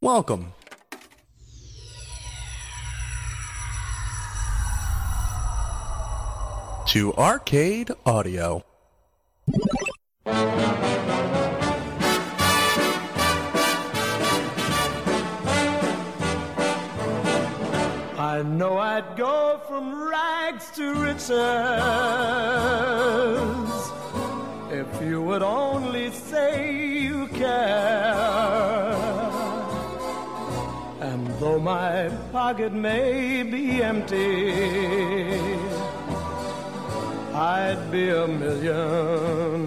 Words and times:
Welcome. 0.00 0.52
To 6.86 7.12
Arcade 7.14 7.90
Audio. 8.06 8.64
I 18.14 18.44
know 18.46 18.78
I'd 18.78 19.16
go 19.16 19.60
from 19.66 20.08
rags 20.08 20.70
to 20.76 20.94
riches 20.94 21.28
if 24.70 25.02
you 25.02 25.20
would 25.22 25.42
only 25.42 25.67
my 31.98 32.08
pocket 32.30 32.72
may 32.72 33.42
be 33.42 33.82
empty, 33.82 34.52
I'd 37.34 37.90
be 37.90 38.10
a 38.10 38.28
millionaire. 38.28 39.66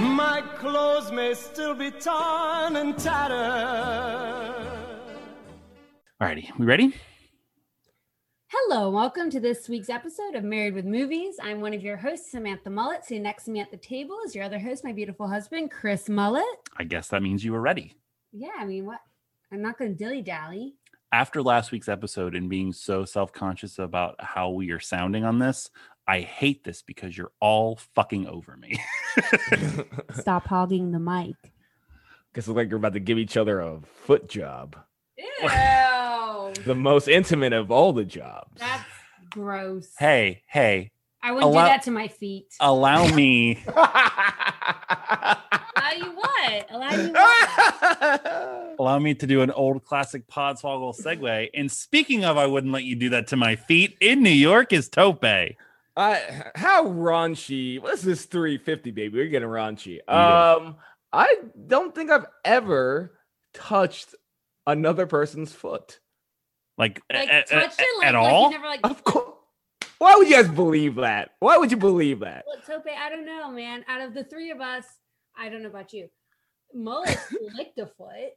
My 0.00 0.42
clothes 0.56 1.10
may 1.10 1.34
still 1.34 1.74
be 1.74 1.90
torn 1.90 2.76
and 2.76 2.96
tattered. 2.96 4.54
Alrighty, 6.22 6.56
we 6.58 6.64
ready? 6.64 6.94
Hello, 8.50 8.90
welcome 8.90 9.30
to 9.30 9.40
this 9.40 9.68
week's 9.68 9.90
episode 9.90 10.36
of 10.36 10.44
Married 10.44 10.74
with 10.74 10.84
Movies. 10.84 11.34
I'm 11.42 11.60
one 11.60 11.74
of 11.74 11.82
your 11.82 11.96
hosts, 11.96 12.30
Samantha 12.30 12.70
Mullet. 12.70 13.04
Sitting 13.04 13.24
next 13.24 13.46
to 13.46 13.50
me 13.50 13.58
at 13.58 13.72
the 13.72 13.76
table 13.76 14.16
is 14.24 14.36
your 14.36 14.44
other 14.44 14.60
host, 14.60 14.84
my 14.84 14.92
beautiful 14.92 15.26
husband, 15.26 15.72
Chris 15.72 16.08
Mullet. 16.08 16.44
I 16.76 16.84
guess 16.84 17.08
that 17.08 17.20
means 17.20 17.44
you 17.44 17.50
were 17.52 17.60
ready. 17.60 17.96
Yeah, 18.32 18.50
I 18.58 18.64
mean, 18.64 18.86
what? 18.86 19.00
I'm 19.52 19.62
not 19.62 19.78
going 19.78 19.92
to 19.92 19.96
dilly 19.96 20.22
dally. 20.22 20.74
After 21.12 21.42
last 21.42 21.72
week's 21.72 21.88
episode 21.88 22.34
and 22.34 22.50
being 22.50 22.72
so 22.72 23.04
self 23.04 23.32
conscious 23.32 23.78
about 23.78 24.16
how 24.18 24.50
we 24.50 24.70
are 24.72 24.80
sounding 24.80 25.24
on 25.24 25.38
this, 25.38 25.70
I 26.06 26.20
hate 26.20 26.64
this 26.64 26.82
because 26.82 27.16
you're 27.16 27.32
all 27.40 27.76
fucking 27.94 28.26
over 28.26 28.56
me. 28.56 28.78
Stop 30.20 30.46
hogging 30.46 30.92
the 30.92 30.98
mic. 30.98 31.34
Because 32.32 32.46
it's 32.48 32.56
like 32.56 32.68
you're 32.68 32.78
about 32.78 32.92
to 32.92 33.00
give 33.00 33.18
each 33.18 33.36
other 33.38 33.60
a 33.60 33.80
foot 34.04 34.28
job. 34.28 34.76
Ew, 35.16 35.24
The 36.64 36.74
most 36.74 37.08
intimate 37.08 37.52
of 37.52 37.70
all 37.70 37.92
the 37.92 38.04
jobs. 38.04 38.58
that's 38.58 38.84
gross. 39.30 39.88
hey, 39.98 40.42
hey, 40.46 40.90
I 41.22 41.32
wouldn't 41.32 41.50
allow- 41.52 41.64
do 41.64 41.68
that 41.68 41.82
to 41.82 41.90
my 41.90 42.08
feet. 42.08 42.46
allow 42.60 43.06
me. 43.14 43.62
Allow 44.68 45.90
you 45.96 46.12
what? 46.12 46.66
Allow 46.70 46.90
you 46.90 47.12
what? 47.12 48.74
allow 48.78 48.98
me 48.98 49.14
to 49.14 49.26
do 49.26 49.40
an 49.42 49.50
old 49.50 49.84
classic 49.84 50.26
podswoggle 50.28 50.98
segue. 51.00 51.48
And 51.54 51.70
speaking 51.70 52.24
of, 52.24 52.36
I 52.36 52.46
wouldn't 52.46 52.72
let 52.72 52.84
you 52.84 52.96
do 52.96 53.10
that 53.10 53.28
to 53.28 53.36
my 53.36 53.56
feet. 53.56 53.96
In 54.00 54.22
New 54.22 54.30
York 54.30 54.72
is 54.72 54.88
Tope. 54.88 55.24
I, 55.24 55.50
how 56.54 56.84
raunchy? 56.86 57.80
What's 57.80 58.02
this 58.02 58.24
350, 58.26 58.90
baby? 58.92 59.18
We're 59.18 59.26
getting 59.28 59.48
raunchy. 59.48 59.98
Yeah. 60.08 60.52
Um, 60.54 60.76
I 61.12 61.34
don't 61.66 61.94
think 61.94 62.10
I've 62.10 62.26
ever 62.44 63.18
touched 63.54 64.14
another 64.66 65.06
person's 65.06 65.52
foot. 65.52 65.98
Like, 66.76 67.00
Like, 67.12 67.28
a- 67.28 67.32
a- 67.32 67.38
it 67.40 67.50
a- 67.50 67.56
like, 67.56 68.06
at 68.06 68.14
like 68.14 68.14
all? 68.14 68.50
never 68.50 68.66
like. 68.66 68.80
Of 68.84 69.02
course. 69.02 69.24
Why 69.98 70.14
would 70.16 70.28
you 70.28 70.36
guys 70.36 70.48
believe 70.48 70.96
that? 70.96 71.30
Why 71.40 71.56
would 71.56 71.70
you 71.70 71.76
believe 71.76 72.20
that? 72.20 72.44
Well, 72.46 72.60
Tope, 72.64 72.86
I 72.96 73.08
don't 73.08 73.26
know, 73.26 73.50
man. 73.50 73.84
Out 73.88 74.00
of 74.00 74.14
the 74.14 74.24
three 74.24 74.50
of 74.50 74.60
us, 74.60 74.84
I 75.36 75.48
don't 75.48 75.62
know 75.62 75.68
about 75.68 75.92
you. 75.92 76.08
Mullet 76.72 77.18
licked 77.56 77.78
a 77.78 77.86
foot. 77.86 78.34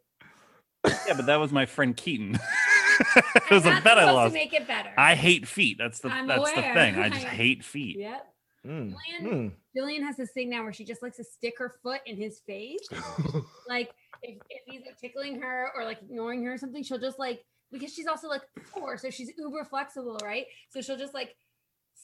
yeah, 1.07 1.13
but 1.15 1.27
that 1.27 1.39
was 1.39 1.51
my 1.51 1.65
friend 1.65 1.95
Keaton. 1.95 2.39
it 3.15 3.51
was 3.51 3.65
a 3.65 3.69
that's 3.69 3.83
bet 3.83 3.97
I 3.97 4.01
supposed 4.01 4.15
lost. 4.15 4.33
To 4.33 4.39
make 4.39 4.53
it 4.53 4.67
better. 4.67 4.91
I 4.97 5.15
hate 5.15 5.47
feet. 5.47 5.77
That's 5.77 5.99
the 5.99 6.09
I'm 6.09 6.27
that's 6.27 6.51
the 6.51 6.61
thing. 6.61 6.95
I 6.95 7.09
just 7.13 7.25
hate 7.25 7.63
feet. 7.63 7.97
Yep. 7.99 8.27
Mm, 8.65 8.93
Jillian, 8.93 9.51
Jillian 9.75 10.03
has 10.03 10.17
this 10.17 10.31
thing 10.31 10.49
now 10.51 10.61
where 10.61 10.73
she 10.73 10.85
just 10.85 11.01
likes 11.01 11.17
to 11.17 11.23
stick 11.23 11.55
her 11.57 11.73
foot 11.81 12.01
in 12.05 12.15
his 12.15 12.41
face. 12.45 12.79
mm. 12.91 13.43
like 13.67 13.91
if, 14.21 14.37
if 14.49 14.61
he's 14.67 14.81
like 14.85 14.99
tickling 14.99 15.41
her 15.41 15.69
or 15.75 15.83
like 15.83 15.99
ignoring 16.01 16.43
her 16.45 16.53
or 16.53 16.57
something, 16.57 16.83
she'll 16.83 16.99
just 16.99 17.17
like 17.17 17.43
because 17.71 17.93
she's 17.93 18.07
also 18.07 18.27
like 18.27 18.41
four, 18.65 18.97
so 18.97 19.09
she's 19.09 19.31
uber 19.37 19.63
flexible, 19.63 20.17
right? 20.23 20.45
So 20.69 20.81
she'll 20.81 20.97
just 20.97 21.13
like 21.13 21.35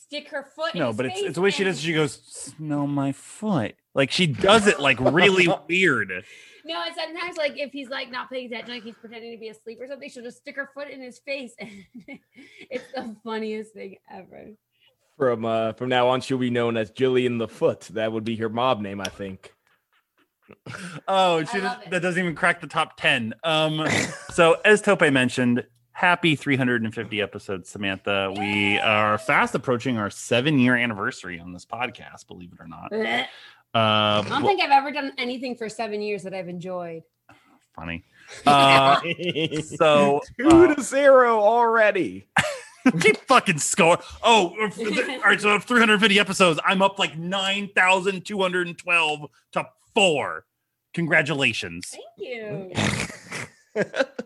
stick 0.07 0.29
her 0.29 0.43
foot. 0.55 0.73
in 0.73 0.79
No, 0.79 0.87
his 0.87 0.97
but 0.97 1.05
it's 1.07 1.15
face 1.15 1.23
it's 1.25 1.35
the 1.35 1.41
way 1.41 1.49
she 1.51 1.63
does. 1.63 1.77
it. 1.79 1.81
She 1.81 1.93
goes, 1.93 2.13
"Smell 2.25 2.87
my 2.87 3.11
foot." 3.11 3.75
Like 3.93 4.11
she 4.11 4.27
does 4.27 4.67
it 4.67 4.79
like 4.79 4.99
really 4.99 5.47
weird. 5.69 6.11
No, 6.65 6.83
and 6.85 6.93
sometimes 6.95 7.37
like 7.37 7.57
if 7.57 7.71
he's 7.71 7.89
like 7.89 8.11
not 8.11 8.29
paying 8.29 8.47
attention, 8.47 8.73
like 8.73 8.83
he's 8.83 8.95
pretending 8.95 9.31
to 9.31 9.37
be 9.39 9.47
asleep 9.49 9.79
or 9.81 9.87
something, 9.87 10.09
she'll 10.09 10.23
just 10.23 10.37
stick 10.37 10.55
her 10.57 10.69
foot 10.73 10.89
in 10.89 11.01
his 11.01 11.19
face, 11.19 11.53
and 11.59 11.71
it's 12.69 12.83
the 12.93 13.15
funniest 13.23 13.73
thing 13.73 13.95
ever. 14.11 14.51
From 15.17 15.45
uh, 15.45 15.73
from 15.73 15.89
now 15.89 16.09
on, 16.09 16.21
she'll 16.21 16.37
be 16.37 16.49
known 16.51 16.77
as 16.77 16.91
Jillian 16.91 17.39
the 17.39 17.47
Foot. 17.47 17.81
That 17.93 18.11
would 18.11 18.23
be 18.23 18.35
her 18.35 18.49
mob 18.49 18.81
name, 18.81 19.01
I 19.01 19.05
think. 19.09 19.53
Oh, 21.07 21.43
she 21.43 21.57
I 21.57 21.61
does, 21.61 21.77
that 21.89 22.01
doesn't 22.01 22.21
even 22.21 22.35
crack 22.35 22.61
the 22.61 22.67
top 22.67 22.97
ten. 22.97 23.33
Um, 23.43 23.85
so 24.31 24.57
as 24.63 24.81
Tope 24.81 25.01
mentioned, 25.11 25.65
happy 25.97 26.35
350 26.35 27.21
episodes, 27.23 27.69
Samantha. 27.69 28.31
We 28.37 28.77
are 28.77 29.17
fast 29.17 29.55
approaching 29.55 29.97
our 29.97 30.11
seven 30.11 30.59
year 30.59 30.75
anniversary 30.75 31.39
on 31.39 31.53
this 31.53 31.65
podcast. 31.65 32.27
Believe 32.27 32.53
it 32.53 32.59
or 32.59 32.67
not. 32.67 32.93
Uh, 32.93 33.25
I 33.73 34.23
don't 34.29 34.45
think 34.45 34.61
I've 34.61 34.69
ever 34.69 34.91
done 34.91 35.13
anything 35.17 35.55
for 35.55 35.67
seven 35.69 36.03
years 36.03 36.21
that 36.23 36.35
I've 36.35 36.49
enjoyed. 36.49 37.01
funny. 37.75 38.03
Uh, 38.45 38.99
so 39.61 40.19
two 40.37 40.49
uh, 40.49 40.75
to 40.75 40.83
zero 40.83 41.39
already. 41.39 42.27
keep 42.99 43.15
fucking 43.15 43.59
score. 43.59 43.97
Oh, 44.21 44.49
all 44.59 44.67
right. 45.21 45.39
So 45.39 45.57
350 45.57 46.19
episodes. 46.19 46.59
I'm 46.65 46.81
up 46.81 46.99
like 46.99 47.17
9,212 47.17 49.29
to 49.53 49.65
four. 49.95 50.43
Congratulations. 50.93 51.87
Thank 51.87 52.03
you. 52.17 52.73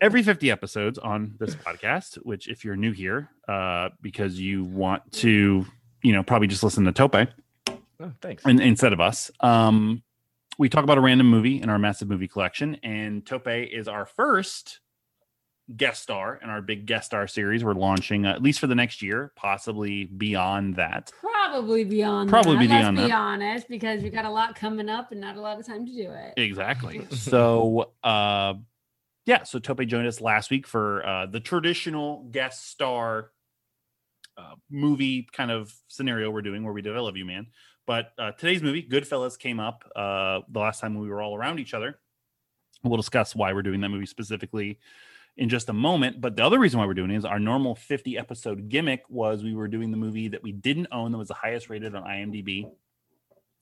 Every 0.01 0.23
50 0.23 0.49
episodes 0.51 0.97
on 0.97 1.35
this 1.39 1.55
podcast, 1.55 2.15
which 2.23 2.47
if 2.47 2.63
you're 2.65 2.75
new 2.75 2.91
here, 2.91 3.29
uh, 3.47 3.89
because 4.01 4.39
you 4.39 4.63
want 4.63 5.11
to, 5.13 5.65
you 6.03 6.13
know, 6.13 6.23
probably 6.23 6.47
just 6.47 6.63
listen 6.63 6.85
to 6.85 6.91
Tope 6.91 7.15
Oh, 7.99 8.11
thanks. 8.21 8.43
in, 8.45 8.59
instead 8.59 8.93
of 8.93 8.99
us. 8.99 9.29
Um, 9.41 10.01
we 10.57 10.69
talk 10.69 10.83
about 10.83 10.97
a 10.97 11.01
random 11.01 11.27
movie 11.29 11.61
in 11.61 11.69
our 11.69 11.77
massive 11.79 12.09
movie 12.09 12.27
collection, 12.27 12.75
and 12.83 13.25
Tope 13.25 13.47
is 13.47 13.87
our 13.87 14.05
first 14.05 14.79
guest 15.77 16.03
star 16.03 16.37
in 16.43 16.49
our 16.49 16.61
big 16.61 16.85
guest 16.85 17.05
star 17.07 17.27
series. 17.27 17.63
We're 17.63 17.73
launching 17.73 18.25
uh, 18.25 18.31
at 18.31 18.41
least 18.41 18.59
for 18.59 18.67
the 18.67 18.75
next 18.75 19.01
year, 19.01 19.31
possibly 19.35 20.05
beyond 20.05 20.75
that. 20.75 21.11
Probably 21.21 21.83
beyond 21.83 22.29
Probably 22.29 22.67
that, 22.67 22.77
beyond 22.79 22.97
let's 22.97 23.03
that. 23.03 23.07
be 23.07 23.11
honest, 23.13 23.67
because 23.69 24.03
we 24.03 24.09
got 24.09 24.25
a 24.25 24.29
lot 24.29 24.55
coming 24.55 24.89
up 24.89 25.11
and 25.11 25.21
not 25.21 25.37
a 25.37 25.41
lot 25.41 25.59
of 25.59 25.65
time 25.65 25.85
to 25.85 25.91
do 25.91 26.11
it. 26.11 26.33
Exactly. 26.37 27.05
so, 27.11 27.91
uh, 28.03 28.55
yeah. 29.25 29.43
So 29.43 29.59
Tope 29.59 29.85
joined 29.85 30.07
us 30.07 30.21
last 30.21 30.51
week 30.51 30.67
for 30.67 31.05
uh, 31.05 31.25
the 31.25 31.39
traditional 31.39 32.27
guest 32.31 32.69
star 32.69 33.31
uh, 34.37 34.55
movie 34.69 35.27
kind 35.31 35.51
of 35.51 35.73
scenario 35.87 36.31
we're 36.31 36.41
doing, 36.41 36.63
where 36.63 36.73
we 36.73 36.81
did 36.81 36.95
"I 36.95 36.99
Love 36.99 37.17
You, 37.17 37.25
Man." 37.25 37.47
But 37.85 38.13
uh, 38.17 38.31
today's 38.31 38.61
movie, 38.61 38.83
Goodfellas, 38.83 39.37
came 39.37 39.59
up 39.59 39.83
uh, 39.95 40.41
the 40.49 40.59
last 40.59 40.79
time 40.79 40.97
we 40.97 41.09
were 41.09 41.21
all 41.21 41.35
around 41.35 41.59
each 41.59 41.73
other. 41.73 41.99
We'll 42.83 42.97
discuss 42.97 43.35
why 43.35 43.53
we're 43.53 43.63
doing 43.63 43.81
that 43.81 43.89
movie 43.89 44.05
specifically 44.05 44.79
in 45.37 45.49
just 45.49 45.69
a 45.69 45.73
moment. 45.73 46.21
But 46.21 46.35
the 46.35 46.45
other 46.45 46.59
reason 46.59 46.79
why 46.79 46.85
we're 46.85 46.93
doing 46.93 47.11
it 47.11 47.17
is 47.17 47.25
our 47.25 47.39
normal 47.39 47.75
50 47.75 48.17
episode 48.17 48.69
gimmick 48.69 49.03
was 49.09 49.43
we 49.43 49.55
were 49.55 49.67
doing 49.67 49.91
the 49.91 49.97
movie 49.97 50.27
that 50.29 50.43
we 50.43 50.51
didn't 50.51 50.87
own 50.91 51.11
that 51.11 51.17
was 51.17 51.27
the 51.27 51.33
highest 51.33 51.69
rated 51.69 51.95
on 51.95 52.03
IMDb. 52.03 52.69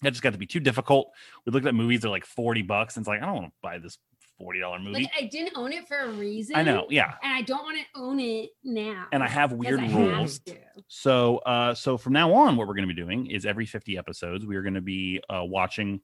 That 0.01 0.11
just 0.11 0.21
got 0.21 0.31
to 0.33 0.39
be 0.39 0.45
too 0.45 0.61
difficult. 0.61 1.11
We 1.45 1.51
looked 1.51 1.65
at 1.65 1.75
movies, 1.75 2.01
they're 2.01 2.11
like 2.11 2.25
40 2.25 2.61
bucks. 2.63 2.95
And 2.95 3.03
it's 3.03 3.07
like, 3.07 3.21
I 3.21 3.25
don't 3.25 3.35
want 3.35 3.47
to 3.47 3.53
buy 3.61 3.77
this 3.79 3.97
$40 4.39 4.83
movie. 4.83 5.03
Like 5.03 5.11
I 5.17 5.25
didn't 5.25 5.57
own 5.57 5.73
it 5.73 5.87
for 5.87 5.97
a 5.97 6.09
reason. 6.09 6.55
I 6.55 6.63
know. 6.63 6.87
Yeah. 6.89 7.13
and 7.23 7.33
I 7.33 7.41
don't 7.41 7.63
want 7.63 7.77
to 7.77 7.99
own 7.99 8.19
it 8.19 8.51
now. 8.63 9.07
And 9.11 9.23
I 9.23 9.27
have 9.27 9.51
weird 9.53 9.79
I 9.79 9.87
rules. 9.93 10.39
to. 10.39 10.55
So, 10.87 11.37
uh, 11.39 11.73
so 11.73 11.97
from 11.97 12.13
now 12.13 12.33
on, 12.33 12.55
what 12.55 12.67
we're 12.67 12.75
going 12.75 12.87
to 12.87 12.93
be 12.93 12.99
doing 12.99 13.27
is 13.27 13.45
every 13.45 13.65
50 13.65 13.97
episodes, 13.97 14.45
we 14.45 14.55
are 14.55 14.61
going 14.61 14.73
to 14.75 14.81
be 14.81 15.21
uh, 15.29 15.41
watching 15.43 16.01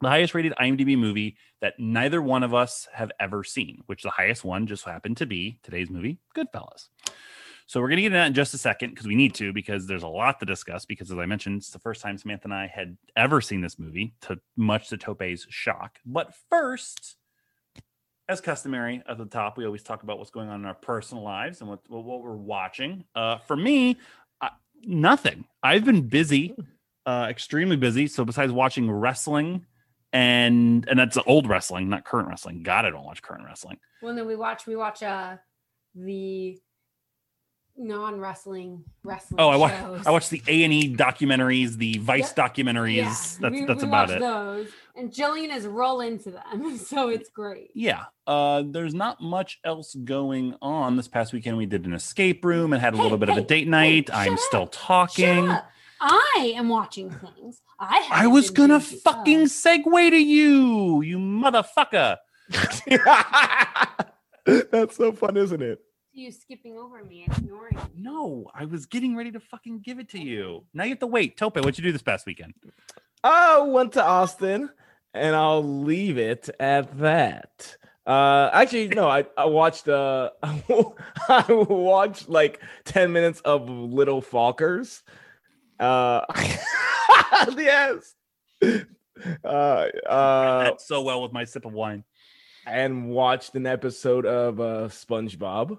the 0.00 0.08
highest 0.08 0.34
rated 0.34 0.54
IMDb 0.60 0.96
movie 0.96 1.36
that 1.60 1.74
neither 1.78 2.22
one 2.22 2.42
of 2.42 2.54
us 2.54 2.86
have 2.92 3.10
ever 3.18 3.42
seen, 3.42 3.82
which 3.86 4.02
the 4.02 4.10
highest 4.10 4.44
one 4.44 4.66
just 4.66 4.84
happened 4.84 5.16
to 5.16 5.26
be 5.26 5.58
today's 5.62 5.90
movie, 5.90 6.18
Goodfellas. 6.36 6.88
So 7.68 7.80
we're 7.80 7.88
going 7.88 7.96
to 7.98 8.02
get 8.02 8.06
into 8.06 8.18
that 8.18 8.26
in 8.28 8.34
just 8.34 8.54
a 8.54 8.58
second 8.58 8.90
because 8.90 9.06
we 9.06 9.14
need 9.14 9.34
to, 9.34 9.52
because 9.52 9.86
there's 9.86 10.02
a 10.02 10.08
lot 10.08 10.40
to 10.40 10.46
discuss. 10.46 10.86
Because 10.86 11.10
as 11.10 11.18
I 11.18 11.26
mentioned, 11.26 11.58
it's 11.58 11.70
the 11.70 11.78
first 11.78 12.00
time 12.00 12.16
Samantha 12.16 12.44
and 12.44 12.54
I 12.54 12.66
had 12.66 12.96
ever 13.14 13.42
seen 13.42 13.60
this 13.60 13.78
movie, 13.78 14.14
to 14.22 14.38
much 14.56 14.88
to 14.88 14.96
Tope's 14.96 15.46
shock. 15.50 15.98
But 16.06 16.32
first, 16.48 17.17
as 18.28 18.40
customary 18.40 19.02
at 19.08 19.16
the 19.18 19.24
top, 19.24 19.56
we 19.56 19.64
always 19.64 19.82
talk 19.82 20.02
about 20.02 20.18
what's 20.18 20.30
going 20.30 20.48
on 20.48 20.60
in 20.60 20.66
our 20.66 20.74
personal 20.74 21.24
lives 21.24 21.60
and 21.60 21.70
what 21.70 21.80
what, 21.88 22.04
what 22.04 22.22
we're 22.22 22.32
watching. 22.36 23.04
Uh, 23.14 23.38
for 23.38 23.56
me, 23.56 23.96
uh, 24.40 24.50
nothing. 24.82 25.44
I've 25.62 25.84
been 25.84 26.08
busy, 26.08 26.54
uh, 27.06 27.26
extremely 27.30 27.76
busy. 27.76 28.06
So 28.06 28.24
besides 28.24 28.52
watching 28.52 28.90
wrestling 28.90 29.64
and 30.12 30.86
and 30.88 30.98
that's 30.98 31.18
old 31.26 31.48
wrestling, 31.48 31.88
not 31.88 32.04
current 32.04 32.28
wrestling. 32.28 32.62
God, 32.62 32.84
I 32.84 32.90
don't 32.90 33.04
watch 33.04 33.22
current 33.22 33.44
wrestling. 33.44 33.78
Well, 34.02 34.14
then 34.14 34.26
we 34.26 34.36
watch 34.36 34.66
we 34.66 34.76
watch 34.76 35.02
uh 35.02 35.36
the 35.94 36.58
non 37.76 38.20
wrestling 38.20 38.84
wrestling. 39.04 39.40
Oh, 39.40 39.48
I 39.48 39.56
watch 39.56 39.72
shows. 39.72 40.06
I 40.06 40.10
watch 40.10 40.28
the 40.28 40.42
A 40.48 40.64
and 40.64 40.72
E 40.72 40.94
documentaries, 40.94 41.76
the 41.76 41.98
Vice 41.98 42.32
documentaries. 42.34 42.96
Yeah, 42.96 43.14
that's 43.40 43.52
we- 43.52 43.64
that's 43.64 43.82
we 43.82 43.88
about 43.88 44.10
it. 44.10 44.20
Those 44.20 44.68
and 44.98 45.10
Jillian 45.10 45.54
is 45.54 45.66
roll 45.66 46.00
into 46.00 46.30
them, 46.32 46.76
so 46.90 47.08
it's 47.08 47.30
great. 47.30 47.70
Yeah. 47.74 48.04
Uh, 48.26 48.62
there's 48.66 48.94
not 48.94 49.20
much 49.20 49.58
else 49.64 49.94
going 49.94 50.54
on. 50.60 50.96
This 50.96 51.08
past 51.08 51.32
weekend, 51.32 51.56
we 51.56 51.66
did 51.66 51.86
an 51.86 51.92
escape 51.94 52.44
room 52.44 52.72
and 52.72 52.82
had 52.82 52.94
a 52.94 52.96
Hey, 52.96 53.02
little 53.04 53.18
bit 53.18 53.28
of 53.30 53.36
a 53.36 53.40
date 53.42 53.68
night. 53.68 54.08
shut 54.08 54.16
I'm 54.16 54.32
up, 54.34 54.38
still 54.40 54.60
Shut 54.64 54.72
talking. 54.72 55.48
up. 55.48 55.70
I 56.00 56.52
am 56.56 56.68
watching 56.68 57.10
things. 57.10 57.60
I 57.80 58.06
I 58.10 58.26
was 58.28 58.50
gonna 58.50 58.78
fucking 58.80 59.40
Oh. 59.40 59.44
segue 59.44 60.10
to 60.10 60.16
you, 60.18 61.00
you 61.02 61.18
motherfucker. 61.18 62.16
That's 64.44 64.96
so 64.96 65.12
fun, 65.12 65.36
isn't 65.36 65.62
it? 65.62 65.80
you 66.12 66.32
skipping 66.32 66.76
over 66.76 67.04
me, 67.04 67.24
and 67.28 67.38
ignoring 67.38 67.76
me. 67.76 67.82
No, 67.96 68.50
I 68.52 68.64
was 68.64 68.86
getting 68.86 69.14
ready 69.14 69.30
to 69.30 69.38
fucking 69.38 69.80
give 69.80 70.00
it 70.00 70.08
to 70.10 70.18
you. 70.18 70.64
Now 70.74 70.82
you 70.82 70.90
have 70.90 70.98
to 70.98 71.06
wait. 71.06 71.36
Tope, 71.36 71.54
what'd 71.56 71.78
you 71.78 71.84
do 71.84 71.92
this 71.92 72.02
past 72.02 72.26
weekend? 72.26 72.54
I 73.22 73.60
went 73.60 73.92
to 73.92 74.04
Austin, 74.04 74.68
and 75.14 75.34
I'll 75.34 75.62
leave 75.62 76.18
it 76.18 76.48
at 76.60 76.98
that. 76.98 77.76
Uh, 78.06 78.48
actually, 78.52 78.88
no, 78.88 79.06
I, 79.08 79.26
I 79.36 79.44
watched 79.46 79.86
uh, 79.88 80.30
I 80.42 81.44
watched 81.48 82.28
like 82.28 82.60
ten 82.84 83.12
minutes 83.12 83.40
of 83.40 83.68
Little 83.68 84.22
Fockers. 84.22 85.02
Uh, 85.78 86.22
yes. 87.56 88.14
Uh, 89.44 89.48
uh, 90.08 90.70
so 90.78 91.02
well 91.02 91.22
with 91.22 91.32
my 91.32 91.44
sip 91.44 91.64
of 91.64 91.72
wine. 91.72 92.04
and 92.66 93.08
watched 93.10 93.54
an 93.54 93.66
episode 93.66 94.26
of 94.26 94.60
uh, 94.60 94.88
SpongeBob. 94.88 95.78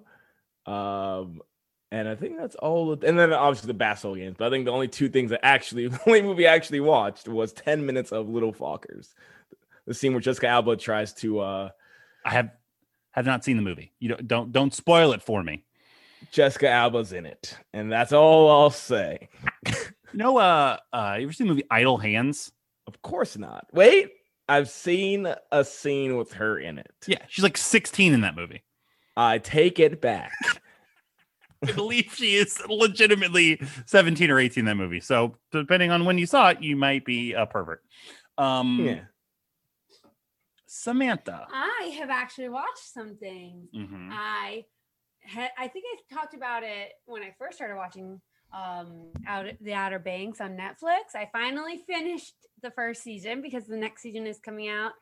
Um, 0.66 1.42
and 1.92 2.08
I 2.08 2.16
think 2.16 2.38
that's 2.38 2.56
all. 2.56 2.92
Of, 2.92 3.04
and 3.04 3.18
then 3.18 3.34
obviously 3.34 3.68
the 3.68 3.74
basketball 3.74 4.16
games. 4.16 4.36
But 4.38 4.48
I 4.48 4.50
think 4.50 4.66
the 4.66 4.72
only 4.72 4.88
two 4.88 5.10
things 5.10 5.32
that 5.32 5.44
actually, 5.44 5.88
the 5.90 6.00
only 6.08 6.22
movie 6.22 6.48
I 6.48 6.54
actually 6.54 6.82
watched 6.82 7.28
was 7.28 7.54
10 7.54 7.86
minutes 7.86 8.12
of 8.12 8.30
Little 8.30 8.54
Fockers. 8.54 9.14
The 9.86 9.94
scene 9.94 10.14
where 10.14 10.22
Jessica 10.22 10.48
Alba 10.48 10.76
tries 10.78 11.14
to, 11.16 11.40
uh, 11.40 11.70
I 12.24 12.30
have 12.32 12.52
have 13.12 13.26
not 13.26 13.44
seen 13.44 13.58
the 13.58 13.64
movie. 13.64 13.92
You 14.00 14.10
don't 14.10 14.28
don't 14.28 14.52
don't 14.52 14.74
spoil 14.74 15.14
it 15.14 15.22
for 15.22 15.44
me. 15.44 15.64
Jessica 16.32 16.70
Alba's 16.70 17.12
in 17.12 17.26
it. 17.26 17.58
And 17.74 17.92
that's 17.92 18.14
all 18.14 18.50
I'll 18.50 18.70
say. 18.70 19.30
You 20.12 20.18
know, 20.18 20.38
uh, 20.38 20.78
uh, 20.92 21.16
you 21.18 21.24
ever 21.24 21.34
seen 21.34 21.48
the 21.48 21.54
movie 21.54 21.68
Idle 21.70 21.98
Hands? 21.98 22.52
Of 22.88 23.02
course 23.02 23.38
not. 23.38 23.68
Wait, 23.74 24.12
I've 24.48 24.70
seen 24.70 25.28
a 25.52 25.64
scene 25.64 26.18
with 26.18 26.34
her 26.34 26.60
in 26.60 26.80
it. 26.80 26.92
Yeah, 27.06 27.20
she's 27.28 27.44
like 27.44 27.58
16 27.58 28.14
in 28.14 28.22
that 28.22 28.36
movie. 28.36 28.64
I 29.16 29.38
take 29.38 29.80
it 29.80 30.02
back. 30.02 30.32
I 31.68 31.72
believe 31.74 32.14
she 32.16 32.36
is 32.36 32.62
legitimately 32.68 33.62
17 33.86 34.30
or 34.32 34.40
18 34.40 34.62
in 34.62 34.66
that 34.66 34.76
movie. 34.76 35.00
So 35.02 35.36
depending 35.52 35.92
on 35.92 36.06
when 36.06 36.18
you 36.18 36.26
saw 36.26 36.50
it, 36.50 36.62
you 36.64 36.76
might 36.76 37.04
be 37.06 37.34
a 37.34 37.46
pervert. 37.46 37.84
Um, 38.38 38.80
yeah. 38.86 39.00
Samantha. 40.66 41.48
I 41.52 41.96
have 42.00 42.10
actually 42.10 42.50
watched 42.50 42.94
some 42.94 43.16
things. 43.16 43.70
Mhm. 43.74 44.10
I 44.12 44.66
had 45.22 45.52
I 45.58 45.68
think 45.68 45.86
I 45.88 46.14
talked 46.16 46.34
about 46.34 46.64
it 46.64 46.94
when 47.06 47.24
I 47.24 47.34
first 47.38 47.58
started 47.58 47.76
watching 47.76 48.22
um 48.54 49.12
out 49.28 49.46
the 49.62 49.74
Outer 49.74 50.00
Banks 50.00 50.40
on 50.42 50.56
Netflix. 50.56 51.16
I 51.16 51.30
finally 51.32 51.78
finished 51.88 52.36
the 52.62 52.72
first 52.72 53.04
season 53.04 53.42
because 53.42 53.66
the 53.66 53.78
next 53.78 54.02
season 54.02 54.28
is 54.28 54.40
coming 54.40 54.70
out 54.70 54.94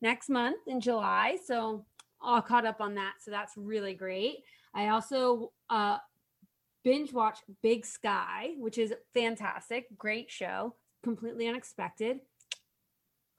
next 0.00 0.28
month 0.28 0.58
in 0.66 0.80
July. 0.80 1.38
So 1.44 1.86
all 2.20 2.42
caught 2.42 2.66
up 2.66 2.80
on 2.80 2.94
that. 2.96 3.14
So 3.20 3.30
that's 3.30 3.54
really 3.56 3.94
great. 3.94 4.38
I 4.74 4.88
also 4.88 5.52
uh 5.70 5.98
binge 6.84 7.12
watch 7.12 7.38
Big 7.62 7.86
Sky, 7.86 8.50
which 8.58 8.78
is 8.78 8.92
fantastic, 9.14 9.86
great 9.96 10.30
show, 10.30 10.74
completely 11.02 11.46
unexpected. 11.48 12.18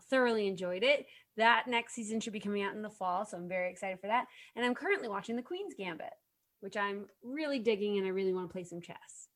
Thoroughly 0.10 0.48
enjoyed 0.48 0.84
it. 0.84 1.08
That 1.38 1.68
next 1.68 1.94
season 1.94 2.20
should 2.20 2.34
be 2.34 2.40
coming 2.40 2.64
out 2.64 2.76
in 2.76 2.82
the 2.82 2.90
fall, 2.90 3.26
so 3.26 3.38
I'm 3.38 3.50
very 3.50 3.72
excited 3.72 4.00
for 4.00 4.08
that. 4.08 4.26
And 4.56 4.66
I'm 4.66 4.76
currently 4.76 5.10
watching 5.10 5.36
The 5.36 5.42
Queen's 5.42 5.74
Gambit, 5.74 6.14
which 6.60 6.78
I'm 6.78 7.08
really 7.24 7.60
digging 7.60 7.98
and 7.98 8.06
I 8.06 8.12
really 8.12 8.34
want 8.34 8.48
to 8.48 8.54
play 8.54 8.64
some 8.64 8.82
chess. 8.82 9.28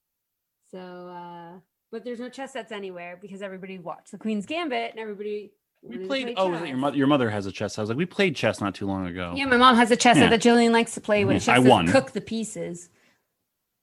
So, 0.70 0.78
uh, 0.78 1.60
but 1.92 2.04
there's 2.04 2.20
no 2.20 2.30
chess 2.30 2.54
sets 2.54 2.72
anywhere 2.72 3.18
because 3.20 3.42
everybody 3.42 3.80
watched 3.80 4.12
The 4.12 4.18
Queen's 4.18 4.46
Gambit 4.46 4.92
and 4.92 5.00
everybody. 5.00 5.54
We 5.82 5.96
wanted 5.98 6.08
played. 6.08 6.24
play 6.26 6.34
Oh, 6.38 6.54
is 6.54 6.62
it 6.62 6.68
your 6.70 6.78
mother? 6.78 6.98
Your 6.98 7.08
mother 7.08 7.30
has 7.30 7.46
a 7.46 7.52
chess. 7.52 7.78
I 7.78 7.82
was 7.82 7.90
like, 7.90 7.98
we 7.98 8.06
played 8.06 8.36
chess 8.36 8.60
not 8.62 8.76
too 8.76 8.88
long 8.88 9.08
ago. 9.08 9.34
Yeah, 9.36 9.46
my 9.46 9.58
mom 9.58 9.76
has 9.76 9.90
a 9.92 9.96
chess 9.96 10.18
Yeah. 10.18 10.30
that 10.30 10.42
Jillian 10.42 10.72
likes 10.72 10.94
to 10.96 11.02
play 11.02 11.24
with. 11.26 11.38
Mhm. 11.38 11.46
She 11.46 11.52
I 11.52 11.60
won. 11.60 11.88
cook 11.88 12.12
the 12.12 12.22
pieces. 12.22 12.90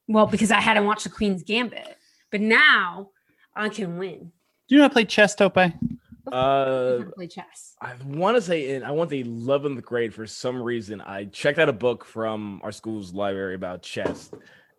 Well, 0.08 0.26
because 0.26 0.50
I 0.50 0.61
hadn't 0.61 0.85
watched 0.87 1.05
The 1.05 1.11
Queen's 1.11 1.43
Gambit, 1.43 1.96
but 2.31 2.41
now 2.43 3.11
I 3.56 3.69
can 3.70 3.96
win. 3.96 4.32
Do 4.69 4.75
you 4.75 4.79
know 4.79 4.85
how 4.85 4.88
to 4.88 4.93
play 4.93 5.05
chess, 5.06 5.35
Tope? 5.35 5.56
I 5.56 5.73
Uh, 6.32 6.99
can 6.99 7.12
play 7.12 7.26
chess. 7.26 7.76
I 7.81 7.93
want 8.05 8.37
to 8.37 8.43
say 8.43 8.75
in 8.75 8.82
I 8.82 8.91
want 8.93 9.11
the 9.11 9.23
11th 9.25 9.82
grade 9.85 10.12
for 10.14 10.26
some 10.26 10.61
reason 10.62 11.00
I 11.02 11.26
checked 11.26 11.58
out 11.58 11.69
a 11.69 11.73
book 11.73 12.05
from 12.05 12.61
our 12.64 12.73
school's 12.73 13.12
library 13.12 13.55
about 13.55 13.82
chess 13.82 14.31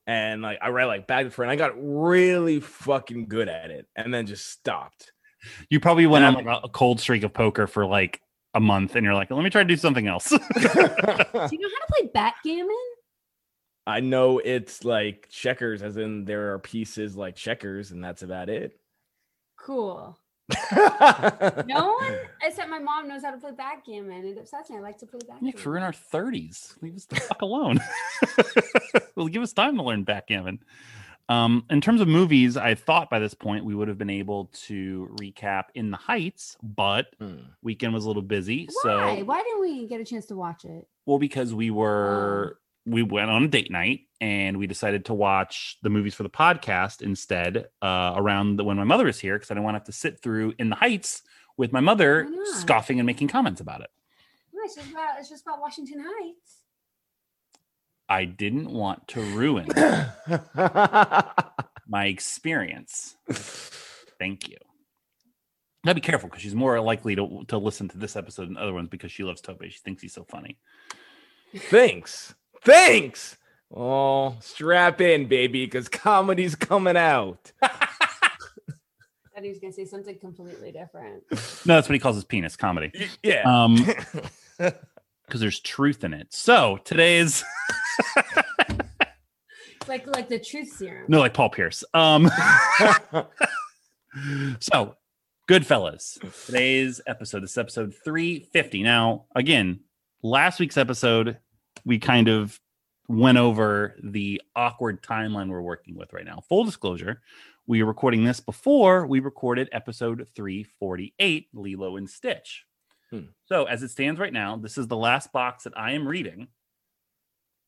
and 0.08 0.42
like 0.42 0.58
I 0.62 0.70
read 0.70 0.86
like 0.86 1.06
back 1.06 1.22
and 1.26 1.32
forth 1.34 1.46
and 1.46 1.52
I 1.52 1.56
got 1.56 1.74
really 1.78 2.60
fucking 2.60 3.28
good 3.28 3.48
at 3.48 3.70
it 3.70 3.88
and 3.96 4.12
then 4.12 4.26
just 4.26 4.50
stopped. 4.50 5.12
You 5.70 5.80
probably 5.80 6.08
went 6.08 6.26
on 6.26 6.34
like 6.36 6.46
a- 6.46 6.66
a 6.66 6.70
cold 6.70 7.00
streak 7.00 7.24
of 7.24 7.34
poker 7.34 7.68
for 7.68 7.86
like 7.86 8.22
a 8.54 8.60
month, 8.60 8.96
and 8.96 9.04
you're 9.04 9.14
like, 9.14 9.30
let 9.32 9.44
me 9.44 9.50
try 9.50 9.64
to 9.64 9.68
do 9.68 9.76
something 9.76 10.08
else. 10.08 10.30
Do 10.30 10.38
you 10.38 10.40
know 10.40 10.80
how 11.42 11.50
to 11.50 11.86
play 11.90 12.10
backgammon? 12.14 12.76
I 13.88 14.00
know 14.00 14.40
it's 14.40 14.84
like 14.84 15.28
checkers 15.30 15.84
as 15.84 15.98
in 15.98 16.26
there 16.26 16.54
are 16.54 16.60
pieces 16.60 17.16
like 17.16 17.36
checkers 17.36 17.92
and 17.92 18.04
that's 18.04 18.24
about 18.24 18.50
it. 18.50 18.80
Cool. 19.60 20.18
No 21.68 21.96
one 22.00 22.18
except 22.44 22.70
my 22.70 22.80
mom 22.80 23.08
knows 23.08 23.24
how 23.24 23.32
to 23.32 23.38
play 23.38 23.52
backgammon. 23.52 24.26
It 24.26 24.38
upsets 24.38 24.70
me. 24.70 24.78
I 24.78 24.80
like 24.80 24.98
to 25.00 25.06
play 25.06 25.20
backgammon. 25.20 25.46
Nick, 25.46 25.66
we're 25.66 25.78
in 25.78 25.84
our 25.84 25.92
30s. 25.92 26.82
Leave 26.82 26.96
us 26.96 27.06
the 27.06 27.16
fuck 27.18 27.42
alone. 27.42 27.80
well, 29.16 29.28
give 29.28 29.42
us 29.44 29.54
time 29.54 29.76
to 29.78 29.84
learn 29.84 30.04
backgammon. 30.04 30.60
Um, 31.28 31.66
in 31.72 31.82
terms 31.82 32.02
of 32.02 32.08
movies, 32.08 32.56
I 32.56 32.76
thought 32.76 33.10
by 33.10 33.18
this 33.20 33.34
point 33.34 33.66
we 33.66 33.74
would 33.74 33.88
have 33.88 33.98
been 33.98 34.10
able 34.12 34.46
to 34.66 35.10
recap 35.20 35.66
In 35.74 35.90
the 35.92 35.98
Heights, 35.98 36.56
but 36.62 37.08
Hmm. 37.20 37.38
weekend 37.64 37.94
was 37.96 38.06
a 38.06 38.08
little 38.08 38.22
busy. 38.22 38.68
Why? 38.84 39.18
So, 39.18 39.24
Why 39.26 39.42
didn't 39.42 39.62
we 39.62 39.88
get 39.88 40.00
a 40.00 40.06
chance 40.06 40.28
to 40.28 40.36
watch 40.36 40.66
it? 40.66 40.88
well, 41.08 41.18
because 41.20 41.54
we 41.54 41.70
were 41.72 42.60
we 42.88 43.02
went 43.02 43.32
on 43.32 43.44
a 43.44 43.48
date 43.48 43.72
night 43.72 44.02
and 44.22 44.58
we 44.58 44.68
decided 44.68 45.06
to 45.06 45.14
watch 45.16 45.78
the 45.82 45.90
movies 45.90 46.14
for 46.14 46.22
the 46.22 46.30
podcast 46.30 47.02
instead 47.02 47.68
uh, 47.82 48.14
around 48.16 48.58
the, 48.58 48.64
when 48.64 48.78
my 48.78 48.84
mother 48.84 49.08
is 49.08 49.20
here 49.20 49.36
because 49.36 49.50
I 49.50 49.56
didn't 49.56 49.64
want 49.64 49.74
to 49.74 49.80
have 49.80 49.86
to 49.88 49.92
sit 49.92 50.20
through 50.22 50.54
In 50.60 50.70
the 50.70 50.76
Heights 50.76 51.24
with 51.58 51.72
my 51.74 51.80
mother 51.80 52.28
scoffing 52.44 53.00
and 53.00 53.08
making 53.08 53.28
comments 53.30 53.60
about 53.60 53.82
it. 53.82 53.90
No, 54.54 54.62
it's 54.64 54.76
just 54.76 54.92
about 54.92 55.20
it's 55.20 55.30
just 55.30 55.44
about 55.48 55.60
Washington 55.62 56.00
Heights. 56.06 56.62
I 58.08 58.26
didn't 58.26 58.70
want 58.70 59.08
to 59.10 59.22
ruin 59.22 59.68
my 61.88 62.06
experience. 62.06 63.16
Thank 64.20 64.50
you. 64.50 64.58
Gotta 65.86 65.96
be 65.96 66.02
careful 66.02 66.30
because 66.30 66.42
she's 66.42 66.56
more 66.56 66.80
likely 66.82 67.16
to, 67.16 67.44
to 67.48 67.58
listen 67.58 67.88
to 67.90 67.98
this 67.98 68.16
episode 68.16 68.48
than 68.48 68.58
other 68.58 68.74
ones 68.74 68.90
because 68.90 69.12
she 69.12 69.24
loves 69.24 69.42
Tope. 69.42 69.62
She 69.70 69.80
thinks 69.80 70.02
he's 70.02 70.14
so 70.14 70.26
funny. 70.30 70.58
Thanks. 71.56 72.34
Thanks. 72.64 73.38
Oh, 73.74 74.36
strap 74.40 75.02
in, 75.02 75.28
baby, 75.28 75.66
because 75.66 75.88
comedy's 75.90 76.56
coming 76.56 76.98
out. 76.98 77.52
And 79.36 79.44
he 79.44 79.50
was 79.50 79.60
gonna 79.60 79.74
say 79.74 79.84
something 79.84 80.18
completely 80.18 80.72
different. 80.72 81.24
No, 81.66 81.76
that's 81.76 81.90
what 81.90 81.94
he 81.94 82.00
calls 82.00 82.16
his 82.16 82.24
penis 82.24 82.56
comedy. 82.56 82.94
Yeah. 83.22 83.42
Um, 83.44 83.76
because 84.58 85.42
there's 85.42 85.60
truth 85.60 86.06
in 86.06 86.14
it. 86.14 86.28
So 86.30 86.80
today's 86.86 87.44
like 89.88 90.08
like 90.08 90.30
the 90.30 90.40
truth 90.40 90.74
serum. 90.74 91.06
no, 91.08 91.20
like 91.20 91.34
Paul 91.34 91.50
Pierce. 91.50 91.84
Um, 91.94 92.30
so 94.60 94.96
Goodfellas. 95.48 96.18
Today's 96.48 97.02
episode. 97.06 97.44
This 97.44 97.52
is 97.52 97.58
episode 97.60 97.94
350. 98.04 98.82
Now, 98.82 99.26
again, 99.36 99.80
last 100.24 100.60
week's 100.60 100.76
episode, 100.76 101.38
we 101.86 102.00
kind 102.00 102.28
of 102.28 102.60
went 103.08 103.38
over 103.38 103.96
the 104.04 104.42
awkward 104.56 105.04
timeline 105.04 105.50
we're 105.50 105.62
working 105.62 105.96
with 105.96 106.14
right 106.14 106.26
now. 106.26 106.42
Full 106.50 106.64
disclosure, 106.64 107.22
we 107.68 107.84
are 107.84 107.86
recording 107.86 108.24
this 108.24 108.40
before 108.40 109.06
we 109.06 109.20
recorded 109.20 109.70
episode 109.72 110.28
348, 110.36 111.50
Lilo 111.54 111.98
and 111.98 112.10
Stitch. 112.10 112.66
Hmm. 113.12 113.26
So, 113.46 113.66
as 113.66 113.84
it 113.84 113.92
stands 113.92 114.20
right 114.20 114.34
now, 114.34 114.58
this 114.58 114.80
is 114.80 114.88
the 114.88 114.98
last 114.98 115.32
box 115.32 115.66
that 115.66 115.78
I 115.78 115.92
am 115.92 116.08
reading. 116.08 116.48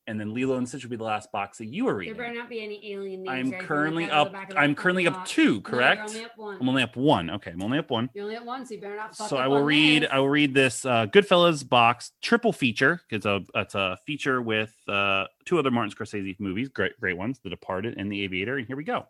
And 0.08 0.20
then 0.20 0.34
Lilo 0.34 0.56
and 0.56 0.68
Stitch 0.68 0.84
will 0.84 0.90
be 0.90 0.96
the 0.96 1.04
last 1.04 1.32
box 1.32 1.58
that 1.58 1.66
you 1.66 1.88
are 1.88 1.96
reading. 1.96 2.16
There 2.16 2.26
better 2.28 2.40
not 2.40 2.50
be 2.50 2.64
any 2.64 2.94
alien 2.94 3.24
names. 3.24 3.54
I'm 3.54 3.62
currently 3.62 4.06
that 4.06 4.14
on 4.14 4.18
the 4.18 4.30
up. 4.30 4.32
back 4.32 4.50
of 4.50 4.56
that 4.56 4.62
I'm 4.62 4.74
currently 4.74 5.06
up 5.06 5.14
box. 5.16 5.32
two. 5.32 5.44
No, 5.44 5.52
you're 5.52 5.62
Correct. 5.62 6.10
only 6.10 6.26
up 6.26 6.38
one. 6.38 6.58
I'm 6.62 6.70
only 6.70 6.84
up 6.84 6.96
one. 6.96 7.30
Okay, 7.30 7.52
I'm 7.52 7.62
only 7.62 7.78
up 7.78 7.92
one. 7.92 8.10
You're 8.14 8.24
only 8.24 8.36
at 8.36 8.46
one, 8.46 8.66
so 8.66 8.74
you 8.74 8.82
better 8.82 8.96
not 8.96 9.16
fuck 9.16 9.30
so 9.30 9.38
up 9.38 9.44
I 9.44 9.48
will 9.48 9.64
read. 9.64 10.06
I 10.06 10.20
will 10.20 10.30
read 10.30 10.54
this 10.54 10.86
uh, 10.86 11.08
Goodfellas 11.08 11.68
box 11.68 12.12
triple 12.22 12.54
feature. 12.54 13.02
It's 13.12 13.26
a 13.26 13.42
it's 13.56 13.76
a 13.76 13.98
feature 14.06 14.42
with 14.42 14.74
uh, 14.88 15.26
two 15.46 15.60
other 15.60 15.72
Martin 15.72 15.94
Scorsese 15.94 16.40
movies, 16.40 16.70
great 16.70 17.00
great 17.00 17.18
ones, 17.18 17.40
The 17.44 17.50
Departed 17.50 17.96
and 17.98 18.12
The 18.12 18.24
Aviator. 18.24 18.58
And 18.58 18.66
here 18.66 18.78
we 18.78 18.86
go: 18.86 19.06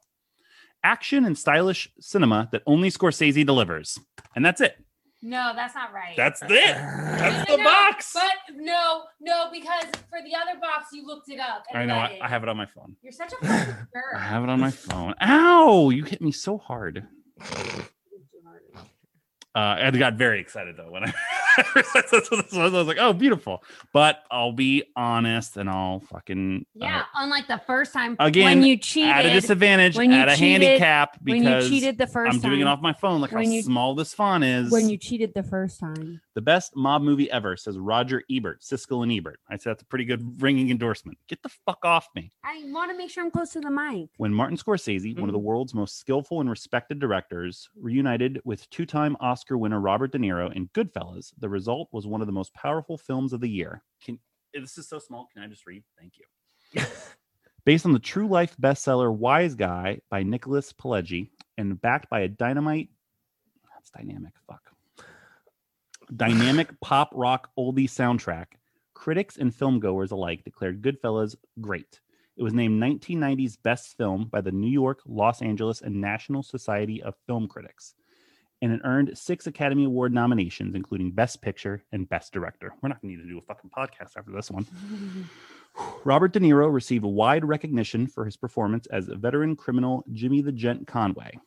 action 0.84 1.26
and 1.26 1.38
stylish 1.38 1.90
cinema 2.00 2.50
that 2.52 2.64
only 2.66 2.90
Scorsese 2.90 3.46
delivers, 3.46 4.00
and 4.36 4.44
that's 4.44 4.62
it. 4.62 4.78
No, 5.22 5.54
that's 5.56 5.74
not 5.74 5.94
right. 5.94 6.16
That's 6.16 6.42
it. 6.44 6.50
That's 6.50 7.50
no, 7.50 7.58
the 7.58 7.64
no, 7.64 7.70
box. 7.70 8.14
But 8.14 8.56
no, 8.56 9.04
no, 9.20 9.50
because 9.52 9.86
for 10.10 10.20
the 10.24 10.36
other 10.36 10.60
box 10.60 10.90
you 10.94 11.06
looked 11.06 11.30
it 11.30 11.40
up. 11.40 11.64
and 11.74 11.80
I 11.80 11.86
know. 11.86 11.96
I. 11.96 12.20
I 12.22 12.28
have 12.28 12.44
it 12.44 12.50
on 12.50 12.58
my 12.58 12.68
phone. 12.68 12.96
You're 13.02 13.12
such 13.12 13.34
a 13.34 13.46
fucking 13.46 13.76
I 14.16 14.20
have 14.20 14.44
it 14.44 14.50
on 14.50 14.60
my 14.60 14.72
phone. 14.72 15.16
Ow! 15.22 15.90
You 15.90 16.04
hit 16.04 16.22
me 16.22 16.32
so 16.32 16.58
hard. 16.58 17.08
Uh, 19.56 19.76
I 19.82 19.92
got 19.92 20.14
very 20.16 20.40
excited 20.40 20.78
though 20.78 20.92
when 20.92 21.04
I 21.04 21.14
realized 21.76 22.12
that's 22.12 22.30
what 22.30 22.44
this 22.46 22.54
was. 22.54 22.74
I 22.74 22.78
was 22.78 22.88
like, 22.88 22.98
"Oh, 23.00 23.12
beautiful!" 23.12 23.64
But 23.92 24.24
I'll 24.30 24.52
be 24.52 24.84
honest, 24.96 25.58
and 25.58 25.68
I'll 25.68 26.02
fucking 26.02 26.66
uh, 26.76 26.86
Yeah, 26.86 27.04
unlike 27.16 27.48
the 27.48 27.60
first 27.66 27.92
time 27.92 28.16
Again, 28.20 28.46
when 28.60 28.64
you 28.64 28.74
at 29.04 29.26
a 29.26 29.32
disadvantage, 29.32 29.96
when 29.96 30.12
you 30.12 30.18
at 30.18 30.30
a 30.30 30.36
cheated- 30.36 30.62
handicap 30.62 31.18
when 31.24 31.38
you 31.38 31.44
because 31.44 31.70
cheated 31.70 31.98
the 31.98 32.06
1st 32.06 32.26
I'm 32.28 32.32
time. 32.40 32.52
doing 32.52 32.62
it 32.62 32.68
off 32.68 32.82
my 32.82 32.94
phone. 32.94 33.20
Like 33.22 33.32
how 33.32 33.40
you- 33.40 33.64
small 33.64 33.96
this 33.96 34.14
font 34.14 34.44
is. 34.44 34.72
when 34.72 34.90
you 34.90 34.98
cheated 34.98 35.34
the 35.34 35.42
first 35.44 35.80
time. 35.80 36.22
The 36.38 36.42
best 36.42 36.76
mob 36.76 37.02
movie 37.02 37.32
ever 37.32 37.58
says 37.58 37.80
Roger 37.80 38.22
Ebert, 38.30 38.62
Siskel 38.62 39.02
and 39.02 39.12
Ebert. 39.12 39.40
I 39.50 39.58
said 39.58 39.72
that's 39.72 39.82
a 39.82 39.88
pretty 39.88 40.06
good 40.06 40.40
ringing 40.40 40.70
endorsement. 40.70 41.18
Get 41.28 41.42
the 41.42 41.50
fuck 41.50 41.80
off 41.84 42.10
me. 42.14 42.32
I 42.44 42.62
want 42.66 42.92
to 42.92 42.98
make 42.98 43.10
sure 43.10 43.24
I'm 43.24 43.32
close 43.32 43.54
to 43.54 43.60
the 43.60 43.72
mic. 43.72 44.10
when 44.18 44.32
Martin 44.32 44.56
Scorsese, 44.56 45.18
one 45.20 45.30
of 45.30 45.34
the 45.34 45.40
mm-hmm. 45.40 45.48
world's 45.48 45.74
most 45.74 45.98
skillful 45.98 46.40
and 46.40 46.48
respected 46.48 47.00
directors, 47.00 47.68
reunited 47.76 48.40
with 48.46 48.70
two 48.70 48.86
time 48.86 49.18
Oscar 49.20 49.58
winner 49.58 49.80
Robert 49.80 50.12
De 50.12 50.20
Niro 50.20 50.56
in 50.56 50.68
Goodfellas, 50.76 51.34
the 51.40 51.50
result 51.50 51.90
was 51.92 52.06
one 52.06 52.22
of 52.22 52.28
the 52.28 52.34
most 52.34 52.54
powerful 52.54 53.00
films 53.00 53.34
of 53.34 53.42
the 53.42 53.50
year. 53.50 53.82
Can 54.06 54.20
eh, 54.56 54.60
this 54.60 54.78
is 54.78 54.88
so 54.88 55.00
small? 55.00 55.28
Can 55.34 55.42
I 55.42 55.48
just 55.48 55.66
read? 55.66 55.84
Thank 55.98 56.20
you. 56.20 56.84
Based 57.66 57.88
on 57.88 57.94
the 57.94 58.00
true 58.00 58.28
life 58.28 58.56
bestseller 58.62 59.12
Wise 59.12 59.56
Guy 59.56 60.02
by 60.12 60.22
Nicholas 60.22 60.72
Pileggi 60.72 61.32
and 61.58 61.82
backed 61.82 62.12
by 62.12 62.20
a 62.20 62.28
dynamite, 62.28 62.90
that's 63.74 63.90
dynamic, 63.90 64.34
fuck. 64.46 64.62
Dynamic 66.16 66.80
pop 66.80 67.10
rock 67.14 67.50
oldie 67.58 67.90
soundtrack, 67.90 68.46
critics 68.94 69.38
and 69.38 69.54
filmgoers 69.54 70.12
alike 70.12 70.44
declared 70.44 70.82
Goodfellas 70.82 71.36
great. 71.60 72.00
It 72.38 72.44
was 72.44 72.54
named 72.54 72.82
1990's 72.82 73.58
best 73.58 73.98
film 73.98 74.26
by 74.26 74.42
the 74.42 74.52
New 74.52 74.70
York, 74.70 75.02
Los 75.06 75.42
Angeles, 75.42 75.82
and 75.82 76.00
National 76.00 76.44
Society 76.44 77.02
of 77.02 77.16
Film 77.26 77.48
Critics. 77.48 77.96
And 78.62 78.72
it 78.72 78.82
earned 78.84 79.18
six 79.18 79.48
Academy 79.48 79.86
Award 79.86 80.14
nominations, 80.14 80.76
including 80.76 81.12
Best 81.12 81.42
Picture 81.42 81.84
and 81.92 82.08
Best 82.08 82.32
Director. 82.32 82.74
We're 82.82 82.90
not 82.90 83.02
going 83.02 83.14
to 83.14 83.18
need 83.18 83.24
to 83.24 83.30
do 83.30 83.40
a 83.40 83.42
fucking 83.42 83.72
podcast 83.76 84.18
after 84.18 84.32
this 84.32 84.50
one. 84.50 84.66
Robert 86.06 86.32
De 86.34 86.40
Niro 86.40 86.72
received 86.72 87.04
wide 87.04 87.44
recognition 87.44 88.08
for 88.08 88.26
his 88.26 88.38
performance 88.38 88.88
as 88.88 89.08
veteran 89.08 89.56
criminal 89.56 90.04
Jimmy 90.12 90.42
the 90.42 90.52
Gent 90.52 90.88
Conway. 90.88 91.38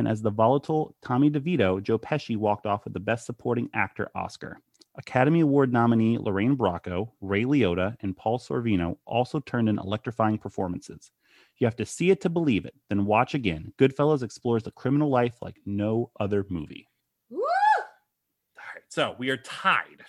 And 0.00 0.08
as 0.08 0.22
the 0.22 0.30
volatile 0.30 0.96
Tommy 1.02 1.30
DeVito, 1.30 1.82
Joe 1.82 1.98
Pesci 1.98 2.34
walked 2.34 2.64
off 2.64 2.84
with 2.84 2.94
the 2.94 3.00
Best 3.00 3.26
Supporting 3.26 3.68
Actor 3.74 4.10
Oscar. 4.14 4.58
Academy 4.96 5.40
Award 5.40 5.74
nominee 5.74 6.16
Lorraine 6.16 6.56
Bracco, 6.56 7.10
Ray 7.20 7.44
Liotta, 7.44 7.96
and 8.00 8.16
Paul 8.16 8.38
Sorvino 8.38 8.96
also 9.04 9.40
turned 9.40 9.68
in 9.68 9.78
electrifying 9.78 10.38
performances. 10.38 11.10
You 11.58 11.66
have 11.66 11.76
to 11.76 11.84
see 11.84 12.08
it 12.10 12.22
to 12.22 12.30
believe 12.30 12.64
it, 12.64 12.74
then 12.88 13.04
watch 13.04 13.34
again. 13.34 13.74
Goodfellas 13.76 14.22
explores 14.22 14.62
the 14.62 14.70
criminal 14.70 15.10
life 15.10 15.34
like 15.42 15.60
no 15.66 16.10
other 16.18 16.46
movie. 16.48 16.88
Woo! 17.28 17.42
All 17.42 18.64
right, 18.74 18.84
so 18.88 19.16
we 19.18 19.28
are 19.28 19.36
tied, 19.36 20.02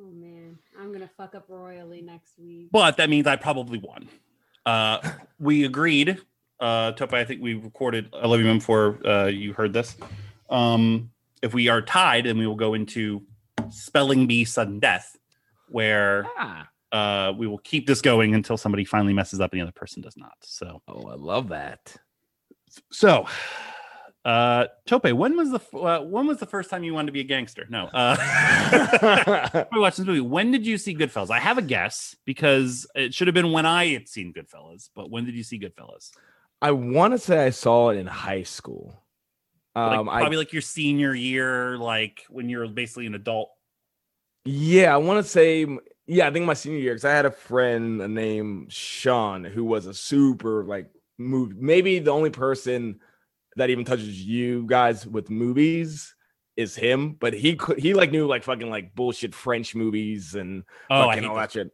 Oh 0.00 0.10
man, 0.10 0.58
I'm 0.80 0.90
gonna 0.90 1.10
fuck 1.18 1.34
up 1.34 1.44
royally 1.50 2.00
next 2.00 2.38
week. 2.38 2.68
but 2.72 2.96
that 2.96 3.10
means 3.10 3.26
I 3.26 3.36
probably 3.36 3.76
won. 3.78 4.08
Uh, 4.64 5.06
we 5.38 5.66
agreed. 5.66 6.18
Uh, 6.60 6.92
Tope, 6.92 7.12
I 7.12 7.24
think 7.24 7.42
we 7.42 7.54
recorded 7.54 8.10
I 8.14 8.26
Love 8.26 8.40
You 8.40 8.54
before 8.54 8.98
uh, 9.06 9.26
you 9.26 9.52
heard 9.52 9.72
this. 9.72 9.96
Um, 10.48 11.10
if 11.42 11.52
we 11.52 11.68
are 11.68 11.82
tied, 11.82 12.26
then 12.26 12.38
we 12.38 12.46
will 12.46 12.54
go 12.56 12.74
into 12.74 13.22
spelling 13.70 14.26
bee 14.26 14.44
sudden 14.44 14.78
death, 14.78 15.16
where 15.68 16.26
Ah. 16.38 16.68
uh, 16.92 17.32
we 17.36 17.46
will 17.46 17.58
keep 17.58 17.86
this 17.86 18.00
going 18.00 18.34
until 18.34 18.56
somebody 18.56 18.84
finally 18.84 19.12
messes 19.12 19.40
up 19.40 19.52
and 19.52 19.60
the 19.60 19.62
other 19.64 19.72
person 19.72 20.00
does 20.02 20.16
not. 20.16 20.34
So, 20.40 20.80
Oh, 20.88 21.08
I 21.08 21.14
love 21.16 21.48
that. 21.48 21.96
so, 22.92 23.26
uh, 24.24 24.66
Tope, 24.86 25.10
when 25.12 25.36
was 25.36 25.50
the 25.50 25.76
uh, 25.76 26.00
when 26.02 26.26
was 26.26 26.38
the 26.38 26.46
first 26.46 26.70
time 26.70 26.82
you 26.84 26.94
wanted 26.94 27.06
to 27.06 27.12
be 27.12 27.20
a 27.20 27.24
gangster? 27.24 27.66
No, 27.68 27.86
uh, 27.92 29.64
we 29.72 29.80
watched 29.80 29.98
this 29.98 30.06
movie. 30.06 30.20
When 30.20 30.50
did 30.50 30.64
you 30.64 30.78
see 30.78 30.94
Goodfellas? 30.94 31.30
I 31.30 31.40
have 31.40 31.58
a 31.58 31.62
guess 31.62 32.16
because 32.24 32.86
it 32.94 33.12
should 33.12 33.26
have 33.26 33.34
been 33.34 33.52
when 33.52 33.66
I 33.66 33.88
had 33.88 34.08
seen 34.08 34.32
Goodfellas. 34.32 34.88
But 34.94 35.10
when 35.10 35.24
did 35.26 35.34
you 35.34 35.42
see 35.42 35.58
Goodfellas? 35.58 36.10
I 36.62 36.70
want 36.70 37.12
to 37.12 37.18
say 37.18 37.44
I 37.44 37.50
saw 37.50 37.90
it 37.90 37.98
in 37.98 38.06
high 38.06 38.42
school. 38.42 39.02
Like, 39.74 39.98
Um, 39.98 40.08
I 40.08 40.20
probably 40.20 40.38
like 40.38 40.52
your 40.52 40.62
senior 40.62 41.14
year, 41.14 41.76
like 41.76 42.24
when 42.30 42.48
you're 42.48 42.66
basically 42.68 43.06
an 43.06 43.14
adult. 43.14 43.50
Yeah, 44.44 44.94
I 44.94 44.98
want 44.98 45.24
to 45.24 45.28
say, 45.28 45.66
yeah, 46.06 46.26
I 46.28 46.30
think 46.30 46.46
my 46.46 46.54
senior 46.54 46.78
year 46.78 46.92
because 46.92 47.04
I 47.04 47.12
had 47.12 47.26
a 47.26 47.30
friend 47.30 47.98
named 48.14 48.72
Sean 48.72 49.42
who 49.44 49.64
was 49.64 49.86
a 49.86 49.94
super 49.94 50.64
like 50.64 50.90
movie, 51.18 51.54
maybe 51.58 51.98
the 51.98 52.12
only 52.12 52.30
person 52.30 53.00
that 53.56 53.70
even 53.70 53.84
touches 53.84 54.20
you 54.22 54.64
guys 54.66 55.06
with 55.06 55.30
movies 55.30 56.14
is 56.56 56.76
him, 56.76 57.16
but 57.18 57.34
he 57.34 57.56
could 57.56 57.78
he 57.78 57.94
like 57.94 58.12
knew 58.12 58.26
like 58.26 58.44
fucking 58.44 58.70
like 58.70 58.94
bullshit 58.94 59.34
French 59.34 59.74
movies 59.74 60.34
and 60.34 60.62
Oh, 60.90 61.08
fucking 61.08 61.24
all 61.24 61.36
that 61.36 61.52
shit. 61.52 61.70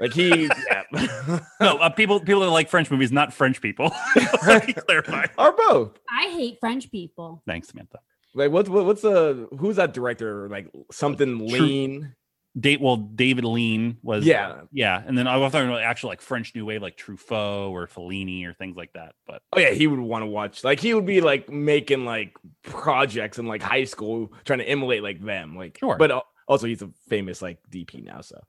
Like 0.00 0.12
he, 0.12 0.48
yeah. 0.92 1.40
No, 1.60 1.76
uh, 1.80 1.90
people 1.90 2.20
people 2.20 2.40
that 2.42 2.50
like 2.50 2.68
French 2.68 2.90
movies, 2.90 3.12
not 3.12 3.32
French 3.32 3.60
people. 3.60 3.90
Let 4.46 4.86
clarify. 4.86 5.26
or 5.38 5.52
both. 5.52 5.98
I 6.10 6.28
hate 6.30 6.58
French 6.60 6.90
people. 6.90 7.42
Thanks, 7.46 7.68
Samantha. 7.68 7.98
Like 8.34 8.50
what's 8.50 8.68
what, 8.68 8.84
what's 8.84 9.02
the 9.02 9.48
who's 9.58 9.76
that 9.76 9.92
director? 9.94 10.48
Like 10.48 10.68
something 10.90 11.38
True- 11.48 11.58
lean. 11.58 12.14
Date 12.56 12.80
well, 12.80 12.96
David 12.96 13.44
Lean 13.44 13.96
was 14.04 14.24
Yeah. 14.24 14.60
yeah, 14.70 15.02
and 15.04 15.18
then 15.18 15.26
I 15.26 15.36
was 15.38 15.50
talking 15.50 15.68
about 15.68 15.82
actual 15.82 16.10
like 16.10 16.20
French 16.20 16.54
New 16.54 16.64
Wave, 16.64 16.82
like 16.82 16.96
Truffaut 16.96 17.70
or 17.72 17.88
Fellini 17.88 18.46
or 18.46 18.52
things 18.54 18.76
like 18.76 18.92
that. 18.92 19.16
But 19.26 19.42
Oh 19.52 19.58
yeah, 19.58 19.70
he 19.70 19.88
would 19.88 19.98
want 19.98 20.22
to 20.22 20.26
watch. 20.26 20.62
Like 20.62 20.78
he 20.78 20.94
would 20.94 21.04
be 21.04 21.20
like 21.20 21.48
making 21.50 22.04
like 22.04 22.36
projects 22.62 23.40
in 23.40 23.46
like 23.46 23.60
high 23.60 23.82
school, 23.82 24.32
trying 24.44 24.60
to 24.60 24.68
emulate 24.68 25.02
like 25.02 25.20
them. 25.20 25.56
Like 25.56 25.78
Sure. 25.78 25.96
but 25.96 26.12
al- 26.12 26.26
also 26.46 26.68
he's 26.68 26.80
a 26.82 26.90
famous 27.08 27.42
like 27.42 27.58
DP 27.72 28.04
now. 28.04 28.20
So, 28.20 28.40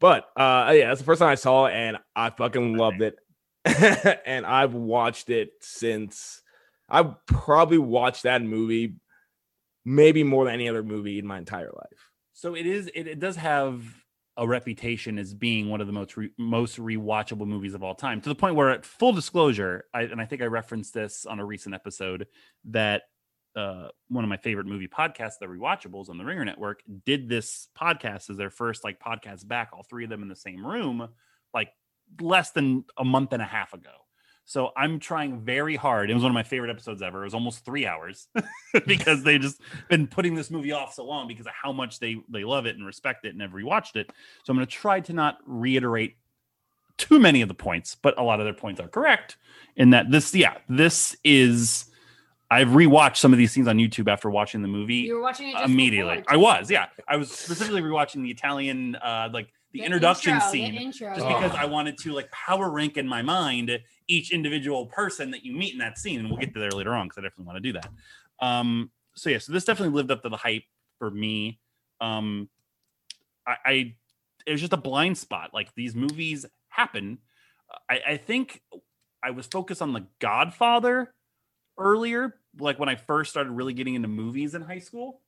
but 0.00 0.28
uh 0.36 0.72
yeah, 0.74 0.88
that's 0.88 1.00
the 1.00 1.06
first 1.06 1.20
time 1.20 1.30
I 1.30 1.36
saw 1.36 1.66
it, 1.66 1.74
and 1.74 1.98
I 2.14 2.30
fucking 2.30 2.76
loved 2.76 3.02
it. 3.02 3.18
and 4.26 4.44
I've 4.44 4.74
watched 4.74 5.30
it 5.30 5.50
since. 5.60 6.42
I've 6.88 7.24
probably 7.26 7.78
watched 7.78 8.24
that 8.24 8.42
movie 8.42 8.96
maybe 9.84 10.22
more 10.22 10.44
than 10.44 10.54
any 10.54 10.68
other 10.68 10.82
movie 10.82 11.18
in 11.18 11.26
my 11.26 11.38
entire 11.38 11.70
life. 11.70 12.10
so 12.32 12.54
it 12.54 12.66
is. 12.66 12.90
It, 12.94 13.06
it 13.06 13.18
does 13.20 13.36
have 13.36 13.84
a 14.36 14.46
reputation 14.46 15.18
as 15.18 15.32
being 15.32 15.68
one 15.68 15.80
of 15.80 15.86
the 15.86 15.92
most 15.92 16.16
re, 16.16 16.30
most 16.38 16.78
rewatchable 16.78 17.46
movies 17.46 17.74
of 17.74 17.82
all 17.82 17.94
time. 17.94 18.20
To 18.20 18.28
the 18.28 18.34
point 18.34 18.56
where, 18.56 18.70
at 18.70 18.84
full 18.84 19.12
disclosure, 19.12 19.84
I, 19.94 20.02
and 20.02 20.20
I 20.20 20.26
think 20.26 20.42
I 20.42 20.46
referenced 20.46 20.92
this 20.92 21.24
on 21.24 21.38
a 21.38 21.44
recent 21.44 21.74
episode 21.74 22.26
that 22.66 23.02
uh, 23.56 23.88
one 24.08 24.24
of 24.24 24.30
my 24.30 24.36
favorite 24.36 24.66
movie 24.66 24.88
podcasts, 24.88 25.38
The 25.38 25.46
Rewatchables 25.46 26.08
on 26.08 26.18
the 26.18 26.24
Ringer 26.24 26.44
Network, 26.44 26.82
did 27.04 27.28
this 27.28 27.68
podcast 27.78 28.30
as 28.30 28.36
their 28.36 28.50
first 28.50 28.84
like 28.84 29.00
podcast 29.00 29.46
back. 29.46 29.70
All 29.72 29.82
three 29.82 30.04
of 30.04 30.10
them 30.10 30.22
in 30.22 30.28
the 30.28 30.36
same 30.36 30.66
room, 30.66 31.08
like 31.52 31.70
less 32.20 32.50
than 32.50 32.84
a 32.98 33.04
month 33.04 33.32
and 33.32 33.42
a 33.42 33.46
half 33.46 33.72
ago. 33.72 33.90
So 34.46 34.72
I'm 34.76 34.98
trying 34.98 35.40
very 35.40 35.74
hard. 35.74 36.10
It 36.10 36.14
was 36.14 36.22
one 36.22 36.30
of 36.30 36.34
my 36.34 36.42
favorite 36.42 36.70
episodes 36.70 37.00
ever. 37.00 37.22
It 37.22 37.26
was 37.26 37.34
almost 37.34 37.64
three 37.64 37.86
hours 37.86 38.28
because 38.86 39.22
they 39.22 39.38
just 39.38 39.60
been 39.88 40.06
putting 40.06 40.34
this 40.34 40.50
movie 40.50 40.72
off 40.72 40.92
so 40.92 41.04
long 41.04 41.26
because 41.26 41.46
of 41.46 41.52
how 41.52 41.72
much 41.72 41.98
they 41.98 42.16
they 42.28 42.44
love 42.44 42.66
it 42.66 42.76
and 42.76 42.84
respect 42.84 43.24
it 43.24 43.30
and 43.30 43.40
have 43.40 43.52
rewatched 43.52 43.96
it. 43.96 44.10
So 44.42 44.50
I'm 44.50 44.56
going 44.56 44.66
to 44.66 44.72
try 44.72 45.00
to 45.00 45.12
not 45.12 45.38
reiterate 45.46 46.16
too 46.98 47.18
many 47.18 47.40
of 47.40 47.48
the 47.48 47.54
points, 47.54 47.94
but 47.94 48.18
a 48.18 48.22
lot 48.22 48.38
of 48.38 48.44
their 48.44 48.54
points 48.54 48.80
are 48.80 48.88
correct. 48.88 49.36
In 49.76 49.90
that 49.90 50.10
this, 50.10 50.34
yeah, 50.34 50.58
this 50.68 51.16
is. 51.24 51.86
I've 52.54 52.68
rewatched 52.68 53.16
some 53.16 53.32
of 53.32 53.38
these 53.38 53.50
scenes 53.50 53.66
on 53.66 53.78
YouTube 53.78 54.08
after 54.08 54.30
watching 54.30 54.62
the 54.62 54.68
movie 54.68 54.96
You 54.96 55.16
were 55.16 55.22
watching 55.22 55.48
it 55.48 55.52
just 55.52 55.64
immediately. 55.64 56.18
before, 56.18 56.32
I 56.32 56.36
was, 56.36 56.70
yeah. 56.70 56.86
I 57.08 57.16
was 57.16 57.30
specifically 57.30 57.82
rewatching 57.82 58.22
the 58.22 58.30
Italian, 58.30 58.94
uh, 58.96 59.28
like 59.32 59.48
the, 59.72 59.82
introduction 59.82 60.34
intro, 60.34 60.46
the 60.46 60.52
scene 60.52 60.74
intro, 60.74 61.14
just 61.14 61.26
yeah. 61.26 61.42
because 61.42 61.58
I 61.58 61.64
wanted 61.64 61.98
to 61.98 62.12
like 62.12 62.30
power 62.30 62.70
rank 62.70 62.96
in 62.96 63.08
my 63.08 63.22
mind 63.22 63.76
each 64.06 64.30
individual 64.30 64.86
person 64.86 65.32
that 65.32 65.44
you 65.44 65.52
meet 65.52 65.72
in 65.72 65.80
that 65.80 65.98
scene, 65.98 66.20
and 66.20 66.28
we'll 66.28 66.38
get 66.38 66.54
to 66.54 66.60
there 66.60 66.70
later 66.70 66.94
on 66.94 67.06
because 67.06 67.18
I 67.18 67.22
definitely 67.22 67.46
want 67.46 67.56
to 67.56 67.72
do 67.72 67.72
that. 67.72 67.88
Um, 68.38 68.90
so 69.16 69.30
yeah, 69.30 69.38
so 69.38 69.52
this 69.52 69.64
definitely 69.64 69.94
lived 69.94 70.12
up 70.12 70.22
to 70.22 70.28
the 70.28 70.36
hype 70.36 70.62
for 71.00 71.10
me. 71.10 71.58
Um, 72.00 72.48
I, 73.46 73.56
I 73.64 73.94
it 74.46 74.52
was 74.52 74.60
just 74.60 74.72
a 74.72 74.78
blind 74.78 75.18
spot. 75.18 75.50
Like 75.52 75.74
these 75.74 75.96
movies 75.96 76.46
happen. 76.68 77.18
I, 77.90 78.00
I 78.10 78.16
think 78.16 78.62
I 79.24 79.30
was 79.30 79.46
focused 79.46 79.82
on 79.82 79.92
The 79.92 80.06
Godfather 80.20 81.12
earlier, 81.78 82.36
like 82.58 82.78
when 82.78 82.88
I 82.88 82.94
first 82.96 83.30
started 83.30 83.50
really 83.50 83.72
getting 83.74 83.94
into 83.94 84.08
movies 84.08 84.54
in 84.54 84.62
high 84.62 84.78
school. 84.78 85.20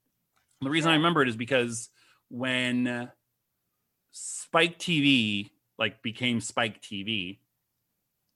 The 0.62 0.71
reason 0.71 0.90
I 0.90 0.95
remember 0.95 1.23
it 1.23 1.28
is 1.28 1.37
because 1.37 1.90
when 2.28 3.11
Spike 4.12 4.78
TV 4.78 5.50
like 5.78 6.02
became 6.02 6.40
Spike 6.40 6.80
TV, 6.80 7.38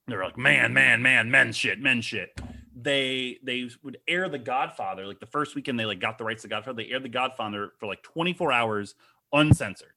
they 0.06 0.16
were 0.16 0.24
like, 0.24 0.36
man, 0.38 0.74
man, 0.74 1.02
man, 1.02 1.30
men 1.30 1.52
shit, 1.52 1.80
men 1.80 2.00
shit. 2.02 2.38
They 2.74 3.38
they 3.42 3.68
would 3.82 3.98
air 4.08 4.28
The 4.28 4.38
Godfather 4.38 5.06
like 5.06 5.20
the 5.20 5.26
first 5.26 5.54
weekend 5.54 5.78
they 5.78 5.84
like 5.86 6.00
got 6.00 6.18
the 6.18 6.24
rights 6.24 6.42
to 6.42 6.48
Godfather. 6.48 6.82
They 6.82 6.90
aired 6.90 7.02
The 7.04 7.08
Godfather 7.08 7.72
for 7.78 7.86
like 7.86 8.02
24 8.02 8.52
hours 8.52 8.94
uncensored. 9.32 9.92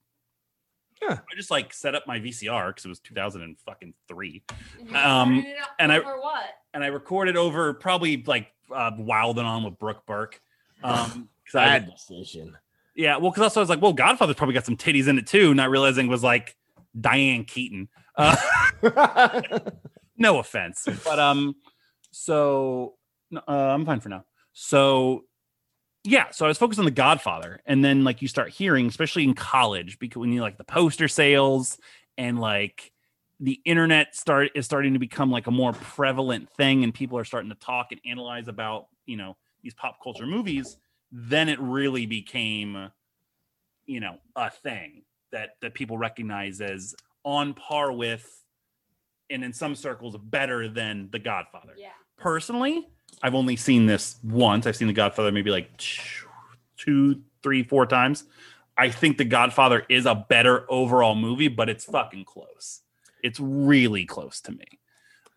Huh. 1.01 1.17
I 1.29 1.35
just 1.35 1.51
like 1.51 1.73
set 1.73 1.95
up 1.95 2.07
my 2.07 2.19
VCR 2.19 2.69
because 2.69 2.85
it 2.85 2.89
was 2.89 2.99
2003 2.99 4.43
And 4.79 4.89
you 4.89 4.95
Um, 4.95 5.33
turned 5.41 5.47
it 5.47 5.59
up 5.61 5.69
and 5.79 5.91
I- 5.91 5.99
what? 5.99 6.45
and 6.73 6.83
I 6.83 6.87
recorded 6.87 7.35
over 7.35 7.73
probably 7.73 8.23
like 8.23 8.53
uh, 8.73 8.91
Wild 8.97 9.37
and 9.37 9.47
On 9.47 9.63
with 9.63 9.77
Brooke 9.79 10.05
Burke. 10.05 10.41
Um, 10.83 11.29
'cause 11.45 11.55
I- 11.55 11.79
Bad 11.79 11.91
decision. 11.91 12.57
yeah, 12.95 13.17
well, 13.17 13.31
because 13.31 13.43
also 13.43 13.59
I 13.59 13.63
was 13.63 13.69
like, 13.69 13.81
well, 13.81 13.93
Godfather's 13.93 14.35
probably 14.35 14.53
got 14.53 14.65
some 14.65 14.77
titties 14.77 15.07
in 15.07 15.17
it 15.17 15.27
too, 15.27 15.53
not 15.53 15.69
realizing 15.69 16.07
it 16.07 16.09
was 16.09 16.23
like 16.23 16.55
Diane 16.99 17.43
Keaton. 17.45 17.89
Uh, 18.15 18.35
no 20.17 20.39
offense, 20.39 20.87
but 21.03 21.19
um, 21.19 21.55
so 22.11 22.95
uh, 23.35 23.51
I'm 23.51 23.85
fine 23.85 23.99
for 23.99 24.09
now. 24.09 24.25
So 24.53 25.25
yeah, 26.03 26.29
so 26.31 26.45
I 26.45 26.47
was 26.47 26.57
focused 26.57 26.79
on 26.79 26.85
the 26.85 26.91
Godfather, 26.91 27.61
and 27.65 27.83
then 27.83 28.03
like 28.03 28.21
you 28.21 28.27
start 28.27 28.49
hearing, 28.49 28.87
especially 28.87 29.23
in 29.23 29.33
college, 29.33 29.97
because 29.99 30.19
when 30.19 30.31
you 30.31 30.41
like 30.41 30.57
the 30.57 30.63
poster 30.63 31.07
sales 31.07 31.77
and 32.17 32.39
like 32.39 32.91
the 33.43 33.59
internet 33.65 34.15
start 34.15 34.51
is 34.55 34.65
starting 34.65 34.93
to 34.93 34.99
become 34.99 35.29
like 35.29 35.47
a 35.47 35.51
more 35.51 35.73
prevalent 35.73 36.49
thing, 36.51 36.85
and 36.85 36.93
people 36.93 37.17
are 37.17 37.25
starting 37.25 37.49
to 37.49 37.57
talk 37.57 37.87
and 37.91 37.99
analyze 38.05 38.47
about 38.47 38.87
you 39.05 39.17
know 39.17 39.35
these 39.61 39.73
pop 39.73 39.97
culture 40.01 40.25
movies, 40.25 40.77
then 41.11 41.49
it 41.49 41.59
really 41.59 42.05
became 42.05 42.89
you 43.85 43.99
know 43.99 44.15
a 44.37 44.49
thing 44.49 45.01
that 45.33 45.57
that 45.61 45.73
people 45.73 45.97
recognize 45.97 46.61
as 46.61 46.95
on 47.25 47.53
par 47.53 47.91
with 47.91 48.45
and 49.29 49.43
in 49.43 49.51
some 49.51 49.75
circles 49.75 50.15
better 50.15 50.69
than 50.69 51.09
the 51.11 51.19
godfather. 51.19 51.73
Yeah. 51.77 51.89
personally 52.17 52.87
i've 53.23 53.35
only 53.35 53.57
seen 53.57 53.85
this 53.85 54.19
once. 54.23 54.65
I've 54.65 54.75
seen 54.77 54.87
the 54.87 54.93
godfather 54.93 55.33
maybe 55.33 55.51
like 55.51 55.69
two 56.77 57.21
three 57.41 57.63
four 57.63 57.85
times. 57.85 58.23
I 58.77 58.89
think 58.89 59.17
the 59.17 59.25
godfather 59.25 59.85
is 59.89 60.05
a 60.05 60.15
better 60.15 60.65
overall 60.71 61.15
movie 61.15 61.49
but 61.49 61.67
it's 61.67 61.83
fucking 61.83 62.23
close 62.23 62.82
it's 63.23 63.39
really 63.39 64.05
close 64.05 64.41
to 64.41 64.51
me 64.51 64.65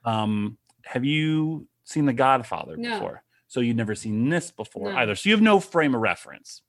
um 0.05 0.59
have 0.85 1.05
you 1.05 1.67
seen 1.85 2.05
the 2.05 2.13
godfather 2.13 2.77
No. 2.77 2.91
before 2.95 3.23
so 3.47 3.61
you've 3.61 3.77
never 3.77 3.95
seen 3.95 4.29
this 4.29 4.51
before 4.51 4.93
No. 4.93 4.99
either 4.99 5.15
so 5.15 5.29
you 5.29 5.35
have 5.35 5.43
no 5.43 5.61
frame 5.61 5.95
of 5.95 6.01
reference 6.01 6.63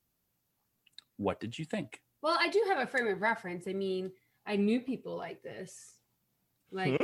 what 1.16 1.40
did 1.40 1.58
you 1.58 1.64
think 1.64 2.00
Well, 2.22 2.36
I 2.40 2.48
do 2.48 2.64
have 2.68 2.78
a 2.78 2.86
frame 2.86 3.06
of 3.08 3.20
reference. 3.20 3.66
I 3.68 3.72
mean, 3.72 4.10
I 4.46 4.56
knew 4.56 4.80
people 4.80 5.16
like 5.16 5.42
this. 5.42 5.94
Like 6.72 6.98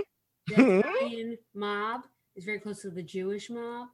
the 0.49 0.79
Italian 0.81 1.37
mob 1.55 2.03
is 2.37 2.45
very 2.45 2.59
close 2.61 2.83
to 2.83 2.91
the 2.91 3.03
Jewish 3.03 3.49
mob 3.51 3.89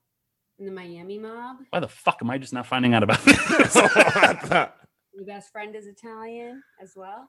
and 0.58 0.66
the 0.68 0.72
Miami 0.72 1.18
mob. 1.18 1.56
why 1.70 1.80
the 1.80 1.88
fuck 1.88 2.18
am 2.22 2.30
i 2.30 2.36
just 2.38 2.52
not 2.52 2.66
finding 2.66 2.92
out 2.94 3.02
about 3.02 3.22
this 3.24 3.74
My 3.76 5.24
best 5.26 5.50
friend 5.52 5.74
is 5.74 5.86
Italian 5.86 6.62
as 6.82 6.92
well. 6.96 7.28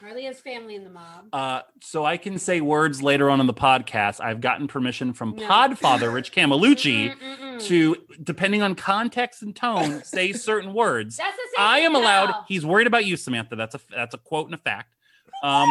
Harley 0.00 0.24
has 0.24 0.40
family 0.40 0.74
in 0.74 0.84
the 0.84 0.90
mob. 0.90 1.26
Uh, 1.32 1.62
so 1.80 2.04
I 2.04 2.16
can 2.16 2.38
say 2.38 2.60
words 2.60 3.02
later 3.02 3.30
on 3.30 3.40
in 3.40 3.46
the 3.46 3.54
podcast. 3.54 4.20
I've 4.20 4.40
gotten 4.40 4.66
permission 4.68 5.12
from 5.12 5.36
No. 5.36 5.46
Podfather 5.48 6.12
Rich 6.12 6.32
Camelucci 6.32 7.60
to, 7.66 7.96
depending 8.22 8.62
on 8.62 8.74
context 8.74 9.42
and 9.42 9.54
tone, 9.54 10.02
say 10.04 10.32
certain 10.32 10.72
words. 10.74 11.16
That's 11.16 11.36
the 11.36 11.42
same 11.56 11.64
I 11.66 11.78
am 11.80 11.94
allowed. 11.94 12.28
though. 12.32 12.44
He's 12.48 12.64
worried 12.66 12.86
about 12.86 13.04
you, 13.04 13.16
Samantha. 13.16 13.56
That's 13.56 13.74
a 13.74 13.80
that's 13.94 14.14
a 14.14 14.18
quote 14.18 14.46
and 14.46 14.54
a 14.54 14.58
fact. 14.58 14.94
Um, 15.42 15.68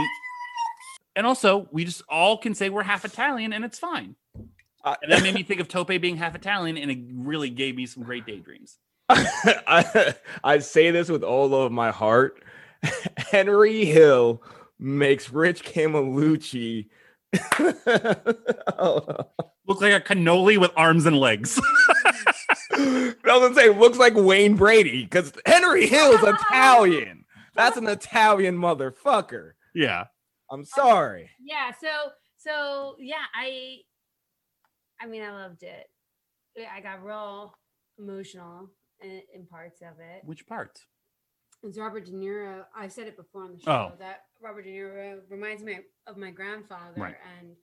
and 1.16 1.26
also, 1.28 1.68
we 1.72 1.84
just 1.86 2.02
all 2.10 2.38
can 2.38 2.56
say 2.56 2.70
we're 2.70 2.84
half 2.84 3.04
Italian, 3.06 3.52
and 3.54 3.66
it's 3.66 3.80
fine. 3.80 4.16
Uh, 4.84 4.96
And 5.04 5.12
that 5.12 5.22
made 5.22 5.36
me 5.36 5.44
think 5.44 5.60
of 5.60 5.68
Tope 5.68 5.88
being 5.88 6.18
half 6.18 6.36
Italian, 6.36 6.78
and 6.78 6.90
it 6.90 7.00
really 7.14 7.50
gave 7.50 7.76
me 7.76 7.86
some 7.86 8.04
great 8.04 8.26
daydreams. 8.26 8.78
I, 9.10 10.16
I 10.44 10.60
say 10.60 10.90
this 10.92 11.10
with 11.10 11.24
all 11.24 11.54
of 11.54 11.72
my 11.72 11.92
heart. 11.92 12.42
Henry 13.18 13.86
Hill 13.86 14.42
makes 14.80 15.30
Rich 15.32 15.64
Camelucci. 15.64 16.90
oh, 18.78 19.26
Looks 19.68 19.82
like 19.82 19.94
a 19.94 20.02
cannoli 20.02 20.58
with 20.58 20.72
arms 20.76 21.06
and 21.06 21.18
legs. 21.18 21.60
I 22.74 23.14
was 23.14 23.16
gonna 23.24 23.56
say 23.56 23.70
looks 23.70 23.98
like 23.98 24.16
Wayne 24.16 24.56
Brady 24.56 25.04
because 25.04 25.32
Henry 25.46 25.88
Hill's 25.88 26.24
Italian. 26.24 27.26
That's 27.56 27.78
an 27.78 27.88
Italian 27.88 28.58
motherfucker. 28.58 29.52
yeah. 29.76 30.06
I'm 30.52 30.66
sorry. 30.66 31.30
yeah 31.42 31.72
so 31.80 31.88
so 32.38 32.96
yeah 33.00 33.24
i 33.34 33.78
i 35.00 35.06
mean 35.08 35.24
i 35.24 35.32
loved 35.32 35.64
it 35.64 35.88
i 36.76 36.82
got 36.82 37.06
real 37.06 37.54
emotional 37.98 38.70
in, 39.02 39.22
in 39.34 39.46
parts 39.46 39.80
of 39.82 39.98
it 40.02 40.24
Which 40.26 40.46
part? 40.46 40.78
It's 41.64 41.78
robert 41.78 42.06
de 42.06 42.12
niro 42.12 42.64
i 42.76 42.88
said 42.88 43.08
it 43.08 43.16
before 43.18 43.44
on 43.44 43.54
the 43.54 43.60
show 43.60 43.72
Oh. 43.72 43.92
that 44.00 44.22
robert 44.42 44.64
de 44.64 44.72
niro 44.72 45.20
reminds 45.30 45.64
me 45.64 45.80
of 46.08 46.18
my 46.18 46.32
grandfather 46.32 46.94
Right. 47.00 47.16
and 47.40 47.56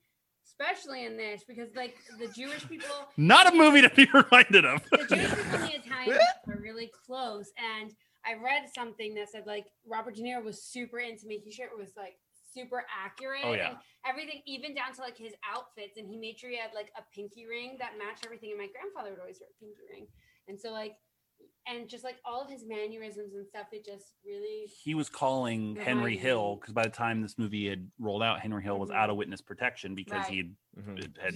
especially 0.47 1.05
in 1.05 1.17
this 1.17 1.45
because 1.47 1.69
like 1.77 1.97
the 2.19 2.29
jewish 2.29 2.67
people 2.69 2.89
Not 3.17 3.53
a 3.53 3.57
movie 3.57 3.83
to 3.83 3.91
be 3.91 4.07
reminded 4.15 4.65
of. 4.65 4.83
the 4.91 4.99
Jewish 5.09 5.31
people 5.31 5.55
and 5.55 5.63
the 5.65 5.75
Italians 5.77 6.23
are 6.49 6.59
really 6.61 6.91
close. 7.07 7.51
And 7.59 7.93
I 8.25 8.35
read 8.43 8.69
something 8.75 9.15
that 9.15 9.29
said 9.31 9.45
like 9.47 9.67
Robert 9.87 10.15
De 10.17 10.23
Niro 10.23 10.43
was 10.43 10.63
super 10.63 10.99
into 11.01 11.27
making 11.27 11.53
sure 11.53 11.67
it 11.67 11.77
was 11.79 11.91
like 11.97 12.15
super 12.55 12.85
accurate. 12.89 13.43
Oh, 13.45 13.53
yeah. 13.53 13.69
And 13.71 13.79
everything, 14.07 14.41
even 14.47 14.75
down 14.75 14.95
to 14.95 15.01
like 15.03 15.17
his 15.19 15.33
outfits. 15.45 15.97
And 15.99 16.09
he 16.09 16.17
made 16.17 16.39
sure 16.39 16.49
he 16.51 16.57
had 16.57 16.71
like 16.75 16.91
a 16.97 17.03
pinky 17.15 17.45
ring 17.47 17.77
that 17.79 17.99
matched 17.99 18.25
everything. 18.25 18.51
And 18.51 18.59
my 18.59 18.69
grandfather 18.73 19.11
would 19.11 19.21
always 19.21 19.39
wear 19.41 19.51
a 19.53 19.59
pinky 19.61 19.83
ring. 19.93 20.07
And 20.49 20.59
so 20.59 20.71
like, 20.73 20.95
and 21.67 21.89
just 21.89 22.03
like 22.05 22.17
all 22.25 22.43
of 22.43 22.51
his 22.51 22.65
mannerisms 22.67 23.35
and 23.35 23.47
stuff, 23.47 23.67
it 23.73 23.85
just 23.85 24.15
really 24.25 24.67
he 24.83 24.95
was 24.95 25.09
calling 25.09 25.77
Henry 25.77 25.95
Reminded 26.13 26.21
Hill 26.21 26.57
because 26.57 26.73
by 26.75 26.83
the 26.85 26.89
time 26.91 27.21
this 27.21 27.37
movie 27.39 27.69
had 27.69 27.89
rolled 27.99 28.23
out, 28.23 28.41
Henry 28.41 28.63
Hill 28.63 28.79
was 28.79 28.91
Mhm. 28.91 28.97
out 28.97 29.11
of 29.11 29.17
witness 29.17 29.41
protection 29.41 29.95
because 29.95 30.23
Right. 30.23 30.27
he 30.31 30.37
had, 30.39 30.57
Mhm. 30.85 31.19
had 31.19 31.35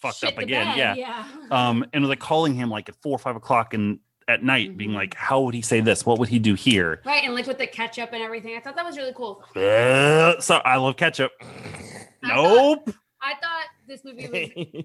fucked 0.00 0.18
shit 0.18 0.32
up 0.32 0.38
again. 0.38 0.66
bed, 0.66 0.76
Yeah. 0.78 0.94
Yeah. 0.94 1.24
Um, 1.52 1.84
and 1.92 2.02
was 2.02 2.08
like 2.08 2.18
calling 2.20 2.54
him 2.54 2.70
like 2.70 2.88
at 2.88 2.96
four 2.96 3.12
or 3.12 3.18
five 3.18 3.36
o'clock 3.36 3.74
and 3.74 4.00
at 4.28 4.42
night, 4.44 4.76
being 4.76 4.90
Mhm. 4.90 4.94
like, 4.94 5.14
"How 5.14 5.40
would 5.40 5.54
he 5.54 5.62
say 5.62 5.80
this? 5.80 6.06
What 6.06 6.18
would 6.20 6.28
he 6.28 6.38
do 6.38 6.54
here?" 6.54 7.02
right. 7.04 7.22
And 7.24 7.34
like 7.34 7.46
with 7.46 7.58
the 7.58 7.66
ketchup 7.66 8.10
and 8.12 8.22
everything. 8.22 8.56
I 8.56 8.60
thought 8.60 8.76
that 8.76 8.84
was 8.84 8.96
really 8.96 9.12
cool. 9.14 9.44
Uh, 9.56 10.40
so 10.40 10.56
I 10.64 10.76
love 10.76 10.96
ketchup. 10.96 11.32
I 11.42 12.06
Nope. 12.22 12.90
I 13.22 13.34
thought 13.34 13.66
this 13.88 14.04
movie 14.04 14.28
was 14.28 14.84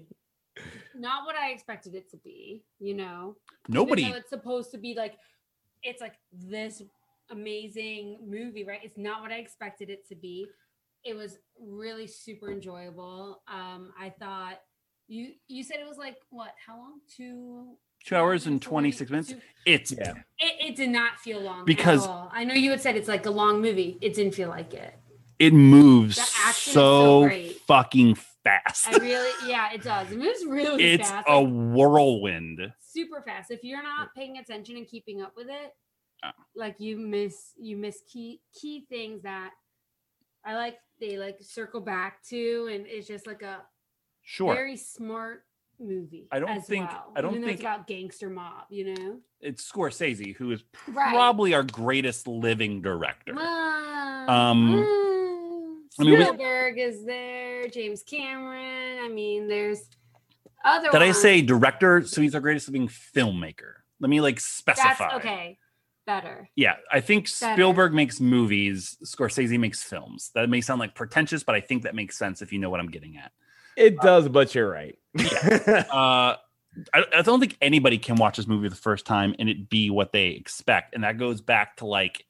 not 0.98 1.24
what 1.26 1.36
I 1.36 1.50
expected 1.50 1.94
it 1.94 2.10
to 2.10 2.16
be, 2.18 2.62
you 2.78 2.94
know. 2.94 3.36
Nobody. 3.68 4.04
it's 4.04 4.30
supposed 4.30 4.70
to 4.72 4.78
be 4.78 4.94
like 4.94 5.14
it's 5.82 6.00
like 6.00 6.14
this 6.32 6.82
amazing 7.30 8.18
movie 8.26 8.64
right 8.64 8.78
it's 8.84 8.96
not 8.96 9.20
what 9.20 9.32
i 9.32 9.36
expected 9.36 9.90
it 9.90 10.06
to 10.08 10.14
be 10.14 10.46
it 11.04 11.14
was 11.14 11.38
really 11.60 12.06
super 12.06 12.50
enjoyable 12.52 13.42
um 13.52 13.92
i 14.00 14.08
thought 14.20 14.60
you 15.08 15.32
you 15.48 15.64
said 15.64 15.78
it 15.80 15.86
was 15.88 15.98
like 15.98 16.16
what 16.30 16.52
how 16.64 16.76
long 16.76 17.00
two 17.14 17.74
Two 18.04 18.14
hours 18.14 18.46
and 18.46 18.62
twenty 18.62 18.92
six 18.92 19.10
minutes. 19.10 19.30
Two- 19.30 19.40
It's 19.64 19.90
Yeah. 19.90 20.12
it, 20.38 20.68
it 20.70 20.76
did 20.76 20.90
not 20.90 21.18
feel 21.18 21.40
long 21.40 21.64
Because- 21.64 22.04
at 22.04 22.10
all. 22.10 22.30
i 22.32 22.44
know 22.44 22.54
you 22.54 22.70
had 22.70 22.80
said 22.80 22.96
it's 22.96 23.08
like 23.08 23.26
a 23.26 23.30
long 23.30 23.60
movie 23.60 23.98
it 24.00 24.14
didn't 24.14 24.34
feel 24.34 24.48
like 24.48 24.72
it 24.72 24.94
it 25.40 25.52
moves 25.52 26.14
The 26.16 26.22
action 26.46 26.70
is 26.70 26.74
so 26.74 27.22
so 27.22 27.22
great. 27.24 27.60
fucking 27.66 28.14
fast. 28.46 28.88
i 28.88 28.96
really 28.98 29.50
yeah 29.50 29.72
it 29.72 29.82
does 29.82 30.10
it 30.10 30.18
moves 30.18 30.44
really 30.46 30.84
it's 30.94 31.08
fast 31.10 31.26
a 31.28 31.38
like, 31.40 31.48
whirlwind. 31.76 32.72
super 32.80 33.22
fast. 33.22 33.50
If 33.50 33.62
you're 33.64 33.82
not 33.82 34.14
paying 34.14 34.38
attention 34.38 34.76
and 34.76 34.86
keeping 34.86 35.20
up 35.22 35.32
with 35.36 35.48
it, 35.48 35.72
Oh. 36.24 36.30
like 36.54 36.76
you 36.78 36.96
miss 36.96 37.52
you 37.58 37.76
miss 37.76 38.00
key 38.10 38.40
key 38.58 38.86
things 38.88 39.22
that 39.24 39.50
I 40.44 40.54
like 40.54 40.78
they 40.98 41.18
like 41.18 41.36
circle 41.42 41.80
back 41.82 42.22
to 42.30 42.70
and 42.72 42.86
it's 42.86 43.06
just 43.06 43.26
like 43.26 43.42
a 43.42 43.58
Sure. 44.22 44.54
very 44.54 44.76
smart 44.78 45.42
movie. 45.78 46.26
I 46.32 46.38
don't 46.38 46.64
think- 46.64 46.88
well, 46.90 47.12
I 47.14 47.20
don't 47.20 47.32
even 47.34 47.42
think- 47.44 47.54
it's 47.56 47.60
about 47.60 47.86
gangster 47.86 48.30
mob, 48.30 48.64
you 48.70 48.94
know? 48.94 49.20
it's 49.40 49.70
Scorsese, 49.70 50.34
who 50.36 50.50
is 50.52 50.64
Right. 50.88 51.12
probably 51.12 51.52
our 51.52 51.62
greatest 51.62 52.26
living 52.26 52.80
director. 52.80 53.38
Um, 53.38 54.28
Um, 54.30 54.74
mm, 54.74 55.05
I 56.00 56.04
mean, 56.04 56.18
we- 56.18 56.24
Spielberg 56.24 56.78
is 56.78 57.04
there, 57.04 57.68
James 57.68 58.02
Cameron. 58.02 58.98
I 59.04 59.08
mean, 59.08 59.48
there's 59.48 59.88
other 60.64 60.90
Did 60.90 61.02
I 61.02 61.12
say 61.12 61.42
director? 61.42 62.02
So 62.06 62.20
he's 62.20 62.34
our 62.34 62.40
greatest 62.40 62.68
living 62.68 62.88
filmmaker. 62.88 63.74
Let 64.00 64.10
me 64.10 64.20
like 64.20 64.40
specify. 64.40 64.88
that's 64.88 64.98
specify. 64.98 65.16
okay? 65.16 65.58
better. 66.06 66.48
Yeah, 66.54 66.76
I 66.90 67.00
think 67.00 67.28
Better. 67.40 67.54
Spielberg 67.54 67.92
makes 67.92 68.20
movies, 68.20 68.96
Scorsese 69.04 69.58
makes 69.58 69.82
films. 69.82 70.30
That 70.34 70.48
may 70.48 70.60
sound 70.60 70.78
like 70.80 70.94
pretentious, 70.94 71.42
but 71.42 71.54
I 71.54 71.60
think 71.60 71.82
that 71.82 71.94
makes 71.94 72.16
sense 72.16 72.40
if 72.40 72.52
you 72.52 72.58
know 72.58 72.70
what 72.70 72.80
I'm 72.80 72.90
getting 72.90 73.18
at. 73.18 73.32
It 73.76 74.00
does, 74.00 74.28
but 74.28 74.54
you're 74.54 74.70
right. 74.70 74.96
Uh, 75.92 76.36
I, 76.92 77.04
I 77.16 77.22
don't 77.22 77.40
think 77.40 77.56
anybody 77.62 77.96
can 77.96 78.16
watch 78.16 78.36
this 78.36 78.46
movie 78.46 78.68
the 78.68 78.74
first 78.76 79.06
time 79.06 79.34
and 79.38 79.48
it 79.48 79.70
be 79.70 79.88
what 79.88 80.12
they 80.12 80.28
expect, 80.28 80.94
and 80.94 81.04
that 81.04 81.16
goes 81.16 81.40
back 81.40 81.76
to 81.78 81.86
like 81.86 82.25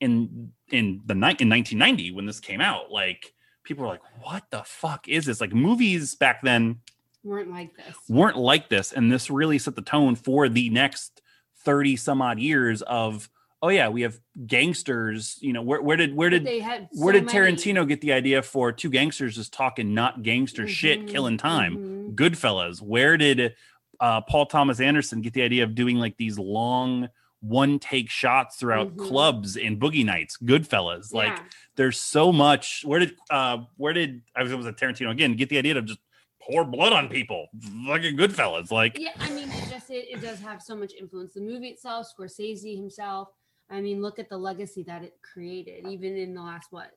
in 0.00 0.52
in 0.70 1.00
the 1.06 1.14
night 1.14 1.40
in 1.40 1.48
1990 1.48 2.12
when 2.12 2.26
this 2.26 2.40
came 2.40 2.60
out. 2.60 2.90
Like 2.90 3.32
people 3.64 3.84
were 3.84 3.90
like, 3.90 4.02
"What 4.22 4.44
the 4.50 4.62
fuck 4.64 5.08
is 5.08 5.26
this?" 5.26 5.40
Like 5.40 5.52
movies 5.52 6.14
back 6.14 6.42
then 6.42 6.80
Weren't 7.22 7.50
like 7.50 7.76
this. 7.76 7.96
weren't 8.08 8.36
like 8.38 8.68
this 8.70 8.92
and 8.92 9.12
this 9.12 9.28
really 9.30 9.58
set 9.58 9.76
the 9.76 9.82
tone 9.82 10.14
for 10.16 10.48
the 10.48 10.70
next 10.70 11.20
30 11.64 11.96
some 11.96 12.22
odd 12.22 12.38
years 12.38 12.80
of 12.82 13.28
oh 13.62 13.68
yeah 13.68 13.88
we 13.90 14.00
have 14.00 14.18
gangsters 14.46 15.36
you 15.42 15.52
know 15.52 15.60
where, 15.60 15.82
where 15.82 15.96
did 15.98 16.14
where 16.16 16.30
did 16.30 16.46
had 16.62 16.88
where 16.92 17.12
so 17.12 17.20
did 17.20 17.26
many- 17.26 17.38
tarantino 17.56 17.86
get 17.86 18.00
the 18.00 18.12
idea 18.12 18.40
for 18.42 18.72
two 18.72 18.88
gangsters 18.88 19.34
just 19.36 19.52
talking 19.52 19.92
not 19.92 20.22
gangster 20.22 20.66
shit 20.66 21.00
Mhm, 21.02 21.08
killing 21.08 21.36
time 21.36 21.76
mhm. 21.76 22.14
goodfellas 22.14 22.80
where 22.80 23.16
did 23.18 23.54
uh, 24.00 24.22
paul 24.22 24.46
thomas 24.46 24.80
anderson 24.80 25.20
get 25.20 25.34
the 25.34 25.42
idea 25.42 25.64
of 25.64 25.74
doing 25.74 25.96
like 25.98 26.16
these 26.16 26.38
long 26.38 27.08
one 27.40 27.78
take 27.78 28.10
shots 28.10 28.56
throughout 28.56 28.94
Mhm. 28.96 29.08
clubs 29.08 29.56
and 29.56 29.80
boogie 29.80 30.04
nights 30.04 30.36
goodfellas 30.38 31.12
like 31.14 31.38
there's 31.76 31.98
so 32.00 32.30
much 32.32 32.82
where 32.84 33.00
did 33.00 33.16
uh 33.30 33.58
where 33.76 33.92
did 33.94 34.22
i 34.36 34.42
was 34.42 34.52
it 34.52 34.56
was 34.56 34.66
a 34.66 34.72
tarantino 34.72 35.10
again 35.10 35.34
get 35.34 35.48
the 35.48 35.56
idea 35.56 35.76
of 35.76 35.86
just 35.86 36.00
pour 36.42 36.64
blood 36.64 36.92
on 36.92 37.08
people 37.08 37.48
fucking 37.86 38.16
goodfellas 38.16 38.70
like 38.70 38.98
yeah, 38.98 39.10
I 39.18 39.30
mean, 39.30 39.48
it 39.50 39.70
just 39.70 39.90
it, 39.90 40.06
it 40.10 40.20
does 40.20 40.40
have 40.40 40.60
so 40.62 40.74
much 40.74 40.92
influence. 40.98 41.34
The 41.34 41.40
movie 41.40 41.68
itself, 41.68 42.08
Scorsese 42.18 42.76
himself. 42.76 43.28
I 43.70 43.80
mean, 43.80 44.02
look 44.02 44.18
at 44.18 44.28
the 44.28 44.38
legacy 44.38 44.82
that 44.84 45.04
it 45.04 45.14
created, 45.22 45.86
even 45.86 46.16
in 46.16 46.34
the 46.34 46.42
last 46.42 46.68
what, 46.70 46.90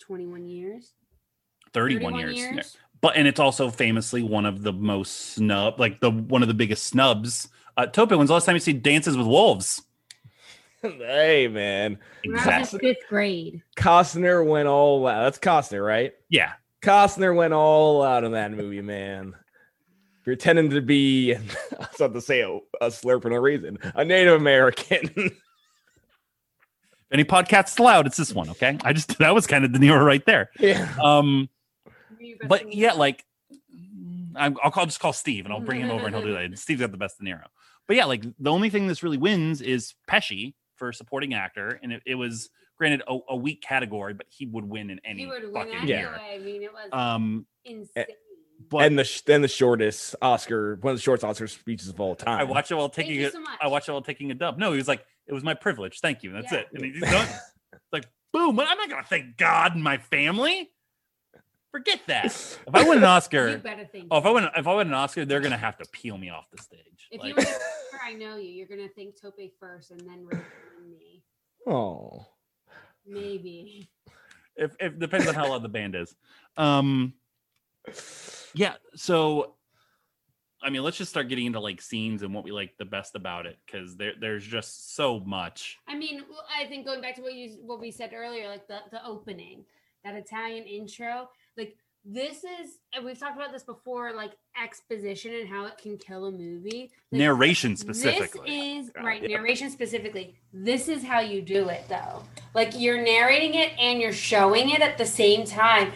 twenty 0.00 0.26
one 0.26 0.46
years. 0.46 0.94
31, 1.72 2.18
years. 2.18 2.36
Yeah. 2.40 2.62
But 3.00 3.16
and 3.16 3.28
it's 3.28 3.38
also 3.38 3.70
famously 3.70 4.22
one 4.22 4.44
of 4.44 4.62
the 4.62 4.72
most 4.72 5.34
snub, 5.34 5.78
like 5.78 6.00
the 6.00 6.10
one 6.10 6.42
of 6.42 6.48
the 6.48 6.54
biggest 6.54 6.84
snubs. 6.84 7.48
Uh, 7.80 7.86
Tope, 7.86 8.10
when's 8.10 8.28
the 8.28 8.34
last 8.34 8.44
time 8.44 8.56
you 8.56 8.60
see 8.60 8.74
Dances 8.74 9.16
with 9.16 9.26
Wolves? 9.26 9.82
hey 10.82 11.48
man, 11.48 11.98
When 12.24 12.36
I 12.36 12.38
Exactly. 12.38 12.78
fifth 12.80 13.08
grade. 13.08 13.62
Costner 13.74 14.46
went 14.46 14.68
all 14.68 15.06
out. 15.06 15.22
That's 15.22 15.38
Costner, 15.38 15.84
right? 15.84 16.12
Yeah, 16.28 16.52
Costner 16.82 17.34
went 17.34 17.54
all 17.54 18.02
out 18.02 18.24
in 18.24 18.32
that 18.32 18.52
movie, 18.52 18.82
man. 18.82 19.34
Pretending 20.24 20.68
to 20.70 20.82
be, 20.82 21.34
I 21.36 21.38
was 21.78 21.88
about 21.96 22.12
to 22.12 22.20
say 22.20 22.42
a, 22.42 22.58
a 22.82 22.90
slur 22.90 23.18
for 23.18 23.30
no 23.30 23.36
reason, 23.36 23.78
a 23.94 24.04
Native 24.04 24.34
American. 24.34 25.08
any 27.10 27.24
podcast's 27.24 27.78
allowed, 27.78 28.06
it's 28.06 28.18
this 28.18 28.34
one. 28.34 28.50
Okay, 28.50 28.76
I 28.84 28.92
just 28.92 29.16
that 29.20 29.34
was 29.34 29.46
kind 29.46 29.64
of 29.64 29.72
De 29.72 29.78
Niro 29.78 30.04
right 30.04 30.24
there. 30.26 30.50
yeah. 30.58 30.86
Um, 31.02 31.48
Were 31.86 32.22
you 32.22 32.36
best 32.36 32.48
but 32.50 32.74
yeah, 32.74 32.92
like 32.92 33.24
I'm, 34.36 34.56
I'll 34.62 34.70
call 34.70 34.86
just 34.86 35.00
call 35.00 35.12
Steve 35.12 35.44
and 35.44 35.52
I'll 35.54 35.60
bring 35.60 35.80
him 35.80 35.90
over 35.90 36.06
and 36.06 36.14
he'll 36.14 36.24
do 36.24 36.32
that. 36.32 36.58
Steve's 36.58 36.80
got 36.80 36.90
the 36.90 36.96
best 36.96 37.18
De 37.18 37.24
Niro. 37.24 37.44
But 37.90 37.96
yeah, 37.96 38.04
like 38.04 38.22
the 38.38 38.52
only 38.52 38.70
thing 38.70 38.86
this 38.86 39.02
really 39.02 39.16
wins 39.18 39.60
is 39.60 39.94
Pesci 40.08 40.54
for 40.76 40.92
supporting 40.92 41.34
actor, 41.34 41.80
and 41.82 41.92
it, 41.92 42.02
it 42.06 42.14
was 42.14 42.48
granted 42.78 43.02
a, 43.08 43.18
a 43.30 43.34
weak 43.34 43.62
category, 43.62 44.14
but 44.14 44.26
he 44.28 44.46
would 44.46 44.64
win 44.64 44.90
in 44.90 45.00
any 45.04 45.22
he 45.22 45.26
would 45.26 45.42
win 45.42 45.52
fucking 45.52 45.74
anyway. 45.74 45.88
year. 45.88 46.20
I 46.32 46.38
mean, 46.38 46.62
it 46.62 46.72
was 46.72 46.88
Um, 46.92 47.46
insane. 47.64 48.06
but 48.70 48.84
and 48.86 48.96
the 48.96 49.22
then 49.26 49.42
the 49.42 49.48
shortest 49.48 50.14
Oscar, 50.22 50.76
one 50.76 50.92
of 50.92 50.98
the 50.98 51.02
shortest 51.02 51.24
Oscar 51.24 51.48
speeches 51.48 51.88
of 51.88 51.98
all 52.00 52.14
time. 52.14 52.38
I 52.38 52.44
watched 52.44 52.70
it 52.70 52.76
while 52.76 52.88
taking 52.90 53.16
you 53.16 53.26
it. 53.26 53.32
so. 53.32 53.42
I 53.60 53.66
watched 53.66 53.88
it 53.88 53.92
while 53.92 54.02
taking 54.02 54.30
a 54.30 54.34
dub. 54.34 54.56
No, 54.56 54.70
he 54.70 54.76
was 54.76 54.86
like, 54.86 55.04
it 55.26 55.32
was 55.32 55.42
my 55.42 55.54
privilege. 55.54 55.98
Thank 55.98 56.22
you. 56.22 56.30
That's 56.30 56.52
Yeah. 56.52 56.58
it. 56.60 56.66
And 56.72 56.84
he's 56.84 57.00
done. 57.00 57.26
like, 57.92 58.04
boom. 58.32 58.60
I'm 58.60 58.78
not 58.78 58.88
gonna 58.88 59.02
thank 59.02 59.36
God 59.36 59.74
and 59.74 59.82
my 59.82 59.98
family. 59.98 60.70
Forget 61.72 62.00
that. 62.08 62.24
If 62.66 62.74
I 62.74 62.82
win 62.82 62.98
an 62.98 63.02
You 63.02 63.08
Oscar, 63.08 63.58
better 63.58 63.84
think. 63.84 64.08
oh, 64.10 64.18
if 64.18 64.26
I 64.26 64.30
win, 64.30 64.48
if 64.56 64.66
I 64.66 64.74
win 64.74 64.88
an 64.88 64.94
Oscar, 64.94 65.24
they're 65.24 65.40
gonna 65.40 65.56
have 65.56 65.76
to 65.78 65.84
peel 65.92 66.16
me 66.18 66.28
off 66.30 66.46
the 66.50 66.58
stage. 66.62 67.08
if 67.12 67.20
Like, 67.20 67.28
you 67.28 67.34
were 67.36 67.42
the 67.42 67.60
I 68.02 68.12
know 68.14 68.36
you, 68.36 68.50
you're 68.50 68.66
gonna 68.66 68.88
think 68.88 69.20
Tope 69.20 69.40
first 69.58 69.90
and 69.90 70.00
then 70.00 70.24
Rachel 70.26 70.44
and 70.78 70.90
me. 70.90 71.22
Oh, 71.66 72.26
Maybe. 73.06 73.90
if, 74.56 74.72
if 74.80 74.98
depends 74.98 75.26
on 75.26 75.34
how 75.34 75.48
loud 75.48 75.62
the 75.62 75.68
band 75.68 75.94
is. 75.94 76.14
Um, 76.56 77.14
yeah. 78.54 78.74
So, 78.94 79.54
I 80.62 80.70
mean, 80.70 80.82
let's 80.82 80.96
just 80.96 81.10
start 81.10 81.28
getting 81.28 81.46
into 81.46 81.60
like 81.60 81.80
scenes 81.80 82.22
and 82.22 82.34
what 82.34 82.44
we 82.44 82.52
like 82.52 82.76
the 82.78 82.84
best 82.84 83.14
about 83.14 83.46
it 83.46 83.58
because 83.64 83.96
there, 83.96 84.12
there's 84.20 84.46
just 84.46 84.94
so 84.94 85.20
much. 85.20 85.78
I 85.88 85.96
mean, 85.96 86.22
I 86.54 86.66
think 86.66 86.84
going 86.86 87.00
back 87.00 87.16
to 87.16 87.22
what 87.22 87.34
you 87.34 87.58
what 87.62 87.80
we 87.80 87.90
said 87.90 88.12
earlier, 88.14 88.48
like 88.48 88.68
the 88.68 88.78
the 88.90 89.04
opening, 89.04 89.64
that 90.04 90.14
Italian 90.14 90.64
intro, 90.64 91.28
like 91.56 91.76
this 92.04 92.38
is, 92.38 92.78
and 92.94 93.04
we've 93.04 93.18
talked 93.18 93.36
about 93.36 93.52
this 93.52 93.62
before, 93.62 94.12
like 94.14 94.32
exposition 94.60 95.34
and 95.34 95.48
how 95.48 95.66
it 95.66 95.76
can 95.76 95.98
kill 95.98 96.26
a 96.26 96.30
movie. 96.30 96.90
Like, 97.12 97.18
Narration 97.18 97.76
specifically. 97.76 98.46
This 98.46 98.86
is 98.86 98.92
right, 98.96 99.22
yeah. 99.22 99.36
narration 99.36 99.70
specifically. 99.70 100.34
This 100.52 100.88
is 100.88 101.04
how 101.04 101.20
you 101.20 101.42
do 101.42 101.68
it 101.68 101.84
though. 101.88 102.22
Like 102.54 102.72
you're 102.78 103.02
narrating 103.02 103.54
it 103.54 103.72
and 103.78 104.00
you're 104.00 104.12
showing 104.12 104.70
it 104.70 104.80
at 104.80 104.96
the 104.96 105.04
same 105.04 105.44
time. 105.44 105.92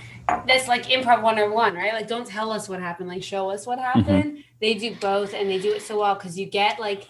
That's 0.47 0.69
like 0.69 0.85
improv 0.85 1.23
101, 1.23 1.75
right? 1.75 1.95
Like 1.95 2.09
don't 2.09 2.27
tell 2.27 2.51
us 2.51 2.69
what 2.69 2.81
happened, 2.81 3.09
like 3.09 3.23
show 3.23 3.51
us 3.51 3.67
what 3.67 3.79
mm-hmm. 3.79 4.01
happened. 4.01 4.45
They 4.61 4.75
do 4.75 4.95
both 4.97 5.33
and 5.33 5.49
they 5.49 5.59
do 5.59 5.73
it 5.73 5.83
so 5.83 6.01
well 6.01 6.14
because 6.14 6.38
you 6.38 6.47
get 6.47 6.79
like 6.79 7.09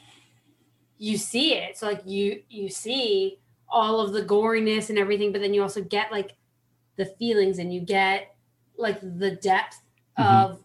you 0.99 1.19
see 1.19 1.55
it. 1.55 1.77
So 1.77 1.87
like 1.87 2.03
you 2.07 2.43
you 2.49 2.69
see 2.69 3.41
all 3.69 4.01
of 4.01 4.13
the 4.13 4.23
goriness 4.23 4.89
and 4.89 4.99
everything, 4.99 5.33
but 5.33 5.41
then 5.41 5.53
you 5.53 5.63
also 5.63 5.83
get 5.83 6.13
like 6.13 6.37
the 6.97 7.07
feelings 7.07 7.59
and 7.59 7.75
you 7.75 7.81
get 7.81 8.34
like 8.77 9.01
the 9.01 9.33
depth 9.33 9.81
Mhm. 10.19 10.27
of 10.51 10.65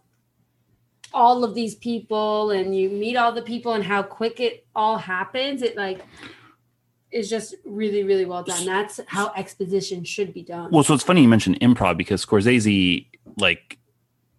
all 1.12 1.42
of 1.42 1.54
these 1.54 1.74
people 1.74 2.50
and 2.50 2.76
you 2.76 2.88
meet 2.88 3.16
all 3.16 3.32
the 3.32 3.42
people 3.42 3.72
and 3.72 3.82
how 3.84 4.02
quick 4.02 4.38
it 4.38 4.64
all 4.76 4.96
happens 4.96 5.60
it 5.62 5.76
like 5.76 6.04
is 7.10 7.28
just 7.28 7.56
really 7.64 8.04
really 8.04 8.24
well 8.24 8.44
done 8.44 8.64
that's 8.64 9.00
how 9.08 9.32
exposition 9.36 10.04
should 10.04 10.32
be 10.32 10.42
done 10.42 10.70
Well, 10.70 10.84
so 10.84 10.94
it's 10.94 11.02
funny 11.02 11.22
you 11.22 11.28
mentioned 11.28 11.58
improv 11.60 11.96
because 11.96 12.24
Scorsese 12.24 13.06
like 13.38 13.78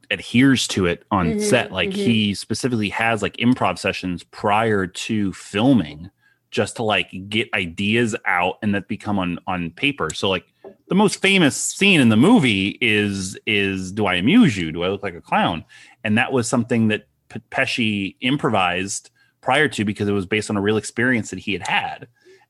adheres 0.10 0.67
to 0.69 0.86
it 0.86 1.03
on 1.12 1.34
Mhm, 1.34 1.41
set. 1.41 1.71
Like 1.71 1.89
mhm. 1.91 1.93
he 1.95 2.34
specifically 2.34 2.89
has 2.89 3.21
like 3.21 3.36
improv 3.38 3.77
sessions 3.79 4.23
prior 4.23 4.86
to 4.88 5.34
filming 5.34 6.10
just 6.51 6.75
to 6.75 6.83
like 6.83 7.09
get 7.29 7.51
ideas 7.53 8.15
out 8.25 8.59
and 8.61 8.75
that 8.75 8.87
become 8.87 9.17
on 9.17 9.39
on 9.47 9.71
paper. 9.71 10.09
So 10.13 10.29
like 10.29 10.45
the 10.87 10.95
most 10.95 11.21
famous 11.21 11.55
scene 11.55 12.01
in 12.01 12.09
the 12.09 12.17
movie 12.17 12.77
is 12.81 13.37
is 13.47 13.91
do 13.91 14.05
I 14.05 14.15
amuse 14.15 14.57
you? 14.57 14.71
Do 14.71 14.83
I 14.83 14.89
look 14.89 15.01
like 15.01 15.15
a 15.15 15.21
clown? 15.21 15.65
And 16.03 16.17
that 16.17 16.31
was 16.31 16.47
something 16.47 16.89
that 16.89 17.07
P- 17.29 17.41
Pesci 17.49 18.15
improvised 18.21 19.09
prior 19.39 19.67
to 19.69 19.85
because 19.85 20.07
it 20.07 20.11
was 20.11 20.25
based 20.25 20.49
on 20.49 20.57
a 20.57 20.61
real 20.61 20.77
experience 20.77 21.29
that 21.29 21.39
he 21.39 21.53
had 21.53 21.65
had. 21.65 22.07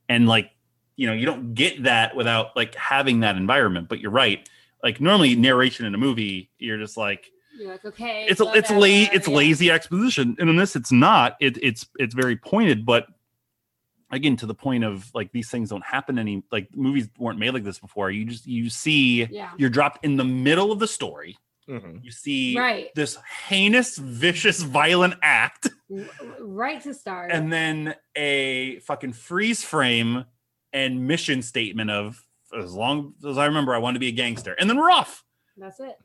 And 0.10 0.28
like 0.28 0.52
you 0.98 1.08
know, 1.08 1.14
you 1.14 1.26
don't 1.26 1.54
get 1.54 1.84
that 1.84 2.16
without 2.16 2.56
like 2.56 2.76
having 2.76 3.22
that 3.22 3.36
environment. 3.38 3.88
But 3.90 4.00
you're 4.00 4.12
right. 4.12 4.48
Like 4.84 5.00
normally 5.00 5.36
narration 5.36 5.86
in 5.86 5.96
a 5.96 5.98
movie, 5.98 6.50
you're 6.58 6.78
just 6.78 6.98
like 6.98 7.32
you're 7.58 7.72
like 7.72 7.84
okay 7.86 8.26
it's 8.30 8.40
a, 8.40 8.52
it's 8.54 8.72
la- 8.72 9.14
it's 9.14 9.28
lazy 9.28 9.70
exposition, 9.70 10.36
and 10.40 10.50
in 10.50 10.56
this 10.56 10.76
it's 10.76 10.92
not. 10.92 11.38
It, 11.40 11.58
it's 11.62 11.86
it's 12.00 12.16
very 12.16 12.36
pointed, 12.36 12.86
but 12.86 13.06
again 14.12 14.36
to 14.38 14.46
the 14.46 14.54
point 14.54 14.84
of 14.84 15.10
like 15.14 15.32
these 15.32 15.50
things 15.50 15.70
don't 15.70 15.84
happen 15.86 16.20
any 16.20 16.44
like 16.52 16.68
movies 16.76 17.08
weren't 17.18 17.40
made 17.40 17.52
like 17.52 17.64
this 17.64 17.80
before. 17.80 18.12
You 18.12 18.26
just 18.26 18.46
you 18.46 18.70
see 18.70 19.26
yeah 19.26 19.52
you're 19.58 19.70
dropped 19.70 20.04
in 20.04 20.18
the 20.18 20.24
middle 20.24 20.72
of 20.72 20.80
the 20.80 20.88
story. 20.88 21.38
Mhm. 21.70 22.04
You 22.04 22.12
see 22.12 22.58
right 22.58 22.90
this 22.96 23.18
heinous, 23.48 23.98
vicious, 23.98 24.62
violent 24.62 25.16
act, 25.22 25.70
right 26.40 26.82
to 26.82 26.94
start 26.94 27.32
and 27.32 27.52
then 27.52 27.96
a 28.16 28.80
fucking 28.80 29.14
freeze 29.14 29.64
frame 29.64 30.26
and 30.74 31.08
mission 31.08 31.42
statement 31.42 31.92
of 31.92 32.24
as 32.58 32.74
long 32.74 33.14
as 33.26 33.38
I 33.38 33.46
remember, 33.46 33.74
I 33.74 33.78
want 33.78 33.96
to 33.96 34.00
be 34.00 34.10
a 34.10 34.12
gangster, 34.12 34.54
and 34.60 34.70
then 34.70 34.78
we're 34.78 34.92
off. 34.92 35.24
that's 35.58 35.80
it 35.80 35.96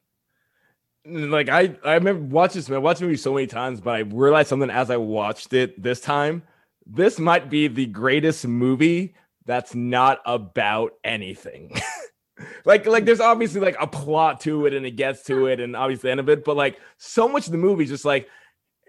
like 1.08 1.48
I 1.48 1.76
I 1.84 1.94
remember 1.94 2.34
watching 2.34 2.60
this. 2.60 2.70
I 2.70 2.78
watched 2.78 3.00
the 3.00 3.06
movie 3.06 3.16
so 3.16 3.32
many 3.34 3.46
times, 3.46 3.80
but 3.80 3.94
I 3.94 3.98
realized 4.00 4.48
something 4.48 4.70
as 4.70 4.90
I 4.90 4.96
watched 4.96 5.52
it 5.52 5.80
this 5.80 6.00
time. 6.00 6.42
This 6.86 7.18
might 7.18 7.50
be 7.50 7.68
the 7.68 7.86
greatest 7.86 8.46
movie 8.46 9.14
that's 9.44 9.74
not 9.74 10.20
about 10.24 10.92
anything. 11.04 11.76
like 12.64 12.86
like 12.86 13.04
there's 13.04 13.20
obviously 13.20 13.60
like 13.60 13.76
a 13.80 13.86
plot 13.86 14.40
to 14.40 14.66
it 14.66 14.74
and 14.74 14.86
it 14.86 14.92
gets 14.92 15.24
to 15.24 15.46
it 15.46 15.60
and 15.60 15.74
obviously 15.74 16.08
the 16.08 16.12
end 16.12 16.20
of 16.20 16.28
it, 16.28 16.44
but 16.44 16.56
like 16.56 16.78
so 16.98 17.28
much 17.28 17.46
of 17.46 17.52
the 17.52 17.58
movie 17.58 17.84
is 17.84 17.90
just 17.90 18.04
like 18.04 18.28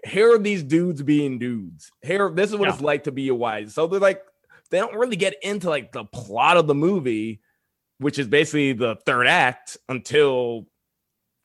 here 0.04 0.32
are 0.32 0.38
these 0.38 0.62
dudes 0.62 1.02
being 1.02 1.38
dudes. 1.38 1.90
Here, 2.02 2.30
this 2.30 2.50
is 2.50 2.56
what 2.56 2.68
it's 2.68 2.80
like 2.80 3.04
to 3.04 3.12
be 3.12 3.28
a 3.28 3.34
wise. 3.34 3.74
So 3.74 3.86
they're 3.86 4.00
like 4.00 4.22
they 4.70 4.78
don't 4.78 4.94
really 4.94 5.16
get 5.16 5.34
into 5.42 5.68
like 5.68 5.92
the 5.92 6.04
plot 6.04 6.56
of 6.56 6.66
the 6.66 6.74
movie, 6.74 7.40
which 7.98 8.18
is 8.18 8.28
basically 8.28 8.72
the 8.72 8.96
third 9.06 9.26
act 9.26 9.76
until 9.88 10.66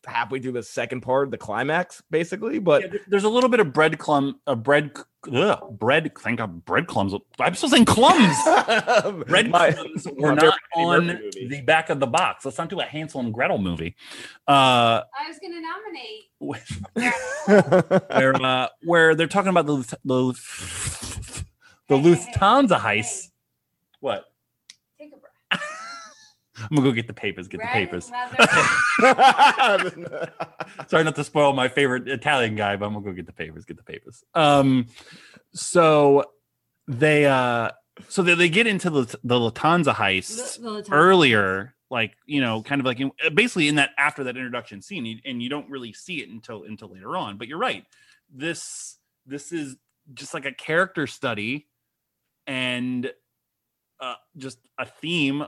halfway 0.06 0.40
through 0.40 0.52
the 0.52 0.64
second 0.64 1.02
part, 1.02 1.32
the 1.32 1.38
climax, 1.38 2.04
basically. 2.12 2.60
But 2.60 2.84
Yeah, 2.84 3.00
there's 3.08 3.24
a 3.24 3.30
little 3.30 3.50
bit 3.50 3.60
of 3.60 3.68
breadcrumb, 3.68 4.36
a 4.46 4.56
bread 4.56 4.94
ugh, 5.32 5.78
bread. 5.80 6.12
Thank 6.20 6.40
God, 6.40 6.66
breadcrumbs. 6.66 7.14
I'm 7.40 7.56
still 7.56 7.70
saying 7.70 7.86
clums. 7.86 8.36
My- 8.46 9.12
Breadcrumbs 9.28 10.08
were 10.18 10.34
not 10.36 10.58
on 10.76 11.08
movie. 11.08 11.48
the 11.48 11.62
back 11.62 11.90
of 11.90 12.00
the 12.00 12.08
box. 12.08 12.46
Let's 12.46 12.58
not 12.58 12.70
do 12.70 12.80
a 12.80 12.84
Hansel 12.84 13.22
and 13.22 13.34
Gretel 13.34 13.58
movie. 13.58 13.96
Uh, 14.48 15.02
I 15.18 15.28
was 15.28 15.40
gonna 15.40 15.62
nominate. 15.62 16.30
where 18.10 18.36
uh, 18.46 18.68
where 18.84 19.16
they're 19.16 19.28
talking 19.28 19.50
about 19.50 19.66
the 19.66 19.74
Luft- 19.76 19.94
the, 20.04 20.14
Luft- 20.14 21.46
the 21.88 21.96
Lufthansa 21.96 22.80
heist. 22.80 23.30
What? 24.00 24.26
Take 26.56 26.66
a 26.66 26.68
breath. 26.68 26.68
I'm 26.72 26.78
gonna 26.78 26.90
go 26.90 26.94
get 26.94 27.08
the 27.08 27.14
papers. 27.14 27.48
Get 27.48 27.62
the 27.62 27.68
papers. 27.68 28.06
Sorry 30.88 31.04
not 31.04 31.16
to 31.16 31.24
spoil 31.24 31.54
my 31.54 31.68
favorite 31.68 32.08
Italian 32.08 32.56
guy, 32.56 32.76
but 32.76 32.86
I'm 32.86 32.94
gonna 32.94 33.06
go 33.06 33.12
get 33.14 33.26
the 33.26 33.34
papers. 33.34 33.66
Get 33.66 33.78
the 33.78 33.84
papers. 33.84 34.24
Um, 34.34 34.88
so 35.54 36.26
they 36.88 37.26
uh, 37.26 37.72
so 38.10 38.24
they, 38.24 38.36
they 38.36 38.50
get 38.50 38.68
into 38.68 38.90
the 38.90 39.18
the 39.24 39.36
Latanza 39.40 39.94
heist 39.94 40.58
the- 40.58 40.62
the 40.62 40.70
Lufthansa. 40.84 40.88
earlier, 40.92 41.76
like 41.90 42.14
you 42.26 42.42
know, 42.42 42.62
kind 42.62 42.82
of 42.82 42.86
like 42.86 43.00
in, 43.00 43.12
basically 43.34 43.68
in 43.68 43.76
that 43.76 43.92
after 43.98 44.24
that 44.26 44.36
introduction 44.38 44.82
scene, 44.82 45.06
you- 45.06 45.20
and 45.26 45.42
you 45.42 45.50
don't 45.50 45.70
really 45.70 45.94
see 45.94 46.22
it 46.22 46.30
until 46.30 46.64
until 46.64 46.90
later 46.92 47.16
on. 47.18 47.38
But 47.38 47.48
you're 47.48 47.58
right. 47.60 47.86
This 48.34 48.98
this 49.26 49.52
is 49.52 49.76
just 50.14 50.34
like 50.34 50.46
a 50.46 50.54
character 50.54 51.08
study, 51.08 51.68
and 52.46 53.12
uh, 54.04 54.16
just 54.38 54.60
a 54.78 54.86
theme 54.86 55.44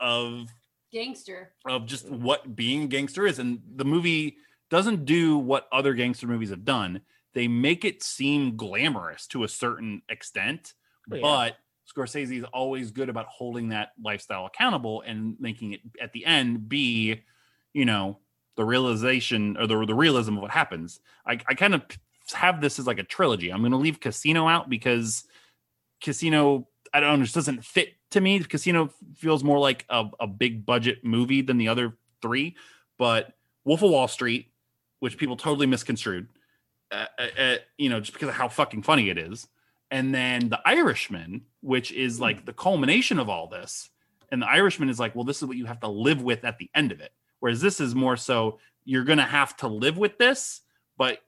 of 0.00 0.46
Gangster. 0.92 1.52
of 1.66 1.86
just 1.86 2.08
what 2.08 2.54
being 2.54 2.84
a 2.84 2.86
gangster 2.86 3.26
is. 3.26 3.38
And 3.38 3.60
the 3.74 3.84
movie 3.84 4.36
doesn't 4.70 5.04
do 5.04 5.36
what 5.36 5.66
other 5.72 5.94
gangster 5.94 6.26
movies 6.26 6.50
have 6.50 6.64
done. 6.64 7.00
They 7.34 7.48
make 7.48 7.84
it 7.84 8.02
seem 8.02 8.56
glamorous 8.56 9.26
to 9.28 9.44
a 9.44 9.48
certain 9.48 10.02
extent, 10.08 10.72
Oh, 11.12 11.16
yeah. 11.16 11.22
but 11.22 11.56
Scorsese 11.92 12.38
is 12.38 12.44
always 12.52 12.90
good 12.90 13.08
about 13.08 13.26
holding 13.26 13.68
that 13.70 13.90
lifestyle 14.02 14.46
accountable 14.46 15.02
and 15.02 15.36
making 15.38 15.72
it 15.72 15.80
at 16.00 16.12
the 16.12 16.24
end 16.24 16.68
be, 16.68 17.22
you 17.74 17.84
know, 17.84 18.18
the 18.56 18.64
realization 18.64 19.56
or 19.58 19.66
the, 19.66 19.84
the 19.84 19.94
realism 19.94 20.36
of 20.36 20.42
what 20.42 20.50
happens. 20.50 20.98
I, 21.26 21.38
I 21.48 21.54
kind 21.54 21.74
of 21.74 21.82
have 22.32 22.60
this 22.60 22.78
as 22.78 22.86
like 22.86 22.98
a 22.98 23.04
trilogy. 23.04 23.50
I'm 23.52 23.60
going 23.60 23.72
to 23.72 23.76
leave 23.78 24.00
Casino 24.00 24.48
out 24.48 24.68
because 24.70 25.24
Casino, 26.02 26.68
I 26.92 27.00
don't 27.00 27.18
know, 27.18 27.24
just 27.24 27.34
doesn't 27.34 27.64
fit 27.64 27.90
to 28.10 28.20
me. 28.20 28.38
The 28.38 28.48
casino 28.48 28.90
feels 29.14 29.44
more 29.44 29.58
like 29.58 29.84
a, 29.88 30.06
a 30.20 30.26
big 30.26 30.66
budget 30.66 31.04
movie 31.04 31.42
than 31.42 31.58
the 31.58 31.68
other 31.68 31.96
three. 32.22 32.56
But 32.98 33.34
Wolf 33.64 33.82
of 33.82 33.90
Wall 33.90 34.08
Street, 34.08 34.50
which 35.00 35.18
people 35.18 35.36
totally 35.36 35.66
misconstrued, 35.66 36.28
uh, 36.90 37.06
uh, 37.18 37.40
uh, 37.40 37.56
you 37.76 37.88
know, 37.88 38.00
just 38.00 38.12
because 38.12 38.28
of 38.28 38.34
how 38.34 38.48
fucking 38.48 38.82
funny 38.82 39.10
it 39.10 39.18
is. 39.18 39.46
And 39.90 40.14
then 40.14 40.48
The 40.48 40.60
Irishman, 40.64 41.42
which 41.60 41.92
is 41.92 42.20
like 42.20 42.44
the 42.44 42.52
culmination 42.52 43.18
of 43.18 43.28
all 43.28 43.48
this. 43.48 43.90
And 44.32 44.42
The 44.42 44.48
Irishman 44.48 44.88
is 44.88 44.98
like, 44.98 45.14
well, 45.14 45.24
this 45.24 45.38
is 45.38 45.44
what 45.44 45.56
you 45.56 45.66
have 45.66 45.80
to 45.80 45.88
live 45.88 46.22
with 46.22 46.44
at 46.44 46.58
the 46.58 46.70
end 46.74 46.92
of 46.92 47.00
it. 47.00 47.12
Whereas 47.40 47.60
this 47.60 47.80
is 47.80 47.94
more 47.94 48.16
so 48.16 48.58
you're 48.84 49.04
going 49.04 49.18
to 49.18 49.24
have 49.24 49.56
to 49.58 49.68
live 49.68 49.98
with 49.98 50.16
this, 50.16 50.62
but 50.96 51.18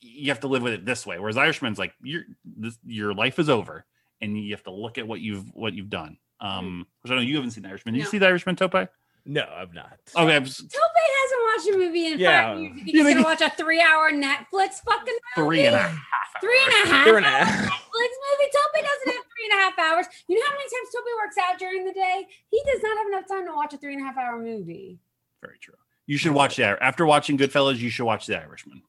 you 0.00 0.30
have 0.30 0.40
to 0.40 0.48
live 0.48 0.62
with 0.62 0.72
it 0.72 0.86
this 0.86 1.04
way. 1.04 1.18
Whereas 1.18 1.36
Irishman's 1.36 1.78
like, 1.78 1.92
your 2.02 2.22
this, 2.44 2.78
your 2.86 3.12
life 3.12 3.38
is 3.38 3.50
over, 3.50 3.84
and 4.20 4.38
you 4.38 4.52
have 4.54 4.64
to 4.64 4.70
look 4.72 4.98
at 4.98 5.06
what 5.06 5.20
you've 5.20 5.44
what 5.54 5.74
you've 5.74 5.90
done. 5.90 6.18
Um, 6.40 6.86
which 7.02 7.10
I 7.12 7.14
know 7.16 7.20
you 7.22 7.36
haven't 7.36 7.52
seen 7.52 7.62
The 7.62 7.70
Irishman. 7.70 7.94
Did 7.94 8.00
you 8.00 8.04
No. 8.04 8.10
see 8.10 8.18
The 8.18 8.26
Irishman, 8.26 8.56
Tope? 8.56 8.88
no, 9.24 9.42
I've 9.56 9.72
not. 9.72 9.98
Okay, 10.16 10.36
I've 10.36 10.44
s- 10.46 10.58
Tope 10.58 10.92
hasn't 11.24 11.42
watched 11.42 11.68
a 11.68 11.78
movie 11.78 12.06
in 12.08 12.18
Yeah. 12.18 12.52
five 12.52 12.60
years. 12.60 12.76
He's 12.84 12.94
You 12.94 13.02
gonna 13.02 13.14
think- 13.14 13.26
watch 13.26 13.40
a 13.40 13.50
three-hour 13.50 14.10
Netflix 14.12 14.82
fucking 14.84 15.14
movie. 15.36 15.46
three 15.48 15.66
and 15.66 15.74
a 15.76 15.78
half. 15.78 15.98
Three 16.40 16.58
and 16.64 16.72
a 16.72 16.88
half. 16.92 17.04
Three 17.06 17.16
and 17.16 17.24
a 17.24 17.28
hour 17.28 17.40
half. 17.44 17.48
Netflix 17.70 18.10
movie. 18.26 18.50
Tope 18.52 18.74
doesn't 18.74 19.14
have 19.14 19.24
three 19.24 19.44
and 19.50 19.52
a 19.52 19.62
half 19.62 19.78
hours. 19.78 20.06
You 20.28 20.38
know 20.38 20.44
how 20.46 20.52
many 20.52 20.64
times 20.64 20.94
Tope 20.94 21.04
works 21.16 21.36
out 21.38 21.58
during 21.58 21.84
the 21.86 21.92
day? 21.92 22.26
He 22.50 22.62
does 22.66 22.82
not 22.82 22.98
have 22.98 23.06
enough 23.06 23.28
time 23.28 23.46
to 23.46 23.52
watch 23.54 23.72
a 23.72 23.78
three 23.78 23.94
and 23.94 24.02
a 24.02 24.04
half 24.04 24.18
hour 24.18 24.38
movie. 24.38 24.98
Very 25.40 25.58
true. 25.58 25.74
You 26.06 26.18
should 26.18 26.32
watch 26.32 26.56
that. 26.56 26.82
After 26.82 27.06
watching 27.06 27.38
Goodfellas, 27.38 27.78
you 27.78 27.88
should 27.88 28.04
watch 28.04 28.26
The 28.26 28.38
Irishman. 28.38 28.82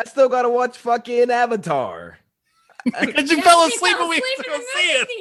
I 0.00 0.04
still 0.04 0.28
gotta 0.28 0.48
watch 0.48 0.76
fucking 0.78 1.30
Avatar. 1.30 2.18
Because 3.00 3.30
you 3.30 3.40
fell 3.42 3.64
asleep 3.66 3.96
fell 3.96 4.08
when 4.08 4.10
we 4.10 4.16
asleep 4.18 4.38
went 4.38 4.48
to 4.48 4.54
in 4.54 4.60
the 4.60 4.66
see 4.74 5.18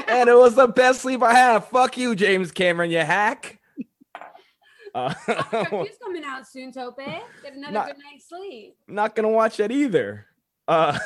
it. 0.00 0.04
and 0.08 0.28
it 0.28 0.36
was 0.36 0.54
the 0.54 0.66
best 0.68 1.02
sleep 1.02 1.22
I 1.22 1.34
have. 1.34 1.68
Fuck 1.68 1.96
you, 1.98 2.14
James 2.14 2.50
Cameron, 2.52 2.90
you 2.90 2.98
hack. 3.00 3.58
Uh, 4.94 5.12
He's 5.82 5.98
coming 6.00 6.22
out 6.24 6.46
soon, 6.46 6.70
Tope. 6.70 6.98
Get 6.98 7.24
another 7.52 7.72
Not- 7.72 7.86
good 7.88 7.96
night's 8.12 8.28
sleep. 8.28 8.76
not 8.86 9.16
gonna 9.16 9.28
watch 9.28 9.56
that 9.56 9.72
either. 9.72 10.26
Uh, 10.68 10.96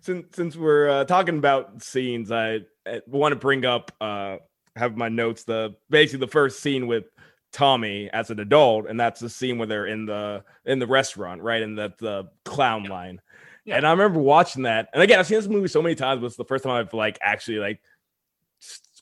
since 0.00 0.26
since 0.34 0.56
we're 0.56 0.88
uh, 0.88 1.04
talking 1.04 1.38
about 1.38 1.80
scenes, 1.80 2.32
I, 2.32 2.62
I 2.84 3.02
want 3.06 3.30
to 3.32 3.36
bring 3.36 3.64
up 3.64 3.92
uh 4.00 4.38
have 4.74 4.96
my 4.96 5.08
notes 5.08 5.44
the 5.44 5.76
basically 5.90 6.26
the 6.26 6.32
first 6.32 6.58
scene 6.58 6.88
with 6.88 7.04
Tommy 7.52 8.10
as 8.12 8.30
an 8.30 8.40
adult, 8.40 8.88
and 8.88 8.98
that's 8.98 9.20
the 9.20 9.30
scene 9.30 9.58
where 9.58 9.68
they're 9.68 9.86
in 9.86 10.06
the 10.06 10.42
in 10.64 10.80
the 10.80 10.86
restaurant, 10.88 11.40
right? 11.40 11.62
In 11.62 11.76
that 11.76 11.98
the 11.98 12.28
clown 12.44 12.82
line. 12.84 13.20
Yeah. 13.64 13.76
And 13.76 13.86
I 13.86 13.90
remember 13.92 14.20
watching 14.20 14.62
that. 14.64 14.88
And 14.92 15.02
again, 15.02 15.18
I've 15.18 15.26
seen 15.26 15.38
this 15.38 15.48
movie 15.48 15.68
so 15.68 15.80
many 15.82 15.94
times, 15.94 16.20
but 16.20 16.26
it's 16.26 16.36
the 16.36 16.44
first 16.44 16.64
time 16.64 16.72
I've 16.72 16.92
like 16.92 17.18
actually 17.22 17.58
like 17.58 17.80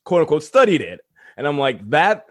quote 0.05 0.21
unquote 0.21 0.45
studied 0.45 0.81
it. 0.81 1.01
And 1.37 1.47
I'm 1.47 1.59
like, 1.59 1.89
that 1.91 2.27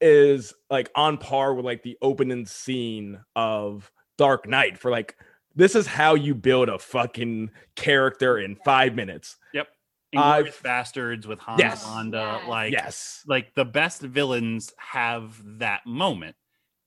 is 0.00 0.52
like 0.70 0.90
on 0.94 1.16
par 1.18 1.54
with 1.54 1.64
like 1.64 1.82
the 1.82 1.96
opening 2.02 2.46
scene 2.46 3.18
of 3.34 3.90
Dark 4.18 4.46
Knight 4.48 4.76
for 4.78 4.90
like 4.90 5.16
this 5.56 5.74
is 5.74 5.86
how 5.86 6.14
you 6.14 6.34
build 6.34 6.68
a 6.68 6.78
fucking 6.78 7.50
character 7.76 8.38
in 8.38 8.56
five 8.56 8.94
minutes. 8.94 9.36
Yep. 9.54 9.68
I've- 10.16 10.50
Bastards 10.62 11.26
with 11.26 11.38
Han 11.40 11.58
Yes. 11.58 11.86
and 11.88 12.12
like 12.12 12.72
yes. 12.72 13.22
like 13.26 13.54
the 13.54 13.64
best 13.64 14.02
villains 14.02 14.72
have 14.76 15.40
that 15.58 15.86
moment 15.86 16.36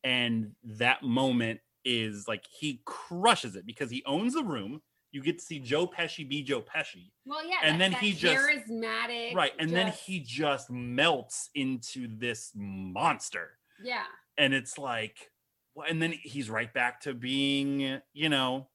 and 0.03 0.51
that 0.63 1.03
moment 1.03 1.59
is 1.87 2.27
like 2.27 2.43
he 2.59 2.81
crushes 2.85 3.55
it 3.55 3.65
because 3.65 3.89
he 3.89 4.03
owns 4.05 4.33
the 4.33 4.43
room 4.43 4.81
you 5.13 5.21
get 5.23 5.39
to 5.39 5.45
see 5.45 5.57
joe 5.59 5.87
pesci 5.87 6.27
be 6.27 6.43
joe 6.43 6.61
pesci 6.61 7.11
Well, 7.25 7.47
yeah, 7.47 7.55
And 7.63 7.75
that- 7.75 7.79
then 7.79 7.91
that 7.91 8.01
he 8.01 8.11
just- 8.11 8.35
charismatic, 8.45 9.33
right 9.33 9.53
and 9.57 9.71
then 9.71 9.91
he 10.05 10.19
just 10.19 10.69
melts 10.69 11.49
into 11.55 12.07
this 12.17 12.51
monster 12.55 13.57
yeah, 13.83 14.05
and 14.37 14.53
it's 14.53 14.77
like 14.77 15.31
and 15.87 16.01
then 16.01 16.11
he's 16.11 16.49
right 16.49 16.73
back 16.73 16.99
to 17.01 17.13
being 17.13 18.01
you 18.13 18.29
know 18.29 18.67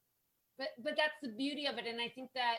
but 0.58 0.68
but 0.82 0.94
that's 0.96 1.18
the 1.22 1.28
beauty 1.36 1.66
of 1.66 1.76
it, 1.78 1.86
and 1.86 2.00
I 2.00 2.08
think 2.08 2.30
that, 2.34 2.58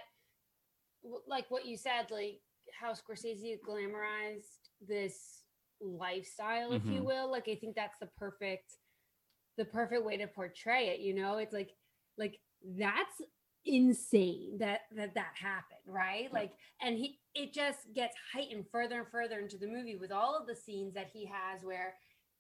like 1.28 1.46
what 1.50 1.66
you 1.66 1.78
said, 1.78 2.10
like 2.12 2.42
how 2.80 2.92
Scorsese 2.94 3.58
glamorized 3.68 4.60
this 4.86 5.44
lifestyle, 5.80 6.74
if 6.74 6.84
you 6.86 7.02
Mhm. 7.02 7.06
will. 7.06 7.32
Like 7.32 7.48
I 7.48 7.56
think 7.56 7.76
that's 7.76 7.98
the 8.00 8.08
perfect, 8.18 8.74
the 9.58 9.66
perfect 9.66 10.04
way 10.06 10.18
to 10.18 10.28
portray 10.28 10.88
it. 10.88 11.00
You 11.00 11.16
know, 11.16 11.38
it's 11.38 11.54
like 11.54 11.72
like 12.18 12.40
that's 12.78 13.22
insane 13.66 14.58
that 14.60 14.82
that 14.96 15.14
that 15.16 15.32
happened 15.36 15.80
right? 15.86 16.32
Like 16.34 16.52
and 16.82 16.98
he 16.98 17.20
it 17.36 17.54
just 17.54 17.80
gets 17.94 18.16
heightened 18.34 18.66
further 18.72 19.00
and 19.00 19.08
further 19.08 19.40
into 19.40 19.58
the 19.58 19.68
movie 19.68 19.96
with 19.96 20.12
all 20.12 20.38
of 20.38 20.48
the 20.48 20.56
scenes 20.56 20.94
that 20.94 21.10
he 21.12 21.26
has 21.26 21.64
where 21.64 21.96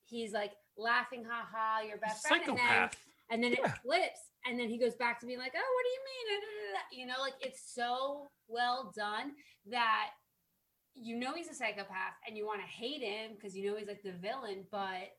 he's 0.06 0.34
like 0.34 0.54
laughing 0.78 1.24
ha 1.30 1.48
ha 1.52 1.82
your 1.88 1.98
best 1.98 2.28
friend 2.28 2.44
and 2.48 2.58
then 2.58 2.90
and 3.32 3.44
then 3.44 3.54
it 3.54 3.72
flips 3.84 4.20
and 4.46 4.60
then 4.60 4.70
he 4.70 4.78
goes 4.78 4.96
back 4.96 5.20
to 5.20 5.26
being 5.26 5.40
like 5.40 5.54
oh 5.56 5.60
what 5.60 5.84
do 5.84 5.90
you 5.90 6.02
mean? 6.06 7.02
You 7.02 7.08
know 7.08 7.22
like 7.22 7.34
it's 7.42 7.74
so 7.74 8.28
well 8.48 8.92
done 8.96 9.32
that 9.70 10.10
you 10.96 11.18
know 11.18 11.34
he's 11.34 11.50
a 11.50 11.54
psychopath 11.54 12.16
and 12.28 12.38
you 12.38 12.46
want 12.46 12.62
to 12.62 12.68
hate 12.68 13.02
him 13.02 13.32
because 13.36 13.56
you 13.56 13.70
know 13.70 13.78
he's 13.78 13.88
like 13.88 14.04
the 14.04 14.12
villain 14.12 14.66
but 14.72 15.10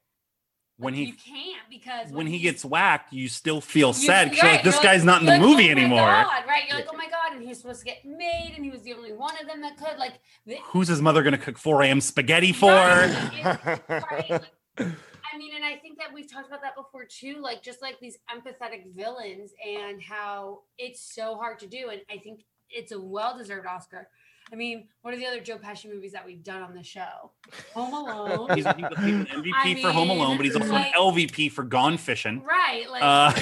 when 0.77 0.93
he 0.95 1.05
you 1.05 1.13
can't 1.13 1.63
because 1.71 2.11
when 2.11 2.27
he 2.27 2.39
gets 2.41 2.65
whacked 2.65 3.13
you 3.13 3.29
still 3.29 3.61
feel 3.61 3.89
you- 3.89 3.95
sad 3.95 4.31
right, 4.33 4.43
like 4.43 4.63
this 4.65 4.79
guy's 4.81 5.05
not 5.05 5.21
in 5.21 5.27
the 5.27 5.33
like, 5.33 5.41
movie 5.41 5.69
"Oh 5.69 5.73
anymore 5.73 6.01
God," 6.01 6.45
right 6.49 6.63
you're 6.69 6.77
like 6.79 6.89
oh 6.93 6.97
my 6.97 7.07
god 7.09 7.33
and 7.37 7.43
he's 7.47 7.59
supposed 7.61 7.79
to 7.81 7.85
get 7.85 8.05
made 8.05 8.53
and 8.57 8.65
he 8.65 8.71
was 8.71 8.83
the 8.83 8.93
only 8.93 9.13
one 9.13 9.35
of 9.41 9.47
them 9.47 9.61
that 9.61 9.77
could 9.77 9.97
like 9.99 10.15
the, 10.47 10.57
who's 10.65 10.89
his 10.89 11.01
mother 11.01 11.23
gonna 11.23 11.39
cook 11.39 11.59
4 11.59 11.83
a.m 11.83 12.01
spaghetti 12.01 12.53
for 12.53 12.71
Right. 12.73 13.45
right? 13.89 14.43
Like, 14.79 14.89
I 15.33 15.39
mean, 15.39 15.55
and 15.55 15.65
I 15.65 15.77
think 15.77 15.99
that 15.99 16.13
we've 16.13 16.31
talked 16.31 16.49
about 16.49 16.63
that 16.63 16.77
before 16.77 17.05
too, 17.05 17.41
like 17.41 17.63
just 17.63 17.81
like 17.83 17.99
these 18.01 18.19
empathetic 18.31 18.93
villains 18.95 19.53
and 19.65 20.01
how 20.03 20.61
it's 20.79 21.01
so 21.15 21.37
hard 21.37 21.59
to 21.61 21.67
do. 21.67 21.91
And 21.91 22.03
I 22.11 22.19
think 22.19 22.43
it's 22.71 22.93
a 22.93 23.01
well 23.01 23.37
deserved 23.37 23.67
Oscar. 23.67 24.09
I 24.55 24.57
mean, 24.57 24.87
what 25.03 25.13
are 25.13 25.17
the 25.17 25.27
other 25.27 25.41
Joe 25.41 25.59
Pesci 25.59 25.93
movies 25.93 26.13
that 26.13 26.25
we've 26.25 26.45
done 26.45 26.63
on 26.63 26.75
the 26.75 26.83
show? 26.85 27.33
Home 27.75 27.93
Alone. 28.09 28.51
he's, 28.55 28.65
he's 28.65 28.67
an 28.67 29.27
mvp 29.27 29.53
I 29.53 29.83
for 29.83 29.91
home 29.91 30.11
alone 30.11 30.37
but 30.37 30.47
he's 30.47 30.55
also 30.55 30.71
like- 30.73 30.95
an 30.95 31.01
lvp 31.01 31.51
for 31.51 31.65
gone 31.65 31.97
fishing 31.99 32.41
right. 32.45 32.89
Like, 32.89 33.03
Uh, 33.03 33.33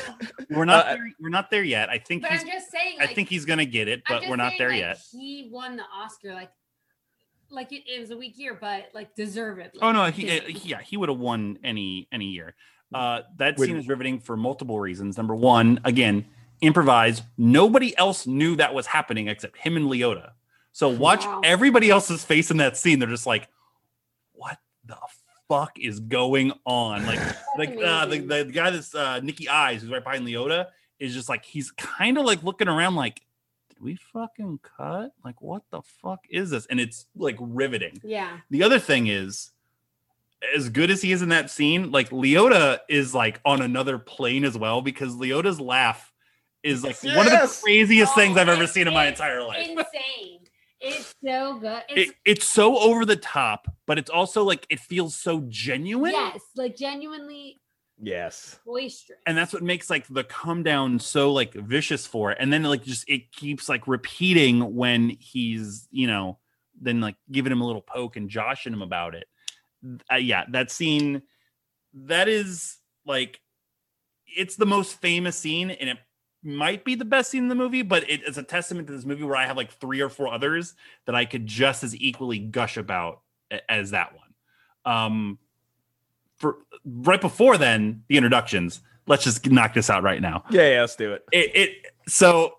we're 0.48 0.64
not 0.64 0.86
Uh, 0.86 0.94
there, 0.94 1.12
we're 1.20 1.28
not 1.28 1.50
there 1.50 1.62
yet 1.64 1.90
i 1.90 1.98
think 1.98 2.22
but 2.22 2.30
he's 2.30 2.40
I'm 2.40 2.46
just 2.48 2.70
saying, 2.70 2.96
i 2.98 3.06
think 3.06 3.28
he's 3.28 3.44
gonna 3.44 3.66
get 3.66 3.88
it 3.88 4.02
but 4.08 4.22
we're 4.26 4.36
not 4.36 4.52
saying, 4.52 4.58
there 4.58 4.70
like, 4.70 4.78
yet 4.78 4.98
He 5.12 5.50
won 5.52 5.76
the 5.76 5.82
Oscar, 5.94 6.32
like, 6.32 6.50
like 7.50 7.72
it, 7.72 7.82
it 7.86 8.00
was 8.00 8.10
a 8.10 8.16
weak 8.16 8.38
year, 8.38 8.56
but 8.58 8.88
like 8.94 9.14
deservedly. 9.14 9.80
oh 9.82 9.92
no 9.92 10.06
he, 10.06 10.40
uh, 10.40 10.42
yeah 10.64 10.80
he 10.80 10.96
would 10.96 11.10
have 11.10 11.18
won 11.18 11.58
any 11.62 12.08
any 12.10 12.26
year 12.26 12.54
uh 12.94 13.20
that 13.36 13.58
Would- 13.58 13.66
scene 13.68 13.76
is 13.76 13.86
riveting 13.86 14.18
for 14.18 14.34
multiple 14.34 14.80
reasons 14.80 15.18
number 15.18 15.34
one 15.34 15.78
again 15.84 16.24
improvise. 16.62 17.22
Nobody 17.36 17.96
else 17.98 18.24
knew 18.24 18.54
that 18.56 18.72
was 18.72 18.86
happening 18.86 19.26
except 19.26 19.56
him 19.58 19.76
and 19.76 19.86
Liotta. 19.86 20.30
So 20.72 20.88
watch 20.88 21.24
Wow. 21.24 21.40
everybody 21.44 21.90
else's 21.90 22.24
face 22.24 22.50
in 22.50 22.56
that 22.58 22.76
scene. 22.76 22.98
They're 22.98 23.08
just 23.08 23.26
like, 23.26 23.48
"What 24.32 24.58
the 24.84 24.96
fuck 25.48 25.78
is 25.78 26.00
going 26.00 26.52
on?" 26.64 27.04
Like, 27.06 27.20
like 27.58 27.76
uh, 27.82 28.06
the, 28.06 28.18
the 28.20 28.44
the 28.44 28.52
guy 28.52 28.70
that's 28.70 28.94
uh, 28.94 29.20
Nikki 29.20 29.48
Eyes, 29.48 29.82
who's 29.82 29.90
right 29.90 30.02
behind 30.02 30.26
Liotta, 30.26 30.66
is 30.98 31.12
just 31.14 31.28
like 31.28 31.44
he's 31.44 31.70
kind 31.72 32.16
of 32.18 32.24
like 32.24 32.42
looking 32.42 32.68
around, 32.68 32.94
like, 32.96 33.20
"Did 33.68 33.80
we 33.80 33.96
fucking 34.12 34.60
cut? 34.76 35.12
Like, 35.24 35.42
what 35.42 35.62
the 35.70 35.82
fuck 35.82 36.20
is 36.30 36.50
this?" 36.50 36.64
And 36.66 36.80
it's 36.80 37.06
like 37.16 37.36
riveting. 37.38 38.00
Yeah. 38.02 38.38
The 38.50 38.62
other 38.62 38.78
thing 38.78 39.08
is, 39.08 39.50
as 40.56 40.70
good 40.70 40.90
as 40.90 41.02
he 41.02 41.12
is 41.12 41.20
in 41.20 41.28
that 41.28 41.50
scene, 41.50 41.90
like 41.90 42.08
Liotta 42.10 42.78
is 42.88 43.14
like 43.14 43.40
on 43.44 43.60
another 43.60 43.98
plane 43.98 44.44
as 44.46 44.56
well 44.56 44.80
because 44.80 45.14
Liotta's 45.16 45.60
laugh 45.60 46.08
is 46.62 46.82
like 46.84 46.96
one 47.02 47.18
of 47.26 47.32
the 47.32 47.38
Yes! 47.40 47.60
craziest 47.60 48.14
things 48.14 48.36
Oh, 48.36 48.40
I've 48.40 48.48
ever 48.48 48.66
seen 48.68 48.86
in 48.88 48.94
my 48.94 49.06
entire 49.08 49.42
life. 49.42 49.68
Insane. 49.68 50.31
It's 50.82 51.14
so 51.24 51.58
good. 51.58 51.82
It's 51.88 52.10
It, 52.10 52.16
it's 52.24 52.46
so 52.46 52.78
over 52.78 53.04
the 53.04 53.16
top, 53.16 53.68
but 53.86 53.98
it's 53.98 54.10
also 54.10 54.42
like 54.42 54.66
it 54.68 54.80
feels 54.80 55.14
so 55.14 55.44
genuine. 55.48 56.12
yes, 56.12 56.40
like 56.56 56.76
genuinely 56.76 57.60
Yes. 58.00 58.58
boisterous. 58.66 59.20
And 59.26 59.38
that's 59.38 59.52
what 59.52 59.62
makes 59.62 59.88
like 59.88 60.06
the 60.08 60.24
come 60.24 60.64
down 60.64 60.98
so 60.98 61.32
like 61.32 61.54
vicious 61.54 62.06
for 62.06 62.32
it. 62.32 62.38
And 62.40 62.52
then 62.52 62.64
like 62.64 62.82
just 62.82 63.08
it 63.08 63.30
keeps 63.32 63.68
like 63.68 63.86
repeating 63.86 64.74
when 64.74 65.10
he's, 65.10 65.86
you 65.92 66.08
know, 66.08 66.38
then 66.80 67.00
like 67.00 67.16
giving 67.30 67.52
him 67.52 67.60
a 67.60 67.66
little 67.66 67.82
poke 67.82 68.16
and 68.16 68.28
joshing 68.28 68.72
him 68.72 68.82
about 68.82 69.14
it. 69.14 69.28
Uh, 70.12 70.16
yeah, 70.16 70.44
that 70.50 70.70
scene 70.70 71.22
that 71.94 72.28
is 72.28 72.78
like 73.06 73.40
it's 74.26 74.56
the 74.56 74.66
most 74.66 75.00
famous 75.00 75.36
scene 75.36 75.70
and 75.70 75.90
it 75.90 75.98
might 76.42 76.84
be 76.84 76.94
the 76.94 77.04
best 77.04 77.30
scene 77.30 77.44
in 77.44 77.48
the 77.48 77.54
movie, 77.54 77.82
but 77.82 78.08
it 78.10 78.22
is 78.26 78.36
a 78.38 78.42
testament 78.42 78.88
to 78.88 78.92
this 78.92 79.04
movie 79.04 79.22
where 79.22 79.36
I 79.36 79.46
have 79.46 79.56
like 79.56 79.72
three 79.72 80.00
or 80.00 80.08
four 80.08 80.32
others 80.32 80.74
that 81.06 81.14
I 81.14 81.24
could 81.24 81.46
just 81.46 81.84
as 81.84 81.94
equally 81.96 82.38
gush 82.38 82.76
about 82.76 83.20
as 83.68 83.90
that 83.90 84.12
one. 84.14 84.34
Um 84.84 85.38
for 86.36 86.56
right 86.84 87.20
before 87.20 87.56
then, 87.56 88.02
the 88.08 88.16
introductions. 88.16 88.80
Let's 89.06 89.24
just 89.24 89.48
knock 89.50 89.74
this 89.74 89.90
out 89.90 90.02
right 90.02 90.20
now. 90.20 90.44
Yeah, 90.50 90.74
yeah, 90.74 90.80
let's 90.80 90.96
do 90.96 91.12
it. 91.12 91.24
It, 91.32 91.56
it 91.56 91.70
so 92.08 92.58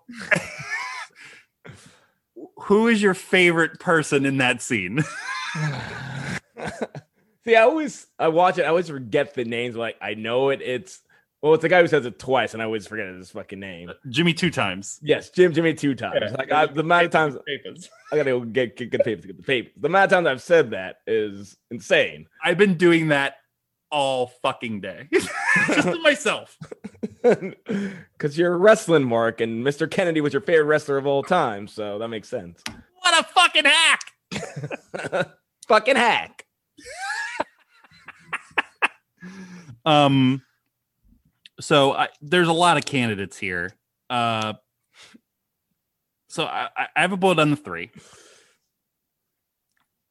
who 2.56 2.88
is 2.88 3.02
your 3.02 3.14
favorite 3.14 3.78
person 3.80 4.24
in 4.24 4.38
that 4.38 4.62
scene? 4.62 5.04
See, 7.44 7.56
I 7.56 7.62
always 7.62 8.06
I 8.18 8.28
watch 8.28 8.58
it. 8.58 8.62
I 8.62 8.68
always 8.68 8.88
forget 8.88 9.34
the 9.34 9.44
names. 9.44 9.76
Like 9.76 9.96
I 10.00 10.14
know 10.14 10.48
it. 10.48 10.62
It's 10.62 11.02
well, 11.44 11.52
it's 11.52 11.60
the 11.60 11.68
guy 11.68 11.82
who 11.82 11.88
says 11.88 12.06
it 12.06 12.18
twice, 12.18 12.54
and 12.54 12.62
I 12.62 12.64
always 12.64 12.86
forget 12.86 13.06
his 13.06 13.30
fucking 13.32 13.60
name. 13.60 13.90
Jimmy 14.08 14.32
two 14.32 14.50
times. 14.50 14.98
Yes, 15.02 15.28
Jim 15.28 15.52
Jimmy 15.52 15.74
two 15.74 15.94
times. 15.94 16.20
Yeah. 16.22 16.30
Like 16.38 16.50
I, 16.50 16.64
the 16.64 16.80
amount 16.80 17.04
of 17.04 17.10
times 17.10 17.36
papers. 17.46 17.90
I 18.12 18.16
gotta 18.16 18.30
go 18.30 18.40
get, 18.40 18.78
get, 18.78 18.90
get 18.90 19.04
papers 19.04 19.20
to 19.20 19.26
get 19.26 19.36
the 19.36 19.42
papers. 19.42 19.74
The 19.76 19.88
amount 19.88 20.04
of 20.04 20.16
times 20.16 20.26
I've 20.26 20.40
said 20.40 20.70
that 20.70 21.00
is 21.06 21.58
insane. 21.70 22.28
I've 22.42 22.56
been 22.56 22.78
doing 22.78 23.08
that 23.08 23.34
all 23.90 24.28
fucking 24.40 24.80
day. 24.80 25.10
Just 25.12 25.28
to 25.82 25.98
myself. 26.02 26.56
Because 27.20 28.38
you're 28.38 28.56
wrestling, 28.56 29.04
Mark, 29.04 29.42
and 29.42 29.62
Mr. 29.62 29.90
Kennedy 29.90 30.22
was 30.22 30.32
your 30.32 30.40
favorite 30.40 30.64
wrestler 30.64 30.96
of 30.96 31.06
all 31.06 31.22
time, 31.22 31.68
so 31.68 31.98
that 31.98 32.08
makes 32.08 32.30
sense. 32.30 32.62
What 33.00 33.20
a 33.20 33.22
fucking 33.22 33.64
hack. 33.66 35.34
Fucking 35.68 35.96
hack. 35.96 36.46
Um 39.84 40.40
so 41.64 41.92
I, 41.92 42.08
there's 42.20 42.48
a 42.48 42.52
lot 42.52 42.76
of 42.76 42.84
candidates 42.84 43.38
here. 43.38 43.72
Uh 44.10 44.54
so 46.28 46.44
I, 46.44 46.68
I 46.76 47.00
have 47.00 47.12
a 47.12 47.16
bullet 47.16 47.38
on 47.38 47.50
the 47.50 47.56
three. 47.56 47.90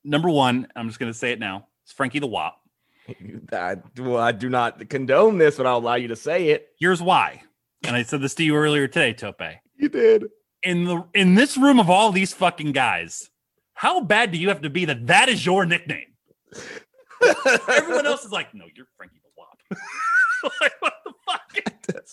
Number 0.04 0.30
one, 0.30 0.68
I'm 0.76 0.88
just 0.88 1.00
gonna 1.00 1.14
say 1.14 1.32
it 1.32 1.40
now. 1.40 1.68
It's 1.84 1.92
Frankie 1.92 2.20
the 2.20 2.28
Wop. 2.28 2.60
I, 3.52 3.76
well, 3.98 4.18
I 4.18 4.32
do 4.32 4.50
not 4.50 4.90
condone 4.90 5.38
this, 5.38 5.58
but 5.58 5.66
I'll 5.66 5.78
allow 5.78 5.96
you 5.96 6.08
to 6.08 6.16
say 6.16 6.50
it. 6.50 6.70
Here's 6.80 7.02
why. 7.02 7.44
And 7.86 7.96
I 7.96 8.04
said 8.04 8.22
this 8.22 8.34
to 8.36 8.44
you 8.44 8.56
earlier 8.56 8.88
today, 8.88 9.14
Tope. 9.14 9.42
You 9.78 9.90
did. 9.90 10.26
In 10.64 10.86
the 10.86 11.06
in 11.14 11.36
this 11.36 11.58
room 11.58 11.80
of 11.80 11.90
all 11.90 12.12
these 12.12 12.34
fucking 12.34 12.72
guys, 12.72 13.30
how 13.74 14.02
bad 14.02 14.32
do 14.32 14.38
you 14.38 14.48
have 14.48 14.62
to 14.62 14.70
be 14.70 14.86
that 14.86 15.08
that 15.08 15.28
is 15.28 15.46
your 15.46 15.66
nickname? 15.66 16.14
Everyone 17.70 18.06
else 18.06 18.24
is 18.24 18.32
like, 18.32 18.54
no, 18.54 18.66
you're 18.74 18.88
Frankie 18.96 19.20
the 19.22 19.30
Wop. 19.38 19.58
like, 20.62 20.74
what 20.80 20.94
the 21.04 21.14
fuck? 21.26 22.06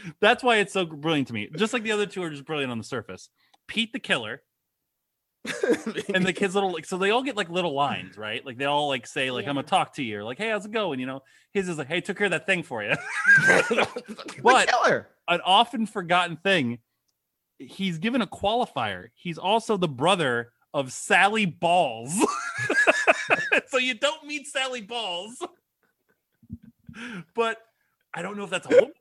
That's 0.20 0.42
why 0.42 0.56
it's 0.56 0.72
so 0.72 0.86
brilliant 0.86 1.28
to 1.28 1.34
me. 1.34 1.48
Just 1.56 1.72
like 1.72 1.82
the 1.82 1.92
other 1.92 2.06
two 2.06 2.22
are 2.22 2.30
just 2.30 2.44
brilliant 2.44 2.72
on 2.72 2.78
the 2.78 2.84
surface. 2.84 3.28
Pete 3.68 3.92
the 3.92 3.98
Killer 3.98 4.42
and 6.14 6.24
the 6.24 6.32
kids 6.32 6.54
little 6.54 6.72
like 6.72 6.86
so 6.86 6.96
they 6.96 7.10
all 7.10 7.22
get 7.22 7.36
like 7.36 7.50
little 7.50 7.74
lines, 7.74 8.16
right? 8.16 8.44
Like 8.46 8.58
they 8.58 8.64
all 8.64 8.88
like 8.88 9.06
say 9.06 9.30
like 9.30 9.46
I'm 9.46 9.54
gonna 9.56 9.66
talk 9.66 9.94
to 9.94 10.02
you 10.02 10.20
or 10.20 10.24
like 10.24 10.38
hey 10.38 10.50
how's 10.50 10.64
it 10.64 10.72
going? 10.72 11.00
You 11.00 11.06
know, 11.06 11.22
his 11.52 11.68
is 11.68 11.78
like 11.78 11.88
hey 11.88 12.00
took 12.00 12.16
care 12.16 12.26
of 12.26 12.30
that 12.30 12.46
thing 12.46 12.62
for 12.62 12.82
you. 12.82 12.94
but 13.68 13.88
But- 14.42 14.68
killer. 14.68 15.08
An 15.28 15.40
often 15.44 15.86
forgotten 15.86 16.36
thing. 16.36 16.78
He's 17.58 17.98
given 17.98 18.22
a 18.22 18.26
qualifier. 18.26 19.08
He's 19.14 19.38
also 19.38 19.76
the 19.76 19.88
brother 19.88 20.52
of 20.74 20.92
Sally 20.92 21.46
Balls. 21.46 22.12
so 23.68 23.78
you 23.78 23.94
don't 23.94 24.24
meet 24.26 24.48
Sally 24.48 24.80
Balls. 24.80 25.40
But 27.34 27.58
I 28.14 28.22
don't 28.22 28.36
know 28.36 28.44
if 28.44 28.50
that's 28.50 28.66
a 28.66 28.70
woman. 28.70 28.92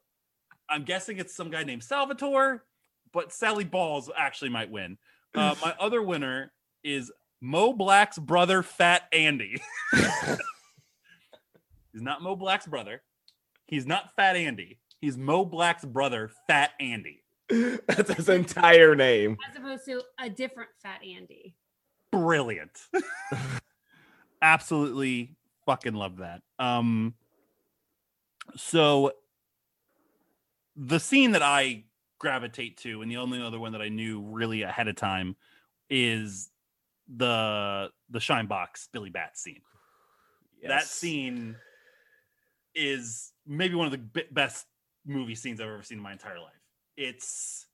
I'm 0.70 0.84
guessing 0.84 1.18
it's 1.18 1.36
some 1.36 1.50
guy 1.50 1.64
named 1.64 1.84
Salvatore, 1.84 2.64
but 3.12 3.34
Sally 3.34 3.66
Balls 3.66 4.10
actually 4.16 4.50
might 4.50 4.72
win. 4.72 4.98
Uh, 5.36 5.56
my 5.62 5.76
other 5.80 6.02
winner 6.02 6.54
is 6.84 7.12
Mo 7.42 7.74
Black's 7.74 8.18
brother, 8.18 8.64
Fat 8.64 9.04
Andy. 9.12 9.62
He's 11.92 12.02
not 12.02 12.22
Mo 12.22 12.36
Black's 12.36 12.66
brother. 12.66 13.02
He's 13.68 13.86
not 13.86 14.16
Fat 14.16 14.36
Andy. 14.36 14.80
He's 15.02 15.18
Mo 15.18 15.44
Black's 15.44 15.84
brother, 15.84 16.32
Fat 16.48 16.72
Andy. 16.80 17.24
That's 17.50 18.14
his 18.14 18.30
entire 18.30 18.96
name. 18.96 19.38
as 19.50 19.58
opposed 19.58 19.84
to 19.86 20.02
a 20.20 20.30
different 20.30 20.70
Fat 20.82 21.02
Andy. 21.04 21.54
Brilliant. 22.12 22.80
Absolutely 24.42 25.36
fucking 25.66 25.94
love 25.94 26.18
that. 26.18 26.42
Um 26.60 27.14
so 28.56 29.12
the 30.76 31.00
scene 31.00 31.32
that 31.32 31.42
I 31.42 31.86
gravitate 32.20 32.78
to 32.78 33.02
and 33.02 33.12
the 33.12 33.18
only 33.18 33.42
other 33.42 33.60
one 33.60 33.72
that 33.72 33.82
I 33.82 33.90
knew 33.90 34.22
really 34.22 34.62
ahead 34.62 34.88
of 34.88 34.96
time 34.96 35.36
is 35.90 36.50
the 37.08 37.90
the 38.10 38.20
shine 38.20 38.48
box 38.48 38.88
Billy 38.92 39.10
Bat 39.10 39.38
scene. 39.38 39.62
That 40.68 40.84
scene 40.84 41.56
is 42.76 43.34
maybe 43.46 43.76
one 43.76 43.88
of 43.88 43.92
the 43.92 43.98
b- 43.98 44.28
best 44.32 44.68
movie 45.06 45.36
scenes 45.36 45.60
I've 45.60 45.68
ever 45.68 45.84
seen 45.84 45.98
in 45.98 46.04
my 46.04 46.12
entire 46.12 46.40
life. 46.40 46.54
It's 46.96 47.66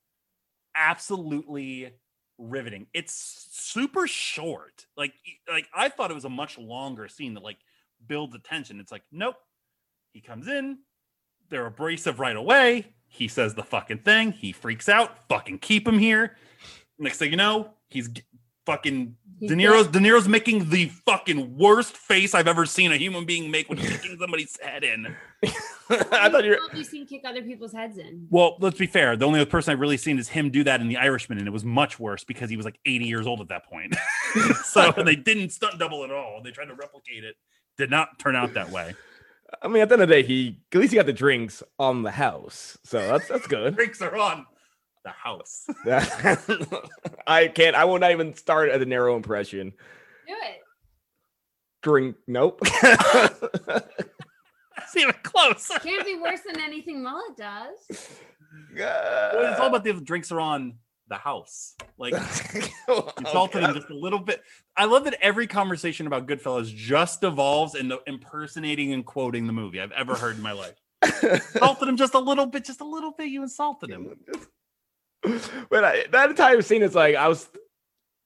absolutely 0.76 1.94
riveting. 2.38 2.88
It's 2.94 3.48
super 3.52 4.08
short. 4.08 4.86
Like 4.96 5.14
like 5.50 5.68
I 5.76 5.90
thought 5.90 6.12
it 6.12 6.16
was 6.16 6.26
a 6.26 6.30
much 6.30 6.58
longer 6.58 7.08
scene 7.08 7.34
that 7.34 7.44
like 7.44 7.58
builds 8.08 8.36
attention. 8.36 8.80
It's 8.80 8.92
like 8.92 9.04
nope. 9.12 9.36
He 10.18 10.22
comes 10.22 10.48
in, 10.48 10.80
they're 11.52 11.68
abrasive 11.68 12.20
right 12.20 12.36
away. 12.36 12.88
He 13.08 13.28
says 13.28 13.54
the 13.54 13.62
fucking 13.62 14.00
thing. 14.00 14.32
He 14.32 14.52
freaks 14.52 14.90
out. 14.90 15.16
Fucking 15.30 15.60
keep 15.60 15.88
him 15.88 16.00
here. 16.00 16.38
Next 16.98 17.20
thing 17.20 17.30
you 17.30 17.38
know, 17.38 17.76
he's 17.88 18.10
fucking 18.66 19.16
He's 19.40 19.52
De 19.52 19.56
Niro's 19.56 19.86
De 19.90 20.00
Niro's 20.00 20.28
making 20.28 20.72
the 20.72 20.88
fucking 21.06 21.56
worst 21.56 21.96
face 21.96 22.34
I've 22.34 22.48
ever 22.48 22.66
seen 22.66 22.92
a 22.92 22.98
human 22.98 23.26
being 23.26 23.52
make 23.52 23.70
when 23.70 23.78
he's 23.78 23.92
kicking 23.92 24.18
somebody's 24.20 24.58
head 24.60 24.84
in. 24.84 25.16
I 25.92 26.30
thought 26.30 26.44
you 26.44 26.50
were. 26.50 26.60
Have 26.68 26.76
you 26.76 26.84
seen 26.84 27.06
kick 27.06 27.22
other 27.24 27.44
people's 27.44 27.74
heads 27.74 28.00
in? 28.00 28.26
Well, 28.32 28.58
let's 28.60 28.80
be 28.80 28.88
fair. 28.88 29.16
The 29.16 29.26
only 29.26 29.40
other 29.40 29.48
person 29.48 29.72
I've 29.72 29.80
really 29.80 29.98
seen 29.98 30.18
is 30.18 30.28
him 30.28 30.50
do 30.50 30.64
that 30.64 30.82
in 30.82 30.88
The 30.88 30.98
Irishman, 30.98 31.38
and 31.38 31.48
it 31.48 31.52
was 31.52 31.64
much 31.64 32.00
worse 32.00 32.24
because 32.24 32.50
he 32.50 32.58
was 32.58 32.66
like 32.66 32.80
80 32.88 33.06
years 33.06 33.28
old 33.28 33.42
at 33.42 33.50
that 33.50 33.66
point. 33.68 33.96
so 34.64 34.92
they 34.92 35.16
didn't 35.16 35.52
stunt 35.52 35.78
double 35.78 36.04
at 36.04 36.10
all. 36.10 36.42
They 36.44 36.50
tried 36.50 36.70
to 36.70 36.74
replicate 36.74 37.24
it. 37.24 37.36
Did 37.78 37.92
not 37.92 38.18
turn 38.18 38.36
out 38.36 38.56
that 38.56 38.72
way. 38.72 38.96
I 39.62 39.68
mean, 39.68 39.82
at 39.82 39.90
the 39.90 39.94
end 39.94 40.02
of 40.04 40.10
the 40.10 40.16
day, 40.16 40.24
he 40.24 40.60
at 40.74 40.80
least 40.80 40.92
he 40.92 40.98
got 40.98 41.06
the 41.06 41.14
drinks 41.14 41.64
on 41.80 42.04
the 42.04 42.12
house, 42.12 42.78
so 42.84 43.00
that's 43.00 43.28
that's 43.28 43.48
good. 43.48 43.76
Drinks 43.76 44.02
are 44.02 44.16
on 44.16 44.46
the 45.04 45.12
house. 45.12 45.68
I 47.28 47.48
can't. 47.48 47.76
I 47.76 47.86
will 47.86 48.00
not 48.00 48.12
even 48.12 48.36
start 48.36 48.70
at 48.70 48.80
De 48.80 48.86
Niro 48.86 49.16
impression. 49.16 49.72
Do 50.28 50.34
it. 50.34 50.58
Drink. 51.82 52.18
Nope. 52.28 52.60
That's 54.78 54.96
even 54.96 55.16
close. 55.24 55.68
Can't 55.82 56.06
be 56.06 56.16
worse 56.16 56.42
than 56.46 56.60
anything 56.60 57.02
Mullet 57.02 57.38
does. 57.38 58.12
Well, 58.76 59.52
it's 59.52 59.60
all 59.60 59.68
about 59.68 59.84
the 59.84 59.94
drinks 59.94 60.32
are 60.32 60.40
on 60.40 60.76
the 61.10 61.16
house. 61.16 61.76
Like 61.98 62.14
insulted 63.18 63.64
him 63.64 63.74
just 63.74 63.90
a 63.90 63.96
little 63.96 64.20
bit. 64.20 64.42
I 64.76 64.86
love 64.86 65.06
that 65.06 65.18
every 65.22 65.48
conversation 65.48 66.08
about 66.08 66.28
Goodfellas 66.28 66.74
just 66.74 67.24
evolves 67.24 67.76
into 67.76 68.00
impersonating 68.08 68.94
and 68.94 69.06
quoting 69.06 69.48
the 69.48 69.54
movie 69.54 69.82
I've 69.82 69.92
ever 69.92 70.16
heard 70.16 70.38
in 70.38 70.42
my 70.42 70.52
life. 70.52 70.76
Insulted 71.24 71.90
him 71.90 71.98
just 71.98 72.14
a 72.14 72.20
little 72.20 72.48
bit, 72.48 72.66
just 72.66 72.82
a 72.82 72.86
little 72.86 73.12
bit. 73.12 73.30
You 73.30 73.44
insulted 73.44 73.92
him. 73.92 74.18
but 75.70 75.84
I, 75.84 76.06
that 76.12 76.32
entire 76.32 76.62
scene 76.62 76.82
is 76.82 76.96
like 76.96 77.16
I 77.16 77.28
was. 77.28 77.48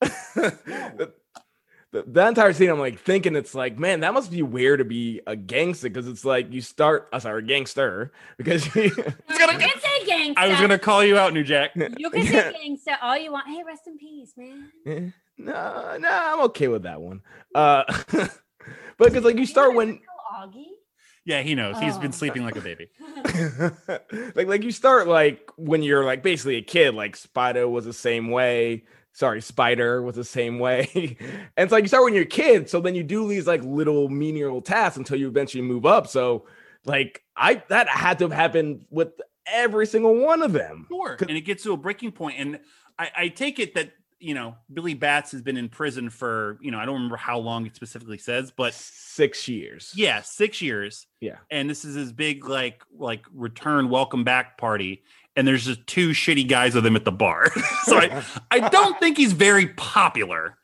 the, 0.01 1.13
the, 1.91 2.03
that 2.07 2.29
entire 2.29 2.53
scene, 2.53 2.69
I'm 2.69 2.79
like 2.79 2.99
thinking 2.99 3.35
it's 3.35 3.53
like, 3.53 3.77
man, 3.77 3.99
that 3.99 4.13
must 4.13 4.31
be 4.31 4.41
weird 4.41 4.79
to 4.79 4.85
be 4.85 5.19
a 5.27 5.35
gangster 5.35 5.89
because 5.89 6.07
it's 6.07 6.23
like 6.23 6.51
you 6.51 6.61
start, 6.61 7.09
uh, 7.11 7.19
sorry, 7.19 7.43
gangster 7.43 8.13
because 8.37 8.73
you, 8.73 8.91
I 10.37 10.47
was 10.47 10.59
gonna 10.59 10.79
call 10.79 11.03
you 11.03 11.17
out, 11.17 11.33
New 11.33 11.43
Jack. 11.43 11.71
You 11.75 12.09
can 12.11 12.25
say 12.25 12.53
gangsta 12.53 12.97
all 13.01 13.17
you 13.17 13.31
want. 13.31 13.47
Hey, 13.47 13.61
rest 13.65 13.87
in 13.87 13.97
peace, 13.97 14.33
man. 14.37 14.71
Eh, 14.85 15.09
no, 15.37 15.97
no, 15.99 16.09
I'm 16.09 16.41
okay 16.45 16.67
with 16.67 16.83
that 16.83 17.01
one. 17.01 17.21
Uh, 17.55 17.83
but 18.11 18.29
because 18.99 19.23
like 19.23 19.37
you 19.37 19.45
start 19.45 19.75
when 19.75 19.99
Augie. 20.35 20.65
Yeah, 21.23 21.41
he 21.43 21.53
knows. 21.53 21.77
He's 21.79 21.97
been 21.99 22.09
Oh. 22.09 22.11
sleeping 22.11 22.43
like 22.43 22.55
a 22.55 22.61
baby. 22.61 22.89
like 24.35 24.47
like 24.47 24.63
you 24.63 24.71
start 24.71 25.07
like 25.07 25.49
when 25.55 25.83
you're 25.83 26.03
like 26.05 26.23
basically 26.23 26.55
a 26.57 26.61
kid 26.61 26.93
like 26.95 27.15
spider 27.15 27.67
was 27.67 27.85
the 27.85 27.93
same 27.93 28.29
way 28.31 28.83
sorry 29.13 29.41
spider 29.41 30.01
was 30.01 30.15
the 30.15 30.23
same 30.23 30.57
way 30.57 30.87
and 31.19 31.65
it's 31.65 31.71
like 31.71 31.83
you 31.83 31.87
start 31.87 32.03
when 32.03 32.13
you're 32.13 32.23
a 32.23 32.25
kid 32.25 32.69
so 32.69 32.79
then 32.79 32.95
you 32.95 33.03
do 33.03 33.27
these 33.27 33.45
like 33.45 33.61
little 33.63 34.07
menial 34.09 34.61
tasks 34.61 34.97
until 34.97 35.17
you 35.17 35.27
eventually 35.27 35.61
move 35.61 35.85
up 35.85 36.07
so 36.07 36.45
like 36.85 37.21
i 37.35 37.61
that 37.67 37.87
had 37.89 38.17
to 38.19 38.25
have 38.25 38.31
happened 38.31 38.85
with 38.89 39.09
every 39.51 39.85
single 39.85 40.15
one 40.15 40.41
of 40.41 40.53
them 40.53 40.87
Sure. 40.89 41.17
And 41.19 41.37
it 41.37 41.41
gets 41.41 41.63
to 41.63 41.73
a 41.73 41.77
breaking 41.77 42.11
point. 42.11 42.35
And 42.37 42.59
I, 42.97 43.11
I 43.15 43.27
take 43.29 43.59
it 43.59 43.75
that, 43.75 43.91
you 44.19 44.33
know, 44.33 44.55
Billy 44.71 44.93
Batts 44.93 45.31
has 45.31 45.41
been 45.41 45.57
in 45.57 45.69
prison 45.69 46.09
for, 46.09 46.57
you 46.61 46.71
know, 46.71 46.77
I 46.77 46.85
don't 46.85 46.95
remember 46.95 47.17
how 47.17 47.39
long 47.39 47.65
it 47.65 47.75
specifically 47.75 48.17
says, 48.17 48.51
but 48.51 48.73
six 48.73 49.47
years 49.47 49.91
yeah, 49.95 50.21
six 50.21 50.61
years. 50.61 51.07
Yeah. 51.19 51.37
And 51.49 51.69
this 51.69 51.85
is 51.85 51.95
his 51.95 52.11
big, 52.11 52.47
like, 52.47 52.83
like 52.95 53.25
return 53.33 53.89
welcome 53.89 54.23
back 54.23 54.57
party. 54.57 55.03
And 55.35 55.47
there's 55.47 55.65
just 55.65 55.87
two 55.87 56.09
shitty 56.09 56.47
guys 56.47 56.75
with 56.75 56.85
him 56.85 56.95
at 56.95 57.05
the 57.05 57.11
bar. 57.11 57.51
so 57.83 57.97
I, 57.97 58.23
I 58.51 58.69
don't 58.69 58.99
think 58.99 59.17
he's 59.17 59.33
very 59.33 59.67
popular. 59.67 60.57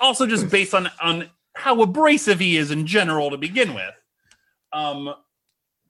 Also, 0.00 0.26
just 0.26 0.48
based 0.48 0.72
on 0.72 0.88
on 1.02 1.28
how 1.54 1.82
abrasive 1.82 2.40
he 2.40 2.56
is 2.56 2.70
in 2.70 2.86
general 2.86 3.30
to 3.30 3.36
begin 3.36 3.74
with. 3.74 3.94
Um, 4.72 5.14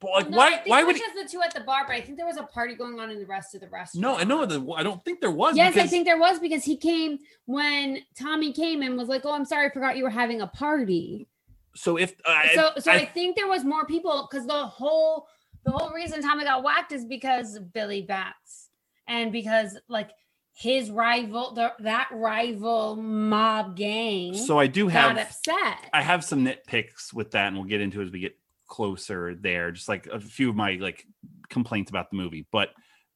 like, 0.04 0.30
No, 0.30 0.36
why 0.36 0.62
why 0.66 0.84
would 0.84 0.96
just 0.96 1.14
the 1.14 1.28
two 1.28 1.42
at 1.42 1.54
the 1.54 1.60
bar? 1.60 1.84
But 1.86 1.96
I 1.96 2.00
think 2.00 2.16
there 2.16 2.26
was 2.26 2.36
a 2.36 2.42
party 2.44 2.74
going 2.74 2.98
on 3.00 3.10
in 3.10 3.18
the 3.18 3.26
rest 3.26 3.54
of 3.54 3.60
the 3.60 3.68
restaurant. 3.68 4.02
no? 4.02 4.16
I 4.16 4.24
know 4.24 4.46
the 4.46 4.72
I 4.72 4.82
don't 4.82 5.04
think 5.04 5.20
there 5.20 5.30
was. 5.30 5.56
Yes, 5.56 5.76
I 5.76 5.86
think 5.86 6.04
there 6.06 6.18
was 6.18 6.38
because 6.38 6.64
he 6.64 6.76
came 6.76 7.18
when 7.46 7.98
Tommy 8.18 8.52
came 8.52 8.82
and 8.82 8.96
was 8.96 9.08
like, 9.08 9.22
"Oh, 9.24 9.32
I'm 9.32 9.44
sorry, 9.44 9.66
I 9.66 9.72
forgot 9.72 9.96
you 9.96 10.04
were 10.04 10.10
having 10.10 10.40
a 10.40 10.46
party." 10.46 11.28
so. 11.74 11.96
If 11.96 12.14
uh, 12.24 12.42
so, 12.54 12.70
so 12.78 12.92
I, 12.92 12.96
I- 12.96 13.04
think 13.06 13.36
there 13.36 13.48
was 13.48 13.64
more 13.64 13.86
people 13.86 14.28
because 14.30 14.46
the 14.46 14.66
whole 14.66 15.26
the 15.64 15.72
whole 15.72 15.90
reason 15.92 16.22
Tommy 16.22 16.44
got 16.44 16.62
whacked 16.62 16.92
is 16.92 17.04
because 17.04 17.58
Billy 17.58 18.02
Batts 18.02 18.68
and 19.08 19.32
because 19.32 19.78
like 19.88 20.10
his 20.56 20.88
rival, 20.90 21.52
the, 21.52 21.72
that 21.80 22.08
rival 22.12 22.94
mob 22.96 23.76
gang, 23.76 24.34
so 24.34 24.58
I 24.58 24.68
do 24.68 24.84
got 24.84 25.16
have 25.16 25.18
upset. 25.18 25.90
I 25.92 26.00
have 26.02 26.24
some 26.24 26.44
nitpicks 26.44 27.12
with 27.12 27.32
that, 27.32 27.48
and 27.48 27.56
we'll 27.56 27.64
get 27.64 27.80
into 27.80 28.00
as 28.02 28.10
we 28.10 28.20
get 28.20 28.36
closer 28.66 29.34
there. 29.34 29.70
Just 29.70 29.88
like 29.88 30.06
a 30.06 30.20
few 30.20 30.50
of 30.50 30.56
my 30.56 30.72
like 30.80 31.06
complaints 31.48 31.90
about 31.90 32.10
the 32.10 32.16
movie, 32.16 32.46
but 32.52 32.70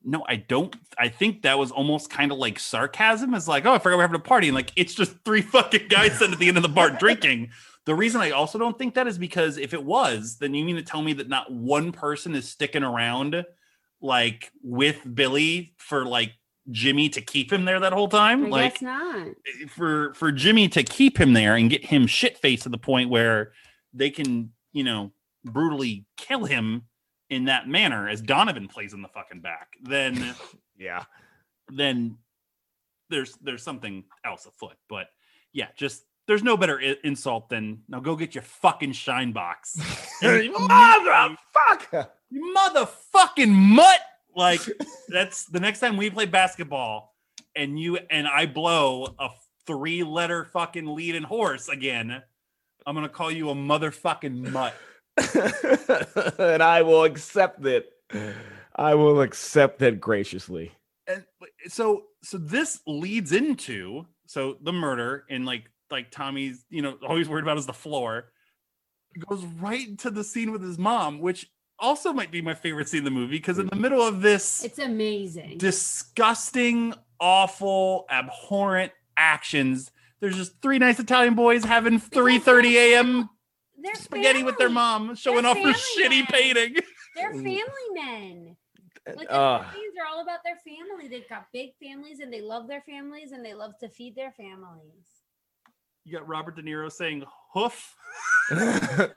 no, 0.05 0.24
I 0.28 0.36
don't. 0.36 0.74
I 0.96 1.09
think 1.09 1.42
that 1.42 1.59
was 1.59 1.70
almost 1.70 2.11
kind 2.11 2.30
of 2.30 2.38
like 2.38 2.59
sarcasm. 2.59 3.34
Is 3.34 3.49
like, 3.49 3.66
oh, 3.66 3.74
I 3.74 3.78
forgot 3.78 3.96
we're 3.96 4.03
having 4.03 4.20
a 4.20 4.22
party, 4.22 4.49
and 4.49 4.55
like 4.55 4.72
it's 4.76 4.94
just 4.94 5.12
three 5.24 5.42
fucking 5.42 5.88
guys 5.88 6.18
sitting 6.18 6.32
at 6.32 6.38
the 6.38 6.49
end 6.49 6.57
of 6.57 6.62
the 6.62 6.68
bar 6.68 6.90
drinking. 6.99 7.51
The 7.84 7.94
reason 7.94 8.20
I 8.20 8.30
also 8.30 8.59
don't 8.59 8.78
think 8.78 8.94
that 8.94 9.07
is 9.07 9.18
because 9.18 9.57
if 9.57 9.72
it 9.72 9.82
was, 9.82 10.36
then 10.38 10.55
you 10.55 10.64
mean 10.64 10.76
to 10.76 10.82
tell 10.82 11.03
me 11.03 11.14
that 11.14 11.28
not 11.28 11.51
one 11.53 11.90
person 11.90 12.34
is 12.34 12.49
sticking 12.49 12.82
around 12.82 13.44
like 14.01 14.53
with 14.62 15.01
Billy 15.14 15.74
for 15.78 16.05
like 16.05 16.32
Jimmy 16.70 17.09
to 17.11 17.20
keep 17.20 17.53
him 17.53 17.64
there 17.64 17.80
that 17.80 17.92
whole 17.92 18.09
time? 18.09 18.46
I 18.46 18.49
like 18.49 18.82
not. 18.82 19.28
Eh, 19.28 19.66
for 19.68 20.14
for 20.14 20.30
Jimmy 20.30 20.68
to 20.68 20.82
keep 20.82 21.18
him 21.18 21.32
there 21.32 21.57
and 21.57 21.70
get 21.70 21.84
him 21.84 22.07
shit 22.07 22.38
faced 22.38 22.64
to 22.64 22.68
the 22.68 22.78
point 22.78 23.11
where 23.11 23.53
they 23.94 24.11
can, 24.11 24.53
you 24.72 24.84
know, 24.84 25.12
brutally 25.45 26.05
kill 26.16 26.45
him 26.45 26.82
in 27.30 27.45
that 27.47 27.68
manner 27.68 28.09
as 28.09 28.20
Donovan 28.20 28.68
plays 28.68 28.95
in 28.95 29.03
the 29.03 29.09
fucking 29.09 29.41
back, 29.41 29.68
then 29.82 30.34
yeah 30.78 31.05
then 31.70 32.16
there's 33.11 33.34
there's 33.43 33.62
something 33.62 34.05
else 34.24 34.47
afoot. 34.47 34.76
But 34.89 35.07
yeah, 35.53 35.68
just 35.76 36.05
there's 36.26 36.43
no 36.43 36.57
better 36.57 36.80
I- 36.80 36.97
insult 37.05 37.49
than 37.49 37.82
now 37.89 38.01
go 38.01 38.16
get 38.16 38.34
your 38.34 38.43
fucking 38.43 38.93
shine 38.93 39.32
box. 39.32 39.76
Motherfucker 40.22 42.09
you 42.30 42.55
motherfucking 42.57 43.51
mutt. 43.51 44.01
Like 44.34 44.61
that's 45.09 45.45
the 45.47 45.61
next 45.61 45.80
time 45.80 45.97
we 45.97 46.11
play 46.11 46.26
basketball 46.26 47.14
and 47.57 47.78
you 47.78 47.99
and 48.11 48.26
I 48.26 48.47
blow 48.47 49.14
a 49.18 49.28
three 49.66 50.03
letter 50.03 50.45
fucking 50.45 50.86
lead 50.86 51.14
and 51.14 51.24
horse 51.26 51.68
again. 51.68 52.22
I'm 52.86 52.95
gonna 52.95 53.09
call 53.09 53.30
you 53.30 53.51
a 53.51 53.55
motherfucking 53.55 54.51
mutt. 54.53 54.74
and 56.39 56.62
i 56.62 56.83
will 56.83 57.05
accept 57.05 57.64
it 57.66 57.91
i 58.77 58.95
will 58.95 59.21
accept 59.21 59.83
it 59.83 60.01
graciously 60.01 60.73
And 61.07 61.25
so 61.69 62.05
so 62.23 62.39
this 62.39 62.81
leads 62.87 63.33
into 63.33 64.07
so 64.27 64.59
the 64.61 64.73
murder 64.73 65.25
and 65.31 65.47
like 65.47 65.71
like 65.91 66.11
Tommy's, 66.11 66.64
you 66.71 66.83
know, 66.83 66.97
all 67.07 67.16
he's 67.16 67.29
worried 67.29 67.45
about 67.45 67.59
is 67.59 67.66
the 67.66 67.73
floor. 67.73 68.31
Goes 69.29 69.45
right 69.45 69.89
into 69.89 70.11
the 70.11 70.23
scene 70.23 70.53
with 70.53 70.62
his 70.62 70.79
mom, 70.79 71.21
which 71.21 71.51
also 71.79 72.12
might 72.12 72.31
be 72.31 72.43
my 72.43 72.55
favorite 72.55 72.89
scene 72.89 72.99
in 72.99 73.05
the 73.05 73.11
movie 73.11 73.37
because 73.37 73.59
in 73.59 73.66
the 73.66 73.77
mm. 73.77 73.81
middle 73.81 74.03
of 74.03 74.21
this 74.21 74.62
It's 74.64 74.79
amazing. 74.79 75.59
disgusting, 75.59 76.95
awful, 77.19 78.07
abhorrent 78.11 78.93
actions. 79.16 79.91
There's 80.21 80.37
just 80.37 80.61
three 80.61 80.79
nice 80.79 80.99
Italian 80.99 81.35
boys 81.35 81.64
having 81.64 82.01
3:30 82.01 82.75
a.m. 82.75 83.31
They're 83.81 83.95
spaghetti 83.95 84.43
with 84.43 84.59
their 84.59 84.68
mom, 84.70 85.14
showing 85.14 85.43
They're 85.43 85.53
off 85.53 85.59
her 85.59 85.72
shitty 85.72 86.18
men. 86.18 86.26
painting. 86.26 86.76
They're 87.16 87.33
family 87.33 87.89
men. 87.95 88.57
Like 89.16 89.29
the 89.29 89.35
Uh, 89.35 89.59
Philippines 89.70 89.95
are 90.01 90.07
all 90.12 90.20
about 90.22 90.41
their 90.45 90.57
family. 90.57 91.09
They've 91.09 91.29
got 91.29 91.47
big 91.53 91.70
families 91.83 92.20
and 92.20 92.33
they 92.33 92.41
love 92.41 92.68
their 92.68 92.83
families 92.83 93.33
and 93.33 93.45
they 93.45 93.55
love 93.55 93.72
to 93.81 93.89
feed 93.89 94.14
their 94.16 94.33
families. 94.33 95.07
You 96.05 96.16
got 96.18 96.26
Robert 96.29 96.57
De 96.57 96.62
Niro 96.62 96.91
saying 96.91 97.24
hoof. 97.55 97.95
A 98.51 99.11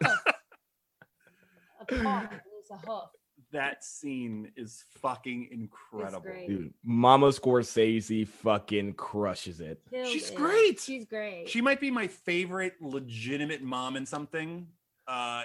paw, 1.85 2.27
it's 2.59 2.71
a 2.71 2.77
hoof. 2.77 3.09
That 3.51 3.83
scene 3.83 4.51
is 4.55 4.85
fucking 5.01 5.49
incredible. 5.51 6.21
great. 6.21 6.47
Dude, 6.47 6.73
Mama 6.83 7.27
Scorsese 7.27 8.25
fucking 8.27 8.93
crushes 8.93 9.59
it. 9.59 9.81
Killed 9.89 10.07
She's 10.07 10.29
it. 10.29 10.35
great. 10.35 10.79
She's 10.79 11.05
great. 11.05 11.49
She 11.49 11.59
might 11.61 11.81
be 11.81 11.91
my 11.91 12.07
favorite 12.07 12.75
legitimate 12.81 13.61
mom 13.61 13.97
in 13.97 14.05
something. 14.05 14.67
Uh, 15.07 15.43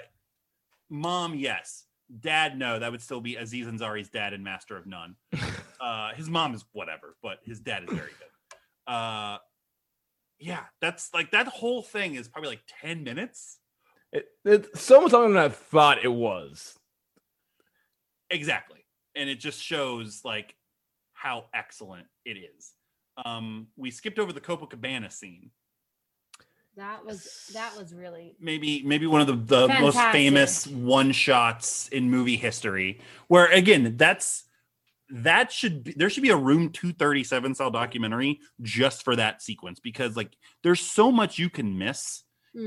mom, 0.89 1.35
yes. 1.35 1.85
Dad, 2.21 2.57
no. 2.57 2.79
That 2.79 2.93
would 2.93 3.03
still 3.03 3.21
be 3.21 3.35
Aziz 3.37 3.67
Ansari's 3.67 4.09
dad 4.09 4.33
in 4.33 4.43
Master 4.45 4.77
of 4.77 4.87
None. 4.87 5.17
Uh, 5.79 6.15
his 6.15 6.29
mom 6.29 6.55
is 6.55 6.65
whatever, 6.73 7.17
but 7.23 7.39
his 7.45 7.61
dad 7.61 7.83
is 7.85 7.91
very 7.91 8.09
good. 8.09 8.93
Uh, 8.93 9.37
yeah, 10.39 10.63
that's 10.81 11.13
like 11.13 11.33
that 11.33 11.47
whole 11.49 11.83
thing 11.83 12.15
is 12.15 12.29
probably 12.29 12.49
like 12.49 12.63
10 12.81 13.05
minutes. 13.05 13.59
It, 14.11 14.27
it's 14.45 14.81
so 14.81 15.03
much 15.03 15.13
longer 15.13 15.29
than 15.35 15.37
I 15.37 15.49
thought 15.51 16.03
it 16.03 16.13
was. 16.13 16.76
Exactly. 18.31 18.85
And 19.15 19.29
it 19.31 19.41
just 19.41 19.63
shows 19.63 20.23
like 20.25 20.55
how 21.13 21.47
excellent 21.55 22.07
it 22.25 22.37
is. 22.37 22.73
Um, 23.25 23.69
we 23.77 23.91
skipped 23.91 24.19
over 24.19 24.33
the 24.33 24.41
Copacabana 24.41 25.11
scene. 25.11 25.51
that 26.77 27.05
was 27.05 27.51
that 27.55 27.75
was 27.77 27.95
really 27.95 28.37
maybe 28.39 28.83
maybe 28.85 29.07
one 29.07 29.23
of 29.23 29.27
the, 29.27 29.67
the 29.67 29.69
most 29.81 29.99
famous 30.13 30.67
one 30.67 31.11
shots 31.13 31.89
in 31.89 32.11
movie 32.11 32.37
history 32.37 33.01
where 33.29 33.47
again 33.47 33.97
that's 33.97 34.45
that 35.09 35.51
should 35.51 35.85
be 35.85 35.95
there 35.97 36.11
should 36.11 36.23
be 36.23 36.29
a 36.31 36.37
room 36.37 36.69
237 36.69 37.55
style 37.55 37.71
documentary 37.71 38.41
just 38.61 39.03
for 39.05 39.17
that 39.17 39.41
sequence 39.41 39.81
because 39.81 40.17
like 40.17 40.37
there's 40.63 40.81
so 40.81 41.11
much 41.11 41.39
you 41.39 41.49
can 41.49 41.79
miss 41.79 42.25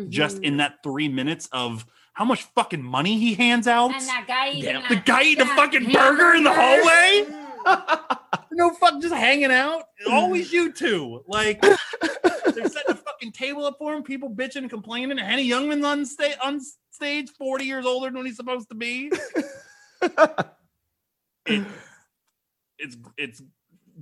just 0.07 0.38
Mhm. 0.38 0.43
in 0.43 0.57
that 0.57 0.78
three 0.84 1.07
minutes 1.10 1.47
of 1.51 1.86
how 2.20 2.26
much 2.26 2.43
fucking 2.53 2.84
money 2.84 3.17
he 3.17 3.34
hands 3.34 3.65
out? 3.65 3.93
And 3.93 4.01
that 4.01 4.26
guy 4.28 4.49
eating 4.49 4.63
Yeah, 4.65 4.82
that, 4.82 4.89
the 4.89 4.95
guy 4.97 5.24
eating 5.24 5.43
a 5.43 5.45
that 5.45 5.55
fucking 5.55 5.89
burger 5.89 6.34
in 6.34 6.43
the 6.43 6.51
hallway? 6.53 7.24
Mm. 7.30 8.20
no 8.51 8.72
fuck 8.72 9.01
just 9.01 9.13
hanging 9.15 9.51
out? 9.51 9.84
Always 10.11 10.51
you 10.51 10.74
two. 10.74 11.24
Like 11.30 11.61
they're 11.61 11.78
setting 12.67 12.89
a 12.89 12.95
fucking 12.95 13.32
table 13.32 13.63
up 13.63 13.78
for 13.78 13.93
him 13.93 14.03
people 14.03 14.30
bitching 14.30 14.57
and 14.57 14.70
complaining. 14.70 15.11
And 15.11 15.20
henny 15.22 15.47
youngman's 15.47 15.86
on 15.86 16.05
stage 16.05 16.36
on 16.43 16.59
stage 16.91 17.30
40 17.38 17.63
years 17.63 17.86
older 17.86 18.07
than 18.07 18.15
what 18.17 18.26
he's 18.26 18.36
supposed 18.36 18.67
to 18.67 18.76
be. 18.76 19.11
It- 21.45 21.65
it's 22.82 22.97
it's 23.17 23.41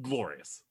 glorious. 0.01 0.63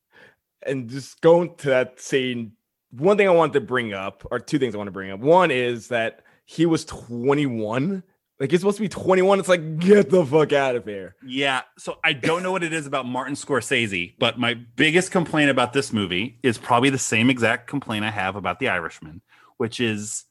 And 0.66 0.90
just 0.90 1.20
going 1.20 1.54
to 1.58 1.68
that 1.68 2.00
scene, 2.00 2.52
one 2.90 3.16
thing 3.16 3.28
I 3.28 3.32
wanted 3.32 3.52
to 3.52 3.60
bring 3.60 3.92
up, 3.92 4.26
or 4.32 4.40
two 4.40 4.58
things 4.58 4.74
I 4.74 4.78
want 4.78 4.88
to 4.88 4.92
bring 4.92 5.12
up. 5.12 5.20
One 5.20 5.52
is 5.52 5.88
that 5.88 6.22
he 6.46 6.64
was 6.64 6.84
21 6.84 8.02
Like 8.40 8.52
it's 8.52 8.62
supposed 8.62 8.78
to 8.78 8.82
be 8.82 8.88
21. 8.88 9.40
It's 9.40 9.48
like 9.48 9.78
get 9.78 10.10
the 10.10 10.24
fuck 10.24 10.52
out 10.52 10.76
of 10.76 10.84
here. 10.84 11.16
Yeah. 11.24 11.62
So 11.78 11.98
I 12.04 12.12
don't 12.12 12.42
know 12.42 12.52
what 12.52 12.62
it 12.62 12.72
is 12.72 12.86
about 12.86 13.06
Martin 13.06 13.34
Scorsese, 13.34 14.14
but 14.18 14.38
my 14.38 14.54
biggest 14.54 15.10
complaint 15.10 15.50
about 15.50 15.72
this 15.72 15.92
movie 15.92 16.38
is 16.42 16.56
probably 16.56 16.90
the 16.90 16.98
same 16.98 17.28
exact 17.30 17.66
complaint 17.66 18.04
I 18.04 18.10
have 18.10 18.36
about 18.36 18.58
The 18.58 18.68
Irishman, 18.68 19.22
which 19.56 19.80
is 19.80 20.24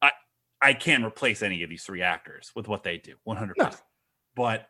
I 0.00 0.12
I 0.62 0.74
can't 0.74 1.04
replace 1.04 1.42
any 1.42 1.62
of 1.62 1.70
these 1.70 1.84
three 1.84 2.02
actors 2.02 2.52
with 2.54 2.68
what 2.68 2.84
they 2.84 2.98
do 2.98 3.14
100%. 3.26 3.52
No. 3.58 3.70
But 4.36 4.68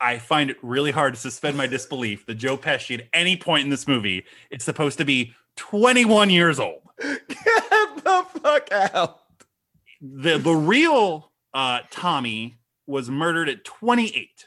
I 0.00 0.18
find 0.18 0.50
it 0.50 0.56
really 0.62 0.90
hard 0.90 1.14
to 1.14 1.20
suspend 1.20 1.56
my 1.56 1.66
disbelief 1.66 2.26
that 2.26 2.34
Joe 2.34 2.56
Pesci 2.56 2.98
at 2.98 3.06
any 3.12 3.36
point 3.36 3.64
in 3.64 3.70
this 3.70 3.86
movie 3.86 4.24
is 4.50 4.64
supposed 4.64 4.98
to 4.98 5.04
be 5.04 5.34
21 5.56 6.30
years 6.30 6.58
old. 6.58 6.80
Get 7.00 7.28
the 7.28 8.26
fuck 8.42 8.72
out. 8.72 9.19
The 10.00 10.38
the 10.38 10.54
real 10.54 11.30
uh 11.52 11.80
Tommy 11.90 12.58
was 12.86 13.10
murdered 13.10 13.48
at 13.48 13.64
28. 13.64 14.46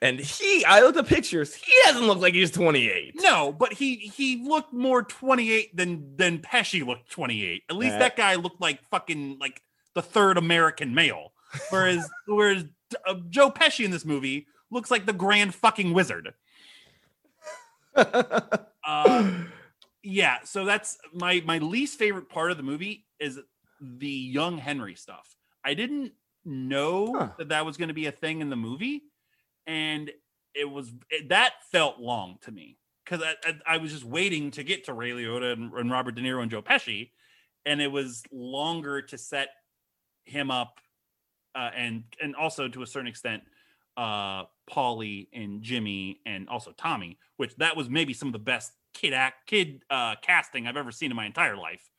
And 0.00 0.20
he, 0.20 0.64
I 0.64 0.80
looked 0.82 0.96
at 0.96 1.08
pictures. 1.08 1.52
He 1.54 1.72
doesn't 1.84 2.06
look 2.06 2.18
like 2.18 2.32
he's 2.34 2.52
28. 2.52 3.14
No, 3.16 3.52
but 3.52 3.72
he 3.72 3.96
he 3.96 4.44
looked 4.46 4.72
more 4.72 5.02
28 5.02 5.76
than 5.76 6.16
than 6.16 6.38
Pesci 6.38 6.86
looked 6.86 7.10
28. 7.10 7.64
At 7.68 7.76
least 7.76 7.96
Uh, 7.96 7.98
that 7.98 8.16
guy 8.16 8.36
looked 8.36 8.60
like 8.60 8.80
fucking 8.90 9.38
like 9.40 9.60
the 9.94 10.02
third 10.02 10.38
American 10.38 10.94
male. 10.94 11.32
Whereas 11.70 12.08
whereas 12.28 12.64
uh, 13.08 13.14
Joe 13.28 13.50
Pesci 13.50 13.84
in 13.84 13.90
this 13.90 14.04
movie 14.04 14.46
looks 14.70 14.88
like 14.88 15.04
the 15.04 15.12
grand 15.12 15.54
fucking 15.54 15.92
wizard. 15.92 16.32
Uh, 18.86 19.30
yeah, 20.02 20.38
so 20.44 20.64
that's 20.64 20.96
my 21.12 21.42
my 21.44 21.58
least 21.58 21.98
favorite 21.98 22.30
part 22.30 22.50
of 22.50 22.56
the 22.56 22.62
movie 22.62 23.04
is 23.20 23.38
the 23.80 24.08
young 24.08 24.58
Henry 24.58 24.94
stuff. 24.94 25.36
I 25.64 25.74
didn't 25.74 26.12
know 26.44 27.14
Huh. 27.14 27.28
that 27.38 27.48
that 27.50 27.66
was 27.66 27.76
going 27.76 27.88
to 27.88 27.94
be 27.94 28.06
a 28.06 28.12
thing 28.12 28.40
in 28.40 28.50
the 28.50 28.56
movie, 28.56 29.02
and 29.66 30.10
it 30.54 30.68
was 30.70 30.92
it, 31.10 31.28
that 31.28 31.52
felt 31.70 31.98
long 32.00 32.38
to 32.42 32.50
me 32.52 32.78
because 33.04 33.22
I, 33.22 33.34
I, 33.48 33.74
I 33.74 33.76
was 33.78 33.92
just 33.92 34.04
waiting 34.04 34.50
to 34.52 34.62
get 34.62 34.84
to 34.84 34.92
Ray 34.92 35.10
Liotta 35.10 35.52
and, 35.52 35.72
and 35.72 35.90
Robert 35.90 36.14
De 36.14 36.22
Niro 36.22 36.42
and 36.42 36.50
Joe 36.50 36.62
Pesci, 36.62 37.10
and 37.66 37.80
it 37.80 37.88
was 37.92 38.22
longer 38.32 39.02
to 39.02 39.18
set 39.18 39.48
him 40.24 40.50
up, 40.50 40.80
uh, 41.54 41.70
and 41.76 42.04
and 42.22 42.34
also 42.36 42.68
to 42.68 42.82
a 42.82 42.86
certain 42.86 43.08
extent, 43.08 43.42
uh, 43.96 44.44
Paulie 44.70 45.28
and 45.32 45.62
Jimmy 45.62 46.20
and 46.24 46.48
also 46.48 46.72
Tommy, 46.72 47.18
which 47.36 47.54
that 47.56 47.76
was 47.76 47.88
maybe 47.90 48.12
some 48.14 48.28
of 48.28 48.32
the 48.32 48.38
best 48.38 48.72
kid 48.94 49.12
act 49.12 49.46
kid 49.46 49.82
uh, 49.90 50.14
casting 50.22 50.66
I've 50.66 50.76
ever 50.76 50.92
seen 50.92 51.10
in 51.10 51.16
my 51.16 51.26
entire 51.26 51.56
life. 51.56 51.90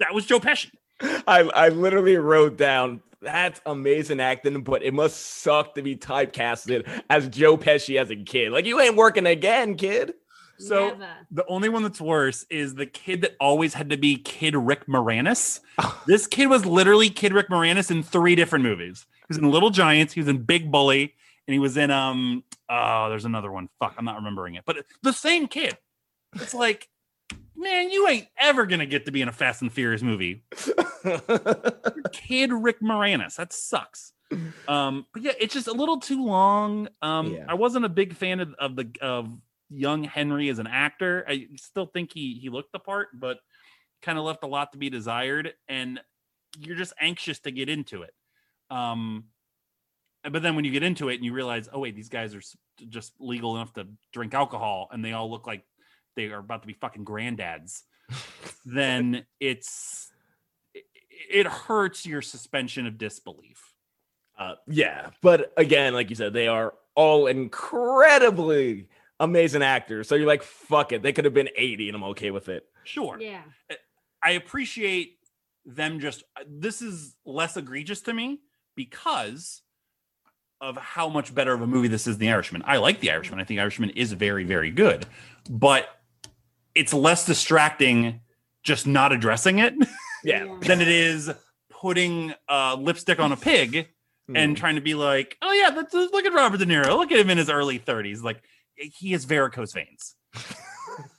That 0.00 0.12
was 0.12 0.26
Joe 0.26 0.40
Pesci. 0.40 0.70
I, 1.00 1.40
I 1.42 1.68
literally 1.70 2.16
wrote 2.16 2.56
down 2.56 3.00
that's 3.24 3.60
amazing 3.64 4.20
acting, 4.20 4.62
but 4.62 4.82
it 4.82 4.92
must 4.92 5.16
suck 5.18 5.74
to 5.76 5.82
be 5.82 5.96
typecasted 5.96 6.86
as 7.08 7.28
Joe 7.28 7.56
Pesci 7.56 7.98
as 7.98 8.10
a 8.10 8.16
kid. 8.16 8.52
Like 8.52 8.66
you 8.66 8.78
ain't 8.80 8.96
working 8.96 9.26
again, 9.26 9.76
kid. 9.76 10.14
So- 10.58 10.90
Never. 10.90 11.06
The 11.30 11.44
only 11.48 11.68
one 11.68 11.82
that's 11.82 12.00
worse 12.00 12.44
is 12.50 12.74
the 12.74 12.86
kid 12.86 13.22
that 13.22 13.34
always 13.40 13.74
had 13.74 13.90
to 13.90 13.96
be 13.96 14.16
Kid 14.16 14.54
Rick 14.54 14.86
Moranis. 14.86 15.60
this 16.06 16.26
kid 16.26 16.46
was 16.46 16.64
literally 16.64 17.10
Kid 17.10 17.32
Rick 17.32 17.48
Moranis 17.48 17.90
in 17.90 18.02
three 18.02 18.34
different 18.36 18.64
movies. 18.64 19.06
He 19.16 19.24
was 19.28 19.38
in 19.38 19.50
Little 19.50 19.70
Giants, 19.70 20.12
he 20.12 20.20
was 20.20 20.28
in 20.28 20.42
Big 20.42 20.70
Bully, 20.70 21.14
and 21.48 21.52
he 21.52 21.58
was 21.58 21.76
in 21.76 21.90
um 21.90 22.44
oh, 22.68 23.08
there's 23.08 23.24
another 23.24 23.50
one. 23.50 23.68
Fuck, 23.80 23.94
I'm 23.98 24.04
not 24.04 24.16
remembering 24.16 24.54
it. 24.54 24.64
But 24.66 24.84
the 25.02 25.12
same 25.12 25.48
kid. 25.48 25.76
It's 26.36 26.54
like, 26.54 26.88
man, 27.56 27.90
you 27.90 28.08
ain't 28.08 28.28
ever 28.38 28.66
gonna 28.66 28.86
get 28.86 29.06
to 29.06 29.12
be 29.12 29.22
in 29.22 29.28
a 29.28 29.32
Fast 29.32 29.62
and 29.62 29.72
Furious 29.72 30.02
movie. 30.02 30.44
Kid 32.12 32.52
Rick 32.52 32.80
Moranis. 32.80 33.36
That 33.36 33.52
sucks. 33.52 34.12
Um, 34.66 35.06
but 35.12 35.22
yeah, 35.22 35.32
it's 35.38 35.54
just 35.54 35.68
a 35.68 35.72
little 35.72 36.00
too 36.00 36.24
long. 36.24 36.88
Um, 37.02 37.34
Yeah. 37.34 37.44
I 37.46 37.54
wasn't 37.54 37.84
a 37.84 37.88
big 37.90 38.14
fan 38.16 38.40
of, 38.40 38.52
of 38.54 38.74
the 38.74 38.90
of 39.00 39.28
young 39.68 40.02
Henry 40.02 40.48
as 40.48 40.58
an 40.58 40.66
actor. 40.66 41.24
I 41.28 41.46
still 41.56 41.86
think 41.86 42.12
he 42.12 42.38
he 42.40 42.48
looked 42.48 42.72
the 42.72 42.78
part, 42.80 43.08
but 43.14 43.38
kind 44.02 44.18
of 44.18 44.24
left 44.24 44.42
a 44.42 44.48
lot 44.48 44.72
to 44.72 44.78
be 44.78 44.90
desired. 44.90 45.52
And 45.68 46.00
you're 46.58 46.74
just 46.76 46.94
anxious 47.00 47.38
to 47.40 47.52
get 47.52 47.68
into 47.68 48.02
it. 48.02 48.14
Um, 48.70 49.24
but 50.28 50.42
then 50.42 50.56
when 50.56 50.64
you 50.64 50.72
get 50.72 50.82
into 50.82 51.10
it 51.10 51.16
and 51.16 51.24
you 51.24 51.32
realize, 51.32 51.68
oh 51.72 51.78
wait, 51.80 51.94
these 51.94 52.08
guys 52.08 52.34
are 52.34 52.42
just 52.88 53.12
legal 53.20 53.54
enough 53.54 53.72
to 53.74 53.86
drink 54.12 54.34
alcohol, 54.34 54.88
and 54.90 55.04
they 55.04 55.12
all 55.12 55.30
look 55.30 55.46
like 55.46 55.64
they 56.16 56.26
are 56.26 56.38
about 56.38 56.62
to 56.62 56.66
be 56.66 56.74
fucking 56.74 57.04
granddads, 57.04 57.82
then 58.64 59.24
it's 59.40 60.12
it, 60.74 60.84
it 61.30 61.46
hurts 61.46 62.06
your 62.06 62.22
suspension 62.22 62.86
of 62.86 62.98
disbelief. 62.98 63.74
Uh, 64.38 64.54
yeah, 64.66 65.10
but 65.22 65.52
again, 65.56 65.94
like 65.94 66.10
you 66.10 66.16
said, 66.16 66.32
they 66.32 66.48
are 66.48 66.74
all 66.96 67.26
incredibly 67.26 68.88
amazing 69.20 69.62
actors. 69.62 70.08
So 70.08 70.14
you're 70.14 70.26
like, 70.26 70.42
fuck 70.42 70.92
it. 70.92 71.02
They 71.02 71.12
could 71.12 71.24
have 71.24 71.34
been 71.34 71.48
80 71.56 71.88
and 71.88 71.96
I'm 71.96 72.04
okay 72.04 72.30
with 72.30 72.48
it. 72.48 72.66
Sure, 72.84 73.18
Yeah. 73.20 73.42
I 74.22 74.32
appreciate 74.32 75.18
them 75.66 76.00
just 76.00 76.24
this 76.46 76.80
is 76.82 77.14
less 77.24 77.56
egregious 77.56 78.00
to 78.02 78.12
me 78.12 78.40
because 78.74 79.62
of 80.60 80.76
how 80.76 81.08
much 81.08 81.34
better 81.34 81.52
of 81.52 81.60
a 81.60 81.66
movie 81.66 81.88
this 81.88 82.06
is 82.06 82.16
than 82.16 82.26
The 82.26 82.32
Irishman. 82.32 82.62
I 82.66 82.78
like 82.78 83.00
The 83.00 83.10
Irishman. 83.10 83.38
I 83.38 83.44
think 83.44 83.60
Irishman 83.60 83.90
is 83.90 84.12
very, 84.12 84.44
very 84.44 84.70
good, 84.70 85.06
but 85.48 85.93
it's 86.74 86.92
less 86.94 87.24
distracting 87.26 88.20
just 88.62 88.86
not 88.86 89.12
addressing 89.12 89.58
it 89.58 89.74
Yeah. 90.24 90.56
than 90.60 90.80
it 90.80 90.88
is 90.88 91.30
putting 91.70 92.32
uh, 92.48 92.76
lipstick 92.80 93.20
on 93.20 93.30
a 93.32 93.36
pig 93.36 93.88
and 94.34 94.56
trying 94.56 94.76
to 94.76 94.80
be 94.80 94.94
like, 94.94 95.36
oh 95.42 95.52
yeah, 95.52 95.68
let's 95.76 95.92
look 95.92 96.24
at 96.24 96.32
Robert 96.32 96.56
De 96.56 96.64
Niro. 96.64 96.96
Look 96.96 97.12
at 97.12 97.18
him 97.18 97.28
in 97.28 97.36
his 97.36 97.50
early 97.50 97.78
30s. 97.78 98.22
Like 98.22 98.42
he 98.74 99.12
has 99.12 99.24
varicose 99.26 99.72
veins. 99.74 100.14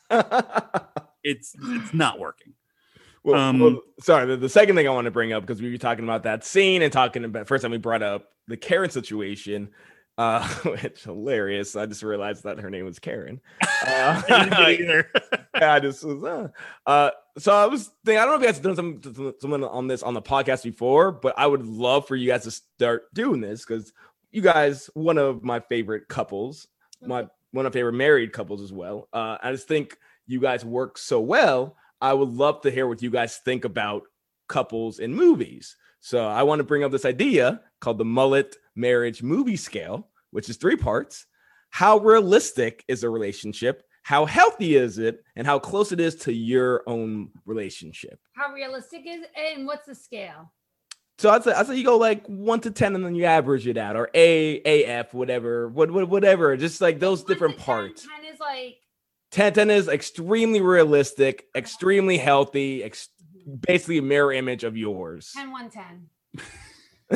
It's 1.23 1.55
it's 1.59 1.91
not 1.93 2.19
working. 2.19 2.53
well, 3.23 3.35
um, 3.41 3.59
well, 3.59 3.81
sorry. 3.99 4.27
The, 4.27 4.37
the 4.37 4.49
second 4.49 4.75
thing 4.75 4.87
I 4.87 4.91
want 4.91 5.05
to 5.05 5.11
bring 5.11 5.33
up 5.33 5.41
because 5.41 5.59
we 5.59 5.71
were 5.71 5.77
talking 5.79 6.03
about 6.03 6.21
that 6.23 6.43
scene 6.45 6.83
and 6.83 6.93
talking 6.93 7.23
about 7.25 7.47
first 7.47 7.63
time 7.63 7.71
we 7.71 7.79
brought 7.79 8.03
up 8.03 8.29
the 8.47 8.55
Karen 8.57 8.91
situation, 8.91 9.69
uh, 10.17 10.47
which 10.65 11.03
hilarious. 11.03 11.75
I 11.75 11.85
just 11.85 12.03
realized 12.03 12.43
that 12.43 12.59
her 12.59 12.69
name 12.69 12.85
was 12.85 12.99
Karen. 12.99 13.41
Uh, 13.85 14.23
I 14.29 14.39
didn't 14.39 14.49
get 14.49 14.69
it 14.69 14.79
either. 14.81 15.11
I 15.53 15.79
just 15.79 16.03
was. 16.03 16.23
Uh, 16.23 16.47
uh, 16.87 17.11
so 17.37 17.53
I 17.53 17.67
was 17.67 17.91
thinking, 18.03 18.19
I 18.19 18.25
don't 18.25 18.29
know 18.29 18.35
if 18.35 18.41
you 18.41 18.47
guys 18.47 18.55
have 18.55 18.75
done 18.75 19.13
some, 19.13 19.33
someone 19.39 19.63
on 19.63 19.87
this 19.87 20.01
on 20.01 20.15
the 20.15 20.23
podcast 20.23 20.63
before, 20.63 21.11
but 21.11 21.37
I 21.37 21.45
would 21.45 21.63
love 21.67 22.07
for 22.07 22.15
you 22.15 22.27
guys 22.27 22.43
to 22.43 22.51
start 22.51 23.13
doing 23.13 23.41
this 23.41 23.63
because 23.63 23.93
you 24.31 24.41
guys, 24.41 24.89
one 24.95 25.19
of 25.19 25.43
my 25.43 25.59
favorite 25.59 26.07
couples, 26.07 26.67
my 27.01 27.27
one 27.51 27.65
of 27.65 27.73
my 27.73 27.77
favorite 27.77 27.93
married 27.93 28.33
couples 28.33 28.61
as 28.61 28.73
well. 28.73 29.07
Uh, 29.13 29.37
I 29.43 29.51
just 29.51 29.67
think 29.67 29.97
you 30.25 30.39
guys 30.39 30.65
work 30.65 30.97
so 30.97 31.19
well. 31.19 31.75
I 32.01 32.13
would 32.13 32.29
love 32.29 32.61
to 32.61 32.71
hear 32.71 32.87
what 32.87 33.03
you 33.03 33.11
guys 33.11 33.37
think 33.37 33.65
about 33.65 34.03
couples 34.47 34.97
in 34.97 35.13
movies. 35.13 35.75
So 35.99 36.25
I 36.25 36.43
want 36.43 36.59
to 36.59 36.63
bring 36.63 36.83
up 36.83 36.91
this 36.91 37.05
idea 37.05 37.61
called 37.81 37.97
the 37.97 38.05
mullet 38.05 38.55
marriage 38.75 39.23
movie 39.23 39.55
scale, 39.55 40.09
which 40.31 40.49
is 40.49 40.57
three 40.57 40.75
parts. 40.75 41.25
How 41.69 41.97
realistic 41.97 42.83
is 42.87 43.03
a 43.03 43.09
relationship? 43.09 43.83
How 44.03 44.25
healthy 44.25 44.75
is 44.75 44.97
it? 44.97 45.23
And 45.35 45.47
how 45.47 45.59
close 45.59 45.91
it 45.91 45.99
is 45.99 46.15
to 46.17 46.33
your 46.33 46.83
own 46.87 47.31
relationship. 47.45 48.19
How 48.33 48.53
realistic 48.53 49.01
is 49.07 49.23
it? 49.23 49.31
And 49.35 49.65
what's 49.65 49.87
the 49.87 49.95
scale? 49.95 50.53
So 51.17 51.29
I'd 51.29 51.43
say, 51.43 51.53
I'd 51.53 51.67
say 51.67 51.77
you 51.77 51.85
go 51.85 51.97
like 51.97 52.25
one 52.27 52.59
to 52.61 52.71
10 52.71 52.95
and 52.95 53.05
then 53.05 53.15
you 53.15 53.25
average 53.25 53.67
it 53.67 53.77
out 53.77 53.95
or 53.95 54.09
A, 54.13 54.83
AF, 54.83 55.13
whatever, 55.13 55.69
what, 55.69 55.89
what, 55.89 56.09
whatever. 56.09 56.55
Just 56.57 56.81
like 56.81 56.99
those 56.99 57.23
One 57.23 57.27
different 57.27 57.53
to 57.53 57.59
10, 57.59 57.65
parts. 57.65 58.07
10 58.23 58.33
is 58.33 58.39
like 58.39 58.77
10, 59.31 59.53
10 59.53 59.69
is 59.69 59.87
extremely 59.87 60.61
realistic, 60.61 61.45
extremely 61.55 62.17
healthy, 62.17 62.83
ex- 62.83 63.09
mm-hmm. 63.35 63.55
basically 63.55 63.97
a 63.97 64.01
mirror 64.01 64.33
image 64.33 64.63
of 64.63 64.75
yours. 64.75 65.31
10, 65.35 65.51
1, 65.51 65.69
10. 65.69 66.09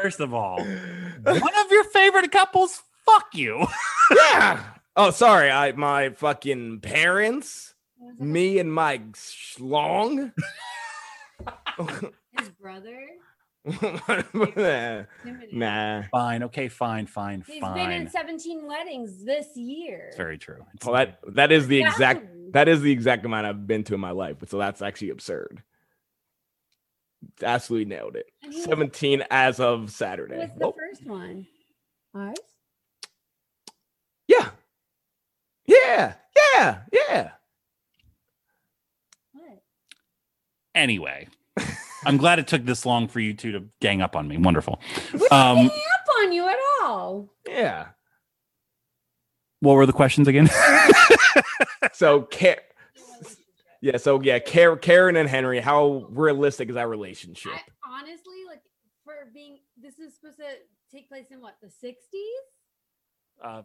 First 0.00 0.20
of 0.20 0.32
all, 0.32 0.60
one 0.62 1.54
of 1.64 1.70
your 1.70 1.84
favorite 1.84 2.30
couples, 2.30 2.82
fuck 3.04 3.26
you. 3.34 3.66
yeah. 4.16 4.62
Oh, 4.96 5.10
sorry. 5.10 5.50
I 5.50 5.72
my 5.72 6.10
fucking 6.10 6.80
parents, 6.80 7.74
me 8.18 8.58
and 8.58 8.72
my 8.72 8.98
schlong. 9.14 10.32
His 12.38 12.48
brother. 12.60 12.98
nah. 14.56 15.02
Nah. 15.52 16.02
Fine, 16.10 16.42
okay, 16.44 16.68
fine, 16.68 17.06
fine, 17.06 17.44
He's 17.46 17.60
been 17.62 17.90
in 17.90 18.08
17 18.08 18.66
weddings 18.66 19.24
this 19.24 19.48
year. 19.56 20.06
It's 20.08 20.16
very 20.16 20.38
true. 20.38 20.64
It's- 20.74 20.86
Well, 20.86 20.94
that 20.94 21.18
that 21.34 21.52
is 21.52 21.66
the 21.68 21.80
exact 21.82 22.24
that 22.52 22.68
is 22.68 22.80
the 22.80 22.90
exact 22.92 23.26
amount 23.26 23.46
I've 23.46 23.66
been 23.66 23.84
to 23.84 23.94
in 23.94 24.00
my 24.00 24.12
life. 24.12 24.36
So 24.46 24.58
that's 24.58 24.80
actually 24.80 25.10
absurd. 25.10 25.62
Absolutely 27.42 27.84
nailed 27.86 28.16
it. 28.16 28.26
And 28.42 28.52
who 28.52 28.58
was- 28.58 28.64
17 28.66 29.24
as 29.30 29.60
of 29.60 29.80
Who 29.82 29.86
Saturday. 29.88 30.38
was 30.38 30.50
the 30.58 30.64
Oh, 30.66 30.72
first 30.72 31.04
one? 31.06 31.46
Ours? 32.14 32.36
yeah. 34.26 34.50
Yeah. 35.66 36.14
Yeah. 36.54 36.78
Yeah. 36.92 37.30
What? 39.32 39.62
anyway, 40.74 41.28
I'm 42.06 42.16
glad 42.16 42.38
it 42.38 42.46
took 42.46 42.64
this 42.64 42.86
long 42.86 43.08
for 43.08 43.20
you 43.20 43.34
two 43.34 43.52
to 43.52 43.64
gang 43.80 44.00
up 44.02 44.16
on 44.16 44.26
me. 44.28 44.36
Wonderful. 44.38 44.80
We're 45.12 45.18
not 45.30 45.32
Um, 45.32 45.56
ganging 45.56 45.70
up 45.70 46.06
on 46.22 46.32
you 46.32 46.48
at 46.48 46.58
all. 46.82 47.28
Yeah. 47.46 47.88
What 49.60 49.74
were 49.74 49.86
the 49.86 49.92
questions 49.92 50.28
again? 50.28 50.48
So, 51.92 52.22
Ka- 52.22 52.56
yeah. 53.80 53.96
So, 53.96 54.20
yeah, 54.22 54.38
Ka- 54.38 54.76
Karen 54.76 55.16
and 55.16 55.28
Henry, 55.28 55.60
how 55.60 56.06
realistic 56.10 56.68
is 56.68 56.74
that 56.74 56.88
relationship? 56.88 57.52
I, 57.54 58.00
honestly, 58.00 58.44
like 58.46 58.62
for 59.04 59.30
being, 59.32 59.58
this 59.80 59.98
is 59.98 60.14
supposed 60.14 60.38
to 60.38 60.44
take 60.92 61.08
place 61.08 61.26
in 61.30 61.40
what 61.40 61.56
the 61.62 61.68
'60s. 61.68 61.94
uh, 63.44 63.62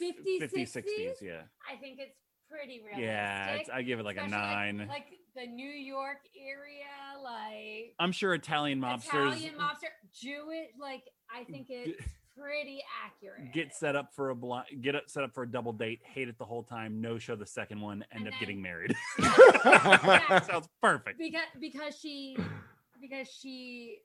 50s, 0.00 0.42
50s, 0.42 0.72
60s? 0.76 1.22
yeah. 1.22 1.42
I 1.70 1.76
think 1.80 1.98
it's 2.00 2.16
pretty 2.50 2.80
realistic. 2.80 3.04
Yeah, 3.04 3.54
it's, 3.54 3.70
I 3.70 3.82
give 3.82 3.98
it 4.00 4.04
like 4.04 4.16
a 4.16 4.24
especially, 4.24 4.38
like- 4.46 4.74
nine. 4.76 4.88
Like, 4.88 5.06
the 5.36 5.46
New 5.46 5.68
York 5.68 6.18
area, 6.34 6.86
like 7.22 7.92
I'm 7.98 8.10
sure 8.10 8.32
Italian 8.32 8.80
mobsters 8.80 9.32
Italian 9.34 9.54
mobster, 9.54 9.92
Jewish. 10.18 10.68
Like 10.80 11.02
I 11.30 11.44
think 11.44 11.66
it's 11.70 12.02
pretty 12.38 12.82
accurate. 13.04 13.52
get 13.52 13.74
set 13.74 13.96
up 13.96 14.12
for 14.14 14.30
a 14.30 14.34
blind, 14.34 14.66
get 14.82 14.94
it 14.94 15.08
set 15.10 15.24
up 15.24 15.32
for 15.34 15.42
a 15.42 15.50
double 15.50 15.72
date, 15.72 16.00
hate 16.04 16.28
it 16.28 16.38
the 16.38 16.44
whole 16.44 16.62
time, 16.62 17.00
no 17.00 17.18
show 17.18 17.34
the 17.36 17.46
second 17.46 17.80
one, 17.80 18.04
end 18.12 18.26
And 18.26 18.26
up 18.28 18.32
then- 18.32 18.40
getting 18.40 18.62
married. 18.62 18.94
Yeah. 19.18 20.40
Sounds 20.42 20.68
perfect. 20.82 21.18
because 21.18 21.40
because 21.60 21.98
she 21.98 22.36
because 23.00 23.28
she 23.28 23.98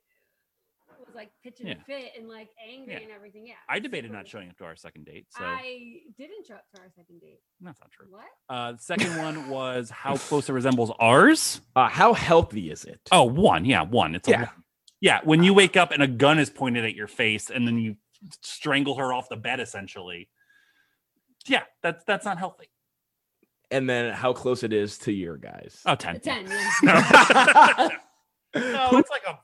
was 0.98 1.14
like 1.14 1.30
pitching 1.42 1.66
Yeah. 1.66 1.74
a 1.80 1.84
fit 1.84 2.12
and 2.18 2.28
like 2.28 2.48
angry 2.68 2.92
Yeah. 2.94 3.00
and 3.00 3.10
everything. 3.10 3.46
Yeah, 3.46 3.54
I 3.68 3.78
debated 3.78 4.08
super- 4.08 4.16
not 4.18 4.28
showing 4.28 4.50
up 4.50 4.56
to 4.58 4.64
our 4.64 4.76
second 4.76 5.06
date, 5.06 5.26
so 5.30 5.42
I 5.44 6.00
didn't 6.18 6.46
show 6.46 6.54
up 6.54 6.64
to 6.74 6.80
our 6.82 6.88
second 6.94 7.20
date. 7.20 7.40
that's 7.60 7.80
not 7.80 7.90
true. 7.90 8.06
What? 8.10 8.24
Uh, 8.48 8.72
the 8.72 8.78
second 8.78 9.16
one 9.18 9.48
was 9.48 9.90
how 9.90 10.16
close 10.16 10.48
it 10.48 10.52
resembles 10.52 10.92
ours. 11.00 11.60
Uh, 11.74 11.88
how 11.88 12.12
healthy 12.12 12.70
is 12.70 12.84
it? 12.84 13.00
Oh, 13.10 13.24
one, 13.24 13.64
yeah, 13.64 13.82
one. 13.82 14.14
It's 14.14 14.28
Yeah. 14.28 14.42
one. 14.44 14.50
yeah. 15.00 15.20
When 15.24 15.42
you 15.42 15.54
wake 15.54 15.76
up 15.76 15.90
and 15.92 16.02
a 16.02 16.06
gun 16.08 16.38
is 16.38 16.50
pointed 16.50 16.84
at 16.84 16.94
your 16.94 17.08
face, 17.08 17.50
and 17.50 17.66
then 17.66 17.78
you 17.78 17.96
strangle 18.42 18.96
her 18.96 19.12
off 19.12 19.28
the 19.28 19.36
bed, 19.36 19.60
essentially. 19.60 20.28
Yeah, 21.46 21.62
that's 21.82 22.04
that's 22.04 22.24
not 22.24 22.38
healthy. 22.38 22.68
And 23.70 23.88
then 23.88 24.12
how 24.12 24.32
close 24.32 24.62
it 24.62 24.72
is 24.72 24.98
to 24.98 25.12
your 25.12 25.36
guys? 25.38 25.80
Oh, 25.86 25.94
10. 25.94 26.20
ten. 26.20 26.46
Yeah. 26.46 26.70
No. 26.82 26.92
no, 28.60 28.98
it's 28.98 29.10
like 29.10 29.22
a 29.26 29.38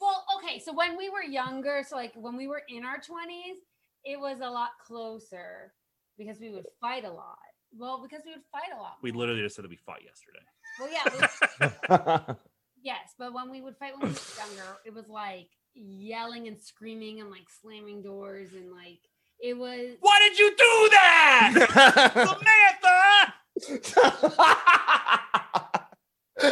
well, 0.00 0.24
okay. 0.38 0.58
So 0.60 0.72
when 0.72 0.96
we 0.96 1.08
were 1.10 1.22
younger, 1.22 1.82
so 1.86 1.96
like 1.96 2.12
when 2.14 2.36
we 2.36 2.46
were 2.48 2.62
in 2.68 2.84
our 2.84 2.98
twenties, 2.98 3.56
it 4.04 4.18
was 4.18 4.38
a 4.40 4.48
lot 4.50 4.70
closer 4.86 5.72
because 6.18 6.38
we 6.40 6.50
would 6.50 6.66
fight 6.80 7.04
a 7.04 7.10
lot. 7.10 7.38
Well, 7.76 8.00
because 8.02 8.22
we 8.24 8.32
would 8.32 8.42
fight 8.52 8.70
a 8.76 8.80
lot. 8.80 8.96
we 9.02 9.12
literally 9.12 9.42
just 9.42 9.56
said 9.56 9.64
that 9.64 9.70
we 9.70 9.76
fought 9.76 10.00
yesterday. 10.04 10.44
Well, 10.78 10.90
yeah. 10.92 12.18
we- 12.28 12.34
Yes, 12.84 13.14
but 13.16 13.32
when 13.32 13.48
we 13.48 13.60
would 13.62 13.76
fight 13.76 13.92
when 13.96 14.10
we 14.10 14.14
were 14.16 14.44
younger, 14.44 14.76
it 14.84 14.92
was 14.92 15.08
like 15.08 15.48
yelling 15.74 16.48
and 16.48 16.60
screaming 16.60 17.20
and 17.20 17.30
like 17.30 17.46
slamming 17.62 18.02
doors 18.02 18.50
and 18.54 18.70
like 18.72 18.98
it 19.40 19.56
was 19.56 19.96
Why 20.00 20.18
did 20.28 20.38
you 20.38 20.50
do 20.50 20.88
that? 20.92 21.54
Samantha! 22.12 23.34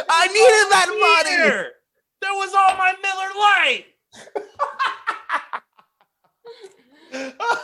I 0.09 0.27
needed 0.27 0.71
that 0.71 0.87
money. 0.89 1.29
Here! 1.35 1.71
There 2.21 2.33
was 2.33 2.53
all 2.53 2.77
my 2.77 2.93
Miller 3.01 3.31
Lite. 3.39 3.85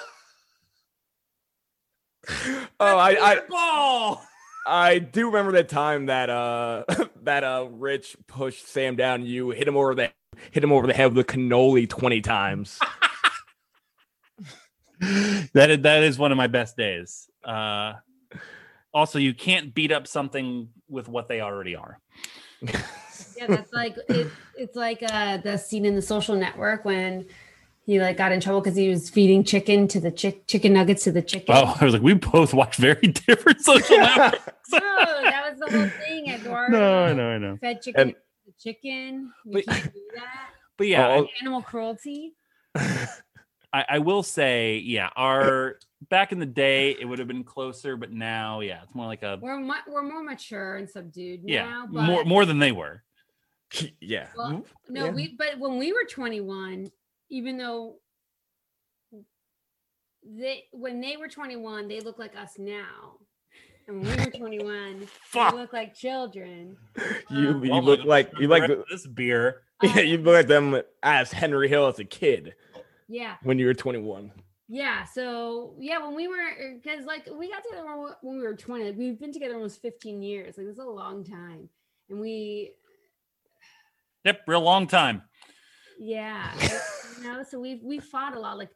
Oh, 2.80 2.98
I, 2.98 3.10
I 3.12 3.40
ball. 3.50 4.24
I 4.68 5.00
do 5.00 5.28
remember 5.28 5.54
that 5.54 5.70
time 5.70 6.08
that 6.08 6.30
uh 6.30 6.84
that 7.24 7.44
uh 7.44 7.68
Rich 7.72 8.18
pushed 8.28 8.68
Sam 8.68 8.96
down. 8.96 9.26
You 9.26 9.50
hit 9.52 9.68
him 9.68 9.78
over 9.78 9.96
the 9.96 10.12
hit 10.52 10.64
him 10.64 10.72
over 10.72 10.88
the 10.88 10.94
head 10.94 11.14
with 11.14 11.30
a 11.30 11.34
cannoli 11.34 11.90
twenty 11.90 12.22
times. 12.22 12.80
that 15.54 15.70
is 15.70 15.82
that 15.82 16.04
is 16.04 16.18
one 16.18 16.32
of 16.32 16.38
my 16.38 16.48
best 16.48 16.76
days. 16.78 17.30
Uh, 17.44 17.94
also, 18.94 19.20
you 19.20 19.34
can't 19.34 19.74
beat 19.74 19.92
up 19.92 20.08
something 20.08 20.70
with 20.90 21.08
what 21.08 21.28
they 21.28 21.42
already 21.42 21.76
are. 21.76 22.00
yeah, 22.62 23.48
that's 23.48 23.72
like 23.72 23.96
it, 24.10 24.28
it's 24.58 24.76
like 24.76 25.04
uh 25.12 25.38
the 25.38 25.58
scene 25.58 25.86
in 25.86 25.96
the 25.96 26.02
social 26.02 26.36
network 26.36 26.84
when 26.86 27.26
he 27.86 28.00
like 28.02 28.18
got 28.18 28.32
in 28.32 28.40
trouble 28.40 28.62
because 28.62 28.76
he 28.76 28.90
was 28.90 29.10
feeding 29.10 29.44
chicken 29.44 29.88
to 29.88 30.00
the 30.00 30.12
chick 30.12 30.48
chicken 30.48 30.74
nuggets 30.74 31.04
to 31.04 31.12
the 31.12 31.22
chicken. 31.22 31.56
Oh, 31.56 31.76
I 31.80 31.86
was 31.86 31.94
like, 31.94 32.04
we 32.04 32.14
both 32.16 32.54
watch 32.54 32.78
very 32.78 33.08
different 33.08 33.62
social 33.62 33.98
networks. 33.98 34.42
No, 34.72 34.80
that 34.80 35.52
was 35.52 35.60
the 35.60 35.78
whole 35.78 35.90
thing, 36.06 36.30
Eduardo. 36.30 36.78
no, 36.80 37.04
I 37.06 37.14
know, 37.14 37.30
I 37.30 37.38
know. 37.38 37.58
Fed 37.62 37.82
chicken 37.82 38.02
And- 38.02 38.12
to 38.12 38.16
the 38.18 38.22
chicken. 38.60 39.32
You 39.46 39.54
But- 39.54 39.66
can't 39.66 39.94
do 39.94 40.02
that. 40.16 40.50
But 40.78 40.88
yeah, 40.88 41.08
Oh, 41.08 41.28
Animal 41.42 41.64
cruelty. 41.64 42.34
I, 42.76 43.84
I 43.90 44.00
will 44.00 44.24
say, 44.24 44.78
yeah, 44.78 45.10
our 45.16 45.80
back 46.10 46.32
in 46.32 46.40
the 46.40 46.46
day, 46.46 46.92
it 47.00 47.06
would 47.06 47.20
have 47.20 47.28
been 47.28 47.44
closer, 47.44 47.98
but 47.98 48.12
now, 48.12 48.60
yeah, 48.62 48.84
it's 48.84 48.94
more 48.96 49.08
like 49.08 49.24
a 49.24 49.40
We're 49.42 49.60
mu- 49.60 49.74
we're 49.88 50.04
more 50.04 50.24
mature 50.24 50.76
and 50.76 50.90
subdued 50.90 51.42
yeah, 51.44 51.66
now. 51.66 51.88
But 51.92 52.04
more 52.04 52.24
more 52.26 52.46
than 52.46 52.60
they 52.60 52.72
were. 52.72 53.04
yeah. 54.00 54.28
Well, 54.38 54.52
mm-hmm. 54.52 54.94
no, 54.94 55.06
Yeah. 55.06 55.12
we 55.12 55.36
but 55.38 55.58
when 55.60 55.78
we 55.78 55.92
were 55.92 56.06
21, 56.10 56.90
even 57.30 57.58
though 57.58 57.96
they 60.24 60.66
when 60.72 61.02
they 61.02 61.18
were 61.18 61.28
21, 61.28 61.88
they 61.88 62.00
look 62.02 62.20
like 62.20 62.36
us 62.38 62.54
now. 62.58 63.18
And 63.88 64.04
when 64.04 64.18
we 64.18 64.26
were 64.26 64.32
21, 64.32 65.00
they 65.00 65.06
Fuck. 65.24 65.54
look 65.54 65.74
like 65.74 65.94
children. 65.96 66.78
You 67.30 67.50
um, 67.50 67.64
you 67.66 67.72
Oh 67.74 67.80
look 67.80 68.04
like 68.06 68.32
you 68.40 68.48
like 68.48 68.70
this 68.90 69.06
beer. 69.08 69.62
yeah, 69.84 70.00
you 70.00 70.18
look 70.18 70.34
like 70.36 70.48
them 70.48 70.82
as 71.04 71.32
Henry 71.32 71.68
Hill 71.68 71.88
as 71.88 72.00
a 72.00 72.06
kid 72.06 72.54
Yeah. 73.08 73.36
when 73.44 73.60
you 73.60 73.66
were 73.66 73.74
twenty 73.74 74.00
one. 74.00 74.32
Yeah. 74.70 75.04
So 75.06 75.76
yeah, 75.80 76.04
when 76.06 76.16
we 76.16 76.28
were 76.28 76.38
because 76.82 77.04
er, 77.04 77.08
like 77.08 77.28
we 77.32 77.50
got 77.50 77.64
together 77.64 77.86
when 78.22 78.38
we- 78.38 78.42
were 78.44 78.56
20. 78.56 78.92
We've 78.92 79.20
been 79.20 79.32
together 79.34 79.56
almost 79.56 79.82
15 79.82 80.22
years. 80.22 80.58
Like 80.58 80.68
this 80.68 80.74
is 80.74 80.80
a 80.80 80.86
long 80.86 81.24
time. 81.24 81.70
And 82.10 82.20
we 82.20 82.72
Yep, 84.26 84.42
real 84.48 84.62
long 84.62 84.88
time. 84.88 85.22
Yeah, 86.00 86.52
it- 86.60 86.82
you 87.22 87.24
know, 87.24 87.44
so 87.44 87.60
we've 87.60 87.82
we 87.84 88.00
fought 88.00 88.36
a 88.36 88.40
lot. 88.40 88.58
Like 88.58 88.70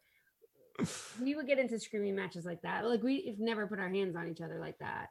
we 1.22 1.36
would 1.36 1.48
get 1.48 1.60
into 1.60 1.80
screaming 1.80 2.16
matches 2.16 2.46
like 2.46 2.62
that. 2.64 2.86
Like 2.86 3.04
we've 3.04 3.40
never 3.40 3.68
put 3.68 3.80
our 3.80 3.90
hands 3.90 4.16
on 4.16 4.28
each 4.30 4.42
other 4.42 4.60
like 4.60 4.78
that. 4.80 5.08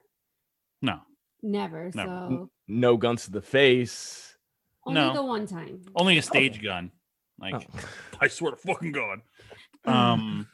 No, 0.82 1.00
Never. 1.42 1.90
Never. 1.94 2.10
So 2.28 2.50
No 2.68 2.96
guns 2.96 3.24
to 3.24 3.30
the 3.30 3.42
face. 3.42 4.36
only 4.86 5.00
No. 5.00 5.14
the 5.14 5.22
one 5.24 5.46
time. 5.46 5.82
only 5.94 6.18
a 6.18 6.22
stage 6.22 6.62
gun. 6.62 6.90
Like 7.38 7.54
Oh. 7.54 7.80
I 8.20 8.28
swear 8.28 8.52
to 8.52 8.56
fucking 8.56 8.92
god. 8.92 9.20
Um, 9.86 10.46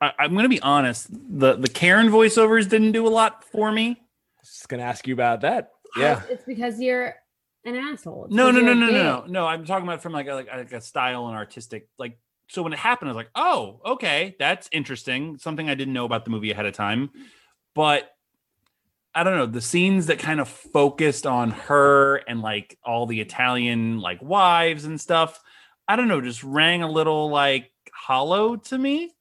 I, 0.00 0.12
I'm 0.18 0.34
gonna 0.36 0.48
be 0.48 0.60
honest. 0.62 1.08
The 1.10 1.54
the 1.56 1.68
Karen 1.68 2.08
voiceovers 2.08 2.68
didn't 2.68 2.92
do 2.92 3.06
a 3.06 3.10
lot 3.10 3.42
for 3.42 3.72
me. 3.72 4.00
Just 4.44 4.68
gonna 4.68 4.84
ask 4.84 5.06
you 5.08 5.14
about 5.14 5.40
that. 5.40 5.70
I- 5.96 6.00
Yeah. 6.00 6.22
it's 6.30 6.44
because 6.44 6.78
you're 6.80 7.14
an 7.64 7.74
asshole. 7.74 8.26
It's 8.26 8.34
No, 8.34 8.52
no, 8.52 8.60
no, 8.60 8.74
no, 8.74 8.86
no, 8.86 8.92
no, 8.92 9.24
no. 9.26 9.46
I'm 9.46 9.64
talking 9.64 9.88
about 9.88 10.02
from 10.02 10.12
like 10.12 10.28
a, 10.28 10.34
like, 10.34 10.46
like 10.48 10.72
a 10.72 10.80
style 10.80 11.26
and 11.26 11.36
artistic. 11.36 11.88
Like, 11.98 12.20
so 12.48 12.62
when 12.62 12.72
it 12.72 12.78
happened, 12.78 13.08
I 13.08 13.12
was 13.12 13.16
like, 13.16 13.30
oh, 13.34 13.80
okay, 13.84 14.36
that's 14.38 14.68
interesting. 14.72 15.38
Something 15.38 15.68
I 15.68 15.74
didn't 15.74 15.94
know 15.94 16.04
about 16.04 16.24
the 16.24 16.30
movie 16.30 16.50
ahead 16.50 16.66
of 16.66 16.74
time. 16.74 17.10
But 17.74 18.10
I 19.14 19.24
don't 19.24 19.36
know 19.36 19.46
the 19.46 19.60
scenes 19.60 20.06
that 20.06 20.18
kind 20.18 20.40
of 20.40 20.48
focused 20.48 21.26
on 21.26 21.50
her 21.50 22.16
and 22.16 22.42
like 22.42 22.78
all 22.84 23.06
the 23.06 23.20
Italian 23.20 24.00
like 24.00 24.20
wives 24.22 24.84
and 24.84 25.00
stuff. 25.00 25.40
I 25.88 25.96
don't 25.96 26.08
know, 26.08 26.20
just 26.20 26.44
rang 26.44 26.82
a 26.82 26.90
little 26.90 27.30
like 27.30 27.70
hollow 27.92 28.56
to 28.56 28.78
me, 28.78 29.12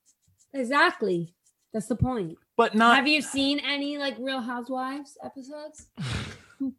Exactly. 0.54 1.34
That's 1.74 1.88
the 1.88 1.96
point. 1.96 2.38
but 2.56 2.76
not. 2.76 2.96
Have 2.96 3.08
you 3.08 3.22
seen 3.22 3.60
any 3.60 3.98
like 3.98 4.16
Real 4.18 4.40
Housewives 4.40 5.18
episodes? 5.24 5.88
who 6.60 6.74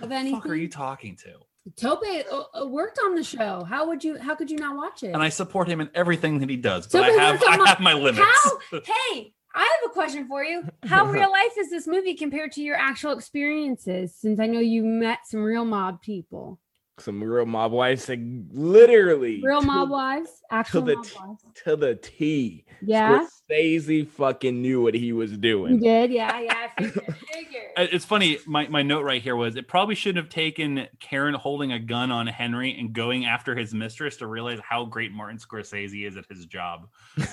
of 0.00 0.08
the 0.08 0.30
fuck 0.30 0.46
are 0.48 0.54
you 0.54 0.68
talking 0.68 1.16
to? 1.16 1.34
Tope 1.74 2.02
uh, 2.30 2.60
uh, 2.62 2.66
worked 2.66 2.98
on 3.04 3.14
the 3.14 3.24
show. 3.24 3.64
How 3.64 3.88
would 3.88 4.04
you? 4.04 4.18
How 4.18 4.34
could 4.34 4.50
you 4.50 4.58
not 4.58 4.76
watch 4.76 5.02
it? 5.02 5.08
And 5.12 5.22
I 5.22 5.28
support 5.30 5.68
him 5.68 5.80
in 5.80 5.90
everything 5.94 6.38
that 6.40 6.48
he 6.48 6.56
does, 6.56 6.86
but 6.86 7.02
I 7.02 7.10
have 7.10 7.42
I 7.46 7.56
my- 7.56 7.68
have 7.68 7.80
my 7.80 7.92
limits. 7.92 8.18
How? 8.24 8.58
Hey, 8.84 9.32
I 9.54 9.60
have 9.60 9.90
a 9.90 9.92
question 9.92 10.28
for 10.28 10.44
you. 10.44 10.62
How 10.84 11.06
real 11.10 11.30
life 11.30 11.52
is 11.58 11.70
this 11.70 11.86
movie 11.86 12.14
compared 12.14 12.52
to 12.52 12.62
your 12.62 12.76
actual 12.76 13.12
experiences? 13.12 14.14
Since 14.14 14.38
I 14.38 14.46
know 14.46 14.60
you 14.60 14.84
met 14.84 15.20
some 15.26 15.42
real 15.42 15.64
mob 15.64 16.02
people, 16.02 16.60
Some 16.98 17.22
real 17.22 17.44
mob 17.44 17.72
wives, 17.72 18.08
like 18.08 18.20
literally 18.52 19.42
real 19.44 19.60
to- 19.60 19.66
mob 19.66 19.90
wives, 19.90 20.30
actual 20.50 20.80
to 20.80 20.86
the 20.86 20.96
mob 20.96 21.04
t- 21.06 21.14
wives. 21.20 21.44
to 21.64 21.76
the 21.76 21.94
T. 21.96 22.64
Yeah, 22.80 23.26
Scorsese 23.50 24.08
fucking 24.08 24.60
knew 24.62 24.82
what 24.82 24.94
he 24.94 25.12
was 25.12 25.32
you 25.32 25.36
doing. 25.36 25.78
did. 25.80 26.10
Yeah, 26.10 26.40
yeah. 26.40 26.68
I 26.78 26.82
figured. 26.82 27.16
figured. 27.32 27.62
It's 27.76 28.04
funny. 28.06 28.38
My, 28.46 28.66
my 28.68 28.82
note 28.82 29.02
right 29.04 29.20
here 29.20 29.36
was 29.36 29.56
it 29.56 29.68
probably 29.68 29.94
shouldn't 29.94 30.24
have 30.24 30.32
taken 30.32 30.88
Karen 31.00 31.34
holding 31.34 31.72
a 31.72 31.78
gun 31.78 32.10
on 32.10 32.26
Henry 32.26 32.78
and 32.78 32.92
going 32.94 33.26
after 33.26 33.54
his 33.54 33.74
mistress 33.74 34.16
to 34.18 34.26
realize 34.26 34.58
how 34.66 34.84
great 34.86 35.12
Martin 35.12 35.38
Scorsese 35.38 36.06
is 36.06 36.16
at 36.16 36.24
his 36.30 36.46
job. 36.46 36.88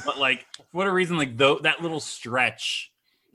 But 0.05 0.17
like 0.17 0.45
for 0.57 0.63
whatever 0.77 0.95
reason, 0.95 1.17
like 1.17 1.37
though 1.37 1.59
that 1.59 1.81
little 1.81 2.01
stretch 2.01 2.91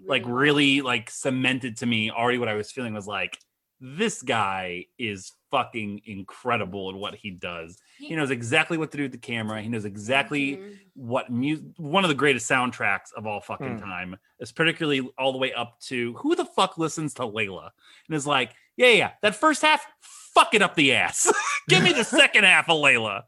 like 0.07 0.23
really 0.27 0.81
like 0.83 1.11
cemented 1.11 1.79
to 1.79 1.87
me 1.87 2.11
already 2.11 2.39
what 2.39 2.49
I 2.49 2.55
was 2.55 2.71
feeling 2.71 2.95
was 2.95 3.07
like 3.07 3.39
this 3.81 4.23
guy 4.23 4.87
is 4.99 5.33
fucking 5.51 6.03
incredible 6.05 6.91
at 6.91 6.97
what 6.97 7.15
he 7.15 7.31
does. 7.31 7.79
He 7.99 8.15
knows 8.15 8.31
exactly 8.31 8.77
what 8.79 8.91
to 8.93 8.97
do 8.97 9.05
with 9.05 9.13
the 9.13 9.19
camera. 9.19 9.61
He 9.63 9.69
knows 9.69 9.85
exactly 9.85 10.57
Mhm. 10.57 10.79
what 10.95 11.31
music 11.31 11.65
one 11.77 12.05
of 12.05 12.09
the 12.09 12.15
greatest 12.15 12.51
soundtracks 12.51 13.13
of 13.17 13.27
all 13.27 13.41
fucking 13.41 13.79
Hmm. 13.79 13.85
time 13.85 14.17
is 14.41 14.53
particularly 14.53 15.09
all 15.19 15.33
the 15.33 15.39
way 15.39 15.53
up 15.53 15.79
to 15.83 16.15
who 16.15 16.35
the 16.37 16.45
fuck 16.45 16.77
listens 16.79 17.15
to 17.15 17.23
Layla 17.23 17.71
and 18.09 18.17
is 18.17 18.27
like, 18.27 18.53
yeah, 18.77 18.89
yeah, 18.91 19.11
that 19.23 19.35
first 19.35 19.63
half, 19.63 19.87
fuck 20.01 20.55
it 20.55 20.63
up 20.63 20.75
the 20.75 20.93
ass. 20.95 21.33
Give 21.69 21.83
me 21.83 21.93
the 21.93 22.05
second 22.05 22.45
half 22.45 22.69
of 22.69 22.77
Layla. 22.83 23.25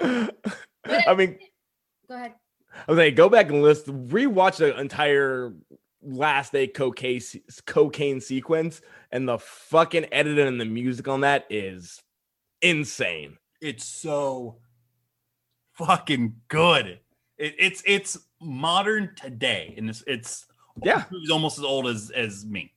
I 0.00 1.14
mean, 1.14 1.38
Go 2.08 2.14
ahead. 2.16 2.34
I 2.88 2.90
was 2.92 2.98
like, 2.98 3.16
go 3.16 3.28
back 3.28 3.48
and 3.50 3.62
list, 3.62 3.86
rewatch 3.86 4.56
the 4.56 4.78
entire 4.78 5.52
last 6.02 6.52
day 6.52 6.66
cocaine 6.66 7.20
cocaine 7.66 8.20
sequence, 8.20 8.80
and 9.12 9.28
the 9.28 9.38
fucking 9.38 10.06
editing 10.12 10.46
and 10.46 10.60
the 10.60 10.64
music 10.64 11.08
on 11.08 11.20
that 11.22 11.46
is 11.50 12.00
insane. 12.62 13.36
It's 13.60 13.84
so 13.84 14.56
fucking 15.74 16.36
good. 16.48 17.00
It, 17.38 17.54
it's 17.58 17.82
it's 17.86 18.18
modern 18.40 19.14
today, 19.16 19.74
and 19.76 19.88
it's 19.90 20.02
it's 20.06 20.46
Yeah. 20.82 21.04
it's 21.10 21.30
almost 21.30 21.58
as 21.58 21.64
old 21.64 21.86
as 21.86 22.10
as 22.10 22.44
me. 22.46 22.72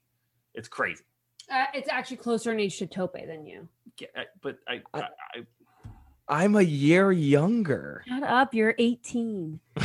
It's 0.53 0.67
crazy. 0.67 1.03
Uh, 1.51 1.65
it's 1.73 1.89
actually 1.89 2.17
closer 2.17 2.51
in 2.51 2.59
age 2.59 2.77
to 2.77 2.87
Tope 2.87 3.13
than 3.27 3.45
you. 3.45 3.67
Yeah, 3.99 4.07
But 4.41 4.57
I, 4.67 4.81
I, 4.93 4.99
I- 5.01 5.07
I 5.35 5.45
I'm 6.29 6.55
a 6.55 6.61
year 6.61 7.11
younger. 7.11 8.01
Shut 8.07 8.23
up. 8.23 8.53
You're 8.53 8.75
18. 8.77 9.59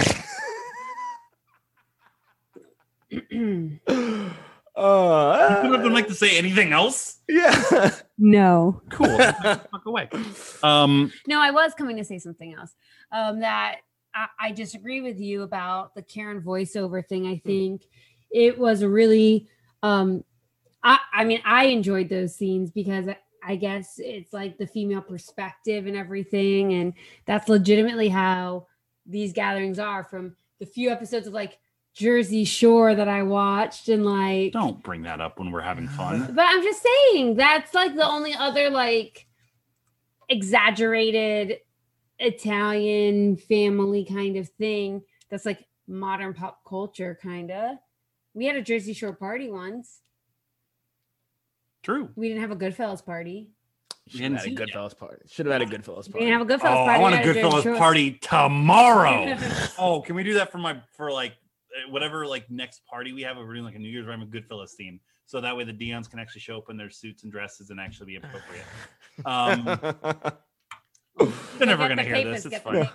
Uh, 4.78 5.62
you 5.64 5.70
would 5.70 5.92
like 5.92 6.06
to 6.08 6.14
say 6.14 6.38
anything 6.38 6.72
else. 6.72 7.18
yeah. 7.28 7.90
no. 8.16 8.80
Cool. 8.90 9.18
Fuck 9.42 9.86
away. 9.86 10.08
Um, 10.62 11.12
No, 11.26 11.40
I 11.40 11.50
was 11.50 11.74
coming 11.74 11.96
to 11.96 12.04
say 12.04 12.18
something 12.18 12.54
else. 12.54 12.74
Um, 13.12 13.40
that 13.40 13.76
I, 14.14 14.26
I 14.40 14.52
disagree 14.52 15.00
with 15.00 15.18
you 15.18 15.42
about 15.42 15.94
the 15.94 16.02
Karen 16.02 16.40
voiceover 16.40 17.04
thing. 17.06 17.26
I 17.26 17.38
think 17.44 17.82
it 18.30 18.58
was 18.58 18.82
a 18.82 18.88
really, 18.88 19.48
um, 19.82 20.22
I, 20.82 20.98
I 21.12 21.24
mean, 21.24 21.40
I 21.44 21.64
enjoyed 21.66 22.08
those 22.08 22.34
scenes 22.36 22.70
because 22.70 23.08
I- 23.08 23.18
I 23.40 23.54
guess 23.54 23.98
it's 23.98 24.32
like 24.32 24.58
the 24.58 24.66
female 24.66 25.00
perspective 25.00 25.86
and 25.86 25.96
everything, 25.96 26.72
and 26.74 26.92
that's 27.24 27.48
legitimately 27.48 28.08
how 28.08 28.66
these 29.06 29.32
gatherings 29.32 29.78
are. 29.78 30.02
From 30.02 30.34
the 30.58 30.66
few 30.66 30.90
episodes 30.90 31.28
of 31.28 31.32
like 31.32 31.56
Jersey 31.98 32.44
Shore 32.44 32.94
that 32.94 33.08
I 33.08 33.24
watched, 33.24 33.88
and 33.88 34.06
like 34.06 34.52
don't 34.52 34.80
bring 34.84 35.02
that 35.02 35.20
up 35.20 35.40
when 35.40 35.50
we're 35.50 35.60
having 35.62 35.88
fun. 35.88 36.32
but 36.34 36.44
I'm 36.48 36.62
just 36.62 36.80
saying 36.82 37.34
that's 37.34 37.74
like 37.74 37.96
the 37.96 38.06
only 38.06 38.34
other 38.34 38.70
like 38.70 39.26
exaggerated 40.28 41.58
Italian 42.20 43.36
family 43.36 44.04
kind 44.04 44.36
of 44.36 44.48
thing 44.48 45.02
that's 45.28 45.44
like 45.44 45.66
modern 45.88 46.34
pop 46.34 46.60
culture 46.64 47.18
kind 47.20 47.50
of. 47.50 47.78
We 48.32 48.46
had 48.46 48.54
a 48.54 48.62
Jersey 48.62 48.92
Shore 48.92 49.14
party 49.14 49.50
once. 49.50 50.00
True. 51.82 52.10
We 52.14 52.28
didn't 52.28 52.42
have 52.42 52.52
a 52.52 52.56
Goodfellas 52.56 53.04
party. 53.04 53.50
Should 54.06 54.20
hadn't 54.20 54.36
have 54.36 54.44
had 54.44 54.52
a 54.52 54.56
seen 54.56 54.58
it 54.62 54.68
yet. 54.68 54.68
Goodfellas 54.76 54.98
party. 54.98 55.22
Should 55.26 55.46
have 55.46 55.52
had 55.52 55.62
a 55.62 55.66
Goodfellas 55.66 56.06
We 56.06 56.12
party. 56.12 56.26
didn't 56.26 56.38
have 56.38 56.48
a 56.48 56.54
Goodfellas 56.54 56.80
Oh, 56.80 56.84
party. 56.84 56.90
I 56.90 56.98
want 56.98 57.14
a 57.14 57.18
we 57.18 57.24
had 57.26 57.36
Goodfellas 57.36 57.78
party 57.78 58.12
tomorrow. 58.22 59.36
oh, 59.78 60.00
can 60.02 60.14
we 60.14 60.22
do 60.22 60.34
that 60.34 60.52
for 60.52 60.58
my 60.58 60.80
for 60.96 61.10
like 61.10 61.32
whatever 61.88 62.26
like 62.26 62.50
next 62.50 62.82
party 62.86 63.12
we 63.12 63.22
have? 63.22 63.36
We're 63.36 63.52
doing 63.52 63.64
like 63.64 63.74
a 63.74 63.78
New 63.78 63.88
Year's 63.88 64.06
Rhyme 64.06 64.20
with 64.20 64.30
Goodfellas 64.32 64.70
theme, 64.72 65.00
so 65.26 65.40
that 65.40 65.56
way 65.56 65.64
the 65.64 65.72
Dion's 65.72 66.08
can 66.08 66.18
actually 66.18 66.40
show 66.40 66.58
up 66.58 66.70
in 66.70 66.76
their 66.76 66.90
suits 66.90 67.22
and 67.24 67.32
dresses 67.32 67.70
and 67.70 67.78
actually 67.80 68.06
be 68.06 68.16
appropriate. 68.16 68.64
Um, 69.24 69.64
they're 71.58 71.66
never 71.66 71.88
gonna 71.88 71.96
the 71.96 72.02
hear 72.04 72.14
papers, 72.14 72.44
this. 72.44 72.52
It's 72.52 72.62
fine. 72.62 72.88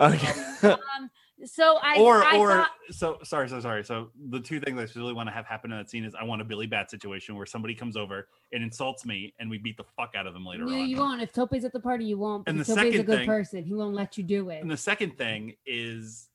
okay. 0.00 0.68
Um, 0.68 1.10
so 1.44 1.78
I 1.82 1.96
or 1.98 2.22
I 2.24 2.36
or 2.38 2.48
thought- 2.50 2.70
so 2.90 3.18
sorry 3.22 3.48
so 3.48 3.60
sorry 3.60 3.84
so 3.84 4.10
the 4.30 4.40
two 4.40 4.58
things 4.60 4.78
i 4.78 4.98
really 4.98 5.12
want 5.12 5.28
to 5.28 5.32
have 5.32 5.44
happen 5.44 5.70
in 5.70 5.76
that 5.76 5.90
scene 5.90 6.04
is 6.04 6.14
i 6.14 6.24
want 6.24 6.40
a 6.40 6.44
billy 6.44 6.66
bat 6.66 6.90
situation 6.90 7.36
where 7.36 7.44
somebody 7.44 7.74
comes 7.74 7.94
over 7.96 8.28
and 8.52 8.62
insults 8.62 9.04
me 9.04 9.34
and 9.38 9.50
we 9.50 9.58
beat 9.58 9.76
the 9.76 9.84
fuck 9.96 10.14
out 10.16 10.26
of 10.26 10.32
them 10.32 10.46
later 10.46 10.64
no, 10.64 10.72
on 10.72 10.88
you 10.88 10.96
won't. 10.96 11.20
If 11.20 11.32
Tope's 11.32 11.64
at 11.64 11.72
the 11.72 11.80
party, 11.80 12.04
you 12.06 12.16
won't. 12.16 12.44
And 12.46 12.56
Because 12.56 12.68
the 12.68 12.74
Tope's 12.76 12.86
a 12.86 12.90
second 12.92 13.06
good 13.06 13.18
thing- 13.18 13.26
person. 13.26 13.64
He 13.64 13.74
won't 13.74 13.94
let 13.94 14.16
you 14.16 14.24
do 14.24 14.48
it. 14.50 14.62
and 14.62 14.70
the 14.70 14.76
second 14.78 15.18
thing 15.18 15.54
is 15.66 16.28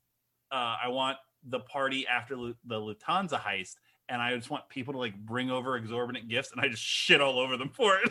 uh, 0.52 0.76
i 0.84 0.88
want 0.88 1.16
the 1.48 1.60
party 1.60 2.06
after 2.06 2.36
Lu- 2.36 2.54
the 2.64 2.76
lufthansa 2.76 3.40
heist 3.40 3.74
and 4.08 4.20
i 4.22 4.34
just 4.36 4.50
want 4.50 4.68
people 4.68 4.92
to 4.92 4.98
like 4.98 5.16
bring 5.24 5.50
over 5.50 5.76
exorbitant 5.76 6.28
gifts 6.28 6.52
and 6.52 6.60
i 6.60 6.68
just 6.68 6.82
shit 6.82 7.20
all 7.20 7.38
over 7.38 7.56
them 7.56 7.70
for 7.70 7.96
it 7.98 8.10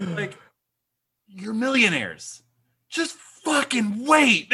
like 0.16 0.36
you're 1.28 1.54
millionaires 1.54 2.42
just 2.88 3.16
fucking 3.44 4.04
wait 4.06 4.52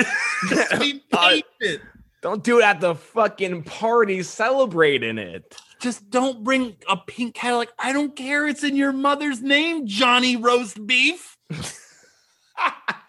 just 0.48 0.70
be 0.80 1.02
I- 1.12 1.42
patient 1.60 1.82
Don't 2.22 2.42
do 2.42 2.58
it 2.58 2.64
at 2.64 2.80
the 2.80 2.94
fucking 2.96 3.62
party 3.62 4.22
celebrating 4.24 5.18
it. 5.18 5.56
just 5.80 6.10
don't 6.10 6.42
bring 6.42 6.76
a 6.88 6.96
pink 6.96 7.34
Cadillac. 7.34 7.68
I 7.78 7.92
don't 7.92 8.16
care. 8.16 8.48
It's 8.48 8.64
in 8.64 8.74
your 8.74 8.92
mother's 8.92 9.42
name, 9.42 9.86
Johnny 9.86 10.34
Roast 10.34 10.84
Beef. 10.86 11.36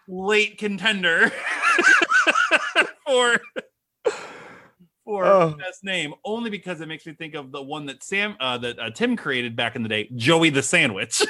Late 0.08 0.58
contender 0.60 1.32
for 3.08 3.40
for 5.06 5.26
Oh. 5.26 5.56
best 5.58 5.84
name, 5.84 6.14
only 6.26 6.50
because 6.50 6.82
it 6.82 6.88
makes 6.88 7.06
me 7.06 7.14
think 7.14 7.34
of 7.34 7.52
the 7.52 7.62
one 7.62 7.86
that 7.86 8.04
Sam 8.04 8.36
uh, 8.40 8.58
that 8.60 8.78
uh, 8.78 8.90
Tim 8.90 9.16
created 9.16 9.56
back 9.56 9.76
in 9.76 9.84
the 9.84 9.90
day, 9.90 10.10
Joey 10.16 10.50
the 10.50 10.64
Sandwich. 10.64 11.22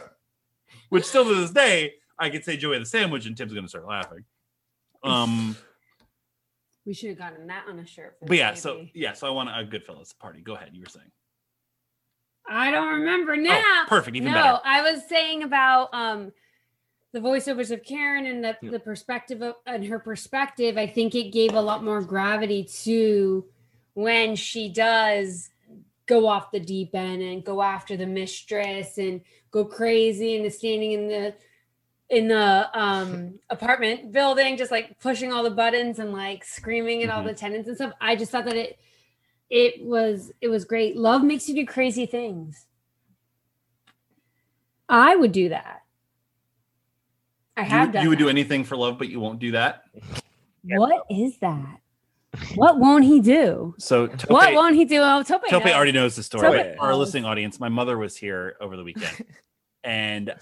Which 0.88 1.04
still 1.04 1.24
to 1.24 1.34
this 1.34 1.50
day, 1.50 1.94
I 2.18 2.30
could 2.30 2.44
say 2.44 2.56
Joey 2.56 2.78
the 2.78 2.86
Sandwich, 2.86 3.26
and 3.26 3.36
Tim's 3.36 3.52
gonna 3.52 3.68
start 3.68 3.86
laughing. 3.86 4.24
Um, 5.02 5.56
we 6.84 6.94
should 6.94 7.10
have 7.10 7.18
gotten 7.18 7.46
that 7.48 7.64
on 7.68 7.78
a 7.78 7.86
shirt. 7.86 8.16
For 8.20 8.26
but 8.26 8.36
yeah, 8.36 8.52
the 8.52 8.56
so 8.56 8.86
yeah, 8.94 9.12
so 9.12 9.26
I 9.26 9.30
want 9.30 9.48
a 9.50 9.64
Goodfellas 9.64 10.16
party. 10.18 10.40
Go 10.40 10.54
ahead, 10.54 10.70
you 10.72 10.80
were 10.80 10.88
saying. 10.88 11.10
I 12.48 12.70
don't 12.70 13.00
remember 13.00 13.36
now. 13.36 13.60
Oh, 13.60 13.84
perfect, 13.88 14.16
even 14.16 14.30
no, 14.32 14.34
better. 14.40 14.60
I 14.64 14.82
was 14.92 15.02
saying 15.08 15.42
about 15.42 15.88
um 15.92 16.32
the 17.16 17.22
voiceovers 17.26 17.70
of 17.70 17.82
Karen 17.82 18.26
and 18.26 18.44
the, 18.44 18.58
Yeah. 18.60 18.72
the 18.72 18.78
perspective 18.78 19.40
of 19.40 19.54
and 19.64 19.82
her 19.86 19.98
perspective. 19.98 20.76
I 20.76 20.86
think 20.86 21.14
it 21.14 21.32
gave 21.32 21.54
a 21.54 21.60
lot 21.62 21.82
more 21.82 22.02
gravity 22.02 22.62
to 22.84 23.46
when 23.94 24.36
she 24.36 24.68
does 24.68 25.48
go 26.04 26.26
off 26.26 26.50
the 26.50 26.60
deep 26.60 26.94
end 26.94 27.22
and 27.22 27.42
go 27.42 27.62
after 27.62 27.96
the 27.96 28.04
mistress 28.06 28.98
and 28.98 29.22
go 29.50 29.64
crazy 29.64 30.36
and 30.36 30.44
is 30.44 30.58
standing 30.58 30.92
in 30.92 31.08
the 31.08 31.34
in 32.10 32.28
the 32.28 32.68
um 32.78 33.38
apartment 33.50 34.12
building 34.12 34.58
just 34.58 34.70
like 34.70 35.00
pushing 35.00 35.32
all 35.32 35.42
the 35.42 35.50
buttons 35.50 35.98
and 35.98 36.12
like 36.12 36.44
screaming 36.44 37.02
at 37.02 37.08
all 37.08 37.22
Mhm. 37.22 37.28
the 37.28 37.34
tenants 37.34 37.66
and 37.66 37.76
stuff 37.78 37.92
i 38.00 38.14
just 38.14 38.30
thought 38.30 38.44
that 38.44 38.54
it 38.56 38.78
it 39.48 39.82
was 39.82 40.30
it 40.42 40.48
was 40.48 40.64
great 40.66 40.96
love 40.98 41.24
makes 41.24 41.48
you 41.48 41.54
do 41.54 41.64
crazy 41.66 42.04
things 42.06 42.66
i 44.88 45.16
would 45.16 45.32
do 45.32 45.48
that 45.48 45.80
i 47.56 47.62
You, 47.62 47.68
have 47.68 47.86
would- 47.88 47.92
done 47.94 48.02
you 48.02 48.08
would 48.10 48.18
do 48.18 48.28
anything 48.28 48.64
for 48.64 48.76
love, 48.76 48.98
but 48.98 49.08
you 49.08 49.20
won't 49.20 49.38
do 49.38 49.52
that. 49.52 49.84
what 50.62 51.04
is 51.10 51.38
that 51.38 51.78
what 52.54 52.78
won't 52.78 53.04
he 53.04 53.20
do 53.20 53.74
So 53.78 54.08
what 54.28 54.52
won't 54.52 54.74
he 54.74 54.84
do 54.84 55.00
oh 55.02 55.22
tope, 55.22 55.42
Tope 55.48 55.64
knows. 55.64 55.72
already 55.74 55.92
knows 55.92 56.16
the 56.16 56.22
story. 56.22 56.42
Tope 56.42 56.76
our 56.80 56.90
knows. 56.90 56.98
listening 56.98 57.24
audience, 57.24 57.58
my 57.58 57.68
mother 57.70 57.96
was 57.96 58.14
here 58.16 58.56
over 58.60 58.76
the 58.76 58.84
weekend, 58.84 59.24
and 59.84 60.34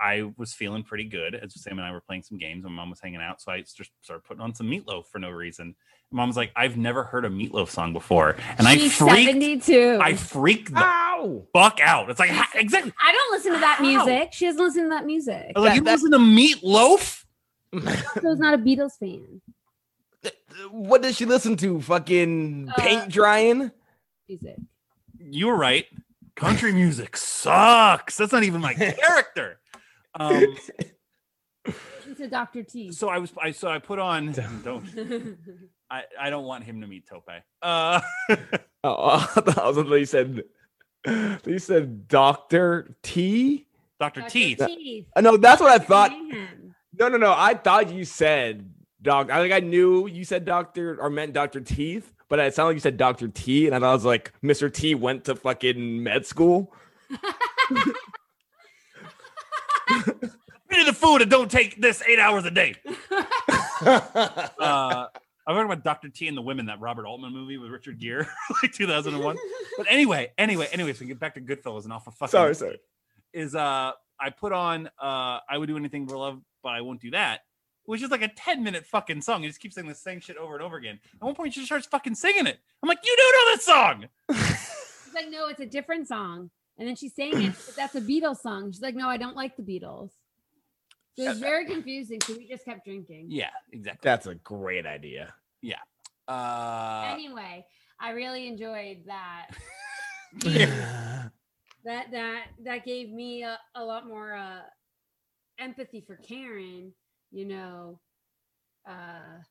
I, 0.00 0.14
I 0.18 0.32
was 0.38 0.54
feeling 0.54 0.82
pretty 0.82 1.04
good 1.04 1.34
as 1.34 1.60
Sam 1.60 1.78
and 1.78 1.86
I 1.86 1.92
were 1.92 2.00
playing 2.00 2.22
some 2.22 2.38
games. 2.38 2.64
My 2.64 2.70
mom 2.70 2.88
was 2.90 3.00
hanging 3.00 3.20
out, 3.20 3.42
so 3.42 3.52
I 3.52 3.60
just 3.60 3.90
started 4.00 4.24
putting 4.24 4.40
on 4.40 4.54
some 4.54 4.66
Meatloaf 4.68 5.06
for 5.12 5.18
no 5.18 5.30
reason. 5.30 5.74
Mom 6.12 6.28
was 6.28 6.36
like, 6.36 6.52
"I've 6.54 6.76
never 6.76 7.04
heard 7.04 7.24
a 7.24 7.28
Meatloaf 7.30 7.68
song 7.68 7.92
before," 7.92 8.36
and 8.58 8.66
I 8.68 8.76
She's 8.76 8.96
freaked. 8.96 9.26
72 9.30 9.98
I 10.00 10.14
freaked 10.14 10.72
the 10.74 10.80
Ow! 10.84 11.46
fuck 11.52 11.78
out. 11.80 12.10
It's 12.10 12.20
like 12.20 12.30
ha- 12.30 12.50
exactly. 12.54 12.92
I 13.02 13.12
don't 13.12 13.32
listen 13.32 13.52
to 13.54 13.58
that 13.60 13.76
How? 13.78 13.84
music 13.84 14.32
she 14.32 14.46
doesn't 14.46 14.62
listen 14.64 14.82
to 14.84 14.88
that 14.90 15.06
music 15.06 15.52
like, 15.56 15.70
That- 15.70 15.74
you 15.76 15.80
that- 15.82 15.92
listen 15.92 16.10
to 16.12 16.18
Meatloaf? 16.18 17.24
so 18.20 18.30
is 18.32 18.38
not 18.38 18.54
a 18.54 18.58
beatles 18.58 18.98
fan 18.98 19.40
what 20.70 21.02
does 21.02 21.16
she 21.16 21.24
listen 21.24 21.56
to? 21.56 21.80
Fucking 21.80 22.68
Uh, 22.68 22.74
paint 22.80 23.08
drying? 23.08 23.70
music 24.28 24.56
You 25.18 25.46
were 25.48 25.56
right. 25.56 25.86
Country 26.36 26.72
music 26.72 27.16
sucks. 27.16 28.16
That's 28.18 28.32
not 28.32 28.42
even 28.44 28.60
my 28.60 28.74
character. 28.98 29.58
Um, 30.14 30.56
She's 32.04 32.20
a 32.20 32.28
Dr. 32.28 32.62
T. 32.62 32.92
so 32.92 33.08
I 33.08 33.18
was 33.18 33.32
I 33.40 33.50
so 33.52 33.68
I 33.68 33.78
put 33.78 33.98
on 33.98 34.32
don't 34.64 34.84
I, 35.92 36.04
I 36.18 36.30
don't 36.30 36.44
want 36.44 36.64
him 36.64 36.80
to 36.80 36.86
meet 36.86 37.06
Tope. 37.06 37.28
Uh 37.60 38.00
Oh, 38.84 39.30
I 39.36 39.40
thought 39.40 39.76
you 39.76 40.06
said 40.06 40.42
you 41.06 41.58
said 41.58 42.08
Doctor 42.08 42.96
T. 43.02 43.66
Dr. 44.00 44.22
Dr. 44.22 44.30
Teeth. 44.30 44.62
Teeth. 44.66 45.06
Uh, 45.14 45.20
no, 45.20 45.36
that's 45.36 45.60
what 45.60 45.70
I 45.70 45.78
thought. 45.84 46.12
No, 46.98 47.08
no, 47.08 47.16
no. 47.16 47.32
I 47.36 47.54
thought 47.54 47.92
you 47.92 48.04
said 48.04 48.68
doc. 49.02 49.30
I 49.30 49.40
think 49.40 49.52
I 49.52 49.60
knew 49.60 50.08
you 50.08 50.24
said 50.24 50.44
doctor 50.44 51.00
or 51.00 51.10
meant 51.10 51.34
Doctor 51.34 51.60
Teeth, 51.60 52.12
but 52.28 52.38
it 52.40 52.54
sounded 52.54 52.70
like 52.70 52.76
you 52.76 52.80
said 52.80 52.96
Doctor 52.96 53.28
T, 53.28 53.66
and 53.66 53.74
I 53.76 53.78
thought 53.78 53.90
it 53.90 53.94
was 53.94 54.04
like 54.04 54.32
Mr. 54.42 54.72
T 54.72 54.94
went 54.94 55.24
to 55.26 55.36
fucking 55.36 56.02
med 56.02 56.26
school. 56.26 56.74
Give 57.10 57.86
me 60.70 60.84
the 60.84 60.94
food 60.94 61.22
and 61.22 61.30
don't 61.30 61.50
take 61.50 61.80
this 61.80 62.02
eight 62.08 62.18
hours 62.18 62.44
a 62.46 62.50
day. 62.50 62.74
Uh, 63.84 65.08
I'm 65.46 65.54
talking 65.54 65.70
about 65.70 65.82
Dr. 65.84 66.08
T 66.08 66.28
and 66.28 66.36
the 66.36 66.42
Women, 66.42 66.66
that 66.66 66.80
Robert 66.80 67.06
Altman 67.06 67.32
movie 67.32 67.58
with 67.58 67.70
Richard 67.70 67.98
Gere, 67.98 68.26
like 68.62 68.72
2001. 68.72 69.36
But 69.78 69.86
anyway, 69.88 70.30
anyway, 70.36 70.68
anyway, 70.70 70.92
so 70.92 71.00
we 71.00 71.06
get 71.06 71.18
back 71.18 71.34
to 71.34 71.40
Goodfellas 71.40 71.84
and 71.84 71.94
off 71.94 72.06
of 72.06 72.14
fucking 72.14 72.30
sorry, 72.30 72.54
sorry. 72.54 72.78
is 73.32 73.54
uh 73.54 73.92
I 74.20 74.28
put 74.30 74.52
on 74.52 74.86
uh 75.00 75.38
I 75.48 75.56
would 75.56 75.66
do 75.66 75.78
anything 75.78 76.06
for 76.06 76.18
love, 76.18 76.42
but 76.62 76.70
I 76.70 76.82
won't 76.82 77.00
do 77.00 77.10
that, 77.12 77.40
which 77.86 78.02
is 78.02 78.10
like 78.10 78.20
a 78.20 78.28
10 78.28 78.62
minute 78.62 78.84
fucking 78.84 79.22
song. 79.22 79.42
You 79.42 79.48
just 79.48 79.60
keep 79.60 79.72
saying 79.72 79.88
the 79.88 79.94
same 79.94 80.20
shit 80.20 80.36
over 80.36 80.54
and 80.54 80.62
over 80.62 80.76
again. 80.76 81.00
At 81.14 81.24
one 81.24 81.34
point, 81.34 81.54
she 81.54 81.60
just 81.60 81.68
starts 81.68 81.86
fucking 81.86 82.14
singing 82.16 82.46
it. 82.46 82.58
I'm 82.82 82.88
like, 82.88 82.98
you 83.02 83.16
don't 83.16 83.32
know 83.32 83.52
that 83.54 83.62
song. 83.62 84.08
She's 85.06 85.14
like, 85.14 85.30
no, 85.30 85.48
it's 85.48 85.60
a 85.60 85.66
different 85.66 86.06
song. 86.06 86.50
And 86.78 86.86
then 86.88 86.96
she's 86.96 87.14
saying 87.14 87.40
it, 87.42 87.52
but 87.66 87.76
that's 87.76 87.94
a 87.94 88.00
Beatles 88.00 88.38
song. 88.40 88.72
She's 88.72 88.80
like, 88.82 88.94
no, 88.94 89.08
I 89.08 89.16
don't 89.18 89.36
like 89.36 89.56
the 89.56 89.62
Beatles. 89.62 90.10
So 91.16 91.24
it 91.24 91.28
was 91.28 91.38
very 91.40 91.66
confusing. 91.66 92.20
So 92.26 92.34
we 92.34 92.48
just 92.48 92.64
kept 92.64 92.86
drinking. 92.86 93.26
Yeah, 93.28 93.50
exactly. 93.70 94.00
That's 94.02 94.26
a 94.26 94.34
great 94.36 94.86
idea. 94.86 95.34
Yeah. 95.60 95.80
Uh, 96.26 97.04
anyway, 97.12 97.66
I 98.00 98.10
really 98.10 98.46
enjoyed 98.46 99.02
that. 99.06 99.48
that 101.84 102.10
that 102.12 102.44
that 102.64 102.84
gave 102.84 103.10
me 103.10 103.42
a, 103.42 103.58
a 103.74 103.84
lot 103.84 104.06
more 104.06 104.34
uh 104.34 104.60
empathy 105.58 106.00
for 106.00 106.16
Karen, 106.16 106.92
you 107.30 107.44
know. 107.44 108.00
Uh 108.88 109.42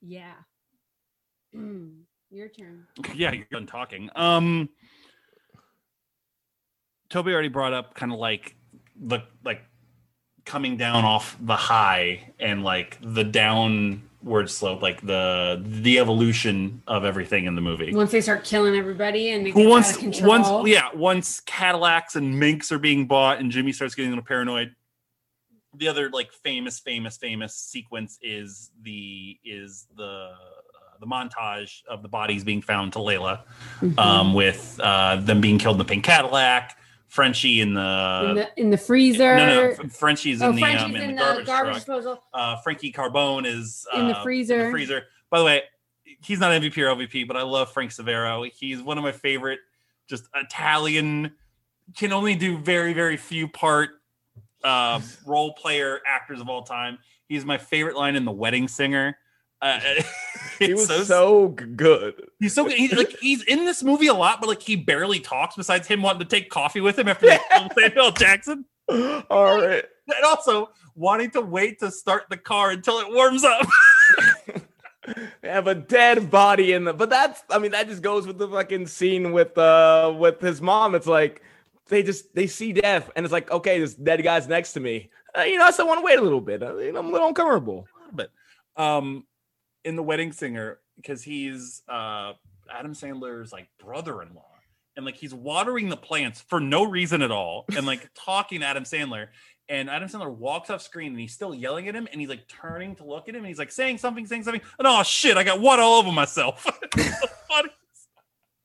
yeah. 0.00 0.34
Your 2.30 2.48
turn. 2.48 2.86
yeah, 3.14 3.32
you're 3.32 3.44
done 3.50 3.66
talking. 3.66 4.08
Um, 4.16 4.70
Toby 7.10 7.32
already 7.32 7.48
brought 7.48 7.74
up 7.74 7.94
kind 7.94 8.10
of 8.10 8.18
like 8.18 8.56
the 8.98 9.18
like 9.44 9.60
coming 10.44 10.76
down 10.76 11.04
off 11.04 11.36
the 11.40 11.56
high 11.56 12.32
and 12.40 12.64
like 12.64 12.98
the 13.00 13.24
downward 13.24 14.50
slope, 14.50 14.82
like 14.82 15.00
the 15.02 15.62
the 15.64 15.98
evolution 15.98 16.82
of 16.86 17.04
everything 17.04 17.46
in 17.46 17.54
the 17.54 17.60
movie. 17.60 17.94
Once 17.94 18.10
they 18.10 18.20
start 18.20 18.44
killing 18.44 18.74
everybody 18.74 19.30
and 19.30 19.46
it 19.46 19.54
once 19.54 19.98
once 20.22 20.68
yeah 20.68 20.88
once 20.94 21.40
cadillacs 21.40 22.16
and 22.16 22.38
minks 22.38 22.72
are 22.72 22.78
being 22.78 23.06
bought 23.06 23.38
and 23.38 23.50
jimmy 23.50 23.72
starts 23.72 23.94
getting 23.94 24.10
a 24.10 24.14
little 24.14 24.24
paranoid 24.26 24.74
the 25.76 25.88
other 25.88 26.10
like 26.10 26.32
famous 26.32 26.78
famous 26.80 27.16
famous 27.16 27.54
sequence 27.54 28.18
is 28.22 28.70
the 28.82 29.38
is 29.44 29.86
the 29.96 30.04
uh, 30.32 30.98
the 31.00 31.06
montage 31.06 31.82
of 31.88 32.02
the 32.02 32.08
bodies 32.08 32.44
being 32.44 32.60
found 32.62 32.92
to 32.92 32.98
layla 32.98 33.40
Mhm. 33.80 33.98
um 33.98 34.34
with 34.34 34.78
uh 34.82 35.16
them 35.16 35.40
being 35.40 35.58
killed 35.58 35.74
in 35.76 35.78
the 35.78 35.84
pink 35.84 36.04
cadillac 36.04 36.76
frenchie 37.12 37.60
in 37.60 37.74
the, 37.74 38.26
in 38.30 38.34
the 38.34 38.48
in 38.56 38.70
the 38.70 38.78
freezer. 38.78 39.36
no 39.36 39.68
no 39.68 39.88
frenchie's 39.90 40.40
in 40.40 40.48
oh, 40.48 40.52
the 40.52 40.60
Frenchie's 40.60 40.82
um 40.82 40.96
in, 40.96 41.10
in 41.10 41.16
the 41.16 41.20
garbage, 41.20 41.46
truck 41.46 41.74
disposal. 41.74 42.22
uh 42.32 42.56
frankie 42.62 42.90
carbone 42.90 43.46
is 43.46 43.86
uh, 43.94 43.98
In 44.00 44.08
the 44.08 44.14
freezer. 44.22 44.70
freezer. 44.70 45.02
By 45.28 45.38
the 45.38 45.44
way, 45.44 45.62
he's 46.24 46.40
not 46.40 46.52
MVP 46.52 46.78
or 46.78 46.86
LVP, 46.96 47.28
but 47.28 47.36
I 47.36 47.42
love 47.42 47.70
Frank 47.70 47.90
Sivero. 47.90 48.50
He's 48.54 48.80
one 48.80 48.96
of 48.96 49.04
my 49.04 49.12
favorite, 49.12 49.60
just 50.08 50.26
Italian, 50.34 51.32
can 51.96 52.14
only 52.14 52.34
do 52.34 52.56
very, 52.56 52.94
very 52.94 53.18
few 53.18 53.46
part 53.46 53.90
uh, 54.64 54.98
role 55.26 55.52
player 55.52 56.00
actors 56.06 56.40
of 56.40 56.48
all 56.48 56.62
time. 56.62 56.98
He's 57.28 57.44
my 57.44 57.58
favorite 57.58 57.96
line 57.96 58.16
in 58.16 58.24
The 58.24 58.32
Wedding 58.32 58.68
Singer. 58.68 59.18
Uh, 59.62 59.80
He 60.58 60.74
was 60.74 61.08
so, 61.08 61.56
g- 61.58 61.64
good. 61.74 62.14
he's 62.38 62.54
so 62.54 62.64
good. 62.64 62.74
He's 62.74 62.92
like 62.92 63.16
he's 63.20 63.42
in 63.44 63.64
this 63.64 63.82
movie 63.82 64.06
a 64.06 64.14
lot, 64.14 64.38
but 64.40 64.48
like 64.48 64.62
he 64.62 64.76
barely 64.76 65.18
talks. 65.18 65.56
Besides 65.56 65.88
him 65.88 66.02
wanting 66.02 66.20
to 66.20 66.24
take 66.26 66.50
coffee 66.50 66.80
with 66.80 66.96
him 66.98 67.08
after 67.08 67.26
killed 67.50 67.72
Samuel 67.76 68.10
Jackson, 68.12 68.64
All 68.88 69.56
right. 69.60 69.84
and 70.06 70.24
also 70.24 70.70
wanting 70.94 71.30
to 71.32 71.40
wait 71.40 71.80
to 71.80 71.90
start 71.90 72.24
the 72.30 72.36
car 72.36 72.70
until 72.70 73.00
it 73.00 73.12
warms 73.12 73.42
up. 73.44 73.66
They 75.40 75.48
have 75.48 75.66
a 75.66 75.74
dead 75.74 76.30
body 76.30 76.72
in 76.74 76.84
the 76.84 76.92
but 76.92 77.10
that's 77.10 77.42
I 77.50 77.58
mean 77.58 77.72
that 77.72 77.88
just 77.88 78.02
goes 78.02 78.24
with 78.26 78.38
the 78.38 78.46
fucking 78.48 78.86
scene 78.86 79.32
with 79.32 79.58
uh 79.58 80.14
with 80.16 80.40
his 80.40 80.60
mom. 80.62 80.94
It's 80.94 81.08
like 81.08 81.42
they 81.88 82.04
just 82.04 82.32
they 82.36 82.46
see 82.46 82.72
death 82.72 83.10
and 83.16 83.24
it's 83.26 83.32
like 83.32 83.50
okay 83.50 83.80
this 83.80 83.94
dead 83.94 84.22
guy's 84.22 84.46
next 84.46 84.74
to 84.74 84.80
me. 84.80 85.10
Uh, 85.36 85.42
you 85.42 85.58
know 85.58 85.64
I 85.64 85.72
still 85.72 85.88
want 85.88 85.98
to 85.98 86.04
wait 86.04 86.20
a 86.20 86.22
little 86.22 86.40
bit. 86.40 86.62
Uh, 86.62 86.76
you 86.76 86.92
know, 86.92 87.00
I'm 87.00 87.06
a 87.06 87.10
little 87.10 87.26
uncomfortable. 87.28 87.88
but 88.12 88.30
um 88.76 89.24
in 89.84 89.96
the 89.96 90.02
wedding 90.02 90.32
singer 90.32 90.78
because 90.96 91.22
he's 91.22 91.82
uh 91.88 92.32
adam 92.70 92.92
sandler's 92.92 93.52
like 93.52 93.68
brother-in-law 93.82 94.44
and 94.96 95.04
like 95.04 95.16
he's 95.16 95.34
watering 95.34 95.88
the 95.88 95.96
plants 95.96 96.40
for 96.48 96.60
no 96.60 96.84
reason 96.84 97.22
at 97.22 97.30
all 97.30 97.64
and 97.76 97.86
like 97.86 98.08
talking 98.14 98.60
to 98.60 98.66
adam 98.66 98.84
sandler 98.84 99.28
and 99.68 99.88
adam 99.90 100.08
sandler 100.08 100.32
walks 100.32 100.70
off 100.70 100.82
screen 100.82 101.12
and 101.12 101.20
he's 101.20 101.32
still 101.32 101.54
yelling 101.54 101.88
at 101.88 101.94
him 101.94 102.06
and 102.12 102.20
he's 102.20 102.30
like 102.30 102.46
turning 102.48 102.94
to 102.94 103.04
look 103.04 103.28
at 103.28 103.34
him 103.34 103.40
and 103.40 103.48
he's 103.48 103.58
like 103.58 103.72
saying 103.72 103.98
something 103.98 104.26
saying 104.26 104.42
something 104.42 104.62
and 104.78 104.86
oh 104.86 105.02
shit 105.02 105.36
i 105.36 105.42
got 105.44 105.60
water 105.60 105.82
all 105.82 105.98
over 105.98 106.12
myself. 106.12 106.66
It's 106.94 107.48
so 107.48 107.62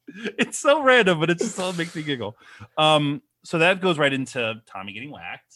it's 0.39 0.57
so 0.57 0.83
random 0.83 1.19
but 1.19 1.29
it 1.29 1.37
just 1.37 1.59
all 1.59 1.73
makes 1.73 1.95
me 1.95 2.01
giggle. 2.03 2.35
Um 2.77 3.21
so 3.43 3.59
that 3.59 3.81
goes 3.81 3.97
right 3.97 4.11
into 4.11 4.55
tommy 4.65 4.93
getting 4.93 5.11
whacked. 5.11 5.55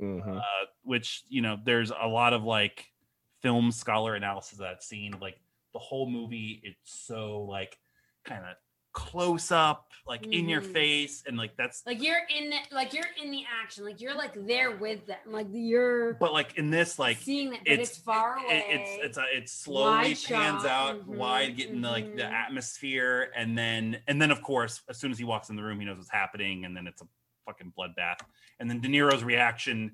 Mhm. 0.00 0.38
uh, 0.38 0.40
which 0.82 1.22
you 1.28 1.42
know 1.42 1.56
there's 1.64 1.90
a 1.90 2.06
lot 2.06 2.32
of 2.32 2.44
like 2.44 2.86
film 3.42 3.70
scholar 3.70 4.14
analysis 4.14 4.52
of 4.54 4.58
that 4.58 4.82
scene 4.82 5.14
like 5.20 5.38
the 5.72 5.78
whole 5.78 6.08
movie 6.10 6.60
it's 6.64 6.78
so 7.06 7.42
like 7.42 7.78
kind 8.24 8.44
of 8.44 8.56
close 8.92 9.52
up 9.52 9.92
like 10.08 10.26
in 10.26 10.48
your 10.48 10.60
Mhm. 10.62 10.72
face 10.72 11.22
and 11.26 11.36
like 11.36 11.56
that's 11.56 11.84
Like 11.86 12.02
you're 12.02 12.22
in 12.36 12.50
the, 12.50 12.56
like 12.72 12.92
you're 12.94 13.04
in 13.22 13.30
the 13.30 13.44
action. 13.62 13.84
Like 13.84 14.00
you're 14.00 14.16
like 14.16 14.32
there 14.46 14.74
with 14.76 15.06
them. 15.06 15.18
Like 15.26 15.46
you're 15.52 16.14
but 16.14 16.32
like 16.32 16.56
in 16.56 16.70
this 16.70 16.98
like 16.98 17.18
seeing 17.18 17.50
that, 17.50 17.60
it's- 17.64 17.90
it's, 17.90 17.98
far 17.98 18.38
it- 18.38 18.44
away. 18.46 18.64
it's 18.70 19.04
it's 19.06 19.18
a, 19.18 19.24
it 19.36 19.48
slowly 19.48 19.90
Wide 19.90 20.04
pans 20.24 20.62
shot, 20.62 20.66
out 20.66 21.06
mhm, 21.06 21.16
wide 21.16 21.56
getting 21.56 21.80
the 21.82 21.90
like 21.90 22.16
the 22.16 22.22
mhm. 22.22 22.32
atmosphere 22.32 23.30
and 23.36 23.56
then 23.56 24.00
and 24.08 24.20
then 24.20 24.32
of 24.32 24.42
course 24.42 24.80
as 24.88 24.98
soon 24.98 25.12
as 25.12 25.18
he 25.18 25.24
walks 25.24 25.48
in 25.50 25.54
the 25.54 25.62
room 25.62 25.78
he 25.78 25.86
knows 25.86 25.98
what's 25.98 26.10
happening 26.10 26.64
and 26.64 26.76
then 26.76 26.88
it's 26.88 27.02
a 27.02 27.06
fucking 27.46 27.72
bloodbath 27.78 28.18
and 28.58 28.68
then 28.68 28.80
de 28.80 28.88
niro's 28.88 29.22
reaction 29.22 29.92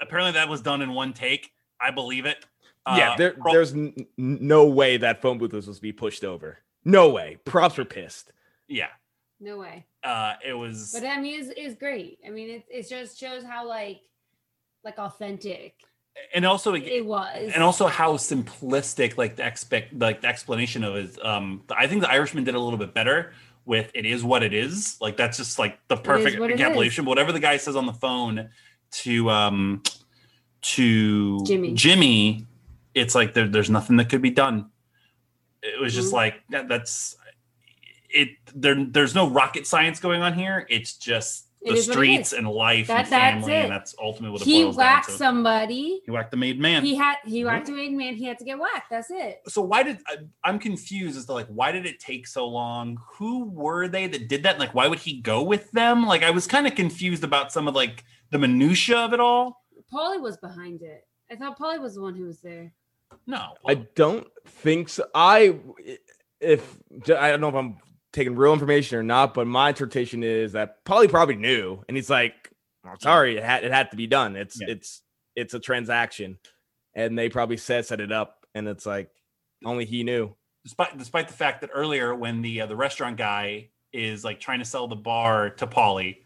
apparently 0.00 0.32
that 0.32 0.48
was 0.48 0.60
done 0.60 0.82
in 0.82 0.92
one 0.92 1.12
take 1.12 1.50
i 1.80 1.90
believe 1.90 2.24
it 2.26 2.44
yeah, 2.86 3.12
Uh, 3.12 3.16
there, 3.16 3.30
pro- 3.32 3.52
there's 3.52 3.72
n- 3.72 3.94
n- 3.96 4.38
no 4.40 4.66
way 4.66 4.96
that 4.98 5.22
phone 5.22 5.38
booth 5.38 5.52
was 5.52 5.64
supposed 5.64 5.78
to 5.78 5.82
be 5.82 5.92
pushed 5.92 6.24
over. 6.24 6.58
No 6.84 7.10
way. 7.10 7.38
Props 7.44 7.76
were 7.78 7.84
pissed. 7.84 8.32
yeah 8.68 8.88
no 9.40 9.58
way. 9.58 9.84
uh 10.04 10.34
it 10.46 10.54
was 10.54 10.92
But 10.92 11.06
I 11.06 11.20
mean, 11.20 11.40
it's, 11.40 11.52
it's 11.56 11.74
great. 11.78 12.18
I 12.26 12.30
mean, 12.30 12.48
it, 12.50 12.64
it 12.70 12.88
just 12.88 13.18
shows 13.18 13.42
how 13.44 13.66
like 13.66 14.00
like 14.84 14.98
authentic 14.98 15.74
and 16.34 16.46
also 16.46 16.74
it 16.74 17.04
was. 17.04 17.50
and 17.54 17.62
also 17.62 17.86
how 17.88 18.12
simplistic 18.16 19.18
like 19.18 19.34
the 19.36 19.44
expect 19.46 19.92
like 19.98 20.20
the 20.20 20.28
explanation 20.28 20.84
of 20.84 20.94
it 20.94 21.18
um 21.24 21.62
i 21.76 21.86
think 21.88 22.02
the 22.02 22.10
irishman 22.10 22.44
did 22.44 22.54
a 22.54 22.58
little 22.58 22.78
bit 22.78 22.94
better 22.94 23.32
with 23.64 23.90
it 23.94 24.06
is 24.06 24.22
what 24.22 24.42
it 24.44 24.54
is 24.54 24.96
like 25.00 25.16
that's 25.16 25.36
just 25.38 25.58
like 25.58 25.78
the 25.88 25.96
perfect 25.96 26.38
what 26.38 26.50
encapsulation 26.50 27.04
whatever 27.04 27.32
the 27.32 27.40
guy 27.40 27.56
says 27.56 27.74
on 27.74 27.86
the 27.86 27.92
phone 27.94 28.48
to 28.92 29.28
um 29.30 29.82
to 30.62 31.42
Jimmy. 31.44 31.74
jimmy 31.74 32.46
it's 32.94 33.14
like 33.14 33.34
there, 33.34 33.48
there's 33.48 33.70
nothing 33.70 33.96
that 33.96 34.08
could 34.08 34.22
be 34.22 34.30
done 34.30 34.70
it 35.62 35.80
was 35.80 35.94
just 35.94 36.10
Mhm. 36.10 36.16
like 36.16 36.34
that, 36.50 36.68
that's 36.68 37.16
it 38.10 38.28
there 38.54 38.84
there's 38.84 39.14
no 39.14 39.28
rocket 39.28 39.66
science 39.66 39.98
going 40.00 40.22
on 40.22 40.34
here 40.34 40.66
it's 40.68 40.96
just 40.96 41.48
It 41.62 41.70
the 41.74 41.82
streets 41.82 42.32
and 42.34 42.46
life 42.48 42.86
That- 42.88 43.04
and 43.04 43.12
that's 43.12 43.32
family 43.46 43.52
it. 43.54 43.62
and 43.64 43.72
that's 43.72 43.94
ultimately 43.98 44.32
what 44.34 44.42
it 44.42 44.44
he 44.44 44.62
boils 44.64 44.76
down 44.76 44.84
whacked 44.86 45.06
to 45.08 45.12
somebody. 45.16 46.02
he 46.04 46.10
whacked 46.10 46.30
the 46.30 46.36
made 46.36 46.60
man 46.60 46.84
He 46.84 46.94
had 46.94 47.16
he 47.24 47.40
Mhm. 47.42 47.46
whacked 47.46 47.68
a 47.70 47.72
made 47.72 47.92
man. 47.92 48.14
He 48.14 48.26
had 48.26 48.38
to 48.38 48.44
get 48.44 48.58
whacked. 48.58 48.90
That's 48.90 49.10
it. 49.10 49.40
so 49.48 49.62
why 49.62 49.82
did 49.82 49.98
I, 50.06 50.16
I'm 50.44 50.58
confused 50.58 51.16
as 51.16 51.24
to 51.26 51.32
like 51.32 51.46
why 51.48 51.72
did 51.72 51.86
it 51.86 51.98
take 51.98 52.26
so 52.26 52.46
long? 52.46 52.98
Who 53.14 53.44
were 53.50 53.88
they 53.88 54.06
that 54.06 54.28
did 54.28 54.42
that? 54.42 54.52
And, 54.56 54.60
like 54.60 54.74
why 54.74 54.86
would 54.86 54.98
he 55.00 55.20
go 55.22 55.42
with 55.42 55.70
them? 55.72 56.06
Like 56.06 56.22
I 56.22 56.30
was 56.30 56.46
kind 56.46 56.66
of 56.66 56.74
confused 56.74 57.24
about 57.24 57.50
some 57.50 57.66
of 57.66 57.74
like 57.74 58.04
the 58.30 58.38
minutia 58.38 58.98
of 58.98 59.12
it 59.14 59.20
all. 59.20 59.64
Paulie 59.92 60.20
was 60.20 60.36
behind 60.36 60.82
it. 60.82 61.06
I 61.32 61.36
thought 61.36 61.58
Paulie 61.58 61.80
was 61.80 61.94
the 61.94 62.02
one 62.02 62.14
who 62.14 62.26
was 62.26 62.40
there. 62.42 62.72
No, 63.26 63.54
I 63.66 63.74
don't 63.74 64.26
think 64.46 64.88
so. 64.88 65.04
I 65.14 65.58
if 66.40 66.76
I 67.06 67.30
don't 67.30 67.40
know 67.40 67.48
if 67.48 67.54
I'm 67.54 67.76
taking 68.12 68.36
real 68.36 68.52
information 68.52 68.98
or 68.98 69.02
not, 69.02 69.34
but 69.34 69.46
my 69.46 69.70
interpretation 69.70 70.22
is 70.22 70.52
that 70.52 70.84
Paulie 70.84 71.10
probably 71.10 71.36
knew, 71.36 71.82
and 71.88 71.96
he's 71.96 72.10
like, 72.10 72.50
"I'm 72.84 72.98
sorry, 73.00 73.36
it 73.36 73.42
had 73.42 73.64
it 73.64 73.72
had 73.72 73.90
to 73.90 73.96
be 73.96 74.06
done. 74.06 74.36
It's 74.36 74.60
Yeah. 74.60 74.68
it's 74.70 75.02
it's 75.36 75.54
a 75.54 75.58
transaction," 75.60 76.38
and 76.94 77.18
they 77.18 77.28
probably 77.28 77.56
said 77.56 77.86
set 77.86 78.00
it 78.00 78.12
up, 78.12 78.46
and 78.54 78.68
it's 78.68 78.86
like 78.86 79.10
only 79.64 79.84
he 79.84 80.04
knew. 80.04 80.34
despite 80.64 80.96
despite 80.96 81.28
the 81.28 81.34
fact 81.34 81.60
that 81.62 81.70
earlier 81.74 82.14
when 82.14 82.42
the 82.42 82.62
uh, 82.62 82.66
the 82.66 82.76
restaurant 82.76 83.16
guy 83.16 83.68
is 83.92 84.24
like 84.24 84.40
trying 84.40 84.58
to 84.58 84.64
sell 84.64 84.88
the 84.88 84.96
bar 84.96 85.50
to 85.50 85.66
Paulie, 85.66 86.18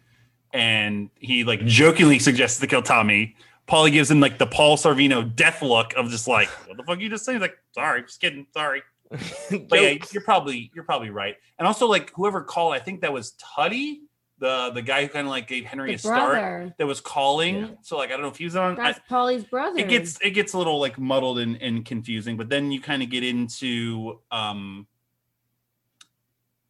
and 0.53 1.11
he 1.16 1.45
like 1.45 1.64
jokingly 1.64 2.18
suggests 2.18 2.59
to 2.61 2.66
kill 2.66 2.82
Tommy. 2.82 3.36
Paulie 3.68 3.92
gives 3.92 4.10
him 4.10 4.20
like 4.20 4.38
the 4.38 4.46
Paul 4.46 4.76
Sorvino 4.76 5.34
death 5.34 5.60
look 5.62 5.92
of 5.94 6.08
just 6.10 6.26
like, 6.26 6.48
what 6.66 6.76
the 6.76 6.82
fuck 6.84 7.00
you 7.00 7.08
just 7.10 7.24
saying? 7.24 7.36
He's 7.36 7.42
like, 7.42 7.58
sorry, 7.74 8.02
just 8.02 8.20
kidding, 8.20 8.46
sorry. 8.52 8.82
But 9.68 9.80
yeah, 9.82 9.94
you're 10.12 10.22
probably 10.22 10.70
you're 10.74 10.84
probably 10.84 11.10
right. 11.10 11.36
And 11.58 11.66
also 11.66 11.86
like 11.86 12.12
whoever 12.14 12.42
called, 12.42 12.74
I 12.74 12.78
think 12.78 13.00
that 13.02 13.12
was 13.12 13.32
Tuddy 13.56 14.00
the 14.38 14.70
the 14.72 14.82
guy 14.82 15.02
who 15.02 15.08
kind 15.08 15.26
of 15.26 15.30
like 15.30 15.48
gave 15.48 15.64
Henry 15.64 15.90
The 15.90 15.94
a 15.94 15.98
start 15.98 16.72
that 16.78 16.86
was 16.86 17.00
calling. 17.00 17.56
Yeah. 17.56 17.66
So 17.82 17.96
like 17.96 18.10
I 18.10 18.12
don't 18.12 18.22
know 18.22 18.28
if 18.28 18.36
he 18.38 18.44
was 18.44 18.54
on. 18.56 18.78
I- 18.78 18.92
That's 18.92 19.00
Paulie's 19.10 19.44
brother. 19.44 19.78
it 19.80 19.88
gets 19.88 20.18
it 20.22 20.30
gets 20.30 20.52
a 20.52 20.58
little 20.58 20.78
like 20.78 20.98
muddled 20.98 21.38
and, 21.38 21.60
and 21.60 21.84
confusing 21.84 22.36
but 22.36 22.48
then 22.48 22.70
you 22.70 22.80
kind 22.80 23.02
of 23.02 23.10
get 23.10 23.24
into 23.24 24.20
um 24.30 24.86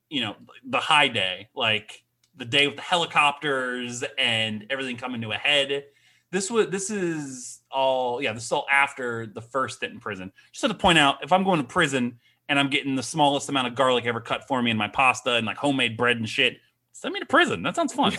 you 0.09 0.20
know 0.22 0.36
the 0.64 0.78
high 0.78 1.09
day 1.09 1.49
like 1.55 2.03
the 2.36 2.44
day 2.44 2.66
with 2.66 2.76
the 2.76 2.82
helicopters 2.82 4.05
and 4.16 4.66
everything 4.70 4.96
coming 4.96 5.20
to 5.22 5.32
a 5.32 5.36
head 5.36 5.84
this 6.31 6.51
was 6.51 6.68
this 6.68 6.91
is 6.91 7.61
all 7.70 8.22
yeah 8.22 8.33
this 8.33 8.45
is 8.45 8.53
all 8.53 8.66
after 8.70 9.26
the 9.26 9.43
first 9.43 9.76
stint 9.76 9.93
in 9.93 10.01
prison 10.01 10.33
just 10.53 10.66
to 10.66 10.74
point 10.74 10.99
out 10.99 11.22
if 11.22 11.33
i'm 11.33 11.45
going 11.45 11.61
to 11.61 11.66
prison 11.66 12.18
and 12.49 12.59
i'm 12.59 12.70
getting 12.70 12.97
the 12.97 13.03
smallest 13.03 13.49
amount 13.49 13.66
of 13.66 13.74
garlic 13.74 14.07
ever 14.07 14.20
cut 14.20 14.47
for 14.47 14.62
me 14.62 14.70
in 14.70 14.76
my 14.76 14.89
pasta 14.89 15.35
and 15.35 15.47
like 15.47 15.57
homemade 15.57 15.97
bread 15.97 16.16
and 16.16 16.29
shit 16.29 16.59
send 16.93 17.12
me 17.12 17.20
to 17.20 17.26
prison 17.26 17.62
that 17.62 17.76
sounds 17.76 17.93
fun 17.93 18.16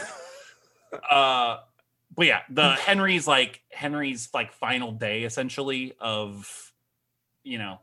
uh 1.12 1.58
but 2.16 2.26
yeah, 2.26 2.42
the 2.50 2.72
Henry's 2.72 3.28
like 3.28 3.62
Henry's 3.72 4.30
like 4.34 4.52
final 4.52 4.92
day 4.92 5.24
essentially 5.24 5.94
of 6.00 6.74
you 7.44 7.58
know 7.58 7.80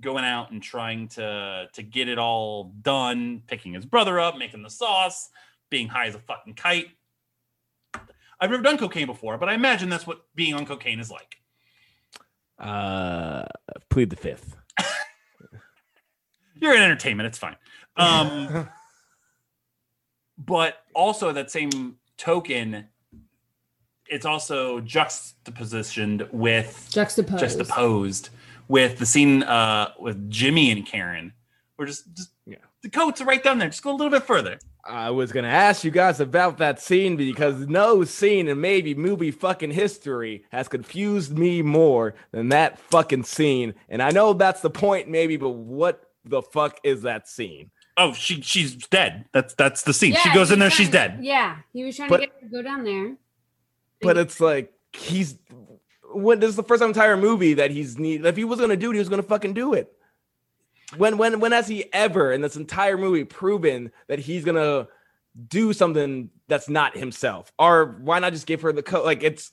going 0.00 0.24
out 0.24 0.50
and 0.50 0.62
trying 0.62 1.08
to 1.08 1.68
to 1.72 1.82
get 1.82 2.08
it 2.08 2.18
all 2.18 2.72
done, 2.82 3.42
picking 3.46 3.74
his 3.74 3.84
brother 3.84 4.20
up, 4.20 4.36
making 4.36 4.62
the 4.62 4.70
sauce, 4.70 5.30
being 5.70 5.88
high 5.88 6.06
as 6.06 6.14
a 6.14 6.20
fucking 6.20 6.54
kite. 6.54 6.88
I've 8.42 8.50
never 8.50 8.62
done 8.64 8.76
cocaine 8.76 9.06
before, 9.06 9.38
but 9.38 9.48
I 9.48 9.54
imagine 9.54 9.88
that's 9.88 10.04
what 10.06 10.22
being 10.34 10.52
on 10.54 10.66
cocaine 10.66 10.98
is 10.98 11.12
like. 11.12 11.36
Uh, 12.58 13.44
plead 13.88 14.10
the 14.10 14.16
fifth. 14.16 14.56
You're 16.60 16.74
in 16.74 16.82
entertainment, 16.82 17.28
it's 17.28 17.38
fine. 17.38 17.56
Um 17.96 18.68
but 20.38 20.78
also 20.94 21.30
that 21.32 21.50
same 21.52 21.98
token 22.16 22.88
it's 24.06 24.26
also 24.26 24.80
juxtapositioned 24.80 26.30
with 26.32 26.88
juxtaposed. 26.90 27.40
juxtaposed 27.40 28.28
with 28.68 28.98
the 28.98 29.06
scene 29.06 29.42
uh 29.44 29.92
with 30.00 30.30
Jimmy 30.30 30.70
and 30.72 30.84
Karen. 30.84 31.32
We're 31.78 31.86
just 31.86 32.12
just 32.14 32.30
Yeah. 32.46 32.56
the 32.82 32.90
coats 32.90 33.20
are 33.20 33.24
right 33.24 33.42
down 33.42 33.58
there. 33.58 33.68
Just 33.68 33.82
go 33.84 33.90
a 33.90 33.96
little 33.96 34.10
bit 34.10 34.24
further. 34.24 34.58
I 34.84 35.10
was 35.10 35.30
gonna 35.30 35.48
ask 35.48 35.84
you 35.84 35.90
guys 35.92 36.18
about 36.18 36.58
that 36.58 36.80
scene 36.80 37.16
because 37.16 37.68
no 37.68 38.02
scene 38.04 38.48
in 38.48 38.60
maybe 38.60 38.94
movie 38.94 39.30
fucking 39.30 39.70
history 39.70 40.44
has 40.50 40.66
confused 40.68 41.38
me 41.38 41.62
more 41.62 42.14
than 42.32 42.48
that 42.48 42.78
fucking 42.78 43.22
scene. 43.24 43.74
And 43.88 44.02
I 44.02 44.10
know 44.10 44.32
that's 44.32 44.60
the 44.60 44.70
point, 44.70 45.08
maybe, 45.08 45.36
but 45.36 45.50
what 45.50 46.10
the 46.24 46.42
fuck 46.42 46.80
is 46.82 47.02
that 47.02 47.28
scene? 47.28 47.70
Oh, 47.96 48.12
she 48.12 48.40
she's 48.40 48.74
dead. 48.74 49.26
That's 49.32 49.54
that's 49.54 49.82
the 49.82 49.92
scene. 49.92 50.12
Yeah, 50.14 50.20
she 50.20 50.32
goes 50.34 50.50
in 50.50 50.58
there, 50.58 50.70
she's 50.70 50.88
trying- 50.88 51.16
dead. 51.16 51.24
Yeah, 51.24 51.58
he 51.72 51.84
was 51.84 51.94
trying 51.96 52.08
But- 52.08 52.16
to 52.20 52.26
get 52.26 52.34
her 52.40 52.48
to 52.48 52.52
go 52.52 52.62
down 52.62 52.84
there. 52.84 53.16
But 54.00 54.16
it's 54.18 54.40
like 54.40 54.72
he's 54.92 55.38
when 56.12 56.40
this 56.40 56.50
is 56.50 56.56
the 56.56 56.62
first 56.64 56.82
entire 56.82 57.16
movie 57.16 57.54
that 57.54 57.70
he's 57.70 57.98
need 57.98 58.26
if 58.26 58.36
he 58.36 58.44
was 58.44 58.58
gonna 58.58 58.76
do 58.76 58.90
it, 58.90 58.94
he 58.94 58.98
was 58.98 59.08
gonna 59.08 59.22
fucking 59.22 59.52
do 59.54 59.74
it. 59.74 59.92
When 60.96 61.18
when 61.18 61.40
when 61.40 61.52
has 61.52 61.68
he 61.68 61.92
ever 61.92 62.32
in 62.32 62.40
this 62.40 62.56
entire 62.56 62.98
movie 62.98 63.24
proven 63.24 63.92
that 64.08 64.18
he's 64.18 64.44
gonna 64.44 64.88
do 65.48 65.72
something 65.72 66.30
that's 66.48 66.68
not 66.68 66.96
himself? 66.96 67.52
Or 67.58 67.98
why 68.02 68.18
not 68.18 68.32
just 68.32 68.46
give 68.46 68.62
her 68.62 68.72
the 68.72 68.82
code? 68.82 69.04
Like 69.04 69.22
it's 69.22 69.52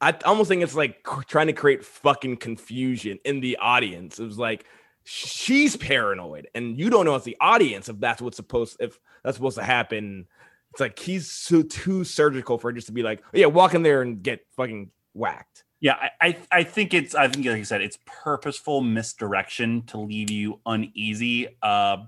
I 0.00 0.16
almost 0.24 0.48
think 0.48 0.62
it's 0.62 0.74
like 0.74 1.06
trying 1.28 1.46
to 1.46 1.52
create 1.52 1.84
fucking 1.84 2.38
confusion 2.38 3.20
in 3.24 3.40
the 3.40 3.56
audience. 3.58 4.18
It 4.18 4.24
was 4.24 4.38
like 4.38 4.64
she's 5.04 5.76
paranoid, 5.76 6.48
and 6.54 6.78
you 6.78 6.90
don't 6.90 7.04
know 7.04 7.14
as 7.14 7.24
the 7.24 7.36
audience 7.40 7.88
if 7.88 8.00
that's 8.00 8.20
what's 8.20 8.36
supposed 8.36 8.78
if 8.80 8.98
that's 9.22 9.36
supposed 9.36 9.58
to 9.58 9.64
happen. 9.64 10.26
It's 10.72 10.80
like 10.80 10.98
he's 10.98 11.30
so 11.30 11.62
too 11.62 12.02
surgical 12.02 12.58
for 12.58 12.72
just 12.72 12.86
to 12.86 12.92
be 12.92 13.02
like, 13.02 13.22
oh, 13.26 13.38
yeah, 13.38 13.46
walk 13.46 13.74
in 13.74 13.82
there 13.82 14.02
and 14.02 14.22
get 14.22 14.40
fucking 14.56 14.90
whacked. 15.12 15.64
Yeah, 15.82 15.96
I, 16.00 16.28
I 16.28 16.36
I 16.52 16.62
think 16.62 16.94
it's 16.94 17.16
I 17.16 17.26
think 17.26 17.44
like 17.44 17.56
I 17.56 17.62
said, 17.64 17.82
it's 17.82 17.98
purposeful 18.06 18.82
misdirection 18.82 19.82
to 19.88 19.98
leave 19.98 20.30
you 20.30 20.60
uneasy. 20.64 21.48
Uh 21.60 22.04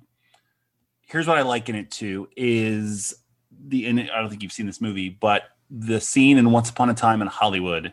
here's 1.01 1.27
what 1.27 1.37
I 1.37 1.43
liken 1.43 1.75
it 1.75 1.91
to 1.93 2.29
is 2.37 3.15
the 3.67 3.87
and 3.87 4.01
I 4.01 4.21
don't 4.21 4.31
think 4.31 4.45
you've 4.45 4.53
seen 4.53 4.67
this 4.67 4.81
movie, 4.81 5.09
but 5.09 5.43
the 5.69 6.01
scene 6.01 6.39
in 6.39 6.53
Once 6.53 6.71
Upon 6.71 6.89
a 6.89 6.95
Time 6.95 7.21
in 7.21 7.27
Hollywood 7.27 7.93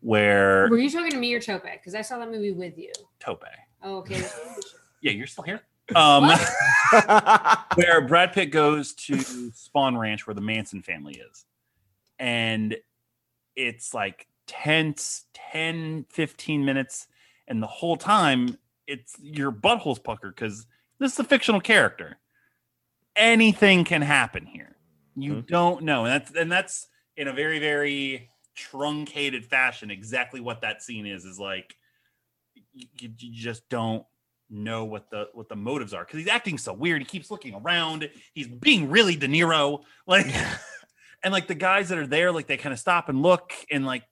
where 0.00 0.68
Were 0.68 0.76
you 0.76 0.90
talking 0.90 1.12
to 1.12 1.16
me 1.16 1.32
or 1.32 1.40
Tope? 1.40 1.62
Because 1.62 1.94
I 1.94 2.02
saw 2.02 2.18
that 2.18 2.30
movie 2.30 2.52
with 2.52 2.76
you. 2.76 2.92
Tope. 3.18 3.44
Oh, 3.82 3.96
okay. 3.98 4.22
Yeah, 5.00 5.12
you're 5.12 5.26
still 5.26 5.42
here. 5.44 5.62
Um 5.96 6.30
where 7.74 8.06
Brad 8.06 8.34
Pitt 8.34 8.52
goes 8.52 8.92
to 8.92 9.14
Spahn 9.14 9.98
Ranch 9.98 10.26
where 10.26 10.34
the 10.34 10.42
Manson 10.42 10.82
family 10.82 11.14
is. 11.14 11.46
And 12.18 12.76
it's 13.56 13.92
like 13.94 14.26
tense 14.52 15.24
10 15.32 16.04
15 16.10 16.64
minutes 16.64 17.06
and 17.48 17.62
the 17.62 17.66
whole 17.66 17.96
time 17.96 18.58
it's 18.86 19.14
your 19.18 19.50
butthole's 19.50 19.98
puckered 19.98 20.34
because 20.34 20.66
this 20.98 21.14
is 21.14 21.18
a 21.18 21.24
fictional 21.24 21.60
character. 21.60 22.18
Anything 23.16 23.84
can 23.84 24.02
happen 24.02 24.44
here. 24.44 24.76
You 25.16 25.36
Mhm. 25.36 25.46
don't 25.46 25.84
know. 25.84 26.04
And 26.04 26.12
that's 26.12 26.36
and 26.36 26.52
that's 26.52 26.88
in 27.16 27.28
a 27.28 27.32
very, 27.32 27.58
very 27.58 28.30
truncated 28.54 29.46
fashion 29.46 29.90
exactly 29.90 30.38
what 30.40 30.60
that 30.60 30.82
scene 30.82 31.06
is 31.06 31.24
is 31.24 31.38
like 31.38 31.74
you, 32.74 32.86
you 33.00 33.14
you 33.18 33.32
just 33.32 33.66
don't 33.70 34.04
know 34.50 34.84
what 34.84 35.08
the 35.10 35.28
what 35.32 35.48
the 35.48 35.56
motives 35.56 35.94
are 35.94 36.04
because 36.04 36.18
he's 36.18 36.28
acting 36.28 36.58
so 36.58 36.72
weird. 36.74 37.00
He 37.00 37.06
keeps 37.06 37.30
looking 37.30 37.54
around. 37.54 38.10
He's 38.34 38.48
being 38.48 38.90
really 38.90 39.16
De 39.16 39.26
Niro, 39.28 39.82
like, 40.06 40.26
and 41.22 41.32
like 41.32 41.46
the 41.46 41.54
guys 41.54 41.88
that 41.88 41.98
are 41.98 42.06
there, 42.06 42.32
like 42.32 42.46
they 42.46 42.58
kind 42.58 42.72
of 42.72 42.78
stop 42.78 43.08
and 43.08 43.22
look 43.22 43.52
and 43.70 43.86
like, 43.86 44.04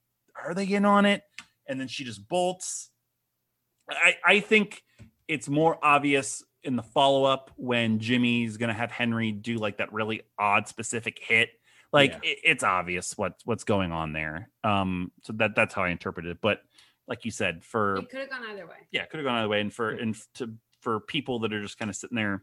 are 0.47 0.55
they 0.55 0.65
in 0.67 0.85
on 0.85 1.07
it? 1.07 1.23
And 1.69 1.81
then 1.81 1.89
she 1.89 2.05
just 2.05 2.27
bolts. 2.29 2.91
I 3.91 4.17
I 4.25 4.41
think 4.41 4.83
it's 5.29 5.49
more 5.49 5.79
obvious 5.85 6.43
in 6.63 6.77
the 6.77 6.83
follow 6.83 7.25
up 7.25 7.51
when 7.57 7.99
Jimmy's 8.01 8.57
gonna 8.57 8.75
have 8.75 8.91
Henry 8.91 9.33
do 9.33 9.57
like 9.57 9.79
that 9.79 9.93
really 9.93 10.23
odd 10.39 10.69
specific 10.69 11.19
hit. 11.21 11.51
Like 11.93 12.13
Yeah. 12.13 12.19
it, 12.31 12.39
it's 12.45 12.65
obvious 12.65 13.17
what 13.17 13.35
what's 13.45 13.65
going 13.65 13.93
on 13.93 14.13
there. 14.13 14.51
Um, 14.65 15.11
so 15.23 15.33
that 15.35 15.55
that's 15.55 15.75
how 15.75 15.83
I 15.83 15.89
interpret 15.89 16.27
it. 16.27 16.39
But 16.41 16.61
like 17.09 17.25
you 17.25 17.31
said, 17.31 17.65
for 17.65 17.97
it 17.97 18.09
could 18.11 18.21
have 18.21 18.31
gone 18.31 18.45
either 18.51 18.67
way. 18.67 18.77
yeah, 18.93 19.05
could 19.07 19.19
have 19.19 19.25
gone 19.27 19.39
either 19.39 19.49
way. 19.49 19.61
And 19.61 19.73
for 19.73 19.91
and 19.91 20.17
to 20.35 20.55
for 20.81 21.01
people 21.01 21.41
that 21.41 21.53
are 21.53 21.61
just 21.63 21.79
kind 21.79 21.89
of 21.89 21.97
sitting 21.97 22.17
there 22.17 22.43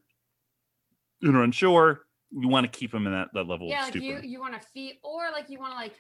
and 1.22 1.36
are 1.36 1.44
unsure, 1.44 2.02
you 2.32 2.48
want 2.48 2.72
to 2.72 2.78
keep 2.78 2.92
them 2.92 3.08
in 3.08 3.14
that, 3.14 3.30
that 3.34 3.48
level 3.48 3.68
Yeah, 3.70 3.88
of 3.88 3.96
like 3.96 4.04
you 4.04 4.12
stupor. 4.18 4.26
you 4.28 4.40
want 4.40 4.54
to 4.62 4.68
feel, 4.68 4.94
or 5.04 5.32
like 5.32 5.50
you 5.50 5.60
want 5.60 5.72
to 5.72 5.78
like 5.78 5.94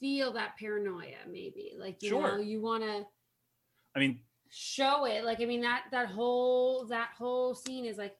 feel 0.00 0.32
that 0.32 0.56
paranoia, 0.58 1.16
maybe. 1.30 1.74
Like 1.78 2.02
you 2.02 2.08
Sure. 2.10 2.36
know, 2.36 2.40
you 2.42 2.60
want 2.60 2.82
to 2.82 3.06
I 3.94 3.98
mean, 3.98 4.20
show 4.48 5.04
it. 5.04 5.24
Like 5.24 5.40
I 5.40 5.44
mean 5.44 5.60
that 5.60 5.84
that 5.92 6.08
whole 6.08 6.86
that 6.86 7.10
whole 7.16 7.54
scene 7.54 7.84
is 7.84 7.98
like 7.98 8.16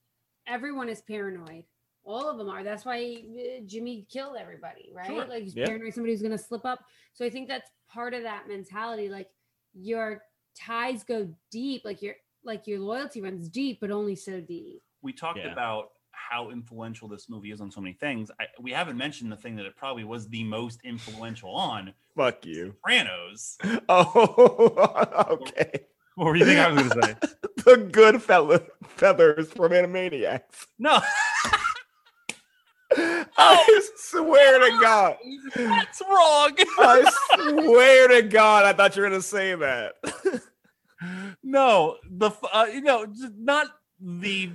everyone 0.46 0.88
is 0.88 1.00
paranoid. 1.02 1.64
All 2.04 2.28
of 2.30 2.38
them 2.38 2.48
are. 2.48 2.62
That's 2.64 2.84
why 2.84 3.22
uh, 3.28 3.60
Jimmy 3.66 4.06
killed 4.10 4.36
everybody, 4.38 4.90
right? 4.94 5.06
Sure. 5.06 5.26
Like 5.26 5.42
he's 5.44 5.54
Yeah. 5.56 5.66
paranoid 5.66 5.94
somebody's 5.94 6.22
gonna 6.22 6.38
slip 6.38 6.64
up. 6.64 6.84
So 7.12 7.24
I 7.24 7.30
think 7.30 7.48
that's 7.48 7.70
part 7.88 8.14
of 8.14 8.22
that 8.22 8.48
mentality. 8.48 9.08
Like 9.08 9.28
your 9.74 10.22
ties 10.54 11.04
go 11.04 11.28
deep, 11.50 11.82
like 11.84 12.02
your 12.02 12.14
like 12.42 12.66
your 12.66 12.80
loyalty 12.80 13.20
runs 13.20 13.48
deep, 13.48 13.78
but 13.80 13.90
only 13.90 14.16
so 14.16 14.40
deep. 14.40 14.82
we 15.02 15.12
talked 15.12 15.38
Yeah. 15.38 15.52
about 15.52 15.92
how 16.30 16.50
influential 16.50 17.08
this 17.08 17.28
movie 17.28 17.50
is 17.50 17.60
on 17.60 17.72
so 17.72 17.80
many 17.80 17.92
things. 17.94 18.30
I, 18.40 18.44
we 18.60 18.70
haven't 18.70 18.96
mentioned 18.96 19.32
the 19.32 19.36
thing 19.36 19.56
that 19.56 19.66
it 19.66 19.74
probably 19.76 20.04
was 20.04 20.28
the 20.28 20.44
most 20.44 20.80
influential 20.84 21.50
on 21.50 21.92
Fuck 22.16 22.46
you. 22.46 22.74
Sopranos. 22.78 23.58
Oh, 23.88 25.26
okay. 25.42 25.86
What 26.14 26.26
were 26.26 26.36
you 26.36 26.44
think 26.44 26.60
I 26.60 26.70
was 26.70 26.88
going 26.88 26.90
to 26.90 27.06
say? 27.06 27.16
The 27.64 27.76
good 27.76 28.22
fella 28.22 28.62
feathers 28.96 29.52
from 29.52 29.72
Animaniacs. 29.72 30.66
No, 30.78 30.98
I 33.36 33.82
swear 33.96 34.58
to 34.60 34.78
God. 34.80 35.16
that's 35.54 36.00
wrong. 36.00 36.52
I 36.78 37.12
swear 37.34 38.08
to 38.08 38.22
God, 38.22 38.64
I 38.64 38.72
thought 38.72 38.96
you 38.96 39.02
were 39.02 39.10
gonna 39.10 39.20
say 39.20 39.54
that. 39.56 39.92
no, 41.42 41.98
the 42.10 42.30
uh, 42.50 42.66
you 42.72 42.80
know 42.80 43.06
not 43.36 43.66
the 44.00 44.52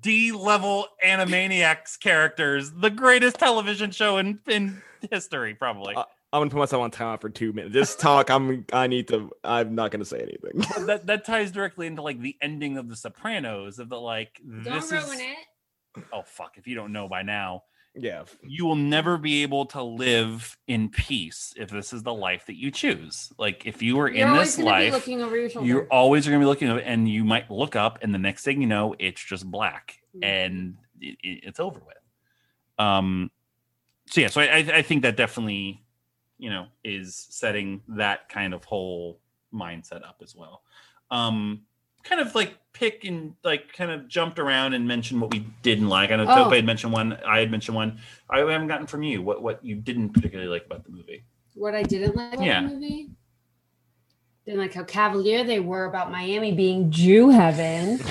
D 0.00 0.32
level 0.32 0.86
Animaniacs 1.04 1.98
characters, 1.98 2.72
the 2.72 2.90
greatest 2.90 3.38
television 3.38 3.90
show 3.90 4.18
in 4.18 4.38
in 4.46 4.82
history, 5.10 5.54
probably. 5.54 5.94
Uh, 5.94 6.04
I'm 6.32 6.40
gonna 6.40 6.50
put 6.50 6.58
myself 6.58 6.82
on 6.82 6.90
time 6.90 7.18
for 7.18 7.30
two 7.30 7.52
minutes. 7.54 7.72
This 7.72 7.96
talk, 7.96 8.30
I'm 8.30 8.66
I 8.72 8.86
need 8.86 9.08
to. 9.08 9.30
I'm 9.44 9.74
not 9.74 9.90
gonna 9.90 10.04
say 10.04 10.18
anything. 10.20 10.86
that 10.86 11.06
that 11.06 11.24
ties 11.24 11.50
directly 11.52 11.86
into 11.86 12.02
like 12.02 12.20
the 12.20 12.36
ending 12.42 12.76
of 12.76 12.88
The 12.88 12.96
Sopranos 12.96 13.78
of 13.78 13.88
the 13.88 13.98
like 13.98 14.40
Don't 14.46 14.64
this 14.64 14.92
ruin 14.92 15.04
is 15.04 15.20
it. 15.20 16.04
oh 16.12 16.22
fuck 16.22 16.58
if 16.58 16.66
you 16.66 16.74
don't 16.74 16.92
know 16.92 17.08
by 17.08 17.22
now 17.22 17.62
yeah, 17.98 18.24
you 18.42 18.64
will 18.64 18.76
never 18.76 19.18
be 19.18 19.42
able 19.42 19.66
to 19.66 19.82
live 19.82 20.56
in 20.66 20.88
peace 20.88 21.52
if 21.56 21.70
this 21.70 21.92
is 21.92 22.02
the 22.02 22.14
life 22.14 22.46
that 22.46 22.56
you 22.56 22.70
choose 22.70 23.32
like 23.38 23.66
if 23.66 23.82
you 23.82 23.98
are 24.00 24.08
You're 24.08 24.26
in 24.26 24.28
always 24.32 24.56
this 24.56 24.64
gonna 24.64 24.78
be 24.78 24.84
life 24.84 24.92
looking 24.92 25.22
over 25.22 25.36
your 25.36 25.50
shoulder. 25.50 25.66
you're 25.68 25.86
always 25.88 26.26
going 26.26 26.38
to 26.38 26.42
be 26.42 26.46
looking 26.46 26.68
up 26.68 26.80
and 26.84 27.08
you 27.08 27.24
might 27.24 27.50
look 27.50 27.76
up 27.76 27.98
and 28.02 28.14
the 28.14 28.18
next 28.18 28.44
thing 28.44 28.60
you 28.60 28.68
know 28.68 28.94
it's 28.98 29.22
just 29.24 29.50
black 29.50 30.00
Mhm. 30.16 30.24
and 30.24 30.76
it, 31.00 31.16
it- 31.22 31.44
it's 31.44 31.60
over 31.60 31.80
with 31.80 31.96
Um, 32.78 33.30
so 34.06 34.20
yeah, 34.20 34.28
so 34.28 34.40
I, 34.40 34.44
I 34.44 34.58
I 34.78 34.82
think 34.82 35.02
that 35.02 35.16
definitely, 35.16 35.82
you 36.38 36.48
know, 36.50 36.66
is 36.84 37.26
setting 37.30 37.82
that 37.88 38.28
kind 38.28 38.54
of 38.54 38.64
whole 38.64 39.20
mindset 39.52 40.02
up 40.06 40.20
as 40.22 40.34
well. 40.34 40.62
Um, 41.10 41.62
kind 42.04 42.20
of 42.20 42.34
like 42.34 42.56
pick 42.72 43.04
and 43.04 43.34
like 43.44 43.72
kind 43.72 43.90
of 43.90 44.08
jumped 44.08 44.38
around 44.38 44.72
and 44.74 44.86
mentioned 44.86 45.20
what 45.20 45.30
we 45.32 45.40
didn't 45.62 45.88
like. 45.88 46.10
I 46.10 46.16
know 46.16 46.26
Oh. 46.28 46.44
Tope 46.44 46.52
had 46.54 46.64
mentioned 46.64 46.92
one. 46.92 47.18
I 47.26 47.40
had 47.40 47.50
mentioned 47.50 47.74
one. 47.76 47.98
I 48.30 48.38
haven't 48.38 48.68
gotten 48.68 48.86
from 48.86 49.02
you 49.02 49.22
what 49.22 49.42
what 49.42 49.64
you 49.64 49.74
didn't 49.76 50.10
particularly 50.10 50.50
like 50.50 50.66
about 50.66 50.84
the 50.84 50.90
movie. 50.90 51.24
What 51.54 51.74
I 51.74 51.82
didn't 51.82 52.14
like 52.16 52.34
about 52.34 52.46
Yeah. 52.46 52.62
the 52.62 52.68
movie. 52.68 53.10
Didn't 54.46 54.60
like 54.60 54.72
how 54.74 54.84
cavalier 54.84 55.44
they 55.44 55.60
were 55.60 55.84
about 55.84 56.10
Miami 56.10 56.52
being 56.52 56.90
Jew 56.90 57.28
heaven. 57.28 58.00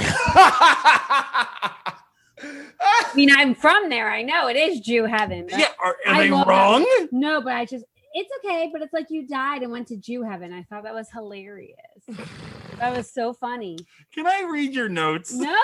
I 2.39 3.11
mean, 3.15 3.31
I'm 3.31 3.55
from 3.55 3.89
there. 3.89 4.11
I 4.11 4.21
know 4.21 4.47
it 4.47 4.55
is 4.55 4.79
Jew 4.81 5.05
heaven. 5.05 5.47
Yeah, 5.49 5.69
are, 5.79 5.95
are 6.05 6.13
I 6.13 6.23
they 6.23 6.29
wrong? 6.29 6.85
No, 7.11 7.41
but 7.41 7.53
I 7.53 7.65
just 7.65 7.85
it's 8.17 8.31
okay, 8.43 8.69
but 8.73 8.81
it's 8.81 8.93
like 8.93 9.07
you 9.09 9.27
died 9.27 9.61
and 9.61 9.71
went 9.71 9.87
to 9.89 9.95
Jew 9.95 10.23
heaven. 10.23 10.51
I 10.51 10.63
thought 10.63 10.83
that 10.83 10.93
was 10.93 11.07
hilarious. 11.11 11.77
that 12.79 12.95
was 12.97 13.11
so 13.11 13.31
funny. 13.31 13.77
Can 14.11 14.25
I 14.25 14.41
read 14.51 14.73
your 14.73 14.89
notes? 14.89 15.33
No, 15.33 15.55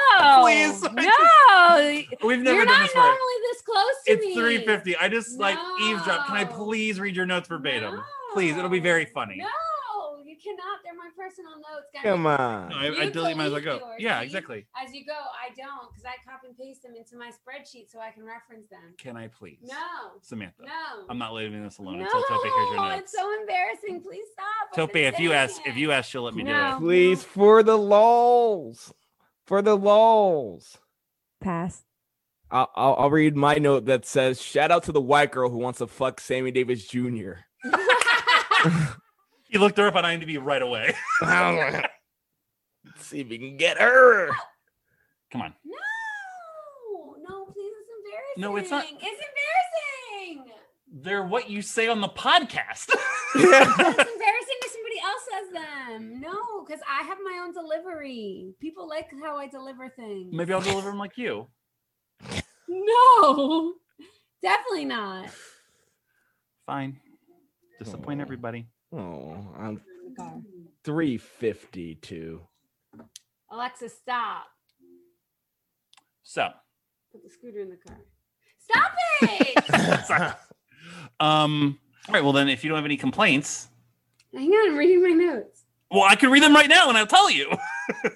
Please, 0.41 0.83
I 0.85 2.05
no, 2.21 2.27
We've 2.27 2.39
never 2.41 2.57
you're 2.57 2.65
done 2.65 2.79
not 2.79 2.87
this 2.87 2.95
normally 2.95 3.17
this 3.51 3.61
close 3.63 3.85
to 4.05 4.11
It's 4.13 4.25
me. 4.25 4.35
350. 4.35 4.97
I 4.97 5.09
just 5.09 5.39
like 5.39 5.57
eavesdrop. 5.81 6.27
Can 6.27 6.37
I 6.37 6.45
please 6.45 6.99
read 6.99 7.15
your 7.15 7.25
notes 7.25 7.47
verbatim? 7.47 7.99
Please, 8.33 8.55
it'll 8.55 8.69
be 8.69 8.79
very 8.79 9.05
funny. 9.05 9.37
No, 9.37 9.45
cannot. 10.43 10.83
They're 10.83 10.93
my 10.93 11.09
personal 11.17 11.53
notes, 11.55 11.87
guys. 11.93 12.03
Come 12.03 12.27
on. 12.27 12.69
No, 12.69 12.75
I, 12.75 13.03
I 13.03 13.09
delete 13.09 13.37
mine 13.37 13.47
as 13.47 13.53
I 13.53 13.59
go. 13.61 13.77
yours, 13.79 13.95
Yeah, 13.99 14.19
see? 14.19 14.25
exactly. 14.25 14.65
As 14.75 14.93
you 14.93 15.05
go, 15.05 15.13
I 15.13 15.49
don't 15.55 15.89
because 15.91 16.03
I 16.05 16.15
copy 16.29 16.47
and 16.47 16.57
paste 16.57 16.83
them 16.83 16.93
into 16.95 17.17
my 17.17 17.29
spreadsheet 17.31 17.89
so 17.91 17.99
I 17.99 18.11
can 18.11 18.23
reference 18.25 18.69
them. 18.69 18.93
Can 18.97 19.15
I 19.17 19.27
please? 19.29 19.59
No, 19.63 19.75
Samantha. 20.21 20.63
no. 20.63 21.05
I'm 21.09 21.17
not 21.17 21.33
leaving 21.33 21.63
this 21.63 21.77
alone 21.77 21.99
no, 21.99 22.03
until 22.05 22.21
Tope 22.23 22.43
hears 22.43 22.69
your 22.71 22.75
notes. 22.89 23.01
it's 23.03 23.11
so 23.17 23.39
embarrassing. 23.39 24.01
Please 24.01 24.25
stop. 24.33 24.45
I've 24.71 24.75
Tope, 24.75 24.95
if 24.95 25.19
you 25.19 25.29
saying 25.29 25.39
ask, 25.39 25.61
if 25.65 25.77
you 25.77 25.91
ask, 25.91 26.09
she'll 26.11 26.23
let 26.23 26.35
me 26.35 26.43
No. 26.43 26.75
do 26.79 26.85
Please, 26.85 27.23
for 27.23 27.63
the 27.63 27.77
lols. 27.77 28.93
For 29.45 29.61
the 29.61 29.75
lols. 29.77 30.77
pass. 31.41 31.83
I'll, 32.51 32.69
I'll, 32.75 32.95
I'll 32.99 33.09
read 33.09 33.35
my 33.35 33.55
note 33.55 33.85
that 33.85 34.05
says, 34.05 34.39
"Shout 34.41 34.69
out 34.69 34.83
to 34.83 34.91
the 34.91 35.01
white 35.01 35.31
girl 35.31 35.49
who 35.49 35.57
wants 35.57 35.79
to 35.79 35.87
fuck 35.87 36.19
Sammy 36.19 36.51
Davis 36.51 36.85
Jr." 36.87 37.31
it. 39.53 39.57
He 39.57 39.59
looked 39.59 39.77
her 39.77 39.87
up 39.87 39.95
on 39.95 40.03
IMDb 40.03 40.37
right 40.43 40.61
away. 40.61 40.93
Let's 41.21 41.87
see 42.99 43.19
if 43.21 43.29
we 43.29 43.37
can 43.37 43.57
get 43.57 43.77
her. 43.79 44.29
Come 45.31 45.41
on. 45.41 45.53
no, 45.65 47.15
no, 47.27 47.45
please, 47.45 47.71
it's 47.79 47.89
embarrassing. 47.97 48.41
No, 48.41 48.55
it's 48.57 48.69
not- 48.71 48.83
It's 48.85 48.91
embarrassing. 49.01 50.51
They're 50.95 51.23
what 51.25 51.49
you 51.49 51.61
say 51.63 51.87
on 51.87 52.01
the 52.01 52.07
podcast. 52.09 52.89
it's 53.35 53.43
embarrassing 53.43 54.59
if 54.61 54.71
somebody 54.71 54.99
else 55.03 55.25
says 55.31 55.49
them. 55.53 56.21
No, 56.21 56.63
because 56.63 56.81
I 56.87 57.01
have 57.03 57.17
my 57.23 57.41
own 57.43 57.51
delivery. 57.51 58.53
People 58.59 58.87
like 58.87 59.09
how 59.23 59.35
I 59.37 59.47
deliver 59.47 59.89
things. 59.89 60.31
Maybe 60.31 60.53
I'll 60.53 60.61
deliver 60.61 60.89
them 60.89 60.99
like 60.99 61.17
you. 61.17 61.47
No, 62.67 63.73
definitely 64.43 64.85
not. 64.85 65.29
Fine. 66.67 66.99
Disappoint 67.79 68.19
Oh. 68.19 68.23
everybody. 68.23 68.67
Oh, 68.93 69.37
I'm 69.57 69.81
In 70.05 70.09
the 70.09 70.15
car. 70.15 70.41
352. 70.83 72.41
Alexa, 73.51 73.89
stop. 73.89 74.45
So, 76.23 76.49
Put 77.11 77.23
the 77.23 77.29
scooter 77.29 77.59
in 77.61 77.69
the 77.69 77.77
car. 77.77 77.97
Stop 78.59 78.91
it! 79.21 80.35
Um. 81.19 81.79
All 82.07 82.13
right. 82.13 82.23
Well, 82.23 82.33
then, 82.33 82.49
if 82.49 82.63
you 82.63 82.69
don't 82.69 82.77
have 82.77 82.85
any 82.85 82.97
complaints, 82.97 83.67
Hang 84.33 84.49
on, 84.49 84.71
I'm 84.71 84.77
reading 84.77 85.01
my 85.01 85.09
notes. 85.09 85.63
well, 85.91 86.03
I 86.03 86.15
can 86.15 86.31
read 86.31 86.43
them 86.43 86.53
right 86.53 86.67
now, 86.67 86.89
and 86.89 86.97
I'll 86.97 87.07
tell 87.07 87.29
you. 87.31 87.51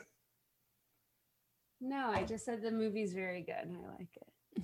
No, 1.80 2.10
I 2.10 2.24
just 2.24 2.44
said 2.44 2.64
the 2.64 2.72
movie's 2.72 3.14
very 3.14 3.42
good. 3.44 3.54
and 3.62 3.78
I 3.78 3.82
like 4.00 4.08
it. 4.16 4.64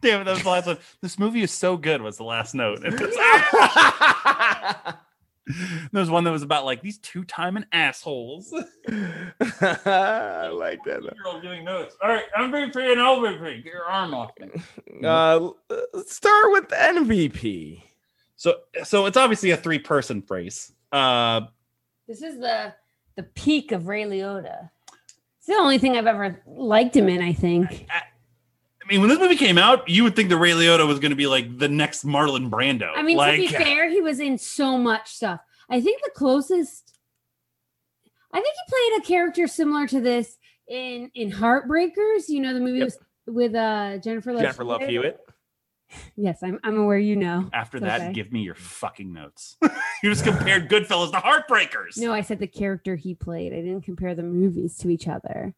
Damn 0.00 0.22
it, 0.22 0.24
that 0.24 0.32
was 0.34 0.42
the 0.42 0.48
last 0.48 0.66
one. 0.66 0.78
This 1.02 1.18
movie 1.18 1.42
is 1.42 1.50
so 1.50 1.76
good. 1.76 2.00
Was 2.00 2.16
the 2.16 2.24
last 2.24 2.54
note. 2.54 2.78
And 5.56 5.56
it's- 5.56 5.88
there 5.92 6.00
was 6.00 6.10
one 6.10 6.24
that 6.24 6.32
was 6.32 6.42
about 6.42 6.64
like 6.64 6.82
these 6.82 6.98
two 6.98 7.22
timing 7.24 7.66
assholes. 7.72 8.52
I 8.52 8.58
like 10.52 10.82
that. 10.84 11.02
You're 11.14 11.26
all 11.28 11.40
giving 11.40 11.64
notes. 11.64 11.96
All 12.02 12.08
right, 12.08 12.24
MVP 12.38 12.76
and 12.76 13.00
LVP. 13.00 13.62
Get 13.64 13.72
your 13.72 13.84
arm 13.84 14.14
off 14.14 14.30
me. 14.40 14.48
Uh, 15.04 15.50
let's 15.92 16.16
start 16.16 16.52
with 16.52 16.68
MVP. 16.68 17.82
So, 18.36 18.54
so 18.82 19.04
it's 19.06 19.16
obviously 19.18 19.50
a 19.50 19.56
three-person 19.56 20.22
race. 20.30 20.72
Uh, 20.90 21.42
This 22.08 22.22
is 22.22 22.38
the 22.40 22.72
the 23.16 23.22
peak 23.24 23.72
of 23.72 23.86
Ray 23.88 24.04
Liotta. 24.04 24.70
It's 25.38 25.46
the 25.46 25.54
only 25.54 25.76
thing 25.78 25.96
I've 25.96 26.06
ever 26.06 26.40
liked 26.46 26.96
him 26.96 27.08
in. 27.10 27.20
I 27.22 27.32
think. 27.34 27.86
I 27.90 28.02
mean, 28.88 29.00
when 29.00 29.08
this 29.08 29.18
movie 29.18 29.36
came 29.36 29.58
out, 29.58 29.88
you 29.88 30.04
would 30.04 30.14
think 30.16 30.28
that 30.28 30.36
Ray 30.36 30.52
Liotta 30.52 30.86
was 30.86 30.98
going 30.98 31.10
to 31.10 31.16
be 31.16 31.26
like 31.26 31.58
the 31.58 31.68
next 31.68 32.04
Marlon 32.04 32.50
Brando. 32.50 32.90
I 32.94 33.02
mean, 33.02 33.16
like, 33.16 33.34
to 33.36 33.40
be 33.40 33.48
fair, 33.48 33.88
he 33.88 34.00
was 34.00 34.20
in 34.20 34.38
so 34.38 34.78
much 34.78 35.12
stuff. 35.12 35.40
I 35.68 35.80
think 35.80 36.02
the 36.02 36.10
closest. 36.14 36.98
I 38.32 38.40
think 38.40 38.54
he 38.54 38.70
played 38.70 39.02
a 39.02 39.06
character 39.06 39.46
similar 39.46 39.86
to 39.88 40.00
this 40.00 40.36
in 40.68 41.10
in 41.14 41.30
Heartbreakers. 41.30 42.28
You 42.28 42.40
know 42.40 42.54
the 42.54 42.60
movie 42.60 42.78
Yep. 42.78 42.84
was 42.86 42.98
with 43.26 43.54
uh 43.54 43.98
Jennifer 43.98 44.32
Love 44.32 44.42
Jennifer 44.42 44.64
Love 44.64 44.82
Hewitt. 44.82 45.20
Yes, 46.16 46.42
I'm 46.42 46.58
I'm 46.62 46.78
aware 46.78 46.98
you 46.98 47.16
know. 47.16 47.48
After 47.52 47.78
It's 47.78 47.86
that, 47.86 48.00
okay. 48.02 48.12
give 48.12 48.32
me 48.32 48.42
your 48.42 48.56
fucking 48.56 49.12
notes. 49.12 49.56
you 50.02 50.10
just 50.10 50.24
compared 50.24 50.68
Goodfellas 50.68 51.12
to 51.12 51.18
Heartbreakers. 51.18 51.96
No, 51.96 52.12
I 52.12 52.20
said 52.20 52.38
the 52.40 52.46
character 52.46 52.96
he 52.96 53.14
played. 53.14 53.52
I 53.52 53.56
didn't 53.56 53.82
compare 53.82 54.14
the 54.14 54.22
movies 54.24 54.76
to 54.78 54.90
each 54.90 55.06
other. 55.08 55.54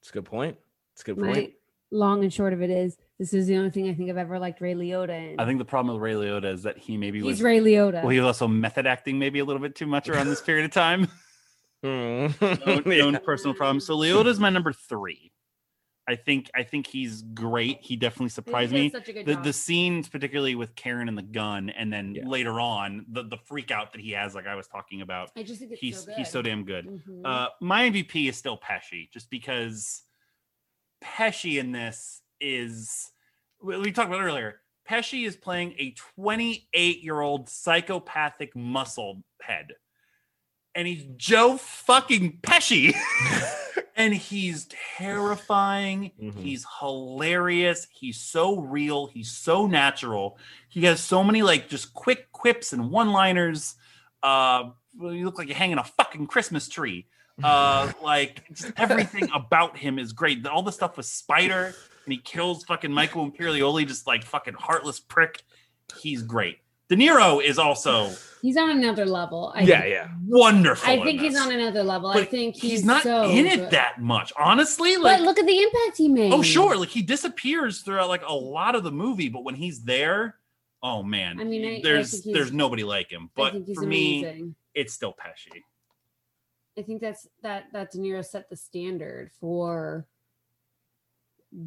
It's 0.00 0.10
a 0.10 0.12
good 0.12 0.24
point. 0.24 0.56
It's 0.94 1.02
a 1.02 1.04
good 1.06 1.18
My 1.18 1.32
point. 1.32 1.52
Long 1.90 2.22
and 2.22 2.32
short 2.32 2.52
of 2.52 2.60
it 2.62 2.70
is 2.70 2.96
this 3.18 3.32
is 3.32 3.46
the 3.46 3.56
only 3.56 3.70
thing 3.70 3.88
I 3.88 3.94
think 3.94 4.10
I've 4.10 4.16
ever 4.18 4.38
liked 4.38 4.60
Ray 4.60 4.74
Liotta 4.74 5.32
in. 5.32 5.40
I 5.40 5.44
think 5.46 5.58
the 5.58 5.64
problem 5.64 5.94
with 5.94 6.02
Ray 6.02 6.12
Liotta 6.14 6.52
is 6.52 6.62
that 6.64 6.78
he 6.78 6.96
maybe 6.96 7.22
was 7.22 7.38
he's 7.38 7.42
Ray 7.42 7.58
Liotta. 7.60 8.02
well, 8.02 8.08
he 8.10 8.18
was 8.20 8.26
also 8.26 8.46
method 8.48 8.86
acting 8.86 9.18
maybe 9.18 9.38
a 9.38 9.44
little 9.44 9.62
bit 9.62 9.74
too 9.74 9.86
much 9.86 10.08
around 10.08 10.28
this 10.28 10.40
period 10.40 10.64
of 10.64 10.70
time. 10.72 11.08
Own, 11.84 12.34
Yeah. 12.86 13.02
own 13.04 13.16
personal 13.24 13.54
problems. 13.54 13.86
So 13.86 13.96
Liotta's 13.96 14.40
my 14.40 14.50
number 14.50 14.72
three. 14.72 15.30
I 16.08 16.16
think 16.16 16.50
I 16.54 16.62
think 16.64 16.86
he's 16.88 17.22
great. 17.22 17.78
He 17.82 17.94
definitely 17.94 18.30
surprised 18.30 18.72
does 18.72 18.80
me. 18.80 18.90
Such 18.90 19.08
a 19.10 19.12
good 19.12 19.26
The 19.26 19.34
job. 19.34 19.44
the 19.44 19.52
scenes, 19.52 20.08
particularly 20.08 20.54
with 20.56 20.74
Karen 20.74 21.06
and 21.06 21.16
the 21.16 21.22
gun, 21.22 21.68
and 21.70 21.92
then 21.92 22.14
Yeah. 22.16 22.26
later 22.26 22.58
on, 22.60 23.04
the, 23.10 23.22
the 23.24 23.36
freak 23.36 23.70
out 23.70 23.92
that 23.92 24.00
he 24.00 24.12
has, 24.12 24.34
like 24.34 24.46
I 24.46 24.54
was 24.56 24.66
talking 24.66 25.02
about. 25.02 25.30
I 25.36 25.42
just 25.44 25.60
think 25.60 25.70
it's 25.72 25.80
He's 25.80 26.00
so 26.00 26.06
good. 26.06 26.14
he's 26.16 26.30
so 26.30 26.42
damn 26.42 26.64
good. 26.64 26.86
Mhm. 26.86 27.20
Uh, 27.24 27.48
my 27.60 27.88
MVP 27.90 28.28
is 28.28 28.36
still 28.36 28.58
Pesci, 28.58 29.10
just 29.12 29.28
because 29.30 30.02
Pesci 31.02 31.58
in 31.58 31.72
this 31.72 32.22
is 32.40 33.10
we, 33.62 33.78
we 33.78 33.92
talked 33.92 34.08
about 34.08 34.22
earlier. 34.22 34.60
Pesci 34.88 35.26
is 35.26 35.36
playing 35.36 35.74
a 35.78 35.94
28 36.14 37.02
year 37.02 37.20
old 37.20 37.48
psychopathic 37.48 38.56
muscle 38.56 39.22
head, 39.42 39.72
and 40.74 40.86
he's 40.88 41.04
Joe 41.16 41.58
fucking 41.58 42.38
Pesci, 42.42 42.94
and 43.96 44.14
he's 44.14 44.66
terrifying. 44.96 46.12
Mhm. 46.20 46.42
He's 46.42 46.64
hilarious. 46.80 47.86
He's 47.92 48.18
so 48.18 48.60
real. 48.60 49.06
He's 49.08 49.30
so 49.30 49.66
natural. 49.66 50.38
He 50.68 50.84
has 50.84 51.00
so 51.00 51.22
many 51.22 51.42
like 51.42 51.68
just 51.68 51.92
quick 51.92 52.32
quips 52.32 52.72
and 52.72 52.90
one 52.90 53.10
liners. 53.12 53.74
Uh, 54.22 54.70
you 54.98 55.24
look 55.24 55.38
like 55.38 55.48
you're 55.48 55.56
hanging 55.56 55.78
a 55.78 55.84
fucking 55.84 56.26
Christmas 56.26 56.68
tree. 56.68 57.06
Uh, 57.42 57.92
like 58.02 58.42
just 58.52 58.72
everything 58.76 59.28
about 59.34 59.76
him 59.76 59.98
is 59.98 60.12
great. 60.12 60.44
All 60.46 60.62
the 60.62 60.72
stuff 60.72 60.96
with 60.96 61.06
Spider 61.06 61.74
and 62.04 62.12
he 62.12 62.18
kills 62.18 62.64
fucking 62.64 62.92
Michael 62.92 63.30
Imperioli, 63.30 63.86
just 63.86 64.06
like 64.06 64.24
fucking 64.24 64.54
heartless 64.54 64.98
prick. 65.00 65.42
He's 66.00 66.22
great. 66.22 66.58
De 66.88 66.96
Niro 66.96 67.42
is 67.44 67.58
also 67.58 68.10
he's 68.40 68.56
on 68.56 68.70
another 68.70 69.04
level. 69.04 69.52
I 69.54 69.60
yeah, 69.62 69.80
think. 69.82 69.92
yeah. 69.92 70.08
wonderful. 70.26 70.90
I 70.90 71.02
think 71.02 71.20
he's 71.20 71.36
on 71.36 71.52
another 71.52 71.82
level. 71.84 72.08
I 72.08 72.24
think 72.24 72.54
he's, 72.56 72.70
he's 72.72 72.84
not 72.84 73.02
so 73.02 73.28
in 73.28 73.46
it 73.46 73.56
good. 73.56 73.70
that 73.72 74.00
much, 74.00 74.32
honestly. 74.38 74.96
Like, 74.96 75.18
but 75.18 75.24
look 75.24 75.38
at 75.38 75.46
the 75.46 75.58
impact 75.62 75.98
he 75.98 76.08
made. 76.08 76.32
oh 76.32 76.40
sure, 76.42 76.76
like 76.78 76.88
he 76.88 77.02
disappears 77.02 77.82
throughout 77.82 78.08
like 78.08 78.22
a 78.26 78.32
lot 78.32 78.74
of 78.74 78.84
the 78.84 78.90
movie, 78.92 79.28
but 79.28 79.44
when 79.44 79.54
he's 79.54 79.82
there, 79.82 80.36
oh 80.82 81.02
man, 81.02 81.38
I 81.38 81.44
mean, 81.44 81.64
I- 81.64 81.76
I 81.76 81.80
there's 81.82 82.10
think 82.10 82.24
he's- 82.24 82.34
there's 82.34 82.52
nobody 82.52 82.84
like 82.84 83.10
him. 83.10 83.24
I 83.24 83.30
But 83.36 83.52
think 83.52 83.66
he's 83.66 83.76
for 83.76 83.84
me, 83.86 84.54
it's 84.74 84.94
still 84.94 85.12
Pesci. 85.12 85.60
I 86.78 86.82
think 86.82 87.00
that's 87.00 87.26
that 87.42 87.64
that 87.72 87.90
De 87.90 87.98
Niro 87.98 88.24
set 88.24 88.48
the 88.48 88.56
standard 88.56 89.30
for 89.40 90.06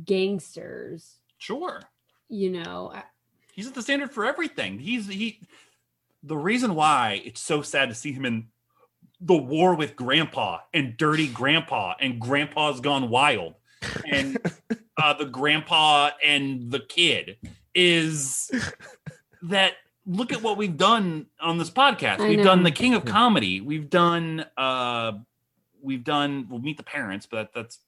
gangsters. 0.06 1.18
Sure. 1.38 1.82
You 2.30 2.52
know, 2.52 2.92
I- 2.94 3.04
He's 3.54 3.68
at 3.68 3.74
the 3.76 3.82
standard 3.82 4.12
for 4.14 4.26
everything. 4.26 4.80
He's 4.80 5.08
he 5.08 5.42
the 6.24 6.38
reason 6.38 6.76
why 6.76 7.22
it's 7.26 7.42
so 7.42 7.62
sad 7.62 7.90
to 7.90 7.96
see 7.96 8.14
him 8.14 8.26
in 8.26 8.48
the 9.20 9.36
war 9.36 9.76
with 9.76 9.96
grandpa 9.96 10.60
and 10.74 10.96
dirty 10.98 11.28
grandpa 11.28 11.96
and 12.00 12.20
grandpa's 12.20 12.80
gone 12.80 13.10
wild 13.10 13.56
and 14.12 14.38
uh, 14.98 15.14
the 15.14 15.26
grandpa 15.26 16.12
and 16.26 16.72
the 16.72 16.80
kid 16.80 17.38
is 17.76 18.50
that 19.44 19.74
look 20.06 20.32
at 20.34 20.42
what 20.42 20.58
we've 20.58 20.78
done 20.78 21.28
on 21.40 21.58
this 21.58 21.70
podcast. 21.70 22.20
I 22.20 22.30
we've 22.30 22.44
done 22.44 22.64
the 22.64 22.72
King 22.72 22.94
of 22.94 23.06
Comedy. 23.06 23.62
We've 23.62 23.90
done 23.90 24.46
uh 24.58 25.14
we've 25.82 26.04
done 26.04 26.48
we'll 26.50 26.60
meet 26.60 26.78
the 26.78 26.84
parents, 26.84 27.28
but 27.30 27.52
that's 27.54 27.80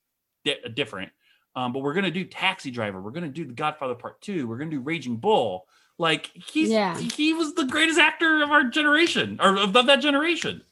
di- 0.46 0.58
different. 0.74 1.12
Um, 1.56 1.74
but 1.74 1.80
we're 1.84 1.94
gonna 1.94 2.12
do 2.12 2.24
Taxi 2.26 2.72
Driver. 2.72 3.02
We're 3.02 3.12
gonna 3.12 3.30
do 3.30 3.46
The 3.46 3.54
Godfather 3.54 3.96
Part 3.96 4.22
Two. 4.22 4.48
We're 4.48 4.58
gonna 4.58 4.72
do 4.72 4.80
Raging 4.82 5.18
Bull. 5.18 5.66
Like 5.98 6.32
he's 6.34 6.70
Yeah. 6.70 6.98
he 6.98 7.34
was 7.34 7.54
the 7.54 7.66
greatest 7.66 8.00
actor 8.00 8.42
of 8.42 8.50
our 8.52 8.64
generation 8.64 9.40
or 9.42 9.56
of, 9.58 9.76
of 9.76 9.86
that 9.86 9.98
generation. 9.98 10.64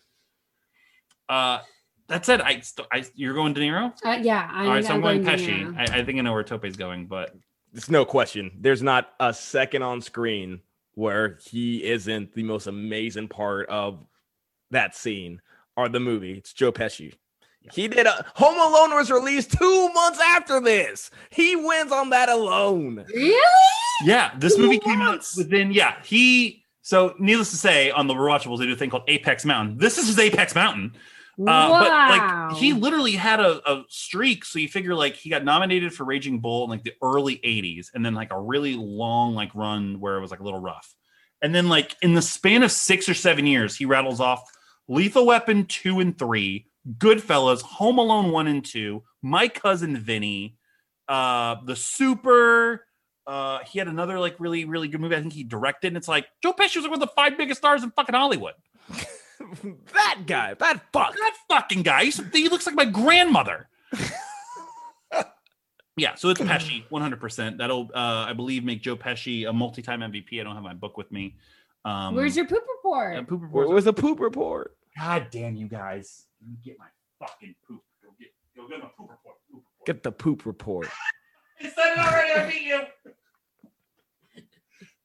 Uh, 1.30 1.60
that 2.08 2.26
said, 2.26 2.42
I, 2.42 2.60
st- 2.60 2.88
I 2.92 3.06
you're 3.16 3.34
going 3.34 3.54
De 3.54 3.62
Niro. 3.62 3.94
Uh, 4.04 4.20
yeah, 4.22 4.50
I'm, 4.52 4.66
All 4.68 4.74
right, 4.74 4.84
so 4.84 4.94
I'm, 4.94 5.02
going 5.02 5.24
De 5.24 5.32
Pesci. 5.32 5.78
I, 5.78 6.00
I 6.00 6.04
think 6.04 6.20
I 6.20 6.22
know 6.24 6.34
where 6.34 6.44
Tope's 6.44 6.76
going, 6.76 7.06
but 7.06 7.34
It's 7.74 7.90
no 7.90 8.04
question. 8.04 8.52
There's 8.60 8.82
not 8.82 9.14
a 9.20 9.34
second 9.34 9.82
on 9.84 10.02
screen 10.02 10.60
where 10.96 11.38
he 11.50 11.84
isn't 11.84 12.34
the 12.34 12.44
most 12.44 12.68
amazing 12.68 13.28
part 13.28 13.70
of 13.70 14.06
that 14.72 14.96
scene 14.96 15.42
or 15.76 15.90
the 15.90 16.00
movie. 16.00 16.34
It's 16.34 16.54
Joe 16.54 16.72
Pesci. 16.72 17.14
He 17.74 17.88
did 17.88 18.08
a 18.08 18.26
Home 18.36 18.56
Alone 18.56 18.96
was 18.96 19.12
released 19.12 19.52
two 19.52 19.90
months 19.94 20.20
after 20.20 20.60
this. 20.60 21.12
He 21.30 21.56
wins 21.56 21.92
on 21.92 22.10
that 22.10 22.28
alone. 22.28 23.06
Really? 23.14 23.38
yeah, 24.04 24.32
this 24.38 24.56
Two 24.56 24.64
movie 24.64 24.80
came 24.80 25.02
out 25.02 25.24
within 25.38 25.72
yeah. 25.72 26.02
He 26.04 26.66
so 26.82 27.14
needless 27.20 27.52
to 27.52 27.58
say, 27.58 27.92
on 27.92 28.08
the 28.08 28.16
rewatchables 28.16 28.58
they 28.58 28.66
do 28.66 28.74
a 28.74 28.76
thing 28.76 28.90
called 28.90 29.04
Apex 29.08 29.46
Mountain. 29.46 29.78
This 29.78 29.98
is 29.98 30.08
his 30.08 30.18
Apex 30.18 30.56
Mountain. 30.56 30.94
Uh, 31.42 31.70
wow. 31.70 31.80
But 31.80 32.52
like 32.52 32.58
he 32.58 32.74
literally 32.74 33.14
had 33.14 33.40
a, 33.40 33.62
a 33.70 33.84
streak, 33.90 34.46
so 34.46 34.60
you 34.60 34.68
figure 34.68 34.94
like 34.94 35.16
he 35.16 35.30
got 35.30 35.44
nominated 35.44 35.94
for 35.94 36.04
Raging 36.04 36.40
Bull 36.40 36.66
in 36.66 36.70
like 36.70 36.84
the 36.84 36.94
early 37.02 37.38
'80s, 37.38 37.88
and 37.94 38.06
then 38.06 38.14
like 38.14 38.32
a 38.32 38.40
really 38.40 38.76
long 38.76 39.34
like 39.34 39.54
run 39.56 40.00
where 40.00 40.18
it 40.18 40.22
was 40.22 40.30
like 40.30 40.40
a 40.40 40.44
little 40.44 40.60
rough, 40.60 40.96
and 41.42 41.56
then 41.56 41.68
like 41.68 41.96
in 42.02 42.14
the 42.14 42.22
span 42.22 42.64
of 42.64 42.72
six 42.72 43.10
or 43.10 43.14
seven 43.14 43.48
years, 43.48 43.76
he 43.76 43.86
rattles 43.86 44.20
off 44.20 44.44
Lethal 44.88 45.26
Weapon 45.26 45.66
two 45.66 46.00
and 46.00 46.18
three, 46.18 46.68
Goodfellas, 46.98 47.62
Home 47.62 47.98
Alone 47.98 48.32
one 48.32 48.48
and 48.48 48.64
two, 48.64 49.04
My 49.24 49.48
Cousin 49.48 49.98
Vinny, 49.98 50.58
uh, 51.08 51.56
The 51.66 51.76
Super. 51.76 52.86
Uh, 53.26 53.60
he 53.66 53.80
had 53.80 53.88
another 53.88 54.20
like 54.20 54.36
really 54.40 54.66
really 54.66 54.90
good 54.90 55.02
movie. 55.02 55.16
I 55.16 55.22
think 55.22 55.34
he 55.34 55.44
directed, 55.44 55.88
and 55.88 55.98
it's 55.98 56.08
like 56.08 56.28
Joe 56.44 56.54
Pesci 56.54 56.76
was 56.76 56.84
like 56.84 56.92
one 56.92 57.02
of 57.02 57.08
the 57.08 57.16
five 57.16 57.38
biggest 57.38 57.62
stars 57.62 57.84
in 57.84 57.92
fucking 57.92 58.14
Hollywood. 58.14 58.54
that 59.94 60.24
guy, 60.26 60.54
that 60.54 60.82
fuck. 60.92 61.14
That 61.16 61.36
fucking 61.50 61.84
guy. 61.84 62.06
He's, 62.06 62.22
he 62.34 62.50
looks 62.50 62.66
like 62.66 62.76
my 62.76 62.86
grandmother. 62.86 63.68
yeah, 65.98 66.16
so 66.16 66.30
it's 66.30 66.42
Pesci, 66.42 66.84
100%. 66.90 67.58
That'll, 67.58 67.90
uh, 67.94 68.26
I 68.28 68.34
believe, 68.34 68.64
make 68.64 68.82
Joe 68.82 68.96
Pesci 68.96 69.48
a 69.48 69.54
multi-time 69.54 70.00
MVP. 70.02 70.40
I 70.40 70.44
don't 70.44 70.56
have 70.56 70.64
my 70.64 70.74
book 70.74 70.98
with 70.98 71.12
me. 71.12 71.36
Um, 71.84 72.16
Where's 72.16 72.36
your 72.36 72.46
poop 72.46 72.64
report? 72.78 73.18
uh, 73.18 73.24
poop 73.24 73.42
Where 73.42 73.64
report? 73.64 73.70
was 73.70 73.88
a 73.88 73.94
poop 73.94 74.20
report? 74.20 74.76
God 74.98 75.28
damn 75.32 75.56
you 75.56 75.68
guys! 75.68 76.26
Let 76.46 76.62
get 76.64 76.78
my 76.78 76.86
fucking 77.20 77.56
poop. 77.68 77.82
Go 78.04 78.10
get, 78.20 78.30
go 78.56 78.68
get 78.68 78.80
my 78.80 78.90
poop 78.98 79.10
report. 79.10 79.38
Poop 79.52 79.64
report. 79.64 79.86
Get 79.86 80.04
the 80.04 80.12
poop 80.12 80.46
report. 80.46 80.90
I 81.60 81.64
said 81.64 81.94
it 81.94 82.00
already. 82.00 82.34
I 82.34 82.50
beat 82.50 82.62
you. 82.64 82.82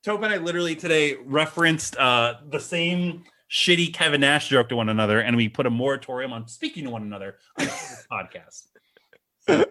Tope 0.03 0.23
and 0.23 0.33
I 0.33 0.37
literally 0.37 0.77
today 0.77 1.17
referenced 1.25 1.97
uh, 1.97 2.35
the 2.49 2.61
same 2.61 3.25
shitty 3.51 3.93
Kevin 3.95 4.21
Nash 4.21 4.49
joke 4.49 4.69
to 4.71 4.77
one 4.77 4.89
another, 4.89 5.21
and 5.21 5.37
we 5.37 5.49
put 5.49 5.67
a 5.67 5.71
moratorium 5.71 6.33
on 6.33 6.49
speaking 6.49 6.85
to 6.85 6.91
one 6.91 7.03
another 7.03 7.37
on 7.59 7.67
this 7.67 8.07
podcast. 8.13 8.67
So, 9.49 9.65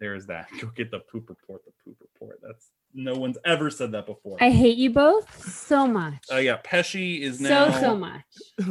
there's 0.00 0.26
that. 0.26 0.48
Go 0.60 0.68
get 0.76 0.90
the 0.90 1.00
poop 1.00 1.28
report. 1.28 1.64
The 1.64 1.72
poop 1.84 1.96
report. 2.00 2.40
That's 2.42 2.70
no 2.94 3.14
one's 3.16 3.36
ever 3.44 3.68
said 3.70 3.92
that 3.92 4.06
before. 4.06 4.38
I 4.40 4.50
hate 4.50 4.78
you 4.78 4.90
both 4.90 5.44
so 5.46 5.86
much. 5.86 6.24
uh, 6.32 6.36
yeah, 6.36 6.56
Pesci 6.64 7.20
is 7.20 7.40
now. 7.40 7.70
so 7.72 7.80
so 7.80 7.96
much. 7.96 8.22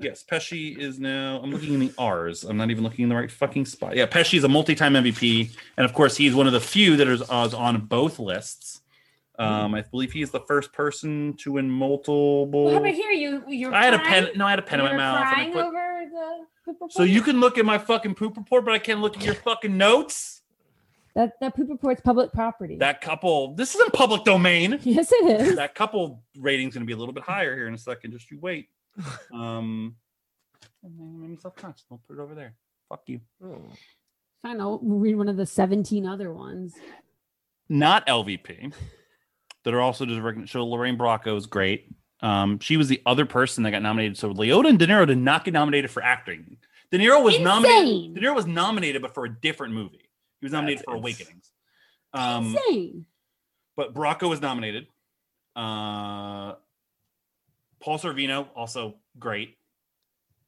Yes, 0.00 0.24
Pesci 0.28 0.76
is 0.76 0.98
now. 0.98 1.40
I'm 1.40 1.52
looking 1.52 1.74
in 1.74 1.78
the 1.78 1.92
R's. 1.96 2.42
I'm 2.42 2.56
not 2.56 2.70
even 2.72 2.82
looking 2.82 3.04
in 3.04 3.08
the 3.08 3.14
right 3.14 3.30
fucking 3.30 3.66
spot. 3.66 3.94
Yeah, 3.94 4.06
Pesci 4.06 4.36
is 4.36 4.42
a 4.42 4.48
multi-time 4.48 4.94
MVP, 4.94 5.48
and 5.76 5.84
of 5.84 5.94
course, 5.94 6.16
he's 6.16 6.34
one 6.34 6.48
of 6.48 6.52
the 6.52 6.60
few 6.60 6.96
that 6.96 7.06
is, 7.06 7.22
uh, 7.30 7.44
is 7.46 7.54
on 7.54 7.82
both 7.82 8.18
lists. 8.18 8.80
Um, 9.38 9.74
I 9.74 9.82
believe 9.82 10.12
he 10.12 10.22
is 10.22 10.30
the 10.30 10.40
first 10.40 10.72
person 10.72 11.34
to 11.38 11.52
win 11.52 11.70
multiple. 11.70 12.46
Well, 12.48 12.74
how 12.74 12.80
about 12.80 12.94
here? 12.94 13.10
You 13.10 13.42
you. 13.48 13.72
I 13.72 13.84
had 13.84 13.94
a 13.94 13.98
pen. 13.98 14.28
No, 14.36 14.46
I 14.46 14.50
had 14.50 14.58
a 14.58 14.62
pen 14.62 14.80
in 14.80 14.86
my 14.86 14.96
mouth. 14.96 15.20
Crying 15.32 15.52
put- 15.52 15.64
over 15.66 16.02
the 16.10 16.46
so 16.90 17.02
you 17.02 17.22
can 17.22 17.40
look 17.40 17.58
at 17.58 17.64
my 17.64 17.76
fucking 17.78 18.14
poop 18.14 18.36
report, 18.36 18.64
but 18.64 18.72
I 18.72 18.78
can't 18.78 19.00
look 19.00 19.16
at 19.16 19.24
your 19.24 19.34
fucking 19.34 19.76
notes. 19.76 20.42
that 21.14 21.32
that 21.40 21.56
poop 21.56 21.68
report's 21.70 22.00
public 22.02 22.32
property. 22.32 22.76
That 22.76 23.00
couple. 23.00 23.54
This 23.54 23.74
isn't 23.74 23.92
public 23.92 24.24
domain. 24.24 24.78
yes, 24.84 25.10
it 25.10 25.40
is. 25.40 25.56
That 25.56 25.74
couple 25.74 26.22
rating's 26.38 26.74
going 26.74 26.82
to 26.82 26.86
be 26.86 26.92
a 26.92 26.96
little 26.96 27.14
bit 27.14 27.24
higher 27.24 27.56
here 27.56 27.66
in 27.66 27.74
a 27.74 27.78
second. 27.78 28.12
Just 28.12 28.30
you 28.30 28.38
wait. 28.40 28.68
Um, 29.32 29.96
made 30.82 31.30
me 31.30 31.36
self-conscious. 31.36 31.84
Don't 31.88 32.00
put 32.06 32.18
it 32.18 32.20
over 32.20 32.34
there. 32.34 32.54
Fuck 32.88 33.02
you. 33.06 33.20
Fine, 34.42 34.60
I'll 34.60 34.80
read 34.82 35.16
one 35.16 35.28
of 35.28 35.36
the 35.36 35.46
seventeen 35.46 36.06
other 36.06 36.32
ones. 36.32 36.74
not 37.68 38.06
LVP 38.06 38.72
that 39.64 39.74
are 39.74 39.80
also 39.80 40.04
just 40.06 40.20
recognition. 40.20 40.52
So 40.60 40.66
Lorraine 40.66 40.98
Bracco 40.98 41.36
is 41.36 41.46
great. 41.46 41.88
Um, 42.20 42.58
she 42.60 42.76
was 42.76 42.88
the 42.88 43.02
other 43.04 43.26
person 43.26 43.64
that 43.64 43.72
got 43.72 43.82
nominated. 43.82 44.16
So 44.16 44.32
Liotta 44.32 44.68
and 44.68 44.78
De 44.78 44.86
Niro 44.86 45.06
did 45.06 45.18
not 45.18 45.44
get 45.44 45.54
nominated 45.54 45.90
for 45.90 46.02
acting. 46.02 46.56
De 46.90 46.98
Niro 46.98 47.22
was 47.22 47.38
nominated. 47.40 47.88
Insane. 47.88 48.14
De 48.14 48.20
Niro 48.20 48.34
was 48.34 48.46
nominated, 48.46 49.02
but 49.02 49.14
for 49.14 49.24
a 49.24 49.28
different 49.40 49.74
movie. 49.74 50.08
He 50.40 50.44
was 50.46 50.52
nominated 50.52 50.80
That's 50.80 50.84
for 50.86 50.96
Awakenings. 50.96 51.50
Um, 52.12 52.46
Insane. 52.46 53.06
but 53.76 53.94
Bracco 53.94 54.28
was 54.28 54.40
nominated. 54.40 54.86
Uh, 55.56 56.54
Paul 57.80 57.98
Sorvino 57.98 58.46
also 58.54 58.94
great, 59.18 59.56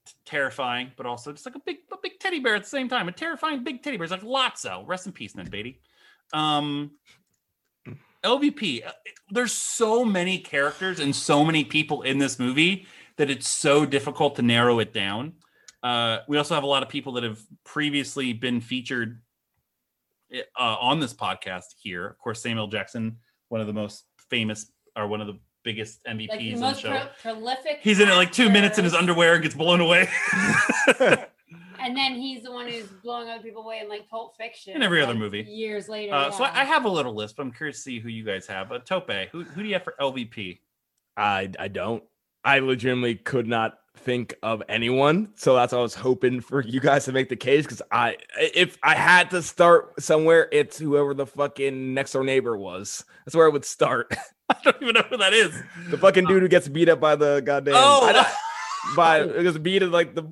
T- 0.07 0.13
terrifying, 0.25 0.93
but 0.97 1.07
also 1.07 1.33
just 1.33 1.47
like 1.47 1.55
a 1.55 1.61
big, 1.61 1.79
a 1.93 1.97
big 2.03 2.19
teddy 2.21 2.41
bear 2.41 2.55
at 2.55 2.63
the 2.63 2.69
same 2.69 2.89
time. 2.89 3.09
A 3.09 3.13
terrifying 3.13 3.65
big 3.65 3.83
teddy 3.83 3.97
bear. 3.97 4.05
It's 4.05 4.13
like 4.13 4.23
Lotso. 4.23 4.87
Rest 4.87 5.07
in 5.07 5.13
peace, 5.13 5.35
Ned 5.35 5.51
Beatty. 5.51 5.81
Um, 6.33 6.93
LVP. 8.25 8.87
uh, 8.87 8.93
There's 9.31 9.53
so 9.53 10.05
many 10.05 10.39
characters 10.39 10.99
and 11.01 11.15
so 11.15 11.45
many 11.45 11.65
people 11.65 12.03
in 12.03 12.19
this 12.19 12.39
movie 12.39 12.87
that 13.17 13.31
it's 13.31 13.49
so 13.49 13.85
difficult 13.87 14.37
to 14.37 14.43
narrow 14.43 14.79
it 14.81 14.93
down. 14.93 15.35
Uh, 15.83 16.19
we 16.29 16.39
also 16.39 16.55
have 16.55 16.65
a 16.65 16.67
lot 16.67 16.83
of 16.83 16.89
people 16.89 17.13
that 17.13 17.23
have 17.25 17.39
previously 17.65 18.33
been 18.33 18.61
featured 18.61 19.21
uh, 20.35 20.41
on 20.81 20.99
this 21.01 21.13
podcast 21.15 21.65
here. 21.81 22.07
Of 22.07 22.19
course, 22.19 22.43
Samuel 22.43 22.67
Jackson, 22.69 23.19
one 23.51 23.61
of 23.61 23.67
the 23.67 23.73
most 23.75 24.05
famous 24.31 24.71
or 24.97 25.07
one 25.07 25.21
of 25.21 25.27
the 25.27 25.39
biggest 25.63 26.03
MVPs 26.05 26.29
Like 26.29 26.39
the 26.39 26.49
in 26.51 26.55
the 26.57 26.61
most 26.61 26.81
show. 26.81 26.91
pro- 27.23 27.33
prolific. 27.35 27.79
He's 27.83 28.01
in 28.01 28.09
it 28.09 28.15
like 28.15 28.33
two 28.33 28.49
minutes 28.51 28.79
in 28.79 28.85
his 28.85 28.95
underwear 28.95 29.35
and 29.35 29.43
gets 29.43 29.55
blown 29.55 29.81
away. 29.81 30.09
And 31.85 31.97
then 31.97 32.15
he's 32.15 32.43
the 32.43 32.51
one 32.51 32.67
who's 32.67 32.87
blowing 33.03 33.29
other 33.29 33.43
people 33.43 33.63
away 33.63 33.81
in 33.81 33.89
like 33.89 34.09
Pulp 34.09 34.37
Fiction. 34.37 34.75
In 34.75 34.83
every 34.83 35.03
other 35.03 35.13
like, 35.13 35.21
movie. 35.21 35.43
Years 35.43 35.89
later. 35.89 36.15
uh, 36.15 36.31
So. 36.31 36.45
I, 36.45 36.63
I 36.63 36.65
have 36.65 36.85
a 36.85 36.89
little 36.89 37.15
list, 37.15 37.37
but 37.37 37.43
I'm 37.43 37.53
curious 37.53 37.77
to 37.77 37.83
see 37.83 38.01
who 38.01 38.09
you 38.09 38.25
guys 38.25 38.47
have. 38.47 38.69
But 38.69 38.87
Tope, 38.87 39.11
who, 39.31 39.45
who 39.45 39.63
do 39.63 39.69
you 39.69 39.75
have 39.75 39.85
for 39.85 39.95
LVP? 40.01 40.59
I 41.17 41.51
I 41.59 41.69
don't. 41.69 42.03
I 42.45 42.59
legitimately 42.59 43.17
could 43.17 43.47
not 43.47 43.79
think 43.97 44.35
of 44.43 44.63
anyone. 44.69 45.31
So 45.37 45.55
that's 45.55 45.73
why 45.73 45.79
I 45.79 45.83
was 45.83 45.95
hoping 45.95 46.41
for 46.41 46.63
you 46.63 46.81
guys 46.81 47.05
to 47.05 47.13
make 47.13 47.29
the 47.29 47.37
case. 47.37 47.67
Cause 47.67 47.81
I 47.91 48.17
if 48.39 48.77
I 48.83 48.95
had 48.95 49.31
to 49.31 49.43
start 49.43 50.03
somewhere, 50.03 50.49
it's 50.53 50.79
whoever 50.79 51.15
the 51.15 51.27
fucking 51.27 51.95
next 51.95 52.13
door 52.13 52.25
neighbor 52.25 52.57
was. 52.57 53.05
That's 53.25 53.37
where 53.37 53.47
I 53.47 53.51
would 53.51 53.65
start. 53.65 54.15
I 54.51 54.57
don't 54.63 54.77
even 54.83 54.95
know 54.95 55.03
who 55.03 55.17
that 55.17 55.33
is. 55.33 55.55
the 55.89 55.97
fucking 55.97 56.27
dude 56.27 56.43
who 56.43 56.49
gets 56.49 56.69
beat 56.69 56.89
up 56.89 57.01
by 57.01 57.17
the 57.17 57.41
goddamn 57.41 57.75
Oh, 57.77 58.07
I 58.07 58.31
by 58.97 59.21
it 59.21 59.43
was 59.43 59.57
beat 59.59 59.83
at 59.83 59.91
like 59.91 60.15
the 60.15 60.25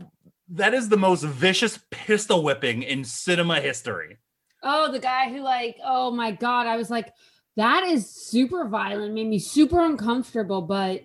that 0.48 0.74
is 0.74 0.89
the 0.89 0.97
most 0.97 1.23
vicious 1.24 1.78
pistol 1.90 2.43
whipping 2.43 2.82
in 2.82 3.05
cinema 3.05 3.60
history. 3.60 4.19
Oh, 4.62 4.93
the 4.93 4.98
guy 4.98 5.31
who 5.31 5.40
like, 5.40 5.77
oh 5.85 6.10
my 6.10 6.31
god, 6.31 6.66
I 6.66 6.77
was 6.77 6.90
like, 6.90 7.12
that 7.56 7.85
is 7.85 8.09
super 8.09 8.66
violent, 8.69 9.14
made 9.14 9.27
me 9.27 9.39
super 9.39 9.85
uncomfortable, 9.85 10.62
but 10.62 11.02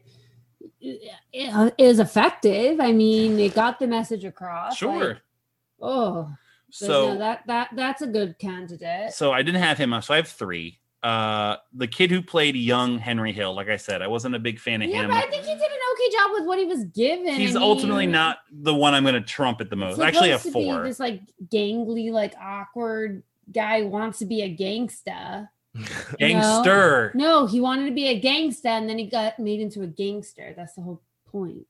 it, 0.79 1.73
is 1.77 1.99
effective. 1.99 2.79
I 2.79 2.91
mean, 2.91 3.39
it 3.39 3.55
got 3.55 3.79
the 3.79 3.87
message 3.87 4.25
across. 4.25 4.77
Sure. 4.77 5.07
like, 5.07 5.17
oh, 5.81 6.29
so 6.69 6.87
So 6.87 7.17
that 7.17 7.43
that 7.47 7.69
that's 7.75 8.01
a 8.01 8.07
good 8.07 8.37
candidate. 8.39 9.13
so 9.13 9.31
I 9.31 9.41
didn't 9.41 9.61
have 9.61 9.77
him, 9.77 9.99
so 10.01 10.13
I 10.13 10.17
have 10.17 10.27
three. 10.27 10.79
Uh, 11.07 11.55
the 11.71 11.87
kid 11.87 12.11
who 12.11 12.21
played 12.21 12.53
young 12.57 12.97
Henry 12.97 13.31
Hill, 13.31 13.55
like 13.55 13.69
I 13.69 13.77
said, 13.77 14.01
I 14.01 14.07
wasn't 14.07 14.35
a 14.35 14.39
big 14.39 14.59
fan 14.59 14.81
of 14.81 14.89
yeah, 14.89 15.03
him. 15.03 15.09
but 15.09 15.15
I 15.15 15.21
think 15.21 15.45
he 15.45 15.53
did 15.53 15.61
an 15.61 15.77
okay 15.93 16.11
job 16.11 16.31
with 16.33 16.45
what 16.45 16.59
he 16.59 16.65
was 16.65 16.83
given. 16.83 17.33
He's 17.33 17.55
I 17.55 17.61
ultimately 17.61 18.07
not 18.07 18.39
the 18.51 18.73
one 18.73 18.93
I'm 18.93 19.03
going 19.03 19.15
to 19.15 19.21
trump 19.21 19.61
at 19.61 19.69
the 19.69 19.77
most. 19.77 20.01
Actually 20.01 20.31
a 20.31 20.37
supposed 20.37 20.55
to 20.55 20.59
be 20.59 20.65
four. 20.65 20.83
This 20.83 20.99
like 20.99 21.21
gangly, 21.45 22.11
like 22.11 22.33
awkward 22.37 23.23
guy 23.53 23.83
who 23.83 23.87
wants 23.87 24.19
to 24.19 24.25
be 24.25 24.41
a 24.41 24.53
gangsta. 24.53 25.47
Gangster. 26.19 27.13
No, 27.15 27.45
he 27.45 27.61
wanted 27.61 27.85
to 27.85 27.95
be 27.95 28.09
a 28.09 28.19
gangsta, 28.19 28.65
and 28.65 28.89
then 28.89 28.97
he 28.97 29.05
got 29.05 29.39
made 29.39 29.61
into 29.61 29.83
a 29.83 29.87
gangster. 29.87 30.53
That's 30.57 30.73
the 30.73 30.81
whole 30.81 31.01
point. 31.25 31.67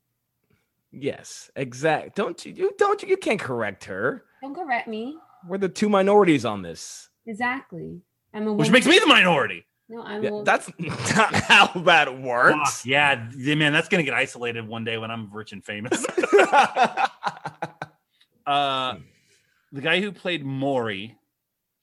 Yes, 0.92 1.52
exact. 1.56 2.16
Don't 2.16 2.44
you, 2.44 2.54
you 2.54 2.72
don't 2.80 3.04
you, 3.04 3.10
you 3.10 3.18
can't 3.18 3.40
correct 3.40 3.84
her. 3.84 4.24
Don't 4.42 4.56
correct 4.56 4.88
me. 4.88 5.16
We're 5.48 5.60
the 5.60 5.70
two 5.70 5.90
minorities 5.90 6.44
on 6.44 6.64
this. 6.64 7.10
Exactly. 7.28 8.02
I'm 8.34 8.48
a 8.48 8.54
which 8.54 8.70
makes 8.70 8.86
me 8.86 9.00
the 9.00 9.08
minority. 9.08 9.66
No, 9.90 10.02
I'm. 10.04 10.22
Yeah, 10.24 10.42
a, 10.42 10.44
that's 10.44 10.70
not 10.80 11.34
how 11.34 11.68
that 11.82 12.08
Fuck, 12.10 12.18
works. 12.20 12.86
yeah, 12.86 13.30
yeah, 13.38 13.56
man, 13.56 13.72
that's 13.74 13.88
gonna 13.88 14.04
get 14.04 14.14
isolated 14.14 14.68
one 14.68 14.84
day 14.84 14.98
when 14.98 15.10
I'm 15.12 15.30
rich 15.32 15.54
and 15.54 15.64
famous. 15.64 16.06
uh, 18.46 18.96
the 19.72 19.82
guy 19.82 20.02
who 20.02 20.12
played 20.12 20.44
Morrie, 20.46 21.16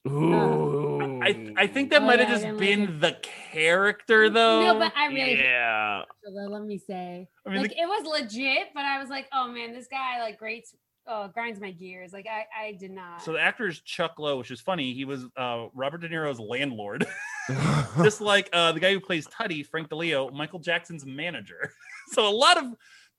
Ooh. 0.07 1.21
I 1.23 1.53
I 1.57 1.67
think 1.67 1.91
that 1.91 2.03
Oh, 2.03 2.07
might 2.07 2.19
have 2.21 2.29
yeah, 2.29 2.35
just 2.35 2.43
didn't 2.43 2.59
like 2.59 2.61
been 2.61 3.01
the 3.01 3.17
character 3.53 4.29
though. 4.29 4.61
No, 4.75 4.79
but 4.79 4.93
I 4.97 5.07
really. 5.07 5.39
yeah. 5.41 6.03
Let 6.31 6.63
me 6.63 6.79
say, 6.79 7.29
I 7.47 7.51
mean, 7.51 7.63
like 7.63 7.71
the- 7.71 7.81
it 7.81 7.87
was 7.87 8.05
legit, 8.07 8.69
but 8.75 8.85
I 8.85 8.99
was 8.99 9.09
like, 9.09 9.27
oh 9.33 9.49
man, 9.49 9.73
this 9.73 9.87
guy 9.87 10.21
like 10.21 10.39
grates, 10.39 10.75
uh, 11.07 11.29
grinds 11.29 11.61
my 11.61 11.71
gears. 11.71 12.13
Like 12.13 12.27
I, 12.27 12.47
I 12.69 12.73
did 12.73 12.91
not. 12.91 13.23
so 13.23 13.33
the 13.33 13.41
actor 13.41 13.67
is 13.69 13.81
Chuck 13.81 14.19
Low, 14.19 14.39
which 14.39 14.51
is 14.51 14.61
funny. 14.61 14.93
He 14.95 15.05
was 15.05 15.25
uh, 15.37 15.67
Robert 15.75 15.99
De 16.03 16.09
Niro's 16.09 16.41
landlord, 16.41 17.07
just 18.03 18.21
like 18.21 18.49
uh, 18.53 18.73
the 18.73 18.81
guy 18.81 18.93
who 18.93 19.01
plays 19.01 19.27
Tuddy, 19.27 19.67
Frank 19.67 19.89
DiLeo, 19.89 20.33
Michael 20.33 20.59
Jackson's 20.61 21.05
manager. 21.05 21.73
so 22.13 22.27
a 22.29 22.31
lot 22.31 22.57
of 22.57 22.65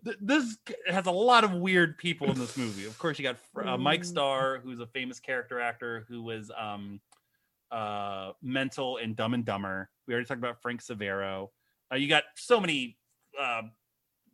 th- 0.04 0.18
this 0.22 0.58
has 0.88 1.06
a 1.06 1.12
lot 1.12 1.44
of 1.44 1.52
weird 1.54 1.98
people 1.98 2.30
in 2.32 2.38
this 2.40 2.58
movie. 2.58 2.86
Of 2.86 2.98
course, 2.98 3.20
you 3.20 3.24
got 3.24 3.38
uh, 3.68 3.78
Mike 3.78 4.02
Mm. 4.02 4.06
Starr, 4.06 4.60
who's 4.64 4.80
a 4.80 4.88
famous 4.88 5.20
character 5.20 5.60
actor 5.60 6.06
who 6.08 6.24
was 6.24 6.52
um, 6.58 7.00
uh, 7.72 8.32
mental 8.42 8.98
and 8.98 9.16
Dumb 9.16 9.34
and 9.34 9.46
Dumber. 9.46 9.90
We 10.08 10.14
already 10.14 10.28
talked 10.28 10.40
about 10.40 10.62
Frank 10.62 10.82
Sivero. 10.84 11.50
Uh, 11.92 11.98
you 11.98 12.08
got 12.08 12.24
so 12.36 12.60
many 12.60 12.98
uh, 13.40 13.62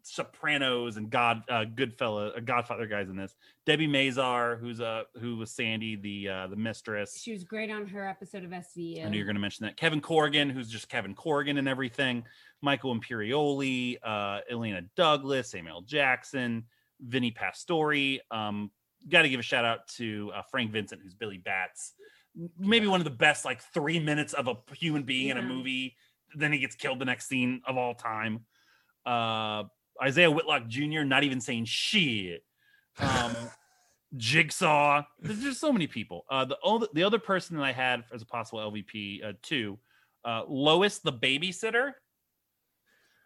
Sopranos 0.03 0.97
and 0.97 1.09
God, 1.09 1.43
uh, 1.49 1.65
Goodfella, 1.65 2.37
uh, 2.37 2.39
Godfather 2.39 2.85
guys 2.85 3.09
in 3.09 3.15
this. 3.15 3.35
Debbie 3.65 3.87
Mazar, 3.87 4.59
who's 4.59 4.81
uh, 4.81 5.03
who 5.19 5.37
was 5.37 5.51
Sandy, 5.51 5.95
the 5.95 6.29
uh, 6.29 6.47
the 6.47 6.55
mistress. 6.55 7.19
she 7.21 7.31
was 7.31 7.43
great 7.43 7.69
on 7.69 7.87
her 7.87 8.07
episode 8.07 8.43
of 8.43 8.51
SVU. 8.51 9.05
I 9.05 9.09
knew 9.09 9.17
you 9.17 9.23
were 9.23 9.27
going 9.27 9.35
to 9.35 9.41
mention 9.41 9.65
that. 9.65 9.77
Kevin 9.77 10.01
Corrigan, 10.01 10.49
who's 10.49 10.69
just 10.69 10.89
Kevin 10.89 11.15
Corrigan 11.15 11.57
and 11.57 11.67
everything. 11.67 12.23
Michael 12.61 12.95
Imperioli, 12.95 13.97
uh, 14.03 14.39
Illeana 14.51 14.87
Douglas, 14.95 15.51
Samuel 15.51 15.81
Jackson, 15.81 16.65
Vinnie 16.99 17.31
Pastore. 17.31 18.19
Um, 18.29 18.71
Got 19.09 19.23
to 19.23 19.29
give 19.29 19.39
a 19.39 19.43
shout 19.43 19.65
out 19.65 19.87
to 19.95 20.31
uh, 20.35 20.43
Frank 20.51 20.71
Vincent, 20.71 21.01
who's 21.01 21.15
Billy 21.15 21.39
Batts. 21.39 21.93
Maybe 22.59 22.85
one 22.85 22.99
of 22.99 23.03
the 23.03 23.09
best, 23.09 23.45
like 23.45 23.61
three 23.73 23.99
minutes 23.99 24.33
of 24.33 24.47
a 24.47 24.55
human 24.75 25.03
being 25.03 25.29
in 25.29 25.37
a 25.37 25.41
movie. 25.41 25.95
Then 26.35 26.53
he 26.53 26.59
gets 26.59 26.75
killed 26.75 26.99
the 26.99 27.05
next 27.05 27.27
scene 27.27 27.61
of 27.65 27.77
all 27.77 27.95
time. 27.95 28.45
Uh, 29.05 29.63
Isaiah 30.01 30.31
Whitlock 30.31 30.67
Jr. 30.67 31.03
not 31.03 31.23
even 31.23 31.39
saying 31.41 31.65
shit. 31.65 32.43
Um, 32.99 33.35
Jigsaw. 34.17 35.03
There's 35.19 35.41
just 35.41 35.61
so 35.61 35.71
many 35.71 35.87
people. 35.87 36.25
Uh, 36.29 36.45
the 36.45 36.57
other 36.63 36.87
the 36.93 37.03
other 37.03 37.19
person 37.19 37.57
that 37.57 37.63
I 37.63 37.71
had 37.71 38.03
as 38.13 38.21
a 38.21 38.25
possible 38.25 38.59
LVP 38.59 39.23
uh, 39.23 39.33
too, 39.41 39.79
uh, 40.25 40.43
Lois 40.47 40.99
the 40.99 41.13
babysitter. 41.13 41.91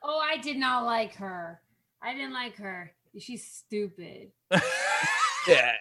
oh, 0.03 0.19
I 0.19 0.38
did 0.38 0.57
not 0.57 0.85
like 0.85 1.15
her. 1.15 1.61
I 2.03 2.14
didn't 2.14 2.34
like 2.34 2.57
her. 2.57 2.91
She's 3.18 3.47
stupid. 3.47 4.31
yeah. 5.47 5.73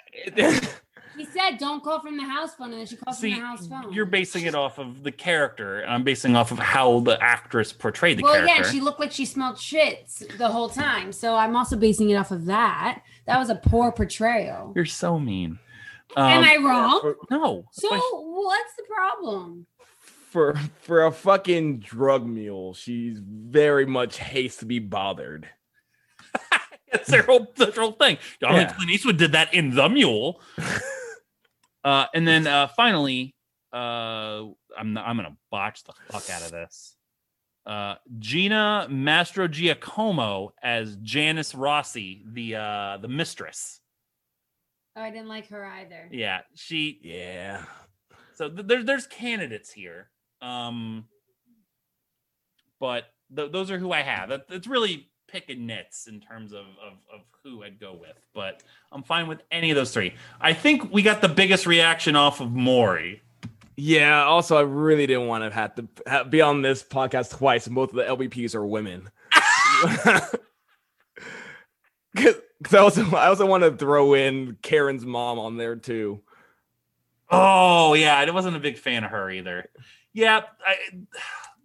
He 1.16 1.24
said, 1.26 1.58
"Don't 1.58 1.82
call 1.82 2.00
from 2.00 2.16
the 2.16 2.24
house 2.24 2.54
phone," 2.54 2.70
and 2.72 2.80
then 2.80 2.86
she 2.86 2.96
calls 2.96 3.18
See, 3.18 3.32
from 3.32 3.40
the 3.40 3.46
house 3.46 3.66
phone. 3.66 3.92
you're 3.92 4.06
basing 4.06 4.46
it 4.46 4.54
off 4.54 4.78
of 4.78 5.02
the 5.02 5.12
character, 5.12 5.80
and 5.80 5.92
I'm 5.92 6.02
basing 6.04 6.34
off 6.36 6.50
of 6.50 6.58
how 6.58 7.00
the 7.00 7.22
actress 7.22 7.72
portrayed 7.72 8.18
the 8.18 8.22
well, 8.22 8.34
character. 8.34 8.52
Well, 8.54 8.64
yeah, 8.64 8.70
she 8.70 8.80
looked 8.80 9.00
like 9.00 9.12
she 9.12 9.24
smelled 9.24 9.56
shits 9.56 10.36
the 10.38 10.48
whole 10.48 10.68
time. 10.68 11.12
So 11.12 11.36
I'm 11.36 11.54
also 11.56 11.76
basing 11.76 12.10
it 12.10 12.16
off 12.16 12.30
of 12.30 12.46
that. 12.46 13.02
That 13.26 13.38
was 13.38 13.48
a 13.50 13.54
poor 13.56 13.92
portrayal. 13.92 14.72
You're 14.74 14.84
so 14.86 15.18
mean. 15.18 15.58
Am 16.16 16.38
Um, 16.38 16.44
I 16.44 16.56
wrong? 16.56 17.00
for, 17.00 17.16
No. 17.30 17.64
So 17.72 17.88
what's 17.90 18.74
the 18.76 18.84
problem? 18.84 19.66
for 20.30 20.54
for 20.82 21.06
a 21.06 21.12
fucking 21.12 21.78
drug 21.78 22.26
mule, 22.26 22.74
she's 22.74 23.20
very 23.20 23.86
much 23.86 24.18
hates 24.18 24.56
to 24.58 24.66
be 24.66 24.78
bothered. 24.80 25.48
It's 26.92 27.08
their 27.10 27.22
whole, 27.22 27.52
their 27.56 27.72
whole 27.72 27.90
thing. 27.90 28.18
I 28.40 28.46
don't 28.46 28.56
think 28.56 28.68
Yeah. 28.70 28.74
Clint 28.76 28.90
Eastwood 28.92 29.16
did 29.16 29.32
that 29.32 29.52
in 29.52 29.74
The 29.74 29.88
Mule. 29.88 30.40
uh, 31.84 32.06
and 32.14 32.26
then 32.26 32.46
uh, 32.46 32.68
finally, 32.68 33.34
uh, 33.72 34.44
I'm 34.76 34.92
not, 34.94 35.06
I'm 35.06 35.16
gonna 35.16 35.36
botch 35.50 35.84
the 35.84 35.92
fuck 36.10 36.28
out 36.30 36.42
of 36.42 36.50
this. 36.50 36.96
Uh, 37.66 37.94
Gina 38.18 38.86
Mastrogiacomo 38.90 40.50
as 40.62 40.96
Janice 40.96 41.54
Rossi, 41.54 42.22
the 42.26 42.56
uh, 42.56 42.98
the 43.00 43.08
mistress. 43.08 43.80
Oh, 44.96 45.02
I 45.02 45.10
didn't 45.10 45.28
like 45.28 45.48
her 45.48 45.64
either. 45.64 46.08
Yeah, 46.12 46.40
she. 46.54 47.00
Yeah. 47.02 47.64
So 48.34 48.48
th- 48.48 48.66
there's 48.66 48.84
there's 48.84 49.06
candidates 49.06 49.72
here. 49.72 50.10
Um, 50.42 51.06
but 52.80 53.04
th- 53.34 53.50
those 53.50 53.70
are 53.70 53.78
who 53.78 53.92
I 53.92 54.02
have. 54.02 54.28
That, 54.28 54.42
it's 54.50 54.66
really 54.66 55.08
picking 55.34 55.66
nits 55.66 56.06
in 56.06 56.20
terms 56.20 56.52
of, 56.52 56.60
of 56.60 56.92
of 57.12 57.20
who 57.42 57.64
I'd 57.64 57.80
go 57.80 57.92
with. 57.92 58.16
But 58.32 58.62
I'm 58.92 59.02
fine 59.02 59.26
with 59.26 59.42
any 59.50 59.72
of 59.72 59.74
those 59.74 59.92
three. 59.92 60.14
I 60.40 60.52
think 60.52 60.92
we 60.92 61.02
got 61.02 61.20
the 61.20 61.28
biggest 61.28 61.66
reaction 61.66 62.14
off 62.14 62.40
of 62.40 62.50
Morrie. 62.50 63.20
Yeah. 63.76 64.22
Also, 64.22 64.56
I 64.56 64.60
really 64.60 65.08
didn't 65.08 65.26
want 65.26 65.42
to 65.42 65.50
have 65.50 65.74
to 65.74 65.88
ha- 66.06 66.22
be 66.22 66.40
on 66.40 66.62
this 66.62 66.84
podcast 66.84 67.36
twice, 67.36 67.66
and 67.66 67.74
both 67.74 67.90
of 67.90 67.96
the 67.96 68.04
LBPs 68.04 68.54
are 68.54 68.64
women. 68.64 69.10
Because 72.14 72.72
I 72.72 72.78
also 72.78 73.04
I 73.16 73.26
also 73.26 73.44
want 73.44 73.64
to 73.64 73.76
throw 73.76 74.14
in 74.14 74.56
Karen's 74.62 75.04
mom 75.04 75.40
on 75.40 75.56
there 75.56 75.74
too. 75.74 76.22
Oh 77.28 77.94
yeah, 77.94 78.16
I 78.16 78.30
wasn't 78.30 78.56
a 78.56 78.60
big 78.60 78.78
fan 78.78 79.02
of 79.02 79.10
her 79.10 79.28
either. 79.28 79.68
Yeah, 80.12 80.42
I, 80.64 80.76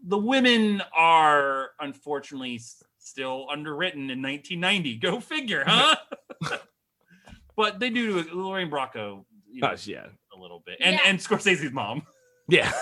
the 0.04 0.18
women 0.18 0.82
are 0.92 1.70
unfortunately 1.80 2.60
still 3.10 3.48
underwritten 3.52 4.10
in 4.10 4.22
1990. 4.22 4.96
Go 4.98 5.20
figure, 5.20 5.64
huh? 5.66 5.96
but 7.56 7.80
they 7.80 7.90
do 7.90 8.24
to 8.24 8.36
Lorraine 8.36 8.70
Bracco, 8.70 9.26
you 9.52 9.62
know, 9.62 9.70
Gosh, 9.70 9.88
yeah. 9.88 10.06
a 10.36 10.40
little 10.40 10.62
bit, 10.66 10.78
and 10.80 10.96
Yeah. 10.96 11.02
and 11.10 11.20
Scorsese's 11.20 11.72
mom. 11.72 12.04
Yeah. 12.48 12.72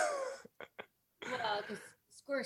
Well, 1.30 1.62
because 1.68 1.82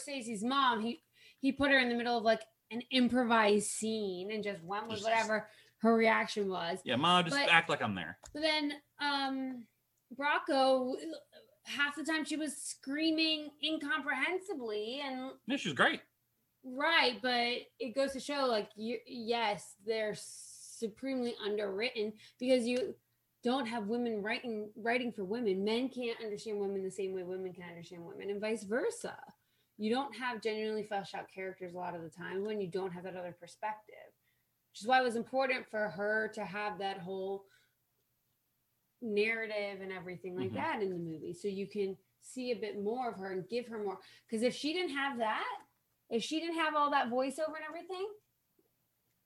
Scorsese's 0.07 0.43
mom, 0.43 0.81
he 0.81 1.03
he 1.39 1.51
put 1.51 1.69
her 1.71 1.77
in 1.79 1.89
the 1.89 1.95
middle 1.95 2.17
of 2.17 2.23
like 2.23 2.41
an 2.71 2.81
improvised 2.91 3.69
scene 3.69 4.31
and 4.31 4.43
just 4.43 4.63
went 4.63 4.87
with 4.87 5.03
whatever 5.03 5.47
her 5.81 5.93
reaction 5.95 6.49
was. 6.49 6.79
Yeah, 6.83 6.95
mom, 6.95 7.25
just 7.25 7.35
But- 7.35 7.49
act 7.49 7.69
like 7.69 7.81
I'm 7.83 7.93
there. 7.95 8.17
But 8.33 8.41
then 8.41 8.73
um 8.99 9.65
Bracco, 10.19 10.95
half 11.65 11.95
the 11.95 12.03
time 12.03 12.25
she 12.25 12.37
was 12.37 12.57
screaming 12.57 13.49
incomprehensibly 13.61 15.01
and 15.05 15.31
Yeah, 15.47 15.57
she's 15.57 15.73
great. 15.73 16.01
Right, 16.63 17.19
but 17.21 17.53
it 17.79 17.95
goes 17.95 18.13
to 18.13 18.19
show 18.19 18.45
like 18.45 18.69
you 18.75 18.97
yes, 19.05 19.75
they're 19.85 20.15
supremely 20.15 21.35
underwritten 21.43 22.13
because 22.39 22.65
you 22.65 22.95
don't 23.43 23.65
have 23.65 23.87
women 23.87 24.21
writing 24.21 24.69
writing 24.75 25.11
for 25.11 25.23
women. 25.23 25.63
Men 25.63 25.89
can't 25.89 26.17
understand 26.23 26.59
women 26.59 26.83
the 26.83 26.91
same 26.91 27.13
way 27.13 27.23
women 27.23 27.53
can 27.53 27.63
understand 27.69 28.05
women, 28.05 28.29
and 28.29 28.41
vice 28.41 28.63
versa. 28.63 29.17
You 29.77 29.91
don't 29.91 30.15
have 30.15 30.41
genuinely 30.41 30.83
fleshed 30.83 31.15
out 31.15 31.31
characters 31.33 31.73
a 31.73 31.77
lot 31.77 31.95
of 31.95 32.03
the 32.03 32.09
time 32.09 32.45
when 32.45 32.61
you 32.61 32.67
don't 32.67 32.91
have 32.91 33.03
that 33.03 33.15
other 33.15 33.35
perspective. 33.39 33.95
Which 34.71 34.81
is 34.81 34.87
why 34.87 34.99
it 34.99 35.03
was 35.03 35.15
important 35.15 35.65
for 35.69 35.89
her 35.89 36.31
to 36.35 36.45
have 36.45 36.77
that 36.77 36.99
whole 36.99 37.45
narrative 39.01 39.81
and 39.81 39.91
everything 39.91 40.35
like 40.37 40.51
Mhm. 40.51 40.55
that 40.55 40.81
in 40.83 40.91
the 40.91 40.97
movie. 40.97 41.33
So 41.33 41.47
you 41.47 41.67
can 41.67 41.97
see 42.21 42.51
a 42.51 42.55
bit 42.55 42.79
more 42.79 43.09
of 43.09 43.17
her 43.17 43.31
and 43.31 43.49
give 43.49 43.67
her 43.67 43.83
more. 43.83 43.99
Because 44.27 44.43
if 44.43 44.53
she 44.53 44.73
didn't 44.73 44.95
have 44.95 45.17
that, 45.17 45.63
if 46.11 46.21
she 46.23 46.39
didn't 46.39 46.57
have 46.57 46.75
all 46.75 46.91
that 46.91 47.09
voiceover 47.09 47.55
and 47.55 47.65
everything, 47.67 48.05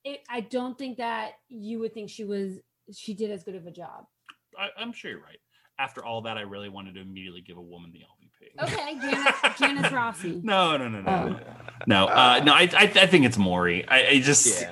it 0.03 0.21
I 0.29 0.41
don't 0.41 0.77
think 0.77 0.97
that 0.97 1.31
you 1.49 1.79
would 1.79 1.93
think 1.93 2.09
she 2.09 2.23
was 2.23 2.59
she 2.93 3.13
did 3.13 3.31
as 3.31 3.43
good 3.43 3.55
of 3.55 3.65
a 3.65 3.71
job. 3.71 4.05
I, 4.57 4.69
I'm 4.77 4.93
sure 4.93 5.11
you're 5.11 5.19
right. 5.19 5.39
After 5.79 6.05
all 6.05 6.21
that, 6.21 6.37
I 6.37 6.41
really 6.41 6.69
wanted 6.69 6.95
to 6.95 7.01
immediately 7.01 7.41
give 7.41 7.57
a 7.57 7.61
woman 7.61 7.91
the 7.91 7.99
LVP. 7.99 8.71
Okay, 8.71 8.97
Janice, 8.99 9.59
Janice 9.59 9.91
Rossi. 9.91 10.39
No, 10.43 10.77
no, 10.77 10.87
no, 10.87 11.01
no, 11.01 11.11
Oh. 11.11 11.27
no, 11.27 11.39
no. 11.87 12.05
Uh, 12.05 12.41
no, 12.45 12.53
I, 12.53 12.61
I, 12.73 12.83
I 12.95 13.07
think 13.07 13.25
it's 13.25 13.35
Morrie. 13.37 13.83
I, 13.89 14.07
I 14.07 14.19
just 14.21 14.61
Yeah. 14.61 14.71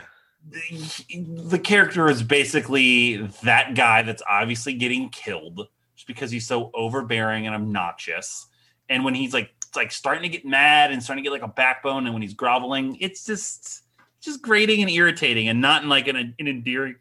the, 0.49 1.23
the 1.49 1.59
character 1.59 2.07
is 2.09 2.23
basically 2.23 3.17
that 3.43 3.75
guy 3.75 4.03
that's 4.03 4.23
obviously 4.29 4.75
getting 4.75 5.09
killed 5.09 5.67
just 5.95 6.07
because 6.07 6.31
he's 6.31 6.47
so 6.47 6.71
overbearing 6.73 7.47
and 7.47 7.55
obnoxious. 7.55 8.47
And 8.89 9.03
when 9.05 9.13
he's 9.15 9.33
like 9.33 9.51
like 9.75 9.91
starting 9.91 10.23
to 10.23 10.29
get 10.29 10.45
mad 10.45 10.91
and 10.91 11.01
starting 11.01 11.23
to 11.23 11.29
get 11.29 11.33
like 11.33 11.49
a 11.49 11.53
backbone, 11.53 12.05
and 12.05 12.13
when 12.13 12.21
he's 12.21 12.33
groveling, 12.33 12.97
it's 12.99 13.25
just 13.25 13.83
just 14.21 14.41
grating 14.41 14.81
and 14.81 14.89
irritating, 14.89 15.47
and 15.49 15.59
not 15.61 15.83
in 15.83 15.89
like 15.89 16.07
an, 16.07 16.15
an 16.15 16.35
endearing 16.39 16.95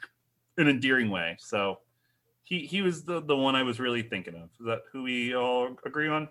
an 0.58 0.68
endearing 0.68 1.10
way. 1.10 1.36
So 1.38 1.78
he 2.44 2.60
he 2.66 2.82
was 2.82 3.04
the 3.04 3.20
the 3.20 3.36
one 3.36 3.54
I 3.56 3.62
was 3.62 3.78
really 3.80 4.02
thinking 4.02 4.34
of. 4.34 4.50
Is 4.60 4.66
that 4.66 4.82
who 4.92 5.02
we 5.02 5.34
all 5.34 5.76
agree 5.84 6.08
on? 6.08 6.28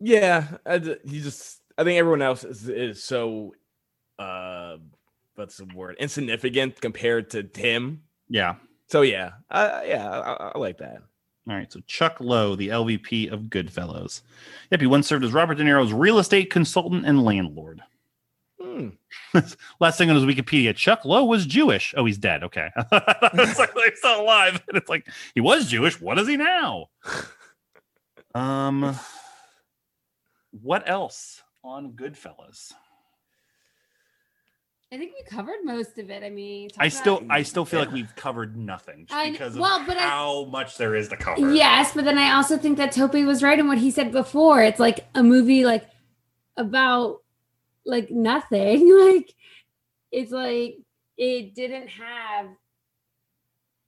Yeah, 0.00 0.46
I 0.64 0.78
d- 0.78 0.96
he 1.04 1.20
just 1.20 1.60
I 1.76 1.84
think 1.84 1.98
everyone 1.98 2.22
else 2.22 2.44
is, 2.44 2.68
is 2.68 3.02
so 3.02 3.54
uh 4.18 4.76
what's 5.34 5.56
the 5.58 5.66
word 5.74 5.96
insignificant 6.00 6.80
compared 6.80 7.30
to 7.30 7.48
him. 7.54 8.02
Yeah. 8.28 8.56
So 8.88 9.02
yeah, 9.02 9.32
uh, 9.50 9.82
yeah, 9.86 10.08
I, 10.08 10.32
I- 10.32 10.52
I 10.54 10.58
like 10.58 10.78
that. 10.78 11.02
All 11.48 11.54
right, 11.54 11.72
so 11.72 11.80
Chuck 11.86 12.18
Low, 12.20 12.54
the 12.54 12.68
LVP 12.68 13.32
of 13.32 13.42
Goodfellas. 13.42 14.20
Yep, 14.70 14.80
he 14.80 14.86
once 14.86 15.06
served 15.06 15.24
as 15.24 15.32
Robert 15.32 15.54
De 15.54 15.64
Niro's 15.64 15.94
real 15.94 16.18
estate 16.18 16.50
consultant 16.50 17.06
and 17.06 17.24
landlord. 17.24 17.80
Hmm. 18.60 18.88
Last 19.80 19.96
thing 19.96 20.10
on 20.10 20.16
his 20.16 20.24
Wikipedia, 20.24 20.76
Chuck 20.76 21.06
Low 21.06 21.24
was 21.24 21.46
Jewish. 21.46 21.94
Oh, 21.96 22.04
he's 22.04 22.18
dead. 22.18 22.42
Okay. 22.44 22.68
it's 22.92 23.58
like 23.58 23.70
he's 23.84 23.98
still 23.98 24.20
alive. 24.20 24.62
And 24.68 24.76
it's 24.76 24.90
like 24.90 25.06
he 25.34 25.40
was 25.40 25.70
Jewish. 25.70 26.00
What 26.00 26.18
is 26.18 26.28
he 26.28 26.36
now? 26.36 26.88
Um 28.34 28.98
what 30.50 30.88
else 30.88 31.42
on 31.62 31.92
Goodfellas? 31.92 32.72
I 34.90 34.96
think 34.96 35.12
we 35.12 35.22
covered 35.24 35.64
most 35.64 35.98
of 35.98 36.08
it. 36.10 36.22
I 36.22 36.30
mean, 36.30 36.70
I 36.78 36.88
still 36.88 37.18
about- 37.18 37.30
I 37.30 37.42
still 37.42 37.66
feel 37.66 37.80
like 37.80 37.92
we've 37.92 38.14
covered 38.16 38.56
nothing 38.56 39.06
I- 39.10 39.30
because 39.30 39.54
of 39.54 39.60
well, 39.60 39.84
but 39.86 39.98
I- 39.98 40.08
how 40.08 40.44
much 40.46 40.78
there 40.78 40.94
is 40.94 41.08
to 41.10 41.16
cover. 41.16 41.52
Yes, 41.54 41.92
but 41.94 42.04
then 42.06 42.16
I 42.16 42.34
also 42.34 42.56
think 42.56 42.78
that 42.78 42.92
Tope 42.92 43.12
was 43.14 43.42
right 43.42 43.58
in 43.58 43.68
what 43.68 43.78
he 43.78 43.90
said 43.90 44.12
before. 44.12 44.62
It's 44.62 44.80
like 44.80 45.06
a 45.14 45.22
movie 45.22 45.64
like 45.66 45.84
about 46.56 47.22
like 47.84 48.10
nothing. 48.10 48.88
Like 48.98 49.34
it's 50.10 50.32
like 50.32 50.78
it 51.18 51.54
didn't 51.54 51.88
have 51.88 52.46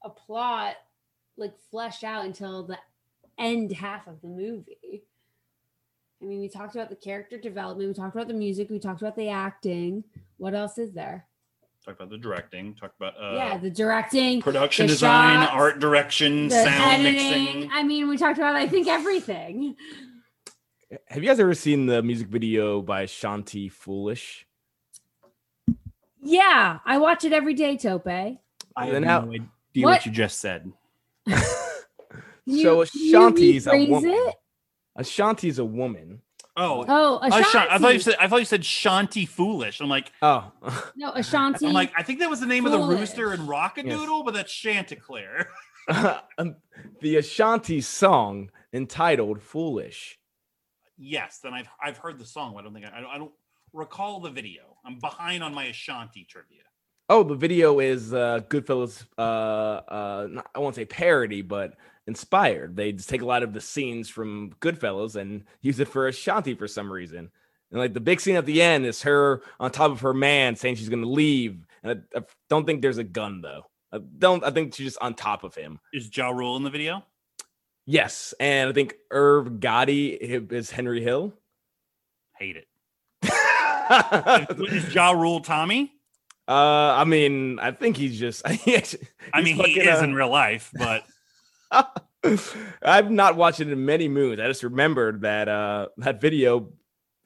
a 0.03 0.09
plot 0.09 0.75
like 1.35 1.57
fleshed 1.71 2.03
out 2.03 2.25
until 2.25 2.63
the 2.63 2.77
end 3.39 3.71
half 3.71 4.05
of 4.05 4.21
the 4.21 4.27
movie. 4.27 5.03
I 6.21 6.25
mean, 6.25 6.39
we 6.41 6.49
talked 6.49 6.75
about 6.75 6.89
the 6.89 6.95
character 6.95 7.39
development, 7.39 7.87
we 7.87 7.93
talked 7.95 8.15
about 8.15 8.27
the 8.27 8.35
music, 8.35 8.69
we 8.69 8.77
talked 8.77 9.01
about 9.01 9.15
the 9.15 9.29
acting. 9.29 10.03
What 10.41 10.55
else 10.55 10.79
is 10.79 10.91
there? 10.91 11.27
Talk 11.85 11.97
about 11.97 12.09
the 12.09 12.17
directing, 12.17 12.73
talk 12.73 12.93
about 12.99 13.13
uh 13.13 13.35
yeah, 13.35 13.57
the 13.59 13.69
directing, 13.69 14.41
production 14.41 14.87
the 14.87 14.93
design, 14.93 15.41
shots, 15.45 15.51
art 15.53 15.79
direction, 15.79 16.47
the 16.47 16.63
sound 16.63 17.05
editing. 17.05 17.43
mixing. 17.59 17.69
I 17.71 17.83
mean, 17.83 18.09
we 18.09 18.17
talked 18.17 18.39
about 18.39 18.55
I 18.55 18.67
think 18.67 18.87
everything. 18.87 19.75
Have 21.07 21.21
you 21.23 21.29
guys 21.29 21.39
ever 21.39 21.53
seen 21.53 21.85
the 21.85 22.01
music 22.01 22.27
video 22.27 22.81
by 22.81 23.05
Shanti 23.05 23.71
Foolish? 23.71 24.47
Yeah, 26.23 26.79
I 26.85 26.97
watch 26.97 27.23
it 27.23 27.33
every 27.33 27.53
day, 27.53 27.77
Tope. 27.77 28.07
I 28.07 28.39
have 28.75 28.91
Then 28.91 29.03
no 29.03 29.21
idea 29.31 29.41
What? 29.75 29.83
what 29.83 30.05
you 30.07 30.11
just 30.11 30.39
said. 30.39 30.71
You- 32.47 32.63
so 32.63 32.81
you 32.95 33.15
Ashanti's 33.15 33.67
a 33.67 33.71
rephrase 33.73 33.89
woman. 33.89 34.11
it? 34.11 34.35
Ashanti's 34.97 35.59
a 35.59 35.63
woman. 35.65 36.21
Oh, 36.57 36.85
Oh, 36.87 37.17
I, 37.21 37.27
Ashanti. 37.39 37.67
I 37.71 37.77
thought 37.77 37.93
you 37.93 37.99
said 37.99 38.15
I 38.19 38.27
thought 38.27 38.39
you 38.39 38.45
said 38.45 38.61
Shanti 38.61 39.27
Foolish. 39.27 39.79
I'm 39.79 39.89
like 39.89 40.11
Oh, 40.21 40.51
no 40.95 41.11
Ashanti. 41.15 41.65
I'm 41.65 41.73
like 41.73 41.91
I 41.97 42.03
think 42.03 42.19
that 42.19 42.29
was 42.29 42.39
the 42.39 42.45
name 42.45 42.65
of 42.65 42.71
the 42.71 42.79
rooster 42.79 43.25
Foolish. 43.27 43.39
in 43.39 43.47
Rock-a-Doodle, 43.47 44.23
but 44.23 44.33
that's 44.33 44.51
Chanticleer. 44.53 45.47
Um, 46.37 46.55
the 47.01 47.17
Ashanti 47.17 47.81
song 47.81 48.51
entitled 48.71 49.41
"Foolish." 49.41 50.19
yes, 50.97 51.39
then 51.43 51.53
I've 51.53 51.67
I've 51.83 51.97
heard 51.97 52.19
the 52.19 52.25
song. 52.25 52.55
I 52.57 52.61
don't 52.61 52.71
think 52.73 52.85
I, 52.85 52.99
I 52.99 53.01
don't, 53.01 53.09
I 53.09 53.17
don't 53.17 53.31
recall 53.73 54.19
the 54.19 54.29
video. 54.29 54.77
I'm 54.85 54.99
behind 54.99 55.43
on 55.43 55.53
my 55.55 55.65
Ashanti 55.65 56.23
trivia. 56.29 56.61
Oh, 57.09 57.23
the 57.23 57.35
video 57.35 57.79
is 57.79 58.13
uh, 58.13 58.41
Goodfellas. 58.47 59.03
Uh, 59.17 59.21
uh, 59.21 60.27
not, 60.29 60.47
I 60.55 60.59
won't 60.59 60.75
say 60.75 60.85
parody, 60.85 61.41
but 61.41 61.73
inspired. 62.07 62.75
They 62.75 62.91
just 62.91 63.09
take 63.09 63.21
a 63.21 63.25
lot 63.25 63.43
of 63.43 63.53
the 63.53 63.61
scenes 63.61 64.09
from 64.09 64.51
Goodfellas 64.59 65.15
and 65.15 65.43
use 65.61 65.79
it 65.79 65.87
for 65.87 66.07
Ashanti 66.07 66.53
for 66.55 66.67
some 66.67 66.91
reason. 66.91 67.31
And 67.71 67.79
like 67.79 67.93
the 67.93 67.99
big 67.99 68.19
scene 68.19 68.35
at 68.35 68.45
the 68.45 68.61
end 68.61 68.85
is 68.85 69.01
her 69.03 69.41
on 69.59 69.71
top 69.71 69.91
of 69.91 70.01
her 70.01 70.13
man 70.13 70.55
saying 70.55 70.75
she's 70.75 70.89
going 70.89 71.03
to 71.03 71.09
leave. 71.09 71.65
And 71.83 72.03
I, 72.13 72.19
I 72.19 72.21
don't 72.49 72.65
think 72.65 72.81
there's 72.81 72.97
a 72.97 73.03
gun 73.03 73.41
though. 73.41 73.63
I 73.93 73.99
don't. 74.17 74.43
I 74.43 74.51
think 74.51 74.73
she's 74.73 74.87
just 74.87 75.01
on 75.01 75.13
top 75.13 75.43
of 75.43 75.53
him. 75.55 75.79
Is 75.93 76.15
Ja 76.15 76.29
Rule 76.29 76.55
in 76.55 76.63
the 76.63 76.69
video? 76.69 77.03
Yes, 77.85 78.33
and 78.39 78.69
I 78.69 78.73
think 78.73 78.95
Irv 79.09 79.59
Gotti 79.59 80.51
is 80.51 80.71
Henry 80.71 81.01
Hill. 81.01 81.33
Hate 82.37 82.57
it. 82.57 82.67
Is 84.71 84.93
Ja 84.93 85.11
Rule 85.11 85.41
Tommy? 85.41 85.91
Uh, 86.47 86.95
I 86.97 87.03
mean, 87.03 87.59
I 87.59 87.71
think 87.71 87.97
he's 87.97 88.19
just. 88.19 88.41
I 88.45 89.41
mean, 89.43 89.55
he 89.57 89.79
is 89.79 89.99
uh, 89.99 90.03
in 90.03 90.13
real 90.13 90.29
life, 90.29 90.71
but 90.73 91.03
I've 92.83 93.09
not 93.11 93.35
watched 93.35 93.59
it 93.61 93.69
in 93.69 93.85
many 93.85 94.07
moons. 94.07 94.39
I 94.39 94.47
just 94.47 94.63
remembered 94.63 95.21
that 95.21 95.47
uh 95.47 95.87
that 95.97 96.21
video 96.21 96.71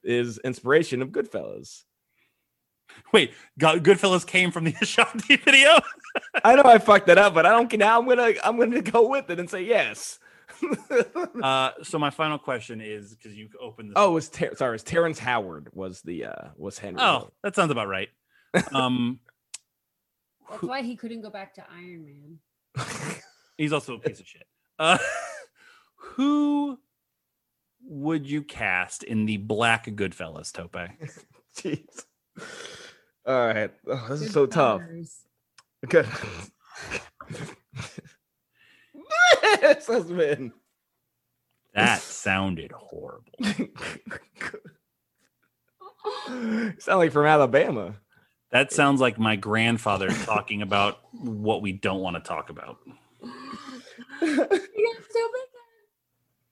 is 0.04 0.38
inspiration 0.40 1.02
of 1.02 1.10
Goodfellas. 1.10 1.84
wait, 3.12 3.34
Go- 3.58 3.80
Goodfellas 3.80 4.26
came 4.26 4.52
from 4.52 4.64
the 4.66 4.76
Ashanti 4.82 5.36
video. 5.38 5.80
I 6.44 6.56
know 6.56 6.64
I 6.64 6.78
fucked 6.78 7.08
that 7.08 7.18
up, 7.18 7.34
but 7.34 7.46
I 7.46 7.50
don't 7.52 7.70
care. 7.70 7.80
Now 7.80 8.00
I'm 8.00 8.08
gonna 8.08 8.34
I'm 8.44 8.58
gonna 8.58 8.82
go 8.82 9.08
with 9.10 9.30
it 9.30 9.40
and 9.40 9.50
say 9.50 9.64
yes. 9.64 10.20
Uh, 11.44 11.72
so 11.84 12.00
my 12.00 12.10
final 12.10 12.38
question 12.38 12.80
is 12.80 13.14
because 13.14 13.36
you 13.36 13.50
opened 13.62 13.90
this. 13.90 13.94
oh, 13.98 14.12
it 14.12 14.14
was 14.14 14.30
Ter- 14.30 14.56
sorry, 14.56 14.70
it 14.70 14.72
was 14.74 14.84
Terrence 14.84 15.20
Howard 15.20 15.68
was 15.74 16.02
the 16.02 16.26
uh 16.26 16.48
was 16.56 16.78
Henry. 16.80 17.00
oh, 17.02 17.12
Hill. 17.18 17.34
that 17.44 17.56
sounds 17.56 17.72
about 17.72 17.88
right. 17.90 18.10
Um, 18.72 19.20
That's 20.50 20.64
why 20.64 20.82
he 20.82 20.96
couldn't 20.96 21.22
go 21.22 21.30
back 21.30 21.56
to 21.56 21.64
Iron 21.70 22.06
Man. 22.06 23.16
He's 23.58 23.74
also 23.74 23.96
a 23.96 24.00
piece 24.00 24.20
of 24.20 24.28
shit. 24.28 24.46
Uh, 24.78 24.98
who 25.96 26.80
would 27.84 28.28
you 28.28 28.42
cast 28.42 29.04
in 29.04 29.26
the 29.26 29.38
Black 29.38 29.86
Goodfellas, 29.86 30.52
Tope? 30.52 30.76
Jeez. 31.58 32.06
All 33.26 33.48
right, 33.48 33.72
oh, 33.88 34.06
this 34.10 34.22
is 34.22 34.28
Good 34.28 34.34
so 34.34 34.46
tough. 34.46 34.82
covers. 34.82 35.16
Good. 35.88 36.08
this 39.62 39.88
has 39.88 40.06
been. 40.06 40.52
That 41.74 42.00
sounded 42.02 42.72
horrible. 42.72 43.34
Sound 46.80 47.00
like 47.00 47.12
from 47.12 47.26
Alabama. 47.26 47.96
That 48.52 48.72
sounds 48.72 49.02
like 49.02 49.20
my 49.20 49.36
grandfather 49.36 50.10
talking 50.10 50.62
about 50.62 51.00
what 51.12 51.62
we 51.62 51.74
don't 51.74 52.00
want 52.00 52.16
to 52.16 52.22
talk 52.22 52.50
about. 52.50 52.78
You 54.22 54.38
got 54.38 55.04
so 55.10 55.22
big. 55.34 55.50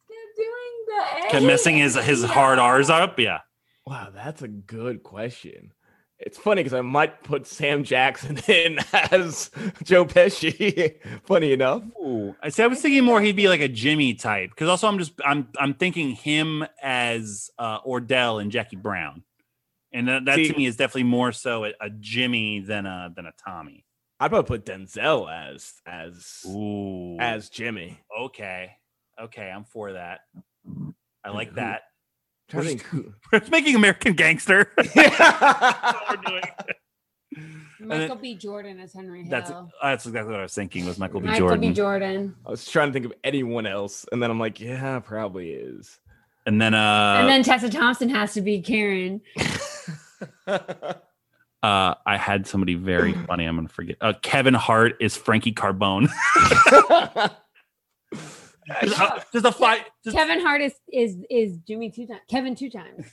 Kept 0.10 0.36
doing 0.38 0.74
the 0.88 1.30
Kept 1.32 1.46
messing 1.46 1.78
his 1.78 1.96
his 1.96 2.24
hard 2.24 2.60
R's 2.60 2.90
up. 2.90 3.20
Yeah. 3.20 3.40
Wow, 3.86 4.10
that's 4.14 4.42
a 4.42 4.48
good 4.48 5.04
question. 5.04 5.74
It's 6.20 6.38
funny 6.38 6.62
because 6.64 6.74
I 6.74 6.82
might 6.82 7.22
put 7.24 7.46
Sam 7.48 7.84
Jackson 7.84 8.38
in 8.48 8.80
as 9.12 9.52
Joe 9.84 10.06
Pesci. 10.06 10.96
funny 11.26 11.52
enough. 11.52 11.84
Ooh, 12.00 12.34
I 12.42 12.50
see. 12.50 12.64
I 12.64 12.68
was 12.68 12.82
thinking 12.82 13.04
more 13.04 13.22
he'd 13.22 13.36
be 13.36 13.50
like 13.50 13.60
a 13.60 13.68
Jimmy 13.68 14.14
type 14.14 14.52
because 14.52 14.70
also 14.70 14.88
I'm 14.88 15.00
just 15.00 15.14
I'm 15.26 15.50
I'm 15.60 15.74
thinking 15.74 16.12
him 16.12 16.66
as 16.82 17.50
uh, 17.60 17.82
Ordell 17.82 18.42
and 18.42 18.52
Jackie 18.52 18.78
Brown, 18.78 19.24
and 19.92 20.08
that, 20.08 20.26
that 20.26 20.36
See- 20.36 20.50
to 20.50 20.58
me 20.58 20.66
is 20.66 20.78
definitely 20.78 21.04
more 21.04 21.32
so 21.34 21.66
a, 21.66 21.74
a 21.82 21.90
Jimmy 21.90 22.60
than 22.62 22.86
a 22.86 23.12
than 23.14 23.26
a 23.26 23.34
Tommy. 23.46 23.86
I'd 24.24 24.32
probably 24.32 24.48
put 24.48 24.66
Denzel 24.66 25.30
as 25.30 25.74
as 25.86 26.44
Ooh, 26.48 27.18
as 27.20 27.50
Jimmy. 27.50 28.00
okay, 28.22 28.72
okay, 29.22 29.50
I'm 29.52 29.66
for 29.66 29.92
that. 29.94 30.22
I 31.26 31.30
like 31.32 31.50
Who- 31.50 31.56
that. 31.56 31.82
Trying 32.50 32.64
to 32.64 32.68
We're 32.70 32.78
think 32.78 32.84
who- 32.84 33.14
We're 33.34 33.40
just 33.40 33.52
making 33.52 33.76
American 33.76 34.14
Gangster. 34.14 34.72
That's 34.78 34.96
what 34.96 36.06
we're 36.10 36.40
doing. 36.40 36.44
Michael 37.80 38.16
B. 38.16 38.36
Jordan 38.36 38.80
as 38.80 38.94
Henry 38.94 39.24
Hill. 39.24 39.30
That's 39.32 39.52
that's 39.82 40.06
exactly 40.06 40.32
what 40.32 40.40
I 40.40 40.44
was 40.44 40.54
thinking 40.54 40.86
was 40.86 40.98
Michael 40.98 41.20
B. 41.20 41.26
Jordan. 41.28 41.34
Michael 41.34 41.48
Jordan, 41.50 41.70
B. 41.70 41.74
Jordan. 41.76 42.36
I 42.46 42.52
was 42.52 42.70
trying 42.70 42.88
to 42.90 42.94
think 42.94 43.06
of 43.06 43.14
anyone 43.26 43.66
else, 43.66 44.06
and 44.12 44.24
then 44.24 44.32
I'm 44.32 44.40
like, 44.40 44.62
yeah, 44.62 45.00
probably 45.00 45.50
is. 45.52 46.00
and 46.46 46.62
then 46.62 46.74
uh, 46.74 47.18
and 47.20 47.28
then 47.28 47.44
Tessa 47.44 47.70
Thompson 47.70 48.08
has 48.10 48.34
to 48.36 48.42
be 48.42 48.62
Karen. 48.62 49.20
Uh, 51.64 51.96
I 52.06 52.18
had 52.18 52.46
somebody 52.46 52.76
very 52.76 53.14
funny. 53.28 53.46
I'm 53.46 53.56
gonna 53.56 53.70
forget. 53.70 53.96
Uh, 54.02 54.14
Kevin 54.22 54.54
Hart 54.54 54.98
is 55.00 55.16
Frankie 55.16 55.54
Carbone. 55.54 56.10
just, 58.82 59.00
uh, 59.00 59.20
just 59.32 59.46
a 59.46 59.52
fight, 59.52 59.86
just, 60.04 60.16
Kevin 60.16 60.42
Hart 60.42 60.62
is 60.62 60.74
is 60.92 61.18
is 61.30 61.58
Jimmy 61.66 61.90
two 61.90 62.06
times. 62.06 62.20
Kevin 62.30 62.54
two 62.56 62.70
times. 62.70 63.06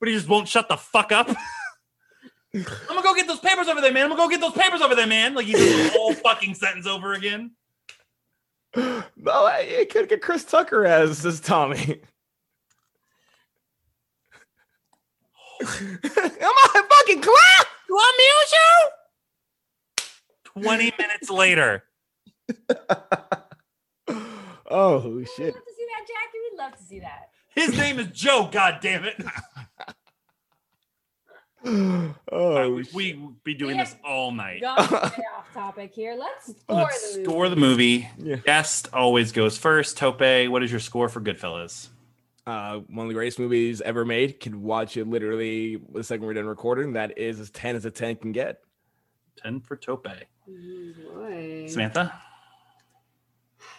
but 0.00 0.08
he 0.08 0.14
just 0.14 0.28
won't 0.28 0.48
shut 0.48 0.68
the 0.68 0.78
fuck 0.78 1.12
up. 1.12 1.28
I'm 2.54 2.64
gonna 2.88 3.02
go 3.02 3.14
get 3.14 3.26
those 3.26 3.40
papers 3.40 3.68
over 3.68 3.82
there, 3.82 3.92
man. 3.92 4.04
I'm 4.04 4.10
gonna 4.10 4.22
go 4.22 4.28
get 4.28 4.40
those 4.40 4.52
papers 4.52 4.80
over 4.80 4.94
there, 4.94 5.06
man. 5.06 5.34
Like 5.34 5.46
he's 5.46 5.56
does 5.56 5.92
the 5.92 5.98
whole 5.98 6.14
fucking 6.14 6.54
sentence 6.54 6.86
over 6.86 7.12
again. 7.12 7.52
no, 8.76 9.02
I, 9.26 9.78
I 9.80 9.86
could 9.90 10.08
get 10.08 10.22
Chris 10.22 10.44
Tucker 10.44 10.86
as 10.86 11.24
as 11.26 11.38
Tommy. 11.40 11.76
Am 15.62 16.00
I 16.02 16.82
fucking 17.02 17.20
clap? 17.22 17.66
You 17.88 17.94
want 17.94 18.18
me 18.18 18.24
to? 18.50 20.02
Twenty 20.62 20.92
minutes 20.98 21.30
later. 21.30 21.84
Oh 24.74 25.22
shit. 25.36 25.38
We'd 25.38 25.54
love 25.54 25.64
to 25.66 25.72
see 25.76 25.86
that, 25.86 26.06
Jackie. 26.08 26.38
We'd 26.50 26.58
love 26.58 26.76
to 26.78 26.82
see 26.82 27.00
that. 27.00 27.28
His 27.54 27.76
name 27.76 27.98
is 27.98 28.06
Joe. 28.06 28.48
God 28.50 28.78
damn 28.80 29.04
it. 29.04 29.22
Oh, 32.32 32.70
we, 32.74 32.84
we 32.94 33.28
be 33.44 33.54
doing 33.54 33.76
Yeah. 33.76 33.84
this 33.84 33.94
all 34.04 34.32
night. 34.32 34.62
Going 34.62 34.76
way 34.78 35.24
off 35.36 35.52
topic 35.54 35.92
here. 35.94 36.16
Let's 36.18 36.46
score 36.60 36.76
Let's 36.76 37.12
the 37.12 37.18
movie. 37.18 37.24
score 37.30 37.48
the 37.50 37.56
movie. 37.56 38.08
Yeah. 38.18 38.36
Guest 38.36 38.88
always 38.92 39.30
goes 39.30 39.56
first. 39.58 39.96
Tope, 39.96 40.20
what 40.50 40.62
is 40.64 40.70
your 40.72 40.80
score 40.80 41.08
for 41.08 41.20
Goodfellas? 41.20 41.88
Uh, 42.46 42.78
one 42.88 43.06
of 43.06 43.08
the 43.08 43.14
greatest 43.14 43.38
movies 43.38 43.80
ever 43.80 44.04
made. 44.04 44.40
Can 44.40 44.62
watch 44.62 44.96
it 44.96 45.06
literally 45.06 45.80
the 45.92 46.02
second 46.02 46.26
we're 46.26 46.34
done 46.34 46.46
recording. 46.46 46.92
That 46.92 47.18
is 47.18 47.40
as 47.40 47.50
ten 47.50 47.76
as 47.76 47.84
a 47.84 47.90
ten 47.90 48.16
can 48.16 48.32
get. 48.32 48.60
10 49.42 49.60
for 49.60 49.76
Tope. 49.76 50.06
Boy. 50.46 51.66
Samantha? 51.68 52.12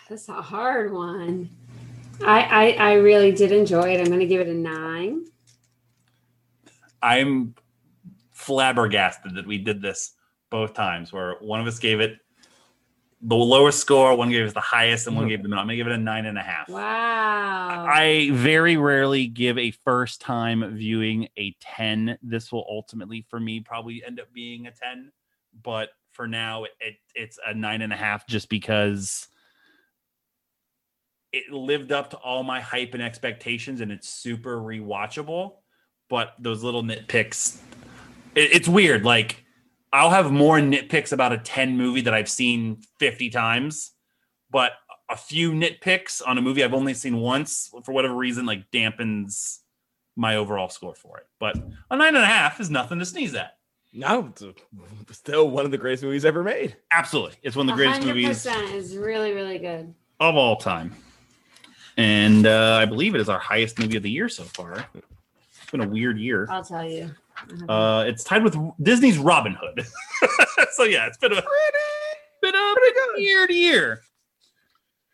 That's 0.10 0.28
a 0.30 0.42
hard 0.42 0.92
one. 0.92 1.50
I, 2.26 2.42
I 2.42 2.72
I 2.90 2.94
really 2.94 3.32
did 3.32 3.52
enjoy 3.52 3.94
it. 3.94 4.00
I'm 4.00 4.10
gonna 4.10 4.26
give 4.26 4.42
it 4.42 4.48
a 4.48 4.54
nine. 4.54 5.26
I'm 7.02 7.56
flabbergasted 8.32 9.36
that 9.36 9.48
we 9.48 9.58
did 9.58 9.82
this 9.82 10.14
both 10.50 10.74
times 10.74 11.12
where 11.12 11.36
one 11.42 11.60
of 11.60 11.68
us 11.68 11.80
gave 11.80 12.00
it 12.00 12.18
the 13.26 13.36
lowest 13.36 13.80
score, 13.80 14.16
one 14.16 14.30
gave 14.30 14.46
us 14.46 14.54
the 14.54 14.60
highest, 14.60 15.08
and 15.08 15.16
one 15.16 15.24
mm-hmm. 15.24 15.30
gave 15.30 15.44
the 15.44 15.50
middle. 15.50 15.62
I'm 15.62 15.68
gonna 15.68 15.78
give 15.78 15.88
it 15.88 15.94
a 15.94 15.98
nine 15.98 16.26
and 16.26 16.38
a 16.38 16.42
half. 16.42 16.68
Wow. 16.68 17.86
I 17.88 18.30
very 18.34 18.76
rarely 18.76 19.28
give 19.28 19.58
a 19.58 19.72
first 19.72 20.20
time 20.20 20.76
viewing 20.76 21.30
a 21.38 21.56
10. 21.62 22.18
This 22.22 22.52
will 22.52 22.66
ultimately, 22.70 23.26
for 23.30 23.40
me, 23.40 23.62
probably 23.62 24.04
end 24.06 24.20
up 24.20 24.32
being 24.34 24.68
a 24.68 24.72
10. 24.72 25.12
But 25.64 25.90
for 26.12 26.28
now, 26.28 26.66
it, 26.66 26.98
it's 27.16 27.40
a 27.46 27.54
nine 27.54 27.82
and 27.82 27.94
a 27.94 27.96
half 27.96 28.28
just 28.28 28.50
because 28.50 29.28
it 31.32 31.52
lived 31.52 31.94
up 31.94 32.10
to 32.10 32.18
all 32.18 32.44
my 32.44 32.60
hype 32.60 32.94
and 32.94 33.02
expectations 33.02 33.80
and 33.80 33.92
it's 33.92 34.10
super 34.10 34.58
rewatchable. 34.58 35.54
But 36.10 36.34
those 36.40 36.62
little 36.62 36.84
nitpicks, 36.84 37.58
it, 38.36 38.52
it's 38.52 38.68
weird. 38.68 39.06
Like, 39.06 39.43
I'll 39.94 40.10
have 40.10 40.32
more 40.32 40.58
nitpicks 40.58 41.14
about 41.14 41.32
a 41.32 41.38
10 41.38 41.78
movie 41.78 42.02
that 42.02 42.14
I've 42.14 42.28
seen 42.30 42.82
50 43.00 43.30
times, 43.30 43.92
but 44.50 44.72
a 45.10 45.16
few 45.16 45.52
nitpicks 45.52 46.22
on 46.26 46.38
a 46.40 46.42
movie 46.42 46.64
I've 46.64 46.74
only 46.74 46.96
seen 46.96 47.18
once 47.18 47.72
for 47.84 47.92
whatever 47.92 48.16
reason, 48.16 48.48
like 48.48 48.72
dampens 48.72 49.60
my 50.16 50.36
overall 50.36 50.70
score 50.70 50.96
for 50.96 51.20
it. 51.20 51.28
But 51.40 51.58
a 51.92 51.96
nine 51.96 52.16
and 52.16 52.24
a 52.24 52.28
half 52.28 52.60
is 52.60 52.72
nothing 52.72 52.98
to 53.00 53.06
sneeze 53.06 53.36
at. 53.36 53.58
No, 53.94 54.34
it's 54.36 55.18
still 55.18 55.50
one 55.52 55.66
of 55.66 55.72
the 55.72 55.78
greatest 55.78 56.04
movies 56.04 56.26
ever 56.26 56.44
made. 56.44 56.76
Absolutely. 56.92 57.38
It's 57.44 57.56
one 57.56 57.70
of 57.70 57.78
the 57.78 57.84
greatest 57.84 58.04
movies 58.06 58.44
100% 58.44 58.74
is 58.74 58.98
really 58.98 59.34
really 59.34 59.60
good. 59.60 59.94
of 60.20 60.36
all 60.36 60.56
time. 60.56 60.96
And 61.98 62.48
uh, 62.48 62.80
I 62.82 62.86
believe 62.86 63.14
it 63.14 63.22
is 63.22 63.30
our 63.30 63.38
highest 63.38 63.78
movie 63.78 63.98
of 63.98 64.02
the 64.02 64.10
year 64.10 64.28
so 64.28 64.44
far. 64.44 64.88
It's 64.96 65.70
been 65.72 65.82
a 65.82 65.88
weird 65.88 66.18
year. 66.18 66.48
I'll 66.50 66.64
tell 66.64 66.90
you. 66.90 67.12
Uh, 67.68 68.06
it's 68.08 68.24
tied 68.24 68.44
with 68.44 68.58
Disney's 68.82 69.18
Robin 69.18 69.58
Hood. 69.60 69.86
so 70.74 70.84
yeah, 70.84 71.08
it's 71.08 71.18
been 71.18 71.32
a 71.32 71.42
pretty, 71.42 71.52
been 72.42 72.56
a 72.56 72.76
weird 73.16 73.50
year. 73.50 74.02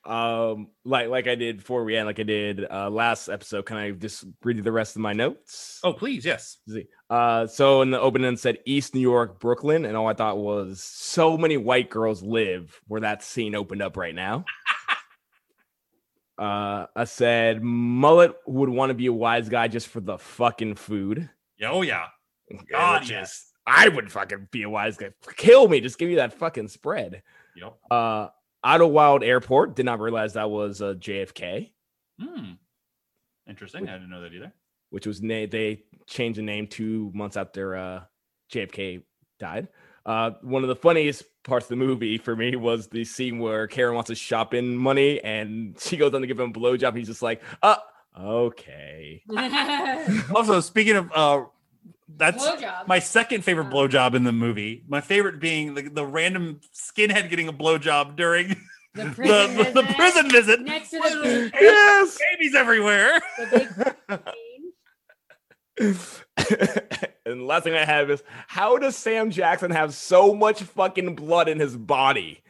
Um, 0.06 0.70
like 0.86 1.10
like 1.10 1.28
I 1.28 1.36
did 1.36 1.58
before 1.58 1.84
we 1.84 1.96
end, 1.96 2.08
like 2.08 2.20
I 2.20 2.24
did 2.24 2.66
uh 2.70 2.90
last 2.90 3.30
episode. 3.30 3.66
Can 3.66 3.78
I 3.78 3.91
just 3.91 4.26
read 4.44 4.58
you 4.58 4.64
the 4.64 4.72
rest 4.72 4.96
of 4.96 5.02
my 5.02 5.14
notes? 5.14 5.80
Oh, 5.84 5.94
please, 5.94 6.26
yes. 6.26 6.58
Uh, 7.10 7.46
so 7.46 7.82
in 7.82 7.91
the 7.91 8.00
opening 8.00 8.34
it 8.34 8.40
said 8.40 8.58
East 8.66 8.96
New 8.96 9.02
York, 9.02 9.40
Brooklyn, 9.40 9.86
and 9.86 9.96
all 9.96 10.08
I 10.08 10.14
thought 10.14 10.38
was 10.38 10.82
so 10.82 11.38
many 11.38 11.58
white 11.58 11.90
girls 11.90 12.24
live 12.24 12.80
where 12.88 13.02
that 13.02 13.24
scene 13.24 13.56
opened 13.56 13.82
up 13.82 13.98
right 13.98 14.16
now. 14.16 14.46
uh, 16.40 16.88
I 16.96 17.04
said 17.04 17.62
Mullet 17.62 18.36
would 18.48 18.70
want 18.70 18.91
to 18.91 18.96
be 18.96 19.08
a 19.08 19.14
wise 19.14 19.50
guy 19.50 19.68
just 19.68 19.90
for 19.90 20.00
the 20.00 20.18
fucking 20.18 20.76
food. 20.76 21.30
Yeah, 21.60 21.72
oh 21.72 21.81
yeah. 21.81 22.06
God, 22.72 23.02
Which 23.02 23.11
yes. 23.11 23.31
is- 23.31 23.45
I 23.68 23.88
would 23.88 24.11
fucking 24.11 24.48
be 24.52 24.64
a 24.64 24.69
wise 24.69 24.98
guy. 24.98 25.10
Kill 25.38 25.68
me, 25.68 25.80
just 25.80 25.99
give 25.99 26.10
me 26.10 26.15
that 26.15 26.34
fucking 26.34 26.69
spread. 26.69 27.22
Yep. 27.56 27.76
Uh, 27.91 28.30
Idlewild 28.64 29.23
Airport. 29.23 29.76
Did 29.76 29.86
not 29.86 29.99
realize 29.99 30.34
that 30.34 30.49
was 30.49 30.81
a 30.81 30.95
JFK, 30.95 31.72
Hmm. 32.19 32.53
Interesting. 33.48 33.88
I 33.88 33.94
didn't 33.94 34.10
know 34.10 34.22
that 34.22 34.34
either. 34.34 34.52
which 34.91 35.06
was 35.06 35.22
na- 35.22 35.45
they 35.49 35.84
changed 36.07 36.40
the 36.40 36.44
name 36.44 36.65
two 36.68 37.11
months 37.14 37.38
after 37.38 37.76
uh, 37.76 38.02
JFK 38.52 39.03
died. 39.40 39.68
Uh, 40.06 40.31
one 40.41 40.64
of 40.64 40.69
the 40.69 40.76
funniest 40.76 41.23
parts 41.44 41.65
of 41.65 41.69
the 41.69 41.76
movie 41.76 42.18
for 42.18 42.36
me 42.36 42.56
was 42.56 42.88
the 42.88 43.06
scene 43.06 43.38
where 43.38 43.68
Karen 43.68 43.94
wants 43.94 44.07
to 44.07 44.15
shop 44.15 44.53
in 44.56 44.76
money 44.76 45.22
and 45.23 45.77
she 45.81 45.95
goes 45.98 46.14
on 46.15 46.22
to 46.22 46.27
give 46.27 46.40
him 46.40 46.49
a 46.49 46.53
blowjob. 46.53 46.95
He's 46.98 47.07
just 47.07 47.22
like, 47.22 47.41
uh, 47.61 47.76
okay. 48.18 49.23
Also, 50.36 50.60
speaking 50.61 50.95
of 50.95 51.11
uh 51.14 51.45
that's 52.18 52.45
Blowjob. 52.45 52.88
my 52.88 52.99
second 52.99 53.44
favorite 53.44 53.68
Oh. 53.68 53.76
blowjob 53.88 54.14
in 54.15 54.23
the 54.23 54.31
movie. 54.31 54.84
My 54.88 54.99
favorite 55.02 55.40
being 55.40 55.76
the, 55.76 55.84
the 55.90 56.06
random 56.06 56.60
skinhead 56.73 57.30
getting 57.30 57.48
a 57.48 57.53
blowjob 57.53 58.15
during 58.15 58.49
the 58.95 59.03
the, 59.06 59.11
prison, 59.11 59.57
the, 59.57 59.64
the 59.64 59.81
visit 59.84 59.95
prison 59.95 60.31
visit. 60.31 60.61
next 60.61 60.90
to 60.90 60.98
the 60.99 61.52
yes. 61.53 62.18
Babies 62.31 62.56
everywhere. 62.56 63.22
the 63.38 64.23
big 65.77 65.95
scene. 65.95 66.15
and 67.26 67.40
the 67.41 67.45
last 67.45 67.64
thing 67.64 67.73
I 67.76 67.86
have 67.86 68.10
is 68.10 68.23
how 68.48 68.77
does 68.77 68.95
Sam 68.95 69.30
Jackson 69.31 69.72
have 69.72 69.94
so 69.94 70.34
much 70.36 70.61
fucking 70.64 71.15
blood 71.15 71.48
in 71.48 71.60
his 71.60 71.77
body? 71.77 72.41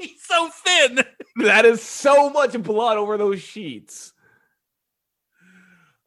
He's 0.00 0.20
so 0.24 0.48
thin. 0.50 1.04
That 1.36 1.64
is 1.64 1.80
so 1.80 2.28
much 2.30 2.60
blood 2.62 2.96
over 2.98 3.16
those 3.16 3.40
sheets. 3.40 4.12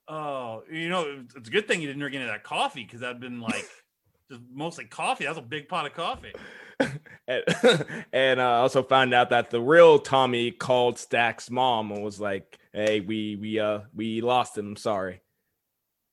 Oh, 0.08 0.64
you 0.72 0.90
know, 0.90 1.24
it's 1.36 1.48
a 1.50 1.52
good 1.52 1.68
thing 1.68 1.82
you 1.82 1.88
didn't 1.88 2.00
drink 2.00 2.16
any 2.16 2.24
of 2.24 2.30
that 2.30 2.44
coffee 2.44 2.84
because 2.84 3.02
that'd 3.02 3.20
been 3.20 3.42
like 3.42 3.66
just 4.32 4.42
mostly 4.54 4.86
coffee. 4.86 5.26
That's 5.26 5.38
a 5.38 5.42
big 5.42 5.68
pot 5.68 5.86
of 5.86 5.94
coffee. 5.94 6.34
And, 7.28 7.44
and 8.14 8.40
uh, 8.40 8.44
I 8.44 8.58
also 8.60 8.84
found 8.84 9.14
out 9.14 9.32
that 9.32 9.50
the 9.50 9.60
real 9.60 10.00
Tommy 10.00 10.52
called 10.52 10.98
Stack's 10.98 11.50
mom 11.50 11.92
and 11.92 12.02
was 12.02 12.22
like, 12.22 12.58
"Hey, 12.72 13.02
we 13.02 13.36
we 13.36 13.60
uh 13.60 13.82
we 13.94 14.22
lost 14.22 14.58
him. 14.58 14.76
Sorry," 14.78 15.22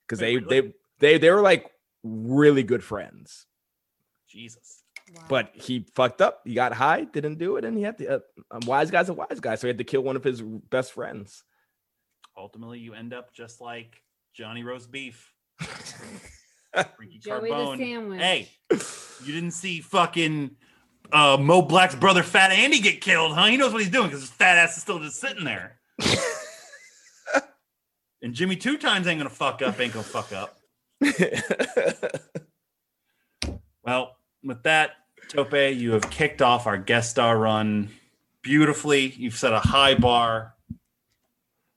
because 0.07 0.19
they 0.19 0.39
really? 0.39 0.61
they 0.61 0.73
they 0.99 1.19
they 1.19 1.31
were 1.31 1.41
like 1.41 1.71
really 2.03 2.65
good 2.65 2.83
friends. 2.83 3.47
Jesus. 4.29 4.83
Wow. 5.15 5.23
But 5.29 5.51
he 5.55 5.87
fucked 5.95 6.21
up. 6.21 6.41
He 6.45 6.55
got 6.55 6.73
high, 6.73 7.05
didn't 7.05 7.39
do 7.39 7.57
it, 7.57 7.65
and 7.65 7.77
he 7.77 7.85
had 7.85 7.99
to. 7.99 8.17
Uh, 8.17 8.19
a 8.51 8.67
wise 8.67 8.91
guy's 8.91 9.09
a 9.09 9.15
wise 9.15 9.39
guy, 9.41 9.55
so 9.55 9.67
he 9.67 9.69
had 9.69 9.79
to 9.79 9.85
kill 9.85 10.03
one 10.03 10.17
of 10.17 10.25
his 10.25 10.43
best 10.43 10.93
friends. 10.93 11.45
Ultimately, 12.37 12.79
you 12.79 12.95
end 12.95 13.13
up 13.13 13.33
just 13.33 13.61
like 13.61 14.03
Johnny 14.35 14.65
Roast 14.65 14.91
Beef. 14.91 15.33
Ricky 16.99 17.19
Joey 17.19 17.51
the 17.51 17.55
Carbone. 17.55 17.79
sandwich. 17.79 18.21
Hey, 18.21 18.49
you 18.71 19.33
didn't 19.33 19.53
see 19.53 19.81
fucking 19.81 20.51
uh, 21.13 21.37
Mo 21.41 21.63
Black's 21.63 21.95
brother, 21.95 22.23
Fat 22.23 22.51
Andy, 22.51 22.81
get 22.81 23.01
killed, 23.01 23.35
huh? 23.35 23.47
He 23.47 23.57
knows 23.57 23.73
what 23.73 23.81
he's 23.81 23.91
doing 23.91 24.09
because 24.09 24.21
his 24.23 24.31
fat 24.31 24.59
ass 24.59 24.77
is 24.77 24.83
still 24.83 24.99
just 24.99 25.21
sitting 25.21 25.45
there. 25.45 25.79
and 28.23 28.35
Jimmy 28.35 28.57
two 28.57 28.77
times 28.77 29.07
ain't 29.07 29.21
gonna 29.21 29.31
fuck 29.31 29.63
up, 29.63 29.79
ain't 29.81 29.93
gonna 29.93 30.05
fuck 30.05 30.33
up. 30.33 30.59
Well, 33.85 34.17
with 34.43 34.63
that, 34.63 34.93
Tope, 35.29 35.53
you 35.53 35.93
have 35.93 36.09
kicked 36.11 36.41
off 36.41 36.67
our 36.67 36.79
guest 36.79 37.11
star 37.11 37.37
run 37.37 37.91
beautifully. 38.43 39.13
You've 39.17 39.37
set 39.37 39.53
a 39.53 39.61
high 39.61 39.95
bar. 39.95 40.55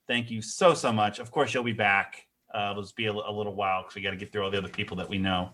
Thank 0.08 0.30
you 0.30 0.42
so 0.42 0.74
so 0.74 0.92
much. 0.92 1.18
Of 1.18 1.30
course, 1.30 1.54
you'll 1.54 1.64
be 1.64 1.72
back. 1.72 2.26
Uh, 2.52 2.70
it'll 2.72 2.82
just 2.82 2.96
be 2.96 3.06
a, 3.06 3.12
a 3.12 3.30
little 3.32 3.54
while 3.54 3.82
because 3.82 3.94
we 3.94 4.02
got 4.02 4.10
to 4.10 4.16
get 4.16 4.32
through 4.32 4.42
all 4.42 4.50
the 4.50 4.58
other 4.58 4.68
people 4.68 4.96
that 4.96 5.08
we 5.08 5.18
know. 5.18 5.50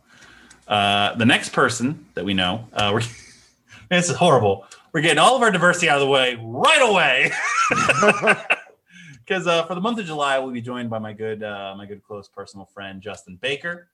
Uh, 0.67 1.15
the 1.17 1.27
next 1.27 1.51
person 1.51 2.07
that 2.15 2.25
we 2.25 2.33
know, 2.33 2.67
uh, 2.73 2.91
we're 2.95 3.01
this 3.91 4.09
is 4.09 4.17
horrible. 4.17 4.65
We're 4.93 5.03
getting 5.03 5.19
all 5.19 5.37
of 5.37 5.43
our 5.43 5.51
diversity 5.51 5.91
out 5.91 5.97
of 5.97 6.03
the 6.03 6.11
way 6.11 6.39
right 6.41 6.89
away. 6.89 7.33
Because 9.27 9.47
uh, 9.47 9.65
for 9.65 9.75
the 9.75 9.81
month 9.81 9.99
of 9.99 10.05
July, 10.05 10.39
we'll 10.39 10.53
be 10.53 10.61
joined 10.61 10.91
by 10.91 10.99
my 10.99 11.13
good, 11.13 11.43
uh, 11.43 11.75
my 11.77 11.87
good 11.87 12.03
close 12.03 12.29
personal 12.29 12.67
friend 12.67 13.01
Justin 13.01 13.37
Baker, 13.37 13.89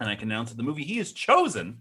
and 0.00 0.08
I 0.08 0.16
can 0.16 0.30
announce 0.30 0.50
that 0.50 0.56
the 0.56 0.62
movie 0.62 0.84
he 0.84 0.98
has 0.98 1.12
chosen, 1.12 1.78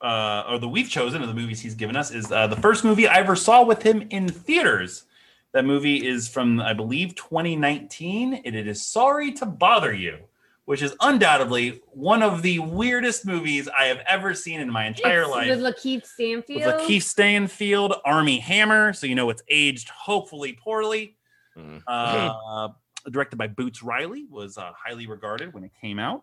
uh, 0.00 0.44
or 0.48 0.58
the 0.58 0.68
we've 0.68 0.88
chosen 0.88 1.20
of 1.20 1.28
the 1.28 1.34
movies 1.34 1.60
he's 1.60 1.74
given 1.74 1.96
us, 1.96 2.10
is 2.10 2.32
uh, 2.32 2.46
the 2.46 2.56
first 2.56 2.84
movie 2.84 3.06
I 3.06 3.16
ever 3.16 3.36
saw 3.36 3.62
with 3.62 3.82
him 3.82 4.06
in 4.10 4.28
theaters. 4.28 5.04
That 5.52 5.64
movie 5.64 6.06
is 6.06 6.28
from, 6.28 6.60
I 6.60 6.72
believe, 6.74 7.14
2019, 7.16 8.34
and 8.44 8.54
it 8.54 8.68
is 8.68 8.86
Sorry 8.86 9.32
to 9.32 9.46
Bother 9.46 9.92
You, 9.92 10.18
which 10.64 10.80
is 10.80 10.94
undoubtedly 11.00 11.80
one 11.88 12.22
of 12.22 12.42
the 12.42 12.60
weirdest 12.60 13.26
movies 13.26 13.68
I 13.76 13.84
have 13.86 13.98
ever 14.08 14.32
seen 14.32 14.60
in 14.60 14.70
my 14.70 14.86
entire 14.86 15.22
It's 15.22 15.30
life 15.30 15.48
With 15.48 15.60
Lakeith 15.60 16.06
Stanfield. 16.06 16.62
with 16.64 16.74
Lakeith 16.76 17.02
Stanfield, 17.02 17.94
Armie 18.04 18.38
Hammer, 18.38 18.92
so 18.92 19.08
you 19.08 19.16
know 19.16 19.28
it's 19.30 19.42
aged 19.48 19.88
hopefully 19.88 20.52
poorly. 20.52 21.16
Mhm. 21.58 21.82
Uh, 21.86 22.68
directed 23.10 23.36
by 23.36 23.48
Boots 23.48 23.82
Riley, 23.82 24.26
was 24.30 24.56
uh, 24.56 24.70
highly 24.76 25.06
regarded 25.08 25.52
when 25.52 25.64
it 25.64 25.72
came 25.80 25.98
out. 25.98 26.22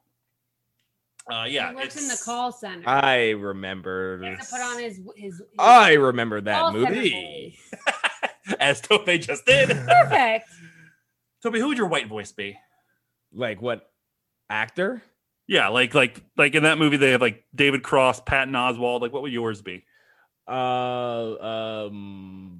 Uh, 1.29 1.43
yeah, 1.45 1.71
he 1.71 1.75
works 1.75 2.01
in 2.01 2.07
the 2.07 2.17
call 2.23 2.53
center. 2.53 2.87
I 2.87 3.31
remember. 3.31 4.19
he 4.23 4.27
has 4.29 4.47
to 4.47 4.55
put 4.55 4.61
on 4.61 4.79
his 4.79 4.95
his. 5.17 5.33
his 5.39 5.41
I 5.59 5.93
remember 5.93 6.39
that 6.39 6.71
movie. 6.71 7.59
voice. 8.57 8.67
as 8.67 8.81
Tope 8.81 9.05
just 9.19 9.45
did. 9.45 9.69
Perfect. 9.87 10.49
Tope, 11.43 11.55
who 11.55 11.67
would 11.67 11.77
your 11.77 11.87
white 11.87 12.07
voice 12.07 12.31
be? 12.31 12.57
Like 13.33 13.61
what 13.61 13.89
actor? 14.49 15.01
Yeah, 15.47 15.69
like 15.69 15.93
like 15.93 16.21
like 16.35 16.55
in 16.55 16.63
that 16.63 16.77
movie 16.77 16.97
they 16.97 17.11
have 17.11 17.21
like 17.21 17.45
David 17.55 17.83
Cross, 17.83 18.21
Patton 18.21 18.53
Oswalt. 18.53 19.01
Like, 19.01 19.13
what 19.13 19.21
would 19.21 19.31
yours 19.31 19.61
be? 19.61 19.85
Uh, 20.47 21.85
um, 21.85 22.59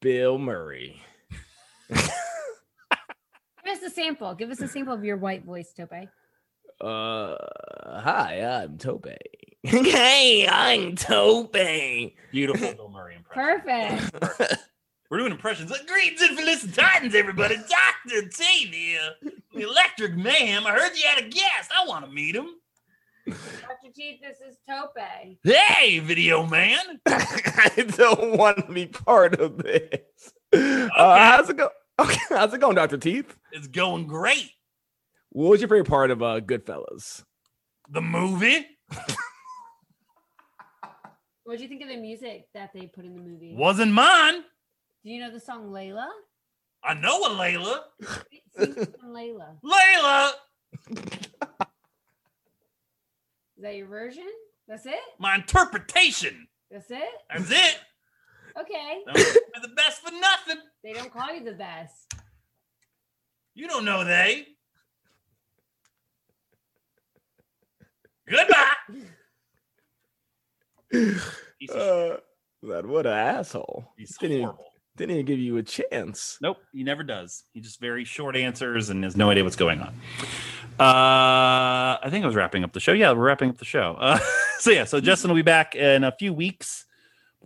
Bill 0.00 0.38
Murray. 0.38 1.00
Give 3.66 3.76
us 3.76 3.82
a 3.82 3.90
sample. 3.90 4.34
Give 4.34 4.50
us 4.50 4.60
a 4.60 4.68
sample 4.68 4.94
of 4.94 5.04
your 5.04 5.16
white 5.16 5.44
voice, 5.44 5.72
Tope. 5.76 5.92
Uh, 6.80 7.36
hi, 8.00 8.62
I'm 8.62 8.78
Tope. 8.78 9.06
hey, 9.64 10.46
I'm 10.46 10.94
Tope. 10.94 11.56
Beautiful 12.30 12.74
Bill 12.74 12.88
Murray 12.90 13.16
impression. 13.16 13.60
Perfect. 13.64 14.58
We're 15.10 15.18
doing 15.18 15.32
impressions. 15.32 15.70
Like, 15.70 15.86
Greetings 15.86 16.20
and 16.22 16.38
Felicity 16.38 16.72
Titans, 16.72 17.14
everybody. 17.14 17.56
Dr. 17.56 18.28
T 18.28 18.44
here. 18.66 19.10
The 19.54 19.62
Electric 19.62 20.16
Mayhem. 20.16 20.66
I 20.66 20.72
heard 20.72 20.96
you 20.96 21.04
had 21.06 21.24
a 21.24 21.28
guest. 21.28 21.70
I 21.76 21.86
want 21.86 22.04
to 22.04 22.10
meet 22.10 22.34
him. 22.34 22.48
Dr. 23.26 23.92
Teeth, 23.94 24.20
this 24.20 24.38
is 24.40 24.56
Tope. 24.68 24.96
Hey, 25.42 25.98
video 26.00 26.46
man. 26.46 27.00
I 27.06 27.86
don't 27.96 28.36
want 28.36 28.66
to 28.66 28.72
be 28.72 28.86
part 28.86 29.38
of 29.40 29.58
this. 29.58 30.32
Uh, 30.52 30.88
how's 31.18 31.50
it 31.50 31.56
go? 31.56 31.70
Okay, 31.98 32.20
how's 32.28 32.52
it 32.52 32.60
going, 32.60 32.76
Doctor 32.76 32.98
Teeth? 32.98 33.36
It's 33.52 33.66
going 33.66 34.06
great. 34.06 34.50
What 35.30 35.50
was 35.50 35.60
your 35.60 35.68
favorite 35.68 35.88
part 35.88 36.10
of 36.10 36.22
uh, 36.22 36.40
Goodfellas? 36.40 37.24
The 37.90 38.02
movie 38.02 38.66
What 41.44 41.52
did 41.52 41.60
you 41.60 41.68
think 41.68 41.82
of 41.82 41.88
the 41.88 41.96
music 41.96 42.48
that 42.54 42.70
they 42.74 42.86
put 42.86 43.04
in 43.04 43.14
the 43.14 43.20
movie? 43.22 43.54
wasn't 43.56 43.92
mine. 43.92 44.42
Do 45.06 45.12
you 45.12 45.20
know 45.20 45.30
the 45.30 45.38
song 45.38 45.68
Layla? 45.68 46.08
I 46.82 46.94
know 46.94 47.22
a 47.26 47.28
Layla. 47.28 47.78
Sing 48.58 48.74
the 48.74 48.88
song 49.00 49.12
Layla. 49.12 49.54
Layla, 49.64 50.32
Is 53.56 53.62
that 53.62 53.76
your 53.76 53.86
version? 53.86 54.26
That's 54.66 54.84
it? 54.84 54.98
my 55.20 55.36
interpretation. 55.36 56.48
That's 56.72 56.90
it? 56.90 57.04
That's 57.30 57.52
it. 57.52 57.78
Okay. 58.60 58.98
They're 59.14 59.62
the 59.62 59.74
best 59.76 60.02
for 60.02 60.10
nothing. 60.10 60.56
They 60.82 60.92
don't 60.92 61.12
call 61.12 61.32
you 61.32 61.44
the 61.44 61.52
best. 61.52 62.12
You 63.54 63.68
don't 63.68 63.84
know 63.84 64.02
they. 64.04 64.48
Goodbye. 68.28 69.04
Piece 70.90 71.70
of 71.70 71.70
shit. 71.70 71.76
Uh, 71.76 72.16
that 72.64 72.86
what 72.86 73.06
an 73.06 73.12
asshole. 73.12 73.92
He's 73.96 74.18
didn't 74.18 74.38
even, 74.38 74.44
horrible. 74.46 74.64
Didn't 74.96 75.12
even 75.12 75.26
give 75.26 75.38
you 75.38 75.56
a 75.58 75.62
chance. 75.62 76.38
Nope, 76.40 76.58
he 76.72 76.82
never 76.82 77.02
does. 77.02 77.44
He 77.52 77.60
just 77.60 77.80
very 77.80 78.04
short 78.04 78.36
answers 78.36 78.90
and 78.90 79.04
has 79.04 79.16
no 79.16 79.30
idea 79.30 79.44
what's 79.44 79.56
going 79.56 79.80
on. 79.80 79.88
Uh, 80.78 81.98
I 82.02 82.08
think 82.10 82.24
I 82.24 82.26
was 82.26 82.36
wrapping 82.36 82.64
up 82.64 82.72
the 82.72 82.80
show. 82.80 82.92
Yeah, 82.92 83.12
we're 83.12 83.26
wrapping 83.26 83.50
up 83.50 83.58
the 83.58 83.64
show. 83.64 83.96
Uh, 83.98 84.18
so 84.58 84.70
yeah, 84.70 84.84
so 84.84 85.00
Justin 85.00 85.30
will 85.30 85.36
be 85.36 85.42
back 85.42 85.74
in 85.74 86.04
a 86.04 86.12
few 86.12 86.32
weeks. 86.32 86.86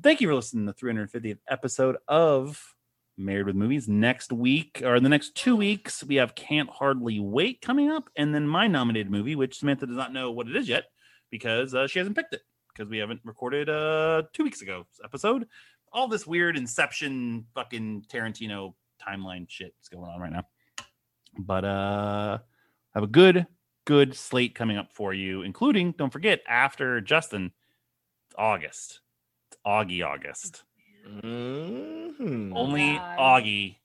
Thank 0.02 0.20
you 0.20 0.28
for 0.28 0.34
listening 0.34 0.66
to 0.66 0.72
the 0.72 0.86
350th 0.86 1.38
episode 1.48 1.96
of 2.08 2.74
Married 3.18 3.46
with 3.46 3.56
Movies. 3.56 3.88
Next 3.88 4.32
week, 4.32 4.80
or 4.84 4.96
in 4.96 5.02
the 5.02 5.08
next 5.08 5.34
two 5.34 5.56
weeks, 5.56 6.02
we 6.04 6.16
have 6.16 6.34
Can't 6.34 6.70
Hardly 6.70 7.20
Wait 7.20 7.60
coming 7.60 7.90
up, 7.90 8.08
and 8.16 8.34
then 8.34 8.46
my 8.48 8.66
nominated 8.66 9.10
movie, 9.10 9.36
which 9.36 9.58
Samantha 9.58 9.86
does 9.86 9.96
not 9.96 10.12
know 10.12 10.30
what 10.30 10.48
it 10.48 10.56
is 10.56 10.68
yet 10.68 10.84
because 11.30 11.74
uh, 11.74 11.86
she 11.86 11.98
hasn't 11.98 12.16
picked 12.16 12.34
it 12.34 12.42
because 12.72 12.88
we 12.88 12.98
haven't 12.98 13.20
recorded 13.24 13.68
uh 13.68 14.22
two 14.32 14.44
weeks 14.44 14.62
ago 14.62 14.86
episode. 15.04 15.46
All 15.92 16.08
this 16.08 16.26
weird 16.26 16.56
Inception 16.56 17.46
fucking 17.54 18.04
Tarantino 18.08 18.74
timeline 19.06 19.46
shit 19.48 19.74
is 19.82 19.88
going 19.88 20.08
on 20.10 20.20
right 20.20 20.32
now. 20.32 20.44
But 21.38 21.64
uh 21.64 22.38
have 22.94 23.02
a 23.04 23.08
good, 23.08 23.46
good 23.86 24.14
slate 24.16 24.54
coming 24.54 24.76
up 24.76 24.92
for 24.92 25.14
you, 25.14 25.42
including, 25.42 25.92
don't 25.92 26.12
forget, 26.12 26.40
after 26.48 27.00
Justin, 27.00 27.52
it's 28.26 28.34
August. 28.36 29.00
It's 29.50 29.58
Augie 29.66 30.04
August. 30.06 30.64
Mhm. 31.08 32.52
Only 32.54 32.94
God. 32.96 33.18
Augie 33.18 33.76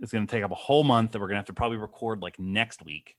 is 0.00 0.10
going 0.10 0.26
to 0.26 0.30
take 0.30 0.44
up 0.44 0.50
a 0.50 0.54
whole 0.56 0.82
month 0.84 1.12
that 1.12 1.18
we're 1.20 1.26
going 1.26 1.34
to 1.36 1.40
have 1.40 1.46
to 1.46 1.52
probably 1.52 1.76
record 1.76 2.22
like 2.22 2.38
next 2.38 2.84
week 2.84 3.16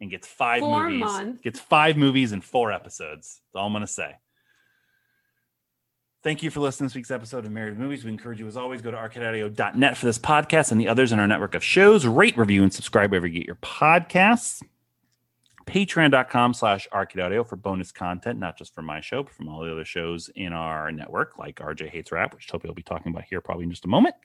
and 0.00 0.10
gets 0.10 0.26
five 0.28 0.60
Four 0.60 0.84
movies. 0.84 1.00
months. 1.00 1.40
Gets 1.42 1.60
five 1.60 1.96
movies 1.96 2.32
and 2.32 2.44
four 2.44 2.70
episodes. 2.72 3.40
That's 3.52 3.60
all 3.60 3.66
I'm 3.66 3.72
going 3.72 3.80
to 3.82 3.86
say. 3.86 4.14
Thank 6.26 6.42
you 6.42 6.50
for 6.50 6.58
listening 6.58 6.88
to 6.88 6.90
this 6.90 6.96
week's 6.96 7.12
episode 7.12 7.44
of 7.44 7.52
Married 7.52 7.78
Movies. 7.78 8.04
We 8.04 8.10
encourage 8.10 8.40
you, 8.40 8.48
as 8.48 8.56
always, 8.56 8.82
go 8.82 8.90
to 8.90 8.96
arcadeaudio.net 8.96 9.96
for 9.96 10.06
this 10.06 10.18
podcast 10.18 10.72
and 10.72 10.80
the 10.80 10.88
others 10.88 11.12
in 11.12 11.20
our 11.20 11.28
network 11.28 11.54
of 11.54 11.62
shows. 11.62 12.04
Rate, 12.04 12.36
review, 12.36 12.64
and 12.64 12.74
subscribe 12.74 13.12
wherever 13.12 13.28
you 13.28 13.38
get 13.38 13.46
your 13.46 13.54
podcasts. 13.54 14.60
Patreon.com 15.66 16.52
slash 16.52 16.88
Arcade 16.92 17.46
for 17.46 17.54
bonus 17.54 17.92
content, 17.92 18.40
not 18.40 18.58
just 18.58 18.74
from 18.74 18.86
my 18.86 19.00
show, 19.00 19.22
but 19.22 19.34
from 19.34 19.48
all 19.48 19.64
the 19.64 19.70
other 19.70 19.84
shows 19.84 20.28
in 20.34 20.52
our 20.52 20.90
network, 20.90 21.38
like 21.38 21.60
RJ 21.60 21.90
Hates 21.90 22.10
Rap, 22.10 22.34
which 22.34 22.48
Toby 22.48 22.66
will 22.66 22.74
be 22.74 22.82
talking 22.82 23.12
about 23.12 23.22
here 23.30 23.40
probably 23.40 23.62
in 23.62 23.70
just 23.70 23.84
a 23.84 23.88
moment. 23.88 24.16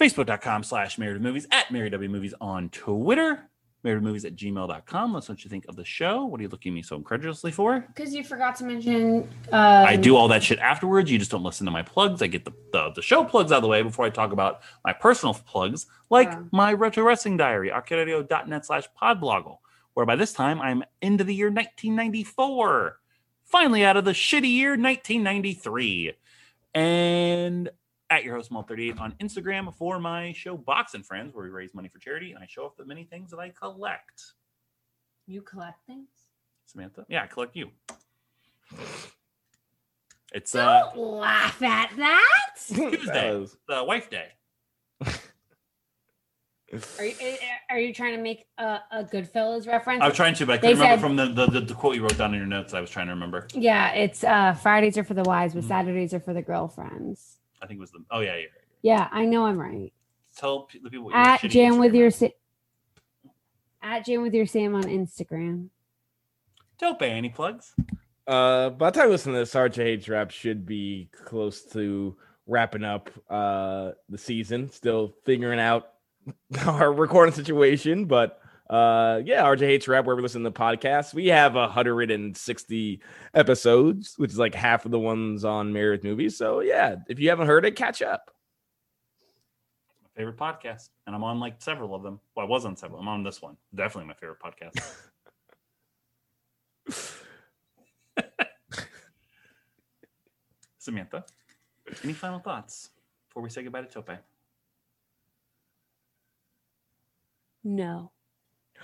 Facebook.com 0.00 0.62
slash 0.62 0.96
Married 0.96 1.20
Movies, 1.20 1.46
at 1.50 1.70
Married 1.70 1.92
W 1.92 2.08
Movies 2.08 2.32
on 2.40 2.70
Twitter, 2.70 3.50
Married 3.84 3.96
with 3.96 4.04
Movies 4.04 4.24
at 4.24 4.34
gmail.com. 4.34 5.12
Let 5.12 5.18
us 5.18 5.28
know 5.28 5.34
what 5.34 5.44
you 5.44 5.50
think 5.50 5.66
of 5.68 5.76
the 5.76 5.84
show. 5.84 6.24
What 6.24 6.40
are 6.40 6.42
you 6.42 6.48
looking 6.48 6.72
at 6.72 6.74
me 6.74 6.82
so 6.82 6.96
incredulously 6.96 7.52
for? 7.52 7.80
Because 7.80 8.14
you 8.14 8.24
forgot 8.24 8.56
to 8.56 8.64
mention. 8.64 9.28
Uh, 9.52 9.84
I 9.86 9.96
do 9.96 10.16
all 10.16 10.26
that 10.28 10.42
shit 10.42 10.58
afterwards. 10.58 11.10
You 11.10 11.18
just 11.18 11.30
don't 11.30 11.42
listen 11.42 11.66
to 11.66 11.70
my 11.70 11.82
plugs. 11.82 12.22
I 12.22 12.26
get 12.26 12.46
the, 12.46 12.52
the, 12.72 12.92
the 12.96 13.02
show 13.02 13.24
plugs 13.24 13.52
out 13.52 13.56
of 13.56 13.62
the 13.62 13.68
way 13.68 13.82
before 13.82 14.06
I 14.06 14.10
talk 14.10 14.32
about 14.32 14.62
my 14.84 14.94
personal 14.94 15.34
plugs, 15.34 15.86
like 16.08 16.32
my 16.50 16.72
retro 16.72 17.04
wrestling 17.04 17.36
diary, 17.36 17.70
arcadeaudio.net 17.70 18.64
slash 18.64 18.84
podbloggle, 19.00 19.58
where 19.92 20.06
by 20.06 20.16
this 20.16 20.32
time 20.32 20.62
I'm 20.62 20.82
into 21.02 21.22
the 21.22 21.34
year 21.34 21.48
1994. 21.48 22.98
Finally 23.44 23.84
out 23.84 23.98
of 23.98 24.06
the 24.06 24.12
shitty 24.12 24.50
year 24.50 24.70
1993. 24.70 26.14
And 26.74 27.70
at 28.10 28.24
your 28.24 28.34
host 28.36 28.50
Mal38 28.52 29.00
on 29.00 29.12
Instagram 29.20 29.74
for 29.74 29.98
my 29.98 30.32
show 30.32 30.56
Box 30.56 30.94
and 30.94 31.04
Friends, 31.04 31.34
where 31.34 31.44
we 31.44 31.50
raise 31.50 31.74
money 31.74 31.88
for 31.88 31.98
charity 31.98 32.32
and 32.32 32.42
I 32.42 32.46
show 32.48 32.64
off 32.64 32.76
the 32.76 32.84
many 32.84 33.04
things 33.04 33.30
that 33.30 33.38
I 33.38 33.50
collect. 33.50 34.22
You 35.26 35.42
collect 35.42 35.78
things? 35.86 36.08
Samantha? 36.66 37.06
Yeah, 37.08 37.22
I 37.22 37.26
collect 37.26 37.56
you. 37.56 37.70
It's 40.32 40.54
uh 40.54 40.90
Don't 40.94 41.18
laugh 41.20 41.62
at 41.62 41.90
that. 41.96 42.54
Tuesday, 42.66 43.06
That 43.06 43.38
was- 43.40 43.56
the 43.68 43.84
wife 43.84 44.10
day. 44.10 44.28
Are 46.98 47.04
you, 47.04 47.14
eh, 47.20 47.36
are 47.70 47.78
you 47.78 47.94
trying 47.94 48.16
to 48.16 48.22
make 48.22 48.46
a, 48.58 48.78
a 48.90 49.04
Goodfellas 49.04 49.68
reference? 49.68 50.02
I 50.02 50.08
was 50.08 50.16
trying 50.16 50.34
to, 50.34 50.46
but 50.46 50.54
I 50.54 50.56
They 50.56 50.68
couldn't 50.74 50.80
remember 50.82 50.96
said- 50.96 51.00
from 51.00 51.16
the, 51.36 51.46
the, 51.46 51.60
the, 51.60 51.66
the 51.66 51.74
quote 51.74 51.94
you 51.94 52.02
wrote 52.02 52.18
down 52.18 52.34
in 52.34 52.38
your 52.40 52.48
notes. 52.48 52.74
I 52.74 52.80
was 52.80 52.90
trying 52.90 53.06
to 53.06 53.12
remember. 53.12 53.46
Yeah, 53.54 53.92
it's 53.92 54.24
uh 54.24 54.54
Fridays 54.54 54.98
are 54.98 55.04
for 55.04 55.14
the 55.14 55.22
wives, 55.22 55.54
but 55.54 55.62
Mhm. 55.64 55.68
Saturdays 55.68 56.12
are 56.14 56.20
for 56.20 56.34
the 56.34 56.42
girlfriends. 56.42 57.38
I 57.64 57.66
think 57.66 57.78
it 57.78 57.80
was 57.80 57.90
the. 57.92 58.04
Oh 58.10 58.20
yeah, 58.20 58.36
yeah. 58.36 58.46
Yeah, 58.82 59.08
I 59.10 59.24
know 59.24 59.46
I'm 59.46 59.58
right. 59.58 59.92
Tell 60.36 60.68
the 60.82 60.90
people 60.90 61.06
what 61.06 61.14
your 61.14 61.20
At 61.22 61.40
shitty 61.40 61.50
Jam 61.50 61.78
with 61.78 61.94
your 61.94 62.08
is. 62.08 62.16
Sa- 62.16 62.28
at 63.82 64.04
Jam 64.04 64.22
with 64.22 64.34
your 64.34 64.46
Sam 64.46 64.74
on 64.74 64.82
Instagram. 64.84 65.68
Don't 66.78 66.98
pay 66.98 67.10
any 67.10 67.30
plugs. 67.30 67.74
Uh, 68.26 68.70
by 68.70 68.90
the 68.90 68.98
time 68.98 69.06
you 69.06 69.12
listen 69.12 69.32
to 69.32 69.38
this, 69.38 69.54
RJH 69.54 70.08
Rap 70.10 70.30
should 70.30 70.66
be 70.66 71.08
close 71.24 71.62
to 71.72 72.16
wrapping 72.46 72.84
up 72.84 73.08
uh 73.30 73.92
the 74.10 74.18
season. 74.18 74.70
Still 74.70 75.14
figuring 75.24 75.60
out 75.60 75.92
our 76.66 76.92
recording 76.92 77.34
situation, 77.34 78.04
but 78.04 78.40
uh 78.70 79.20
yeah, 79.24 79.42
RJH 79.44 79.88
Rap, 79.88 80.06
where 80.06 80.16
we 80.16 80.22
listen 80.22 80.42
to 80.42 80.50
the 80.50 80.58
podcast 80.58 81.12
We 81.12 81.26
have 81.28 81.54
160 81.54 83.00
episodes, 83.34 84.14
which 84.16 84.30
is 84.30 84.38
like 84.38 84.54
half 84.54 84.84
of 84.86 84.90
the 84.90 84.98
ones 84.98 85.44
on 85.44 85.72
Married 85.72 85.98
with 85.98 86.04
Movies. 86.04 86.38
So 86.38 86.60
yeah, 86.60 86.96
if 87.08 87.18
you 87.18 87.28
haven't 87.28 87.46
heard 87.46 87.66
it, 87.66 87.76
catch 87.76 88.00
up. 88.00 88.30
My 90.02 90.08
favorite 90.16 90.36
podcast, 90.38 90.88
and 91.06 91.14
I'm 91.14 91.24
on 91.24 91.40
like 91.40 91.60
several 91.60 91.94
of 91.94 92.02
them. 92.02 92.20
Well, 92.34 92.46
I 92.46 92.48
was 92.48 92.64
on 92.64 92.76
several. 92.76 93.00
I'm 93.00 93.08
on 93.08 93.22
this 93.22 93.42
one. 93.42 93.56
Definitely 93.74 94.08
my 94.08 94.14
favorite 94.14 94.38
podcast. 94.40 94.80
Samantha, 100.78 101.24
any 102.02 102.12
final 102.12 102.38
thoughts 102.38 102.90
before 103.28 103.42
we 103.42 103.48
say 103.48 103.62
goodbye 103.62 103.80
to 103.82 103.86
Tope? 103.86 104.10
No. 107.64 108.10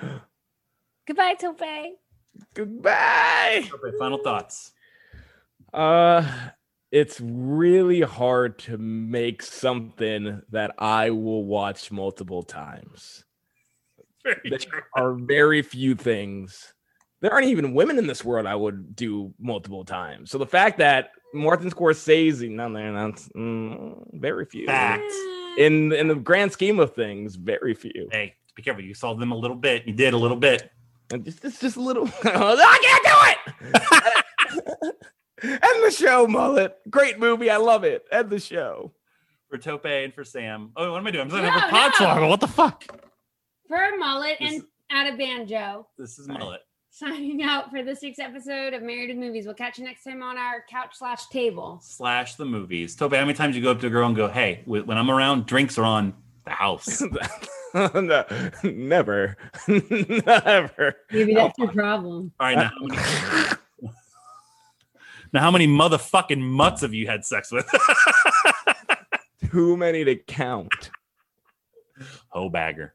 Goodbye, 1.07 1.35
Tope. 1.35 1.61
Goodbye. 2.55 3.65
Tope, 3.69 3.95
final 3.99 4.19
thoughts. 4.19 4.73
Uh 5.73 6.27
it's 6.93 7.21
really 7.21 8.01
hard 8.01 8.59
to 8.59 8.77
make 8.77 9.43
something 9.43 10.43
that 10.51 10.75
I 10.79 11.11
will 11.11 11.45
watch 11.45 11.93
multiple 11.93 12.43
times. 12.43 13.25
Very 14.25 14.41
There 14.51 14.59
true. 14.59 14.81
are 14.97 15.15
very 15.15 15.63
few 15.63 15.95
things. 15.95 16.75
There 17.21 17.33
aren't 17.33 17.47
even 17.47 17.75
women 17.75 17.99
in 17.99 18.07
this 18.07 18.25
world 18.25 18.47
I 18.47 18.57
would 18.57 18.97
do 18.97 19.33
multiple 19.39 19.85
times. 19.85 20.31
So 20.31 20.39
the 20.39 20.47
fact 20.47 20.79
that 20.79 21.11
Martin 21.33 21.71
Scorsese, 21.71 22.51
no, 22.51 22.67
no, 22.69 22.93
that's 22.93 23.29
mm, 23.29 24.21
very 24.21 24.47
few. 24.47 24.67
Facts. 24.67 25.15
In 25.59 25.93
in 25.93 26.09
the 26.09 26.15
grand 26.17 26.51
scheme 26.53 26.81
of 26.81 26.95
things, 26.95 27.37
very 27.37 27.75
few. 27.75 28.09
Hey, 28.11 28.35
be 28.55 28.63
careful. 28.63 28.83
You 28.83 28.95
saw 28.95 29.15
them 29.15 29.33
a 29.33 29.37
little 29.37 29.57
bit. 29.57 29.87
You 29.87 29.93
did 29.93 30.15
a 30.15 30.19
little 30.19 30.37
bit. 30.37 30.71
And 31.13 31.25
just, 31.25 31.45
it's 31.45 31.61
just 31.61 31.77
a 31.77 31.81
little. 31.81 32.07
I 32.25 32.79
can't 32.83 33.65
do 33.65 33.71
it. 33.71 34.95
End 35.43 35.85
the 35.85 35.91
show, 35.91 36.27
mullet. 36.27 36.77
Great 36.91 37.19
movie. 37.19 37.51
I 37.51 37.57
love 37.57 37.85
it. 37.85 38.05
End 38.13 38.29
the 38.31 38.39
show. 38.39 38.93
For 39.49 39.59
Tope 39.59 39.87
and 39.87 40.15
for 40.15 40.23
Sam. 40.23 40.71
Oh, 40.77 40.93
what 40.93 40.99
am 40.99 41.07
I 41.07 41.11
doing? 41.11 41.25
I'm 41.25 41.31
signing 41.31 41.47
No, 41.47 41.57
up 41.57 41.71
for 41.71 41.77
Podswoggle. 42.05 42.21
no. 42.21 42.29
What 42.29 42.41
the 42.41 42.47
fuck? 42.49 42.85
For 43.67 43.97
mullet 43.99 44.37
This 44.41 44.53
and 44.55 44.63
out 44.93 45.11
of 45.13 45.19
banjo. 45.19 45.89
This 45.99 46.19
is 46.19 46.29
mullet. 46.29 46.61
Signing 46.93 47.43
out 47.43 47.71
for 47.71 47.83
this 47.83 48.01
week's 48.03 48.19
episode 48.19 48.75
of 48.75 48.83
Married 48.83 49.09
to 49.09 49.15
Movies. 49.15 49.47
We'll 49.47 49.55
catch 49.55 49.79
you 49.79 49.85
next 49.85 50.05
time 50.05 50.23
on 50.23 50.37
our 50.37 50.65
couch 50.69 50.91
slash 50.95 51.27
table. 51.29 51.81
Slash 51.83 52.35
the 52.35 52.45
movies. 52.45 52.95
Tope, 52.97 53.13
how 53.15 53.21
many 53.21 53.33
times 53.35 53.57
you 53.57 53.63
go 53.63 53.71
up 53.71 53.81
to 53.81 53.87
a 53.87 53.91
girl 53.91 54.07
and 54.09 54.17
go, 54.17 54.29
hey, 54.29 54.63
when 54.67 54.91
I'm 54.99 55.11
around, 55.11 55.47
drinks 55.47 55.79
are 55.79 55.85
on 55.85 56.15
the 56.51 56.57
house. 56.57 57.03
no, 57.75 58.25
never, 58.65 59.37
never. 59.69 60.97
Maybe 61.11 61.35
that's 61.35 61.59
your 61.59 61.69
problem. 61.69 62.33
All 62.41 62.47
right, 62.47 62.57
now 62.57 62.71
how 62.71 62.87
many, 62.87 62.97
now 65.33 65.41
how 65.41 65.51
many 65.51 65.67
motherfucking 65.67 66.41
mutts 66.41 66.83
have 66.83 66.95
you 66.95 67.07
had 67.07 67.25
sex 67.25 67.51
with? 67.53 67.69
Too 69.51 69.77
many 69.77 70.05
to 70.05 70.17
count. 70.17 70.91
Ho 72.29 72.49
bagger. 72.49 72.95